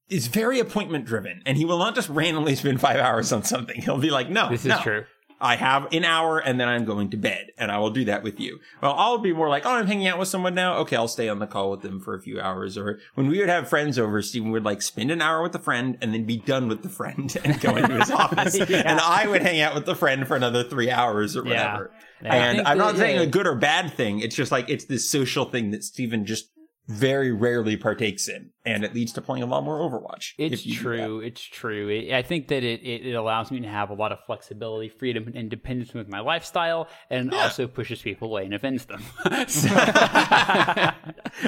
Is 0.10 0.28
very 0.28 0.60
appointment 0.60 1.06
driven, 1.06 1.42
and 1.46 1.58
he 1.58 1.66
will 1.66 1.80
not 1.80 1.96
just 1.96 2.10
randomly 2.10 2.56
spend 2.56 2.80
five 2.80 2.98
hours 2.98 3.32
on 3.34 3.44
something. 3.44 3.82
He'll 3.82 3.98
be 3.98 4.12
like, 4.12 4.30
"No, 4.30 4.50
This 4.50 4.62
is 4.62 4.68
no. 4.68 4.80
true. 4.82 5.06
I 5.42 5.58
have 5.58 5.92
an 5.94 6.06
hour 6.06 6.40
and 6.40 6.60
then 6.62 6.70
I'm 6.70 6.86
going 6.86 7.10
to 7.10 7.18
bed 7.18 7.52
and 7.58 7.70
I 7.70 7.78
will 7.78 7.90
do 7.90 8.06
that 8.06 8.24
with 8.24 8.40
you. 8.40 8.60
Well, 8.82 8.94
I'll 8.98 9.18
be 9.18 9.34
more 9.34 9.50
like, 9.50 9.66
oh, 9.66 9.72
I'm 9.72 9.86
hanging 9.86 10.08
out 10.08 10.18
with 10.18 10.30
someone 10.30 10.56
now. 10.56 10.78
Okay, 10.78 10.96
I'll 10.96 11.10
stay 11.10 11.28
on 11.28 11.40
the 11.40 11.46
call 11.46 11.70
with 11.72 11.82
them 11.82 12.00
for 12.00 12.16
a 12.16 12.22
few 12.22 12.40
hours. 12.40 12.78
Or 12.78 13.00
when 13.16 13.28
we 13.28 13.40
would 13.40 13.50
have 13.50 13.68
friends 13.68 14.00
over, 14.00 14.22
Stephen 14.22 14.52
would 14.52 14.64
like 14.64 14.82
spend 14.82 15.12
an 15.12 15.22
hour 15.22 15.44
with 15.44 15.52
the 15.52 15.60
friend 15.60 15.98
and 16.02 16.14
then 16.14 16.24
be 16.24 16.38
done 16.38 16.70
with 16.70 16.84
the 16.84 16.90
friend 16.90 17.36
and 17.44 17.60
go 17.60 17.76
into 17.76 18.00
his 18.00 18.10
office. 18.12 18.56
And 18.58 19.00
I 19.02 19.28
would 19.28 19.42
hang 19.42 19.60
out 19.60 19.76
with 19.76 19.86
the 19.86 19.94
friend 19.96 20.26
for 20.26 20.38
another 20.38 20.64
three 20.64 20.90
hours 20.90 21.36
or 21.36 21.44
whatever. 21.44 21.92
Yeah. 22.24 22.34
And 22.34 22.62
I'm 22.66 22.78
not 22.78 22.94
that- 22.94 23.00
saying 23.00 23.18
yeah. 23.18 23.24
a 23.24 23.28
good 23.28 23.46
or 23.46 23.56
bad 23.56 23.92
thing. 23.94 24.22
It's 24.22 24.38
just 24.38 24.54
like, 24.54 24.70
it's 24.70 24.86
this 24.86 25.08
social 25.08 25.44
thing 25.44 25.72
that 25.72 25.84
Stephen 25.84 26.26
just 26.26 26.48
very 26.88 27.32
rarely 27.32 27.78
partakes 27.78 28.28
in. 28.28 28.52
And 28.66 28.84
it 28.84 28.94
leads 28.94 29.12
to 29.14 29.22
playing 29.22 29.44
a 29.44 29.46
lot 29.48 29.64
more 29.64 29.80
Overwatch. 29.80 30.34
It's 30.38 30.54
if 30.62 30.66
you 30.68 30.74
do 30.74 30.78
that. 30.78 30.84
true. 30.84 31.20
It's 31.20 31.42
true. 31.42 31.90
It, 31.90 32.14
I 32.14 32.22
think 32.22 32.48
that 32.50 32.64
it, 32.64 32.82
it, 32.84 33.06
it 33.08 33.14
allows 33.14 33.50
me 33.52 33.60
to 33.62 33.68
have 33.68 33.90
a 33.90 33.94
lot 33.94 34.12
of 34.12 34.20
flexibility, 34.26 34.90
freedom, 34.90 35.26
and 35.28 35.36
independence 35.36 35.94
with 35.94 36.08
my 36.08 36.20
lifestyle, 36.20 36.88
and 37.10 37.32
Yeah. 37.32 37.44
also 37.44 37.68
pushes 37.68 38.02
people 38.02 38.28
away 38.30 38.46
and 38.46 38.54
offends 38.54 38.86
them. 38.86 39.02
So- 39.48 39.70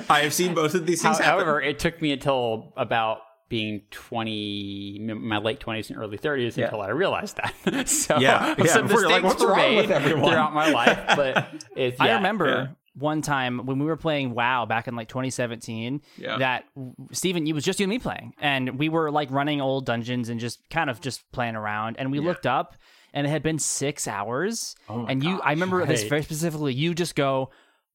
I 0.10 0.22
have 0.24 0.34
seen 0.34 0.54
both 0.54 0.74
of 0.76 0.86
these 0.86 1.02
things 1.02 1.18
happen. 1.18 1.32
However, 1.34 1.62
it 1.62 1.80
took 1.80 2.02
me 2.02 2.12
until 2.12 2.74
about 2.78 3.20
being 3.50 3.82
20, 3.92 5.00
my 5.14 5.38
late 5.38 5.60
20s 5.60 5.90
and 5.90 5.98
early 5.98 6.18
30s 6.18 6.58
Yeah. 6.58 6.66
until 6.66 6.82
I 6.82 6.90
realized 6.90 7.38
that. 7.38 7.88
so 7.88 8.18
Yeah, 8.20 8.56
yeah, 8.58 8.66
some 8.66 8.88
before 8.88 9.02
you're 9.02 9.10
like, 9.10 9.24
"What's 9.24 9.42
were 9.42 9.50
wrong 9.50 9.58
made 9.58 9.78
with 9.78 9.92
everyone?" 9.92 10.30
throughout 10.32 10.54
my 10.54 10.70
life, 10.70 11.00
but 11.16 11.48
it's, 11.76 12.00
I 12.00 12.16
remember 12.16 12.48
yeah. 12.48 12.68
One 12.98 13.22
time 13.22 13.66
when 13.66 13.78
we 13.80 13.86
were 13.86 13.96
playing 13.98 14.34
WoW 14.34 14.66
back 14.66 14.88
in 14.88 14.96
like 14.96 15.08
2017 15.08 16.02
Yeah. 16.18 16.38
that 16.40 16.66
Stephen, 17.12 17.46
you 17.46 17.54
was 17.54 17.64
just 17.64 17.80
you 17.80 17.84
and 17.84 17.90
me 17.92 18.00
playing. 18.00 18.34
And 18.40 18.80
we 18.80 18.90
were 18.90 19.12
like 19.12 19.30
running 19.32 19.62
old 19.62 19.86
dungeons 19.86 20.30
and 20.30 20.40
just 20.40 20.68
kind 20.70 20.90
of 20.90 21.00
just 21.02 21.32
playing 21.32 21.56
around. 21.56 21.98
And 22.00 22.12
we 22.12 22.20
looked 22.20 22.46
up 22.48 22.76
and 23.14 23.28
it 23.28 23.30
had 23.30 23.44
been 23.44 23.60
six 23.60 24.08
hours. 24.08 24.76
Oh 24.90 24.98
my 24.98 25.12
and 25.12 25.24
you, 25.24 25.40
I 25.42 25.52
remember 25.52 25.86
this 25.86 26.04
very 26.04 26.24
specifically. 26.24 26.74
You 26.74 26.94
just 26.96 27.16
go, 27.16 27.52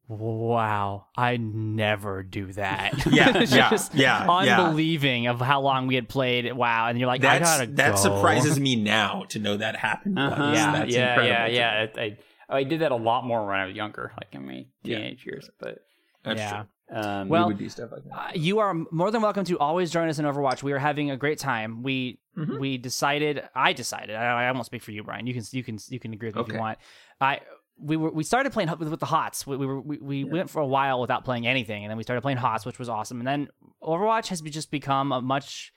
Wow, 0.09 1.07
I 1.17 1.37
never 1.39 2.23
do 2.23 2.53
that. 2.53 3.07
Yeah, 3.13 3.37
It's 3.39 3.53
yeah, 3.55 3.71
just 3.71 3.95
yeah, 3.95 4.25
yeah. 4.45 4.61
unbelieving 4.61 5.27
of 5.27 5.41
how 5.41 5.61
long 5.63 5.87
we 5.87 5.95
had 5.95 6.09
played 6.09 6.51
WoW, 6.53 6.89
and 6.89 6.99
you're 6.99 7.07
like, 7.07 7.21
That's, 7.23 7.49
I 7.49 7.59
gotta 7.67 7.73
that 7.77 7.91
go. 7.93 7.97
surprises 7.97 8.59
me 8.61 8.77
now 8.77 9.25
to 9.31 9.39
know 9.39 9.57
that 9.57 9.77
happened. 9.77 10.19
Uh-huh. 10.19 10.53
Yeah, 10.55 10.73
That's 10.73 10.95
yeah, 10.95 11.11
incredible 11.11 11.55
yeah, 11.55 11.87
to 11.87 11.93
yeah. 11.97 12.15
Me. 12.53 12.57
I, 12.57 12.57
I, 12.57 12.61
I 12.61 12.65
did 12.65 12.81
that 12.81 12.93
a 12.93 12.97
lot 12.97 13.25
more 13.25 13.47
when 13.47 13.57
I 13.57 13.67
was 13.67 13.75
younger, 13.77 14.13
like 14.17 14.29
in 14.33 14.47
my 14.47 14.67
Yeah. 14.83 14.99
teenage 14.99 15.25
years. 15.27 15.51
But 15.59 15.79
That's 16.25 16.39
yeah. 16.41 16.65
true. 16.91 16.99
um, 17.01 17.29
Well, 17.29 17.49
we 17.49 17.55
would 17.55 17.59
do 17.59 17.69
stuff 17.69 17.91
like 17.93 18.05
that. 18.05 18.15
Uh, 18.15 18.29
you 18.35 18.59
are 18.61 18.75
more 18.91 19.11
than 19.11 19.23
welcome 19.23 19.45
to 19.47 19.59
always 19.59 19.91
join 19.91 20.09
us 20.09 20.19
in 20.19 20.25
Overwatch. 20.25 20.63
We 20.63 20.73
are 20.73 20.79
having 20.79 21.11
a 21.11 21.17
great 21.17 21.39
time. 21.39 21.83
We 21.83 22.19
Mhm. 22.37 22.59
we 22.61 22.79
decided. 22.79 23.43
I 23.55 23.73
decided. 23.75 24.17
I, 24.17 24.49
I 24.49 24.53
won't 24.53 24.65
speak 24.67 24.83
for 24.83 24.91
you, 24.93 25.03
Bryan. 25.05 25.27
You 25.27 25.35
can 25.35 25.43
you 25.53 25.63
can 25.63 25.79
you 25.89 26.01
can 26.01 26.13
agree 26.15 26.29
with 26.29 26.37
me 26.37 26.43
if 26.43 26.49
you 26.53 26.59
want. 26.59 26.79
I 27.21 27.41
we 27.79 27.97
were 27.97 28.11
we 28.11 28.23
started 28.25 28.53
playing 28.53 28.71
with, 28.79 28.89
with 28.89 29.01
the 29.01 29.07
Hots. 29.07 29.47
We, 29.47 29.57
we 29.57 29.67
were 29.67 29.81
we, 29.81 29.99
we 29.99 30.25
went 30.25 30.49
for 30.49 30.61
a 30.63 30.67
while 30.67 31.01
without 31.01 31.25
playing 31.25 31.47
anything, 31.47 31.85
and 31.85 31.91
then 31.91 31.97
we 31.99 32.03
started 32.05 32.23
playing 32.23 32.39
Hots, 32.39 32.65
which 32.65 32.79
was 32.79 32.89
awesome. 32.89 33.19
And 33.19 33.27
then 33.27 33.49
Overwatch 33.83 34.29
has 34.29 34.41
be- 34.41 34.51
just 34.51 34.71
become 34.71 35.13
a 35.13 35.21
much 35.21 35.73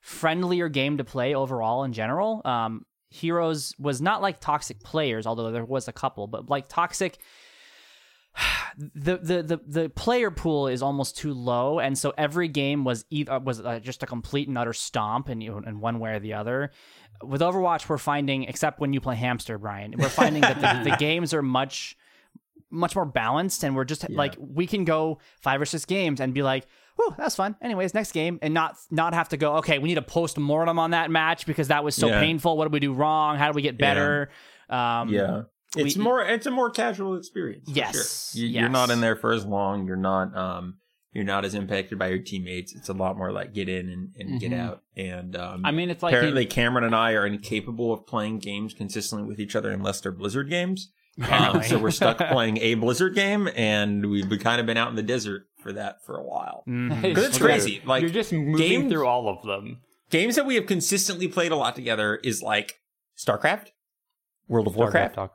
friendlier 0.00 0.68
game 0.68 0.96
to 0.98 1.04
play 1.04 1.34
overall 1.34 1.84
in 1.84 1.92
general. 1.92 2.40
Um, 2.44 2.86
Heroes 3.10 3.74
was 3.78 4.00
not 4.00 4.20
like 4.20 4.40
toxic 4.40 4.80
players, 4.80 5.26
although 5.26 5.50
there 5.50 5.64
was 5.64 5.88
a 5.88 5.92
couple, 5.92 6.26
but 6.26 6.48
like 6.48 6.68
toxic. 6.68 7.18
The, 8.94 9.16
the 9.16 9.42
the 9.42 9.60
the 9.66 9.88
player 9.88 10.30
pool 10.30 10.68
is 10.68 10.82
almost 10.82 11.16
too 11.16 11.34
low, 11.34 11.80
and 11.80 11.98
so 11.98 12.14
every 12.16 12.46
game 12.46 12.84
was 12.84 13.04
either 13.10 13.40
was 13.40 13.60
uh, 13.60 13.80
just 13.80 14.04
a 14.04 14.06
complete 14.06 14.46
and 14.46 14.56
utter 14.56 14.72
stomp, 14.72 15.28
and 15.28 15.42
in 15.42 15.80
one 15.80 15.98
way 15.98 16.12
or 16.12 16.20
the 16.20 16.34
other. 16.34 16.70
With 17.24 17.40
Overwatch, 17.40 17.88
we're 17.88 17.98
finding, 17.98 18.44
except 18.44 18.78
when 18.78 18.92
you 18.92 19.00
play 19.00 19.16
Hamster, 19.16 19.58
Bryan, 19.58 19.94
we're 19.98 20.08
finding 20.08 20.42
that 20.42 20.60
the, 20.84 20.90
the 20.90 20.96
games 21.00 21.34
are 21.34 21.42
much 21.42 21.96
much 22.70 22.94
more 22.94 23.04
balanced, 23.04 23.62
and 23.64 23.74
we're 23.76 23.84
just 23.84 24.08
like 24.10 24.34
we 24.38 24.66
can 24.66 24.84
go 24.84 25.18
five 25.40 25.60
or 25.60 25.64
six 25.64 25.84
games 25.84 26.20
and 26.20 26.34
be 26.34 26.42
like, 26.42 26.66
"Whew, 26.96 27.14
that's 27.16 27.34
fun." 27.36 27.56
Anyways, 27.62 27.94
next 27.94 28.12
game, 28.12 28.38
and 28.42 28.52
not 28.54 28.76
not 28.90 29.14
have 29.14 29.28
to 29.30 29.36
go. 29.36 29.56
Okay, 29.56 29.78
we 29.78 29.88
need 29.88 29.98
a 29.98 30.02
post 30.02 30.38
mortem 30.38 30.78
on 30.78 30.90
that 30.92 31.10
match 31.10 31.46
because 31.46 31.68
that 31.68 31.82
was 31.84 31.94
so 31.94 32.08
Yeah. 32.08 32.20
painful. 32.20 32.56
What 32.56 32.64
did 32.64 32.72
we 32.72 32.80
do 32.80 32.92
wrong? 32.92 33.36
How 33.36 33.50
do 33.50 33.54
we 33.56 33.62
get 33.62 33.78
better? 33.78 34.30
Um, 34.68 35.08
Yeah. 35.08 35.42
It's 35.76 35.96
we- 35.96 36.02
more 36.02 36.22
it's 36.22 36.46
a 36.46 36.50
more 36.50 36.70
casual 36.70 37.16
experience. 37.16 37.68
Yes, 37.68 38.32
sure. 38.34 38.42
You, 38.42 38.60
You're 38.60 38.68
not 38.70 38.88
in 38.90 39.00
there 39.00 39.16
for 39.16 39.32
as 39.32 39.44
long. 39.44 39.86
You're 39.86 39.96
not 39.96 40.34
um 40.36 40.78
you're 41.12 41.24
not 41.24 41.44
as 41.44 41.54
impacted 41.54 41.98
by 41.98 42.08
your 42.08 42.18
teammates. 42.20 42.74
It's 42.74 42.88
a 42.88 42.92
lot 42.94 43.16
more 43.18 43.32
like 43.32 43.52
get 43.54 43.68
in 43.68 43.88
and, 43.88 44.14
and 44.18 44.40
get 44.40 44.52
Mhm. 44.52 44.58
out. 44.60 44.82
And 44.96 45.36
um 45.36 45.62
I 45.64 45.70
mean, 45.72 45.90
it's 45.90 46.02
like 46.02 46.14
apparently 46.14 46.46
Cameron 46.46 46.84
and 46.84 46.94
I 46.94 47.12
are 47.12 47.26
incapable 47.26 47.92
of 47.92 48.06
playing 48.06 48.38
games 48.38 48.72
consistently 48.74 49.26
with 49.28 49.38
each 49.40 49.54
other 49.56 49.70
unless 49.70 50.00
they're 50.00 50.12
Blizzard 50.12 50.48
games. 50.48 50.90
Um, 51.30 51.62
so 51.62 51.78
we're 51.78 51.90
stuck 51.90 52.18
playing 52.30 52.58
a 52.58 52.74
Blizzard 52.74 53.14
game, 53.14 53.48
and 53.56 54.08
we've 54.10 54.28
kind 54.40 54.60
of 54.60 54.66
been 54.66 54.76
out 54.76 54.88
in 54.90 54.96
the 54.96 55.02
desert 55.02 55.46
for 55.62 55.72
that 55.72 56.04
for 56.04 56.16
a 56.16 56.22
while. 56.22 56.62
mhm. 56.68 57.02
It's 57.04 57.20
it's 57.20 57.38
crazy, 57.38 57.82
like, 57.84 58.02
you're 58.02 58.10
just 58.10 58.32
moving 58.32 58.56
games- 58.56 58.92
through 58.92 59.06
all 59.06 59.28
of 59.28 59.42
them. 59.44 59.78
Games 60.10 60.36
that 60.36 60.46
we 60.46 60.54
have 60.54 60.66
consistently 60.66 61.28
played 61.28 61.52
a 61.52 61.56
lot 61.56 61.74
together 61.76 62.16
is 62.24 62.42
like 62.42 62.80
StarCraft, 63.18 63.72
World 64.48 64.66
of 64.66 64.76
Warcraft, 64.76 65.14
Talk. 65.16 65.34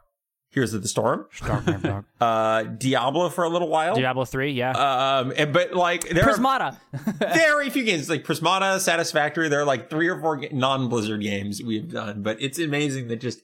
Heroes 0.49 0.73
of 0.73 0.81
the 0.83 0.87
Storm, 0.87 1.27
Starcraft 1.35 2.05
uh, 2.21 2.63
Diablo 2.63 3.29
for 3.29 3.43
a 3.43 3.49
little 3.49 3.67
while. 3.67 3.95
Diablo 3.95 4.23
three, 4.25 4.51
yeah. 4.51 4.71
Um, 4.71 5.33
and, 5.35 5.51
but 5.53 5.73
like 5.75 6.07
there 6.09 6.23
Prismata. 6.23 6.77
are 7.07 7.13
very 7.33 7.69
few 7.69 7.83
games 7.83 8.09
like 8.09 8.23
Prismata, 8.23 8.79
Satisfactory. 8.79 9.49
There 9.49 9.59
are 9.61 9.65
like 9.65 9.89
three 9.89 10.07
or 10.07 10.19
four 10.19 10.41
non-Blizzard 10.51 11.21
games 11.21 11.61
we've 11.61 11.91
done, 11.91 12.21
but 12.23 12.41
it's 12.41 12.57
amazing 12.59 13.07
that 13.09 13.17
just 13.17 13.41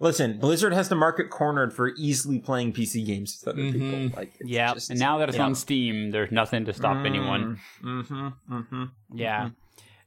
listen. 0.00 0.38
Blizzard 0.38 0.72
has 0.72 0.88
the 0.88 0.94
market 0.94 1.30
cornered 1.30 1.72
for 1.72 1.92
easily 1.96 2.38
playing 2.38 2.72
PC 2.72 3.04
games 3.04 3.40
with 3.44 3.54
other 3.54 3.62
Mhm. 3.62 3.72
people. 3.72 4.18
Like, 4.18 4.32
just- 4.74 4.90
And 4.90 4.98
now 4.98 5.18
that 5.18 5.28
it's 5.28 5.38
yeah. 5.38 5.44
on 5.44 5.54
Steam, 5.54 6.10
there's 6.10 6.30
nothing 6.32 6.64
to 6.66 6.72
stop 6.72 7.04
anyone. 7.06 7.58
Mm-hmm. 7.82 8.28
Mm-hmm. 8.52 8.84
yeah. 9.14 9.50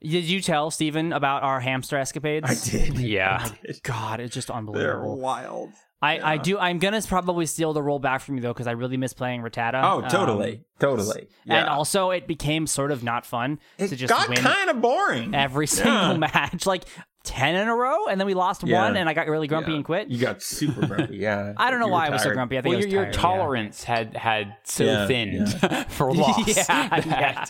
Did 0.03 0.23
you 0.23 0.41
tell 0.41 0.71
Stephen 0.71 1.13
about 1.13 1.43
our 1.43 1.59
hamster 1.59 1.95
escapades? 1.97 2.49
I 2.49 2.69
did. 2.71 2.97
Yeah. 2.99 3.39
I 3.45 3.67
did. 3.67 3.83
God, 3.83 4.19
it's 4.19 4.33
just 4.33 4.47
They're 4.47 4.57
unbelievable. 4.57 5.17
wild. 5.19 5.69
I, 6.03 6.33
I 6.33 6.37
do. 6.37 6.57
I'm 6.57 6.79
gonna 6.79 6.99
probably 7.03 7.45
steal 7.45 7.73
the 7.73 7.83
role 7.83 7.99
back 7.99 8.21
from 8.21 8.33
you 8.35 8.41
though, 8.41 8.53
because 8.53 8.65
I 8.65 8.71
really 8.71 8.97
miss 8.97 9.13
playing 9.13 9.43
Rattata. 9.43 9.81
Oh, 9.83 10.01
Um, 10.01 10.09
totally, 10.09 10.63
totally. 10.79 11.27
Yeah. 11.45 11.57
And 11.59 11.69
also, 11.69 12.09
it 12.09 12.25
became 12.25 12.65
sort 12.65 12.89
of 12.89 13.03
not 13.03 13.23
fun 13.23 13.59
it 13.77 13.89
to 13.89 13.95
just 13.95 14.09
got 14.09 14.35
kind 14.35 14.71
of 14.71 14.81
boring. 14.81 15.35
every 15.35 15.67
single 15.67 15.93
Yeah. 16.13 16.17
match, 16.33 16.65
like 16.65 16.85
ten 17.23 17.55
in 17.55 17.67
a 17.67 17.75
row, 17.75 18.07
and 18.07 18.19
then 18.19 18.25
we 18.25 18.33
lost 18.33 18.63
Yeah. 18.65 18.83
one, 18.83 18.97
and 18.97 19.07
I 19.07 19.13
got 19.13 19.27
really 19.27 19.47
grumpy 19.47 19.71
Yeah. 19.71 19.75
and 19.77 19.85
quit. 19.85 20.07
You 20.09 20.17
got 20.19 20.41
super 20.41 20.85
grumpy. 20.87 21.17
Yeah. 21.17 21.53
I 21.57 21.69
don't 21.69 21.79
know 21.79 21.85
You 21.85 21.91
why 21.91 22.05
were 22.07 22.11
I 22.11 22.15
was 22.15 22.23
so 22.23 22.31
grumpy. 22.33 22.57
I 22.57 22.61
think 22.61 22.71
Well, 22.73 22.77
I 22.77 22.79
your, 22.81 22.87
was 22.87 22.93
your 22.93 23.03
tired, 23.05 23.15
yeah. 23.15 23.21
tolerance 23.21 23.83
had 23.83 24.17
had 24.17 24.55
so 24.63 24.83
Yeah, 24.85 25.07
thinned 25.07 25.57
yeah. 25.61 25.83
for 25.89 26.13
loss. 26.15 26.47
yeah, 26.47 26.95
yeah. 27.05 27.45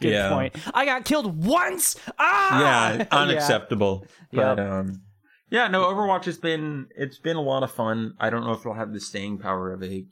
Good 0.00 0.12
Yeah. 0.12 0.28
point. 0.30 0.54
I 0.74 0.84
got 0.84 1.04
killed 1.04 1.44
once. 1.44 1.96
Ah, 2.18 2.60
yeah, 2.98 3.04
unacceptable. 3.10 4.06
Yep. 4.30 4.56
But 4.56 4.60
um, 4.60 5.02
yeah, 5.50 5.68
no, 5.68 5.84
Overwatch 5.84 6.24
has 6.24 6.38
been 6.38 6.86
it's 6.96 7.18
been 7.18 7.36
a 7.36 7.42
lot 7.42 7.62
of 7.62 7.70
fun. 7.72 8.14
I 8.20 8.30
don't 8.30 8.44
know 8.44 8.52
if 8.52 8.60
it'll 8.60 8.74
have 8.74 8.92
the 8.92 9.00
staying 9.00 9.38
power 9.38 9.72
of 9.72 9.82
a 9.82 10.04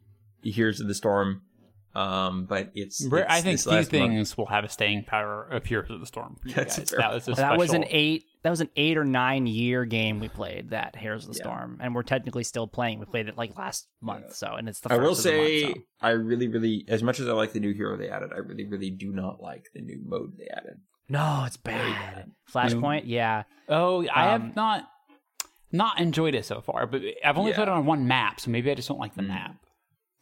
Heroes 0.42 0.80
of 0.80 0.88
the 0.88 0.94
Storm, 0.94 1.42
um, 1.94 2.44
but 2.46 2.70
it's, 2.74 3.04
Rare- 3.06 3.26
I 3.30 3.40
think 3.40 3.54
this 3.54 3.64
few 3.64 3.72
last 3.72 3.92
month. 3.92 4.10
things 4.12 4.36
will 4.36 4.46
have 4.46 4.64
a 4.64 4.68
staying 4.68 5.04
power 5.04 5.44
of 5.44 5.64
Heroes 5.64 5.90
of 5.90 6.00
the 6.00 6.06
Storm. 6.06 6.36
That's 6.44 6.78
guys. 6.78 6.90
fair. 6.90 6.98
That 6.98 7.12
was 7.14 7.28
a 7.28 7.34
That 7.34 7.58
was 7.58 7.72
an 7.72 7.84
eight. 7.88 8.24
That 8.42 8.50
was 8.50 8.60
an 8.60 8.68
eight 8.76 8.98
or 8.98 9.04
nine 9.04 9.46
year 9.46 9.84
game 9.86 10.20
we 10.20 10.28
played. 10.28 10.70
That 10.70 10.96
Heroes 10.96 11.26
of 11.26 11.32
the 11.32 11.38
Yeah. 11.38 11.44
Storm, 11.44 11.78
and 11.80 11.94
we're 11.94 12.02
technically 12.02 12.44
still 12.44 12.66
playing. 12.66 12.98
We 12.98 13.06
played 13.06 13.28
it 13.28 13.38
like 13.38 13.56
last 13.56 13.88
month, 14.02 14.34
so 14.34 14.54
and 14.54 14.68
it's 14.68 14.80
the. 14.80 14.92
I 14.92 14.96
will 14.98 15.12
of 15.12 15.22
the 15.22 15.30
month, 15.32 15.46
say, 15.48 15.62
so. 15.66 15.74
I 16.02 16.10
really, 16.10 16.48
really, 16.48 16.84
as 16.88 17.02
much 17.02 17.20
as 17.20 17.28
I 17.28 17.32
like 17.32 17.52
the 17.52 17.60
new 17.60 17.72
hero 17.72 17.96
they 17.96 18.08
added, 18.10 18.32
I 18.34 18.38
really, 18.38 18.64
really 18.66 18.90
do 18.90 19.12
not 19.12 19.40
like 19.42 19.68
the 19.74 19.80
new 19.80 20.00
mode 20.04 20.36
they 20.36 20.48
added. 20.48 20.78
no, 21.08 21.44
it's 21.46 21.56
Very 21.56 21.78
bad. 21.92 22.30
Flashpoint, 22.52 23.02
yeah. 23.06 23.44
Oh, 23.68 24.06
I 24.08 24.34
Um, 24.34 24.42
have 24.42 24.56
not 24.56 24.90
not 25.72 25.98
enjoyed 26.00 26.34
it 26.34 26.44
so 26.44 26.60
far, 26.60 26.86
but 26.86 27.00
I've 27.24 27.36
only 27.38 27.50
Yeah. 27.50 27.56
played 27.56 27.68
it 27.68 27.72
on 27.72 27.84
one 27.86 28.06
map, 28.06 28.40
so 28.40 28.50
maybe 28.50 28.70
I 28.70 28.74
just 28.74 28.88
don't 28.88 28.98
like 29.00 29.14
the 29.14 29.22
Mm. 29.22 29.28
map. 29.28 29.56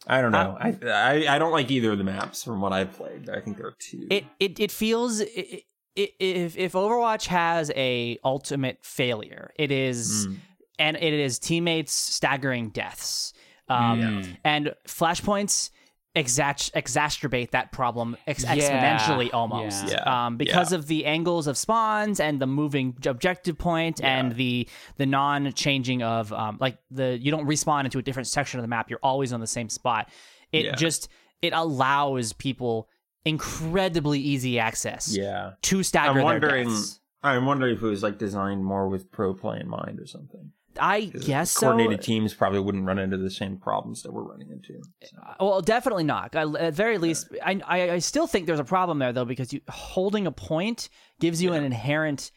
I 0.07 0.21
don't 0.21 0.31
know. 0.31 0.57
I, 0.59 0.75
I 0.85 1.35
I 1.35 1.39
don't 1.39 1.51
like 1.51 1.71
either 1.71 1.91
of 1.91 1.97
the 1.97 2.03
maps 2.03 2.43
from 2.43 2.59
what 2.61 2.73
I've 2.73 2.91
played. 2.93 3.29
I 3.29 3.39
think 3.39 3.57
there 3.57 3.67
are 3.67 3.75
two. 3.79 4.07
It 4.09 4.25
it 4.39 4.59
it 4.59 4.71
feels. 4.71 5.19
It, 5.21 5.63
it, 5.95 6.09
if 6.19 6.57
if 6.57 6.73
Overwatch 6.73 7.27
has 7.27 7.71
a 7.75 8.17
ultimate 8.23 8.79
failure, 8.83 9.51
it 9.57 9.71
is, 9.71 10.27
Mm. 10.27 10.37
and 10.79 10.97
it 10.97 11.13
is 11.13 11.37
teammates 11.39 11.93
staggering 11.93 12.69
deaths. 12.69 13.33
Um, 13.69 13.99
Yeah. 13.99 14.23
and 14.43 14.73
flashpoints 14.87 15.69
exact 16.15 16.71
exacerbate 16.75 17.51
that 17.51 17.71
problem 17.71 18.15
ex- 18.27 18.43
Yeah, 18.43 18.55
exponentially 18.55 19.33
almost 19.33 19.87
yeah. 19.87 19.93
Yeah, 20.05 20.25
um, 20.27 20.37
because 20.37 20.71
yeah. 20.71 20.77
of 20.77 20.85
the 20.87 21.05
angles 21.05 21.47
of 21.47 21.57
spawns 21.57 22.19
and 22.19 22.39
the 22.39 22.45
moving 22.45 22.95
objective 23.05 23.57
point 23.57 24.03
and 24.03 24.35
the 24.35 24.67
the 24.97 25.07
non-changing 25.07 26.03
of 26.03 26.31
um, 26.31 26.57
like 26.61 26.77
the 26.91 27.17
you 27.19 27.31
don't 27.31 27.47
respawn 27.47 27.85
into 27.85 27.97
a 27.97 28.03
different 28.03 28.27
section 28.27 28.59
of 28.59 28.63
the 28.63 28.67
map 28.67 28.91
you're 28.91 28.99
always 29.01 29.33
on 29.33 29.39
the 29.39 29.47
same 29.47 29.69
spot 29.69 30.09
it 30.51 30.65
Yeah. 30.65 30.75
just 30.75 31.09
it 31.41 31.51
allows 31.53 32.31
people 32.31 32.87
incredibly 33.25 34.19
easy 34.19 34.59
access 34.59 35.15
yeah. 35.15 35.53
to 35.63 35.81
stagger 35.81 36.19
I'm 36.19 36.23
wondering. 36.23 36.67
deaths. 36.69 36.99
I'm 37.23 37.45
wondering 37.45 37.75
if 37.77 37.81
it 37.81 37.87
was 37.87 38.03
like 38.03 38.17
designed 38.17 38.63
more 38.65 38.87
with 38.89 39.09
pro 39.11 39.33
play 39.33 39.59
in 39.59 39.67
mind 39.69 39.99
or 39.99 40.05
something. 40.05 40.51
I 40.79 41.05
guess 41.05 41.51
so. 41.51 41.67
coordinated 41.71 42.01
teams 42.01 42.33
probably 42.33 42.59
wouldn't 42.59 42.85
run 42.85 42.99
into 42.99 43.17
the 43.17 43.29
same 43.29 43.57
problems 43.57 44.03
that 44.03 44.11
we're 44.13 44.23
running 44.23 44.49
into. 44.49 44.81
So. 45.03 45.17
Well, 45.39 45.61
definitely 45.61 46.03
not. 46.03 46.35
I, 46.35 46.43
at 46.59 46.73
very 46.73 46.97
least, 46.97 47.27
I, 47.43 47.61
I 47.65 47.91
I 47.91 47.99
still 47.99 48.27
think 48.27 48.45
there's 48.47 48.59
a 48.59 48.63
problem 48.63 48.99
there 48.99 49.13
though 49.13 49.25
because 49.25 49.53
you 49.53 49.61
holding 49.69 50.27
a 50.27 50.31
point 50.31 50.89
gives 51.19 51.41
you 51.41 51.53
an 51.53 51.63
inherent, 51.63 52.31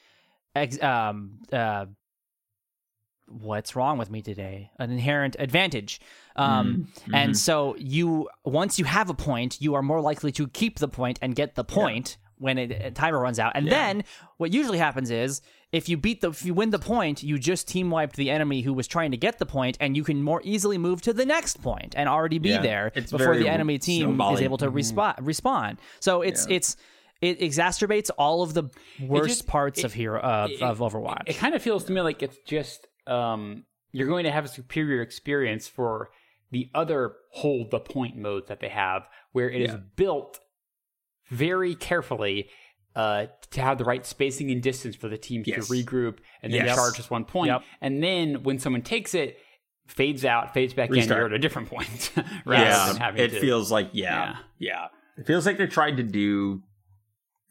ex, 0.55 0.83
um, 0.83 1.39
uh, 1.53 1.87
what's 3.29 3.75
wrong 3.75 3.99
with 3.99 4.11
me 4.11 4.23
today? 4.23 4.71
An 4.79 4.91
inherent 4.91 5.37
advantage. 5.39 6.01
Um, 6.37 6.89
Mm, 7.07 7.15
and 7.15 7.33
mhm. 7.33 7.37
so 7.37 7.75
you 7.79 8.29
once 8.45 8.79
you 8.79 8.85
have 8.85 9.11
a 9.11 9.15
point, 9.15 9.61
you 9.61 9.75
are 9.75 9.83
more 9.83 10.01
likely 10.01 10.31
to 10.33 10.47
keep 10.49 10.79
the 10.79 10.89
point 10.89 11.19
and 11.23 11.35
get 11.35 11.55
the 11.55 11.65
point 11.65 12.19
when 12.39 12.59
it, 12.59 12.71
a 12.71 12.91
timer 12.91 13.19
runs 13.19 13.39
out. 13.39 13.53
And 13.55 13.67
Yeah. 13.67 13.71
then 13.73 14.05
what 14.37 14.53
usually 14.53 14.79
happens 14.79 15.11
is 15.11 15.41
if 15.73 15.89
you 15.89 15.97
beat 15.97 16.21
the 16.21 16.31
if 16.31 16.45
you 16.45 16.55
win 16.55 16.71
the 16.71 16.79
point, 16.79 17.23
you 17.23 17.39
just 17.39 17.67
team 17.69 17.91
wiped 17.91 18.17
the 18.17 18.31
enemy 18.31 18.61
who 18.63 18.73
was 18.73 18.87
trying 18.87 19.11
to 19.11 19.17
get 19.17 19.39
the 19.39 19.47
point, 19.47 19.77
and 19.81 19.97
you 19.97 20.05
can 20.05 20.23
more 20.23 20.41
easily 20.45 20.79
move 20.79 21.03
to 21.03 21.13
the 21.13 21.25
next 21.27 21.63
point 21.63 21.95
and 21.97 22.09
already 22.09 22.39
be 22.39 22.51
Yeah. 22.51 22.63
there 22.63 22.93
It's 22.95 23.11
before 23.11 23.37
the 23.37 23.49
enemy 23.49 23.79
team 23.79 24.21
is 24.21 24.41
able 24.43 24.59
to 24.59 24.71
respawn. 24.71 25.17
Respawn. 25.19 25.79
So 26.01 26.23
it's 26.23 26.47
Yeah. 26.49 26.57
it's 26.57 26.77
it 27.23 27.41
exacerbates 27.41 28.11
all 28.19 28.43
of 28.43 28.53
the 28.53 28.65
worst 29.01 29.29
just- 29.39 29.47
parts 29.47 29.79
it- 29.81 29.85
of 29.87 29.95
here 29.95 30.17
of, 30.17 30.51
it- 30.51 30.61
of 30.63 30.79
Overwatch. 30.81 31.23
It 31.27 31.37
kind 31.37 31.55
of 31.55 31.63
feels 31.63 31.85
to 31.85 31.93
me 31.93 32.01
like 32.03 32.23
it's 32.23 32.39
just 32.47 32.87
um, 33.07 33.65
you're 33.93 34.09
going 34.09 34.25
to 34.25 34.31
have 34.31 34.45
a 34.45 34.49
superior 34.49 35.01
experience 35.01 35.67
for 35.69 36.11
the 36.51 36.69
other 36.75 37.15
hold 37.33 37.71
the 37.71 37.81
point 37.81 38.17
modes 38.17 38.49
that 38.49 38.61
they 38.61 38.69
have, 38.69 39.09
where 39.33 39.49
it 39.51 39.63
is 39.63 39.75
built 39.97 40.39
very 41.31 41.75
carefully 41.75 42.49
uh, 42.95 43.27
to 43.51 43.61
have 43.61 43.77
the 43.79 43.85
right 43.85 44.07
spacing 44.07 44.51
and 44.51 44.63
distance 44.63 44.97
for 44.97 45.09
the 45.09 45.19
teams 45.19 45.47
Yes. 45.47 45.67
to 45.67 45.73
regroup 45.73 46.19
and 46.43 46.53
then 46.53 46.65
Yes. 46.65 46.75
charge 46.77 46.97
just 46.97 47.11
one 47.11 47.25
point. 47.27 47.49
Yep. 47.51 47.63
And 47.83 48.03
then 48.03 48.43
when 48.43 48.59
someone 48.59 48.81
takes 48.83 49.15
it, 49.15 49.37
fades 49.87 50.25
out, 50.25 50.55
fades 50.55 50.73
back 50.73 50.89
in, 50.89 50.95
Restart. 50.97 51.19
you're 51.19 51.27
at 51.27 51.33
a 51.35 51.39
different 51.39 51.69
point. 51.69 52.11
rather 52.47 52.65
yeah, 52.65 52.89
than 52.89 52.97
having 52.97 53.23
it 53.23 53.29
to, 53.33 53.41
feels 53.41 53.71
like 53.71 53.91
yeah, 53.93 54.37
yeah, 54.59 54.87
It 55.19 55.27
feels 55.27 55.45
like 55.47 55.59
they 55.59 55.67
tried 55.67 55.99
to 55.99 56.03
do 56.03 56.63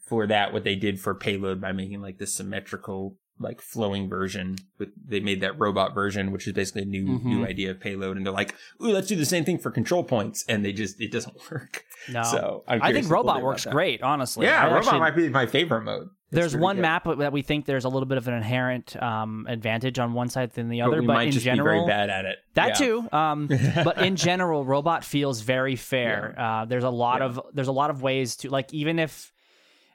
for 0.07 0.28
that 0.28 0.51
what 0.53 0.63
they 0.63 0.76
did 0.76 0.99
for 0.99 1.13
payload 1.15 1.61
by 1.61 1.71
making 1.71 2.01
like 2.01 2.17
this 2.17 2.34
symmetrical, 2.34 3.17
like 3.40 3.62
flowing 3.62 4.08
version. 4.10 4.58
But 4.78 4.90
they 5.08 5.20
made 5.20 5.42
that 5.42 5.60
robot 5.60 5.94
version, 5.94 6.32
which 6.32 6.48
is 6.48 6.54
basically 6.54 6.84
a 6.84 6.86
new 6.86 7.20
Mhm. 7.20 7.26
new 7.26 7.46
idea 7.46 7.72
of 7.72 7.80
payload, 7.80 8.18
and 8.18 8.26
they're 8.26 8.34
like, 8.34 8.56
"Ooh, 8.82 8.92
let's 8.92 9.08
do 9.08 9.16
the 9.16 9.26
same 9.26 9.44
thing 9.46 9.58
for 9.58 9.72
control 9.72 10.04
points," 10.04 10.46
and 10.48 10.64
they 10.66 10.72
just 10.74 11.00
it 11.02 11.12
doesn't 11.12 11.36
work. 11.52 11.84
no, 12.12 12.24
So 12.24 12.64
I 12.68 12.92
think 12.94 13.10
robot 13.10 13.42
works 13.42 13.66
great. 13.66 14.02
Honestly, 14.02 14.46
Yeah, 14.46 14.62
I 14.62 14.66
robot 14.66 14.78
actually- 14.86 15.00
might 15.00 15.16
be 15.16 15.30
my 15.30 15.46
favorite 15.46 15.84
mode. 15.84 16.10
It's 16.32 16.42
There's 16.42 16.58
one 16.58 16.78
good. 16.78 16.82
map 16.82 17.04
that 17.20 17.32
we 17.32 17.44
think 17.44 17.66
there's 17.66 17.86
a 17.86 17.90
little 17.90 18.08
bit 18.08 18.18
of 18.18 18.28
an 18.28 18.34
inherent 18.34 19.02
um, 19.02 19.46
advantage 19.48 20.00
on 20.00 20.14
one 20.14 20.28
side 20.28 20.52
than 20.54 20.70
the 20.70 20.80
but 20.82 20.88
other, 20.88 21.02
but, 21.02 21.14
might 21.14 21.34
in 21.34 21.40
general, 21.40 21.86
be 21.86 21.88
very 21.88 21.88
bad 21.88 22.10
at 22.10 22.26
it. 22.26 22.40
that 22.56 22.68
Yeah. 22.80 22.86
too. 22.88 23.10
Um, 23.14 23.48
but 23.84 24.00
in 24.00 24.16
general, 24.18 24.66
robot 24.66 25.06
feels 25.06 25.42
very 25.42 25.76
fair. 25.76 26.34
Uh, 26.38 26.66
there's 26.66 26.84
a 26.84 26.90
lot 26.90 27.20
Yeah. 27.20 27.26
of 27.28 27.42
there's 27.54 27.68
a 27.70 27.72
lot 27.72 27.90
of 27.90 28.02
ways 28.02 28.36
to 28.38 28.50
like 28.50 28.74
even 28.74 28.98
if 29.00 29.32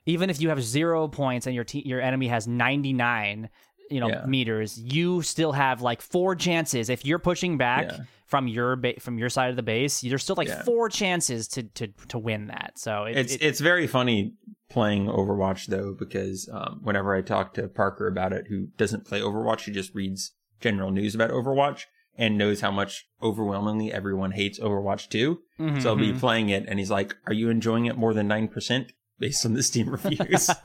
even 0.07 0.31
if 0.31 0.41
you 0.41 0.49
have 0.49 0.63
zero 0.63 1.09
points 1.09 1.47
and 1.47 1.55
your 1.55 1.65
te- 1.65 1.87
your 1.87 2.01
enemy 2.01 2.29
has 2.29 2.47
99 2.49 3.49
you 3.91 4.01
know 4.01 4.09
Yeah. 4.09 4.25
meters 4.27 4.79
you 4.79 5.21
still 5.23 5.53
have 5.53 5.83
like 5.83 6.01
four 6.01 6.35
chances 6.37 6.89
if 6.89 7.05
you're 7.05 7.19
pushing 7.19 7.59
back 7.59 7.91
Yeah. 7.91 7.99
from 8.27 8.47
your 8.47 8.77
ba- 8.77 9.01
from 9.01 9.19
your 9.19 9.29
side 9.29 9.51
of 9.51 9.57
the 9.57 9.63
base 9.63 10.01
there's 10.01 10.23
still 10.23 10.37
like 10.37 10.49
Yeah. 10.49 10.63
four 10.63 10.89
chances 10.89 11.49
to 11.49 11.65
to 11.65 11.89
to 12.09 12.19
win 12.19 12.47
that 12.49 12.73
so 12.77 13.05
it, 13.05 13.17
it's 13.17 13.35
it- 13.35 13.43
it's 13.43 13.61
very 13.61 13.87
funny 13.87 14.35
playing 14.69 15.07
Overwatch 15.07 15.67
though 15.67 15.93
because 15.99 16.49
um, 16.53 16.81
whenever 16.85 17.15
I 17.17 17.23
talk 17.23 17.55
to 17.55 17.67
Parker 17.67 18.07
about 18.07 18.33
it, 18.33 18.47
who 18.49 18.69
doesn't 18.77 19.05
play 19.05 19.21
Overwatch, 19.21 19.63
he 19.65 19.73
just 19.73 19.93
reads 19.97 20.31
general 20.61 20.93
news 20.93 21.13
about 21.17 21.31
Overwatch 21.31 21.87
and 22.17 22.39
knows 22.39 22.61
how 22.61 22.71
much 22.71 23.07
overwhelmingly 23.21 23.93
everyone 23.93 24.31
hates 24.31 24.61
Overwatch 24.61 25.09
2. 25.09 25.41
Mhm, 25.59 25.83
So 25.83 25.89
I'll 25.91 25.97
be 25.97 26.13
mhm. 26.13 26.21
playing 26.21 26.51
it, 26.51 26.67
and 26.69 26.79
he's 26.79 26.91
like, 26.91 27.17
"Are 27.27 27.33
you 27.33 27.51
enjoying 27.51 27.87
it 27.87 27.97
more 27.97 28.15
than 28.15 28.29
nine 28.29 28.47
percent 28.47 28.93
based 29.21 29.47
on 29.47 29.55
the 29.55 29.63
Steam 29.63 29.89
reviews?" 29.91 30.51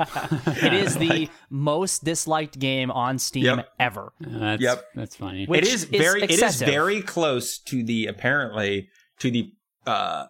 it 0.64 0.74
is 0.74 0.95
the 0.97 1.30
most 1.49 2.03
disliked 2.03 2.58
game 2.58 2.89
on 2.89 3.20
steam 3.20 3.43
Yep. 3.43 3.68
ever 3.80 4.14
That's, 4.20 4.62
Yep. 4.62 4.86
That's 4.95 5.16
funny. 5.16 5.45
Which 5.45 5.62
it 5.64 5.68
is 5.68 5.84
is 5.84 5.89
very 5.89 6.24
it 6.24 6.41
is 6.41 6.62
very 6.62 7.01
close 7.01 7.60
to 7.60 7.84
the 7.84 8.08
apparently 8.08 8.89
to 9.20 9.30
the 9.30 9.53
uh 9.86 10.26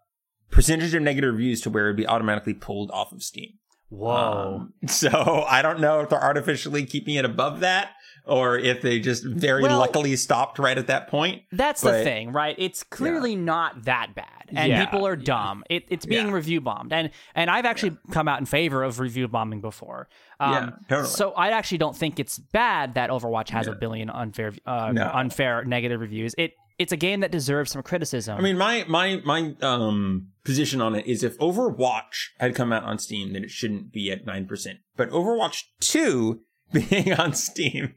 percentage 0.51 0.93
of 0.93 1.01
negative 1.01 1.33
reviews 1.33 1.61
to 1.61 1.69
where 1.69 1.85
it'd 1.85 1.97
be 1.97 2.07
automatically 2.07 2.53
pulled 2.53 2.91
off 2.91 3.11
of 3.11 3.23
Steam. 3.23 3.53
whoa 3.89 4.57
Um, 4.61 4.73
so 4.87 5.45
I 5.47 5.61
don't 5.61 5.79
know 5.79 6.01
if 6.01 6.09
they're 6.09 6.21
artificially 6.21 6.85
keeping 6.85 7.15
it 7.15 7.25
above 7.25 7.59
that 7.61 7.91
or 8.27 8.57
if 8.57 8.81
they 8.81 8.99
just 8.99 9.23
very 9.25 9.63
Well- 9.63 9.79
luckily 9.79 10.15
stopped 10.15 10.59
right 10.59 10.77
at 10.77 10.87
that 10.87 11.07
point. 11.07 11.43
That's 11.51 11.81
the 11.81 12.03
thing, 12.03 12.31
right? 12.31 12.55
It's 12.57 12.83
clearly 12.83 13.35
not 13.35 13.83
that 13.85 14.15
bad, 14.15 14.25
and 14.49 14.69
Yeah, 14.69 14.85
people 14.85 15.05
are 15.07 15.15
dumb. 15.15 15.63
It, 15.69 15.85
it's 15.89 16.05
being 16.05 16.27
Yeah. 16.27 16.33
review 16.33 16.61
bombed, 16.61 16.91
and 16.93 17.11
and 17.35 17.49
I've 17.49 17.65
actually 17.65 17.97
come 18.11 18.27
out 18.27 18.39
in 18.39 18.45
favor 18.45 18.83
of 18.83 18.99
review 18.99 19.27
bombing 19.27 19.61
before. 19.61 20.09
Um, 20.39 20.51
Yeah, 20.53 20.69
totally. 20.89 21.07
So 21.09 21.31
I 21.33 21.49
actually 21.49 21.77
don't 21.79 21.95
think 21.95 22.19
it's 22.19 22.37
bad 22.39 22.95
that 22.95 23.09
Overwatch 23.09 23.49
has 23.49 23.67
a 23.67 23.73
billion 23.73 24.09
unfair, 24.09 24.53
uh, 24.65 24.91
No. 24.91 25.09
unfair 25.13 25.63
negative 25.65 25.99
reviews. 26.01 26.33
It 26.37 26.53
it's 26.77 26.91
a 26.91 26.97
game 26.97 27.21
that 27.21 27.31
deserves 27.31 27.71
some 27.71 27.81
criticism. 27.83 28.37
I 28.37 28.41
mean, 28.41 28.57
my 28.57 28.83
my 28.89 29.21
my 29.23 29.53
um 29.61 30.27
position 30.43 30.81
on 30.81 30.93
it 30.93 31.05
is 31.07 31.23
if 31.23 31.37
Overwatch 31.37 32.31
had 32.39 32.53
come 32.53 32.73
out 32.73 32.83
on 32.83 32.99
Steam, 32.99 33.31
then 33.33 33.43
it 33.45 33.49
shouldn't 33.49 33.93
be 33.93 34.11
at 34.11 34.25
nine 34.25 34.45
percent. 34.45 34.79
But 34.97 35.09
Overwatch 35.09 35.63
Two 35.79 36.41
being 36.73 37.13
on 37.13 37.33
Steam, 37.33 37.95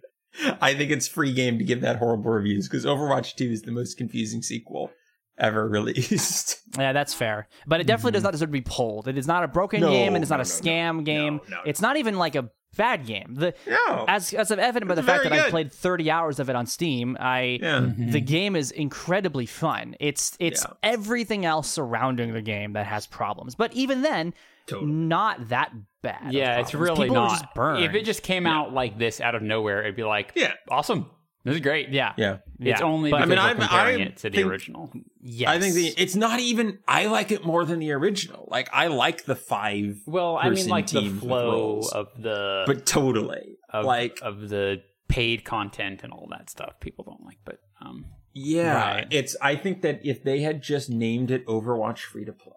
I 0.61 0.74
think 0.74 0.91
it's 0.91 1.09
free 1.09 1.32
game 1.32 1.59
to 1.59 1.64
give 1.64 1.80
that 1.80 1.97
horrible 1.97 2.30
reviews 2.30 2.68
because 2.68 2.84
Overwatch 2.84 3.34
Two 3.36 3.51
is 3.51 3.62
the 3.62 3.72
most 3.72 3.97
confusing 3.97 4.43
sequel 4.43 4.91
ever 5.39 5.68
released. 5.68 6.61
yeah, 6.78 6.93
that's 6.93 7.14
fair, 7.14 7.49
but 7.66 7.80
it 7.80 7.86
definitely 7.86 8.12
does 8.12 8.20
mm-hmm. 8.20 8.26
not 8.26 8.32
deserve 8.32 8.49
to 8.49 8.53
be 8.53 8.61
pulled. 8.61 9.09
It 9.09 9.18
is 9.18 9.26
not 9.26 9.45
a 9.45 9.49
broken 9.49 9.80
No, 9.80 9.91
game, 9.91 10.14
and 10.14 10.22
it's 10.22 10.30
not 10.30 10.36
no, 10.39 10.43
a 10.43 10.45
no, 10.45 10.51
scam 10.51 11.05
game. 11.05 11.41
no, 11.49 11.57
no. 11.57 11.62
It's 11.64 11.80
not 11.80 11.97
even 11.97 12.16
like 12.18 12.34
a 12.34 12.51
bad 12.76 13.07
game. 13.07 13.34
The 13.34 13.55
no, 13.66 14.05
as 14.09 14.32
as 14.32 14.51
of 14.51 14.59
evident 14.59 14.89
by 14.89 14.95
the 14.95 15.03
fact 15.03 15.24
very 15.24 15.36
that 15.36 15.47
I 15.47 15.51
played 15.51 15.72
30 15.72 16.11
hours 16.11 16.39
of 16.39 16.49
it 16.51 16.57
on 16.57 16.66
Steam, 16.66 17.16
I 17.20 17.59
yeah. 17.61 17.80
the 17.80 17.86
mm-hmm. 17.86 18.24
game 18.24 18.57
is 18.57 18.70
incredibly 18.70 19.47
fun. 19.47 19.97
It's 20.01 20.36
it's 20.39 20.64
Yeah. 20.64 20.74
everything 20.82 21.45
else 21.45 21.68
surrounding 21.68 22.32
the 22.32 22.43
game 22.43 22.72
that 22.72 22.86
has 22.86 23.07
problems. 23.07 23.55
But 23.55 23.72
even 23.74 24.03
then, 24.03 24.34
Totally. 24.69 24.91
not 24.93 25.49
that 25.49 25.73
bad. 26.03 26.33
yeah, 26.33 26.61
it's 26.61 26.75
really 26.75 27.05
People 27.05 27.16
not. 27.16 27.31
just 27.31 27.55
burned. 27.55 27.85
If 27.85 27.95
it 27.95 28.05
just 28.05 28.23
came 28.23 28.47
out 28.47 28.73
like 28.73 28.99
this 28.99 29.21
out 29.21 29.35
of 29.35 29.43
nowhere, 29.43 29.81
it'd 29.83 29.97
be 29.97 30.05
like, 30.05 30.33
Yeah. 30.37 30.53
awesome. 30.71 31.11
This 31.45 31.55
is 31.55 31.61
great. 31.61 31.89
yeah, 31.91 32.12
Yeah. 32.19 32.39
It's 32.61 32.81
Yeah. 32.81 32.87
only 32.87 33.11
But- 33.11 33.23
I 33.23 33.27
mean, 33.27 33.39
we're 33.39 33.45
I'm- 33.45 33.57
comparing 33.59 34.03
I 34.03 34.05
it 34.07 34.16
to 34.19 34.31
the 34.31 34.43
original. 34.43 34.93
yes. 35.23 35.49
I 35.49 35.59
think 35.59 35.75
the 35.75 35.87
it's 35.97 36.14
not 36.16 36.41
even. 36.41 36.79
I 36.87 37.07
like 37.07 37.31
it 37.33 37.45
more 37.45 37.64
than 37.64 37.79
the 37.79 37.93
original. 37.93 38.47
Like 38.51 38.69
I 38.73 38.89
like 38.89 39.25
the 39.25 39.37
five, 39.37 40.01
Well, 40.07 40.37
I 40.37 40.51
mean, 40.51 40.69
like 40.69 40.89
the 40.89 41.09
flow 41.09 41.51
roles. 41.53 41.93
of 41.93 42.09
the 42.21 42.64
but 42.66 42.85
totally 42.85 43.57
of, 43.73 43.85
like 43.87 44.19
of 44.21 44.49
the 44.51 44.83
paid 45.09 45.45
content 45.45 46.03
and 46.05 46.12
all 46.12 46.27
that 46.33 46.51
stuff. 46.51 46.81
People 46.81 47.05
don't 47.05 47.25
like, 47.25 47.39
but 47.47 47.61
um, 47.81 48.05
yeah. 48.35 48.75
Right. 48.97 49.07
It's. 49.11 49.35
I 49.41 49.55
think 49.57 49.81
that 49.83 50.01
if 50.05 50.23
they 50.23 50.41
had 50.41 50.61
just 50.62 50.91
named 50.91 51.31
it 51.31 51.47
Overwatch 51.47 52.01
free 52.01 52.25
to 52.27 52.33
play, 52.33 52.53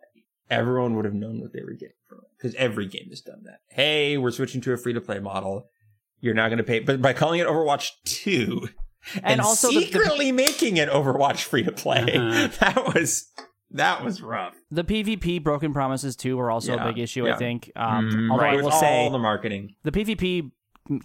everyone 0.49 0.95
would 0.95 1.05
have 1.05 1.13
known 1.13 1.39
what 1.39 1.53
they 1.53 1.61
were 1.61 1.73
getting 1.73 1.77
from 1.79 1.87
it 1.87 2.00
because 2.41 2.55
every 2.55 2.87
game 2.87 3.07
has 3.09 3.21
done 3.21 3.43
that. 3.43 3.59
Hey, 3.69 4.17
we're 4.17 4.31
switching 4.31 4.61
to 4.61 4.73
a 4.73 4.77
free 4.77 4.93
to 4.93 5.01
play 5.01 5.19
model. 5.19 5.69
You're 6.19 6.33
not 6.33 6.47
going 6.49 6.57
to 6.59 6.63
pay, 6.63 6.79
but 6.79 7.01
by 7.01 7.13
calling 7.13 7.39
it 7.39 7.47
Overwatch 7.47 7.89
Two. 8.05 8.67
And, 9.23 9.41
also 9.41 9.69
the- 9.69 9.79
the- 9.79 9.85
secretly 9.85 10.31
making 10.31 10.77
it 10.77 10.87
Overwatch 10.89 11.43
free 11.43 11.63
to 11.63 11.71
play. 11.71 12.01
Uh-huh. 12.15 12.47
That 12.59 12.93
was 12.93 13.25
that 13.71 14.03
was 14.03 14.21
rough. 14.21 14.53
the 14.69 14.83
PvP 14.83 15.41
broken 15.41 15.73
promises 15.73 16.15
too 16.15 16.35
were 16.37 16.51
also 16.51 16.75
Yeah, 16.75 16.83
a 16.83 16.87
big 16.89 16.99
issue. 16.99 17.25
yeah. 17.25 17.35
I 17.35 17.37
think. 17.37 17.71
Um, 17.75 18.09
Mm, 18.11 18.31
although 18.31 18.43
right. 18.43 18.53
I 18.53 18.55
It 18.55 18.57
will 18.57 18.65
was 18.65 18.79
say 18.79 19.03
all 19.05 19.09
the 19.09 19.17
marketing. 19.17 19.75
the 19.83 19.91
PvP 19.91 20.51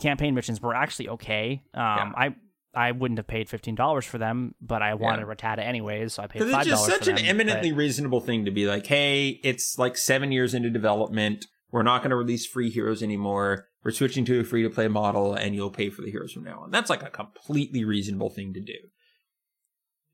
campaign 0.01 0.35
missions 0.35 0.61
were 0.61 0.75
actually 0.75 1.09
okay. 1.11 1.63
Um, 1.75 2.13
I 2.17 2.35
I 2.77 2.93
wouldn't 2.93 3.19
have 3.19 3.27
paid 3.27 3.49
fifteen 3.49 3.75
dollars 3.75 4.05
for 4.05 4.19
them, 4.19 4.55
but 4.61 4.83
I 4.83 4.95
wanted 4.95 5.27
Rattata 5.27 5.59
anyways, 5.61 6.15
so 6.15 6.23
I 6.23 6.27
paid 6.27 6.43
five 6.43 6.67
it's 6.67 6.71
dollars. 6.71 6.71
just 6.71 6.85
such 6.87 7.05
for 7.05 7.11
an 7.11 7.17
them, 7.17 7.25
eminently 7.27 7.71
but- 7.73 7.79
reasonable 7.79 8.21
thing 8.21 8.45
to 8.45 8.51
be 8.51 8.67
like, 8.67 8.87
hey, 8.87 9.41
it's 9.43 9.79
like 9.79 9.97
seven 9.97 10.31
years 10.33 10.53
into 10.55 10.71
development. 10.71 11.47
We're 11.73 11.83
not 11.83 12.03
going 12.03 12.11
to 12.11 12.17
release 12.17 12.47
free 12.47 12.71
heroes 12.71 13.03
anymore. 13.03 13.67
We're 13.85 13.91
switching 13.91 14.25
to 14.27 14.41
a 14.41 14.45
free 14.45 14.63
to 14.63 14.71
play 14.71 14.89
model, 14.89 15.35
and 15.35 15.55
you'll 15.55 15.71
pay 15.71 15.91
for 15.91 16.03
the 16.03 16.11
heroes 16.11 16.33
from 16.33 16.45
now 16.45 16.61
on. 16.61 16.71
That's 16.71 16.91
like 16.91 17.03
a 17.03 17.11
completely 17.11 17.85
reasonable 17.85 18.31
thing 18.31 18.53
to 18.55 18.61
do. 18.61 18.75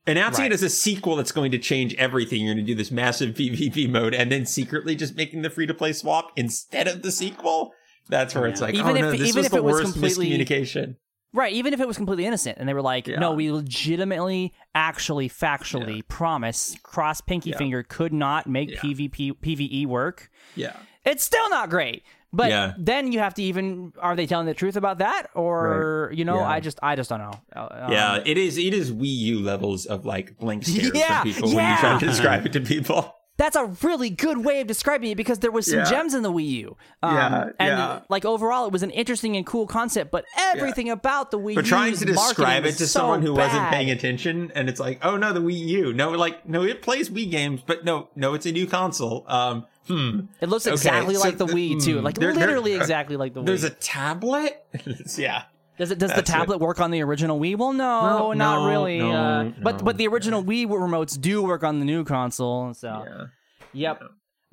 Announcing 0.07 0.43
Right. 0.43 0.51
it 0.53 0.55
as 0.55 0.63
a 0.65 0.71
sequel 0.71 1.15
that's 1.17 1.31
going 1.31 1.53
to 1.53 1.59
change 1.59 1.95
everything. 1.95 2.41
You're 2.43 2.55
going 2.55 2.65
to 2.67 2.73
do 2.73 2.75
this 2.77 2.91
massive 2.91 3.35
PvP 3.37 3.89
mode, 3.89 4.15
and 4.15 4.33
then 4.33 4.47
secretly 4.47 4.97
just 4.97 5.15
making 5.17 5.43
the 5.43 5.51
free 5.51 5.67
to 5.67 5.75
play 5.75 5.93
swap 5.93 6.33
instead 6.37 6.89
of 6.89 7.03
the 7.03 7.13
sequel. 7.13 7.73
That's 8.09 8.35
where 8.35 8.47
it's 8.49 8.61
like, 8.61 8.75
Even 8.75 8.87
oh 8.87 8.95
if- 8.97 9.01
no, 9.01 9.11
this 9.13 9.29
even 9.29 9.37
was 9.39 9.47
if 9.47 9.53
the 9.53 9.59
it 9.59 9.65
was 9.65 9.81
completely- 9.93 10.31
miscommunication. 10.31 10.97
Right, 11.35 11.53
even 11.55 11.73
if 11.73 11.81
it 11.81 11.89
was 11.89 11.97
completely 11.97 12.27
innocent, 12.27 12.59
and 12.59 12.69
they 12.69 12.75
were 12.75 12.83
like, 12.83 13.07
Yeah. 13.07 13.19
"No, 13.19 13.33
we 13.33 13.51
legitimately, 13.51 14.53
actually, 14.75 15.29
factually 15.29 16.07
promise 16.07 16.77
cross 16.83 17.21
pinky 17.21 17.51
Yeah. 17.51 17.57
finger 17.59 17.83
could 17.83 18.13
not 18.13 18.47
make 18.47 18.71
Yeah. 18.71 18.81
PvP 18.81 19.33
PVE 19.41 19.87
work." 19.87 20.31
Yeah. 20.57 20.77
It's 21.05 21.25
still 21.25 21.49
not 21.51 21.71
great. 21.71 22.05
But 22.35 22.49
Yeah. 22.51 22.73
then 22.79 23.13
you 23.13 23.19
have 23.19 23.35
to 23.35 23.43
even 23.43 23.93
are 24.01 24.17
they 24.17 24.27
telling 24.27 24.47
the 24.47 24.55
truth 24.55 24.77
about 24.77 24.99
that 24.99 25.27
or 25.35 26.11
you 26.15 26.25
know 26.25 26.37
Yeah. 26.37 26.49
I 26.49 26.61
just 26.61 26.79
I 26.83 26.97
just 26.97 27.11
don't 27.11 27.19
know. 27.21 27.39
Uh, 27.55 27.89
Yeah, 27.91 28.13
um, 28.15 28.23
it 28.25 28.39
is. 28.39 28.57
It 28.57 28.73
is 28.73 28.91
Wii 28.93 29.17
U 29.33 29.41
levels 29.41 29.85
of 29.87 30.07
like 30.07 30.39
blank 30.39 30.65
stares 30.65 30.93
Yeah, 30.95 31.21
from 31.23 31.33
people 31.33 31.55
when 31.55 31.71
you 31.71 31.77
try 31.79 31.99
to 31.99 32.07
describe 32.07 32.47
it 32.47 32.53
to 32.55 32.61
people. 32.61 33.15
That's 33.39 33.57
a 33.57 33.65
really 33.83 34.11
good 34.11 34.45
way 34.45 34.61
of 34.61 34.67
describing 34.67 35.11
it 35.11 35.17
because 35.17 35.39
there 35.41 35.51
was 35.51 35.67
some 35.67 35.81
Yeah. 35.81 35.85
gems 35.91 36.15
in 36.15 36.23
the 36.23 36.31
Wii 36.31 36.47
U. 36.49 36.77
Um, 37.03 37.15
Yeah, 37.17 37.45
and 37.59 37.79
yeah. 37.79 38.01
like 38.09 38.25
overall, 38.25 38.67
it 38.67 38.73
was 38.73 38.83
an 38.83 38.91
interesting 38.91 39.37
and 39.37 39.47
cool 39.47 39.67
concept, 39.67 40.11
but 40.11 40.25
everything 40.39 40.91
about 40.91 41.31
the 41.31 41.39
Wii 41.39 41.51
U. 41.51 41.55
But 41.57 41.65
trying 41.65 41.97
to 41.97 42.05
describe 42.05 42.65
it 42.67 42.73
to 42.73 42.87
so 42.87 43.01
someone 43.01 43.23
who 43.23 43.33
wasn't 43.35 43.69
paying 43.71 43.91
attention, 43.91 44.53
and 44.55 44.69
it's 44.69 44.79
like, 44.79 44.99
oh 45.05 45.17
no, 45.17 45.33
the 45.33 45.41
Wii 45.41 45.59
U. 45.59 45.93
No, 45.93 46.11
like 46.11 46.47
no, 46.49 46.63
it 46.63 46.83
plays 46.83 47.09
Wii 47.11 47.31
games, 47.31 47.63
but 47.67 47.85
no, 47.85 48.09
no, 48.15 48.35
it's 48.35 48.47
a 48.47 48.53
new 48.53 48.67
console. 48.67 49.25
Um, 49.27 49.67
hmm. 49.89 50.21
It 50.41 50.49
looks 50.49 50.67
Okay, 50.67 50.75
exactly 50.75 51.15
so 51.15 51.21
like 51.23 51.39
the 51.39 51.47
the- 51.47 51.53
Wii 51.55 51.83
too, 51.83 51.97
mm, 52.01 52.03
like 52.03 52.17
there- 52.19 52.35
literally 52.35 52.75
exactly 52.75 53.17
like 53.17 53.33
the 53.35 53.41
Wii. 53.43 53.47
There's 53.47 53.65
a 53.65 53.71
tablet. 53.71 54.63
yeah. 55.17 55.45
Does 55.79 55.91
it? 55.91 55.99
Does 55.99 56.11
the 56.11 56.17
That's 56.17 56.29
it. 56.31 56.33
tablet 56.33 56.59
work 56.59 56.81
on 56.81 56.91
the 56.91 57.03
original 57.03 57.41
Wii? 57.41 57.57
Well, 57.57 57.73
no, 57.73 58.03
No, 58.29 58.33
not 58.35 58.61
no, 58.63 58.69
really. 58.71 58.99
no, 58.99 59.11
uh, 59.13 59.45
But 59.63 59.79
no. 59.79 59.85
but 59.85 59.97
the 59.97 60.07
original 60.09 60.43
Wii 60.45 60.67
remotes 60.67 61.19
do 61.21 61.43
work 61.43 61.65
on 61.65 61.79
the 61.79 61.85
new 61.85 62.05
console. 62.05 62.75
So 62.75 63.05
Yeah. 63.07 63.25
yep. 63.73 64.03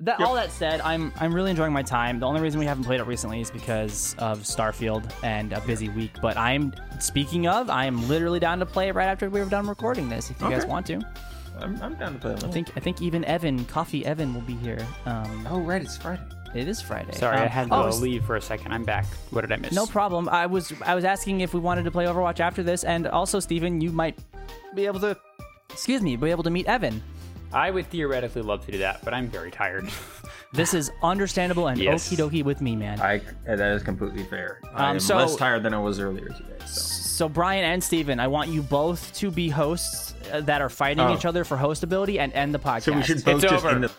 That, 0.02 0.18
All 0.22 0.34
that 0.36 0.50
said, 0.50 0.80
I'm 0.80 1.12
I'm 1.20 1.34
really 1.34 1.50
enjoying 1.50 1.74
my 1.74 1.82
time. 1.82 2.20
The 2.20 2.26
only 2.26 2.40
reason 2.40 2.58
we 2.58 2.64
haven't 2.64 2.84
played 2.84 3.00
it 3.00 3.06
recently 3.06 3.42
is 3.42 3.50
because 3.50 4.14
of 4.18 4.40
Starfield 4.44 5.12
and 5.22 5.52
a 5.52 5.60
busy 5.60 5.90
week. 5.90 6.12
But 6.22 6.38
I'm 6.38 6.72
speaking 7.00 7.46
of, 7.46 7.68
I 7.68 7.84
am 7.84 8.08
literally 8.08 8.40
down 8.40 8.60
to 8.60 8.66
play 8.66 8.88
it 8.88 8.94
right 8.94 9.08
after 9.08 9.28
we're 9.28 9.44
done 9.44 9.68
recording 9.68 10.08
this. 10.08 10.30
If 10.30 10.40
you 10.40 10.48
guys 10.48 10.64
want 10.64 10.86
to, 10.86 11.02
I'm, 11.60 11.78
I'm 11.82 11.96
down 11.96 12.14
to 12.14 12.18
play 12.18 12.30
a 12.30 12.34
little. 12.34 12.48
I 12.48 12.52
think 12.52 12.72
I 12.78 12.80
think 12.80 13.02
even 13.02 13.26
Evan, 13.26 13.66
Coffee 13.66 14.06
Evan, 14.06 14.32
will 14.32 14.40
be 14.40 14.54
here. 14.54 14.78
Um, 15.04 15.46
Oh 15.50 15.60
right, 15.60 15.82
it's 15.82 15.98
Friday. 15.98 16.22
It 16.54 16.66
is 16.66 16.80
Friday. 16.80 17.12
sorry, 17.12 17.36
I 17.38 17.42
Um, 17.44 17.48
had 17.48 17.68
to 17.68 17.74
oh, 17.76 17.88
leave 17.90 18.24
for 18.24 18.36
a 18.36 18.40
second. 18.42 18.72
I'm 18.72 18.84
back. 18.84 19.06
What 19.30 19.42
did 19.42 19.52
I 19.52 19.56
miss? 19.56 19.72
No 19.72 19.86
problem. 19.86 20.28
I 20.28 20.46
was 20.46 20.72
I 20.84 20.94
was 20.94 21.04
asking 21.04 21.40
if 21.42 21.54
we 21.54 21.60
wanted 21.60 21.84
to 21.84 21.90
play 21.90 22.06
Overwatch 22.06 22.40
after 22.40 22.62
this, 22.62 22.82
and 22.84 23.06
also 23.06 23.38
Stephen, 23.40 23.80
you 23.80 23.90
might 23.92 24.18
be 24.74 24.86
able 24.86 25.00
to, 25.00 25.16
excuse 25.70 26.02
me, 26.02 26.16
be 26.16 26.30
able 26.30 26.42
to 26.44 26.50
meet 26.50 26.66
Evan. 26.66 27.02
I 27.52 27.70
would 27.70 27.86
theoretically 27.86 28.42
love 28.42 28.64
to 28.66 28.72
do 28.72 28.78
that, 28.78 29.04
but 29.04 29.14
I'm 29.14 29.28
very 29.28 29.50
tired. 29.50 29.88
This 30.52 30.74
is 30.74 30.90
understandable 31.04 31.68
and 31.68 31.78
Yes. 31.80 32.08
okie 32.12 32.16
dokie 32.16 32.42
with 32.44 32.60
me, 32.60 32.74
man. 32.74 33.00
I 33.00 33.20
that 33.46 33.60
is 33.60 33.84
completely 33.84 34.24
fair. 34.24 34.58
I 34.74 34.86
Um, 34.86 34.96
am 34.96 35.00
so- 35.00 35.14
less 35.16 35.36
tired 35.36 35.62
than 35.62 35.72
I 35.74 35.78
was 35.78 36.00
earlier 36.00 36.26
today. 36.26 36.58
So. 36.66 36.96
So 37.20 37.28
Bryan 37.28 37.64
and 37.64 37.84
Stephen, 37.84 38.18
I 38.18 38.26
want 38.26 38.48
you 38.50 38.60
both 38.62 39.12
to 39.18 39.30
be 39.30 39.48
hosts 39.50 40.14
uh, 40.32 40.40
that 40.40 40.60
are 40.62 40.68
fighting 40.70 41.04
Oh. 41.04 41.14
each 41.14 41.24
other 41.24 41.44
for 41.44 41.56
host 41.56 41.84
ability 41.84 42.18
and 42.18 42.32
end 42.32 42.52
the 42.54 42.58
podcast. 42.58 42.82
So 42.82 42.92
we 42.94 43.02
should 43.02 43.22
both 43.24 43.44
It's 43.44 43.52
just 43.52 43.64
over. 43.64 43.74
end 43.74 43.84
the 43.84 43.90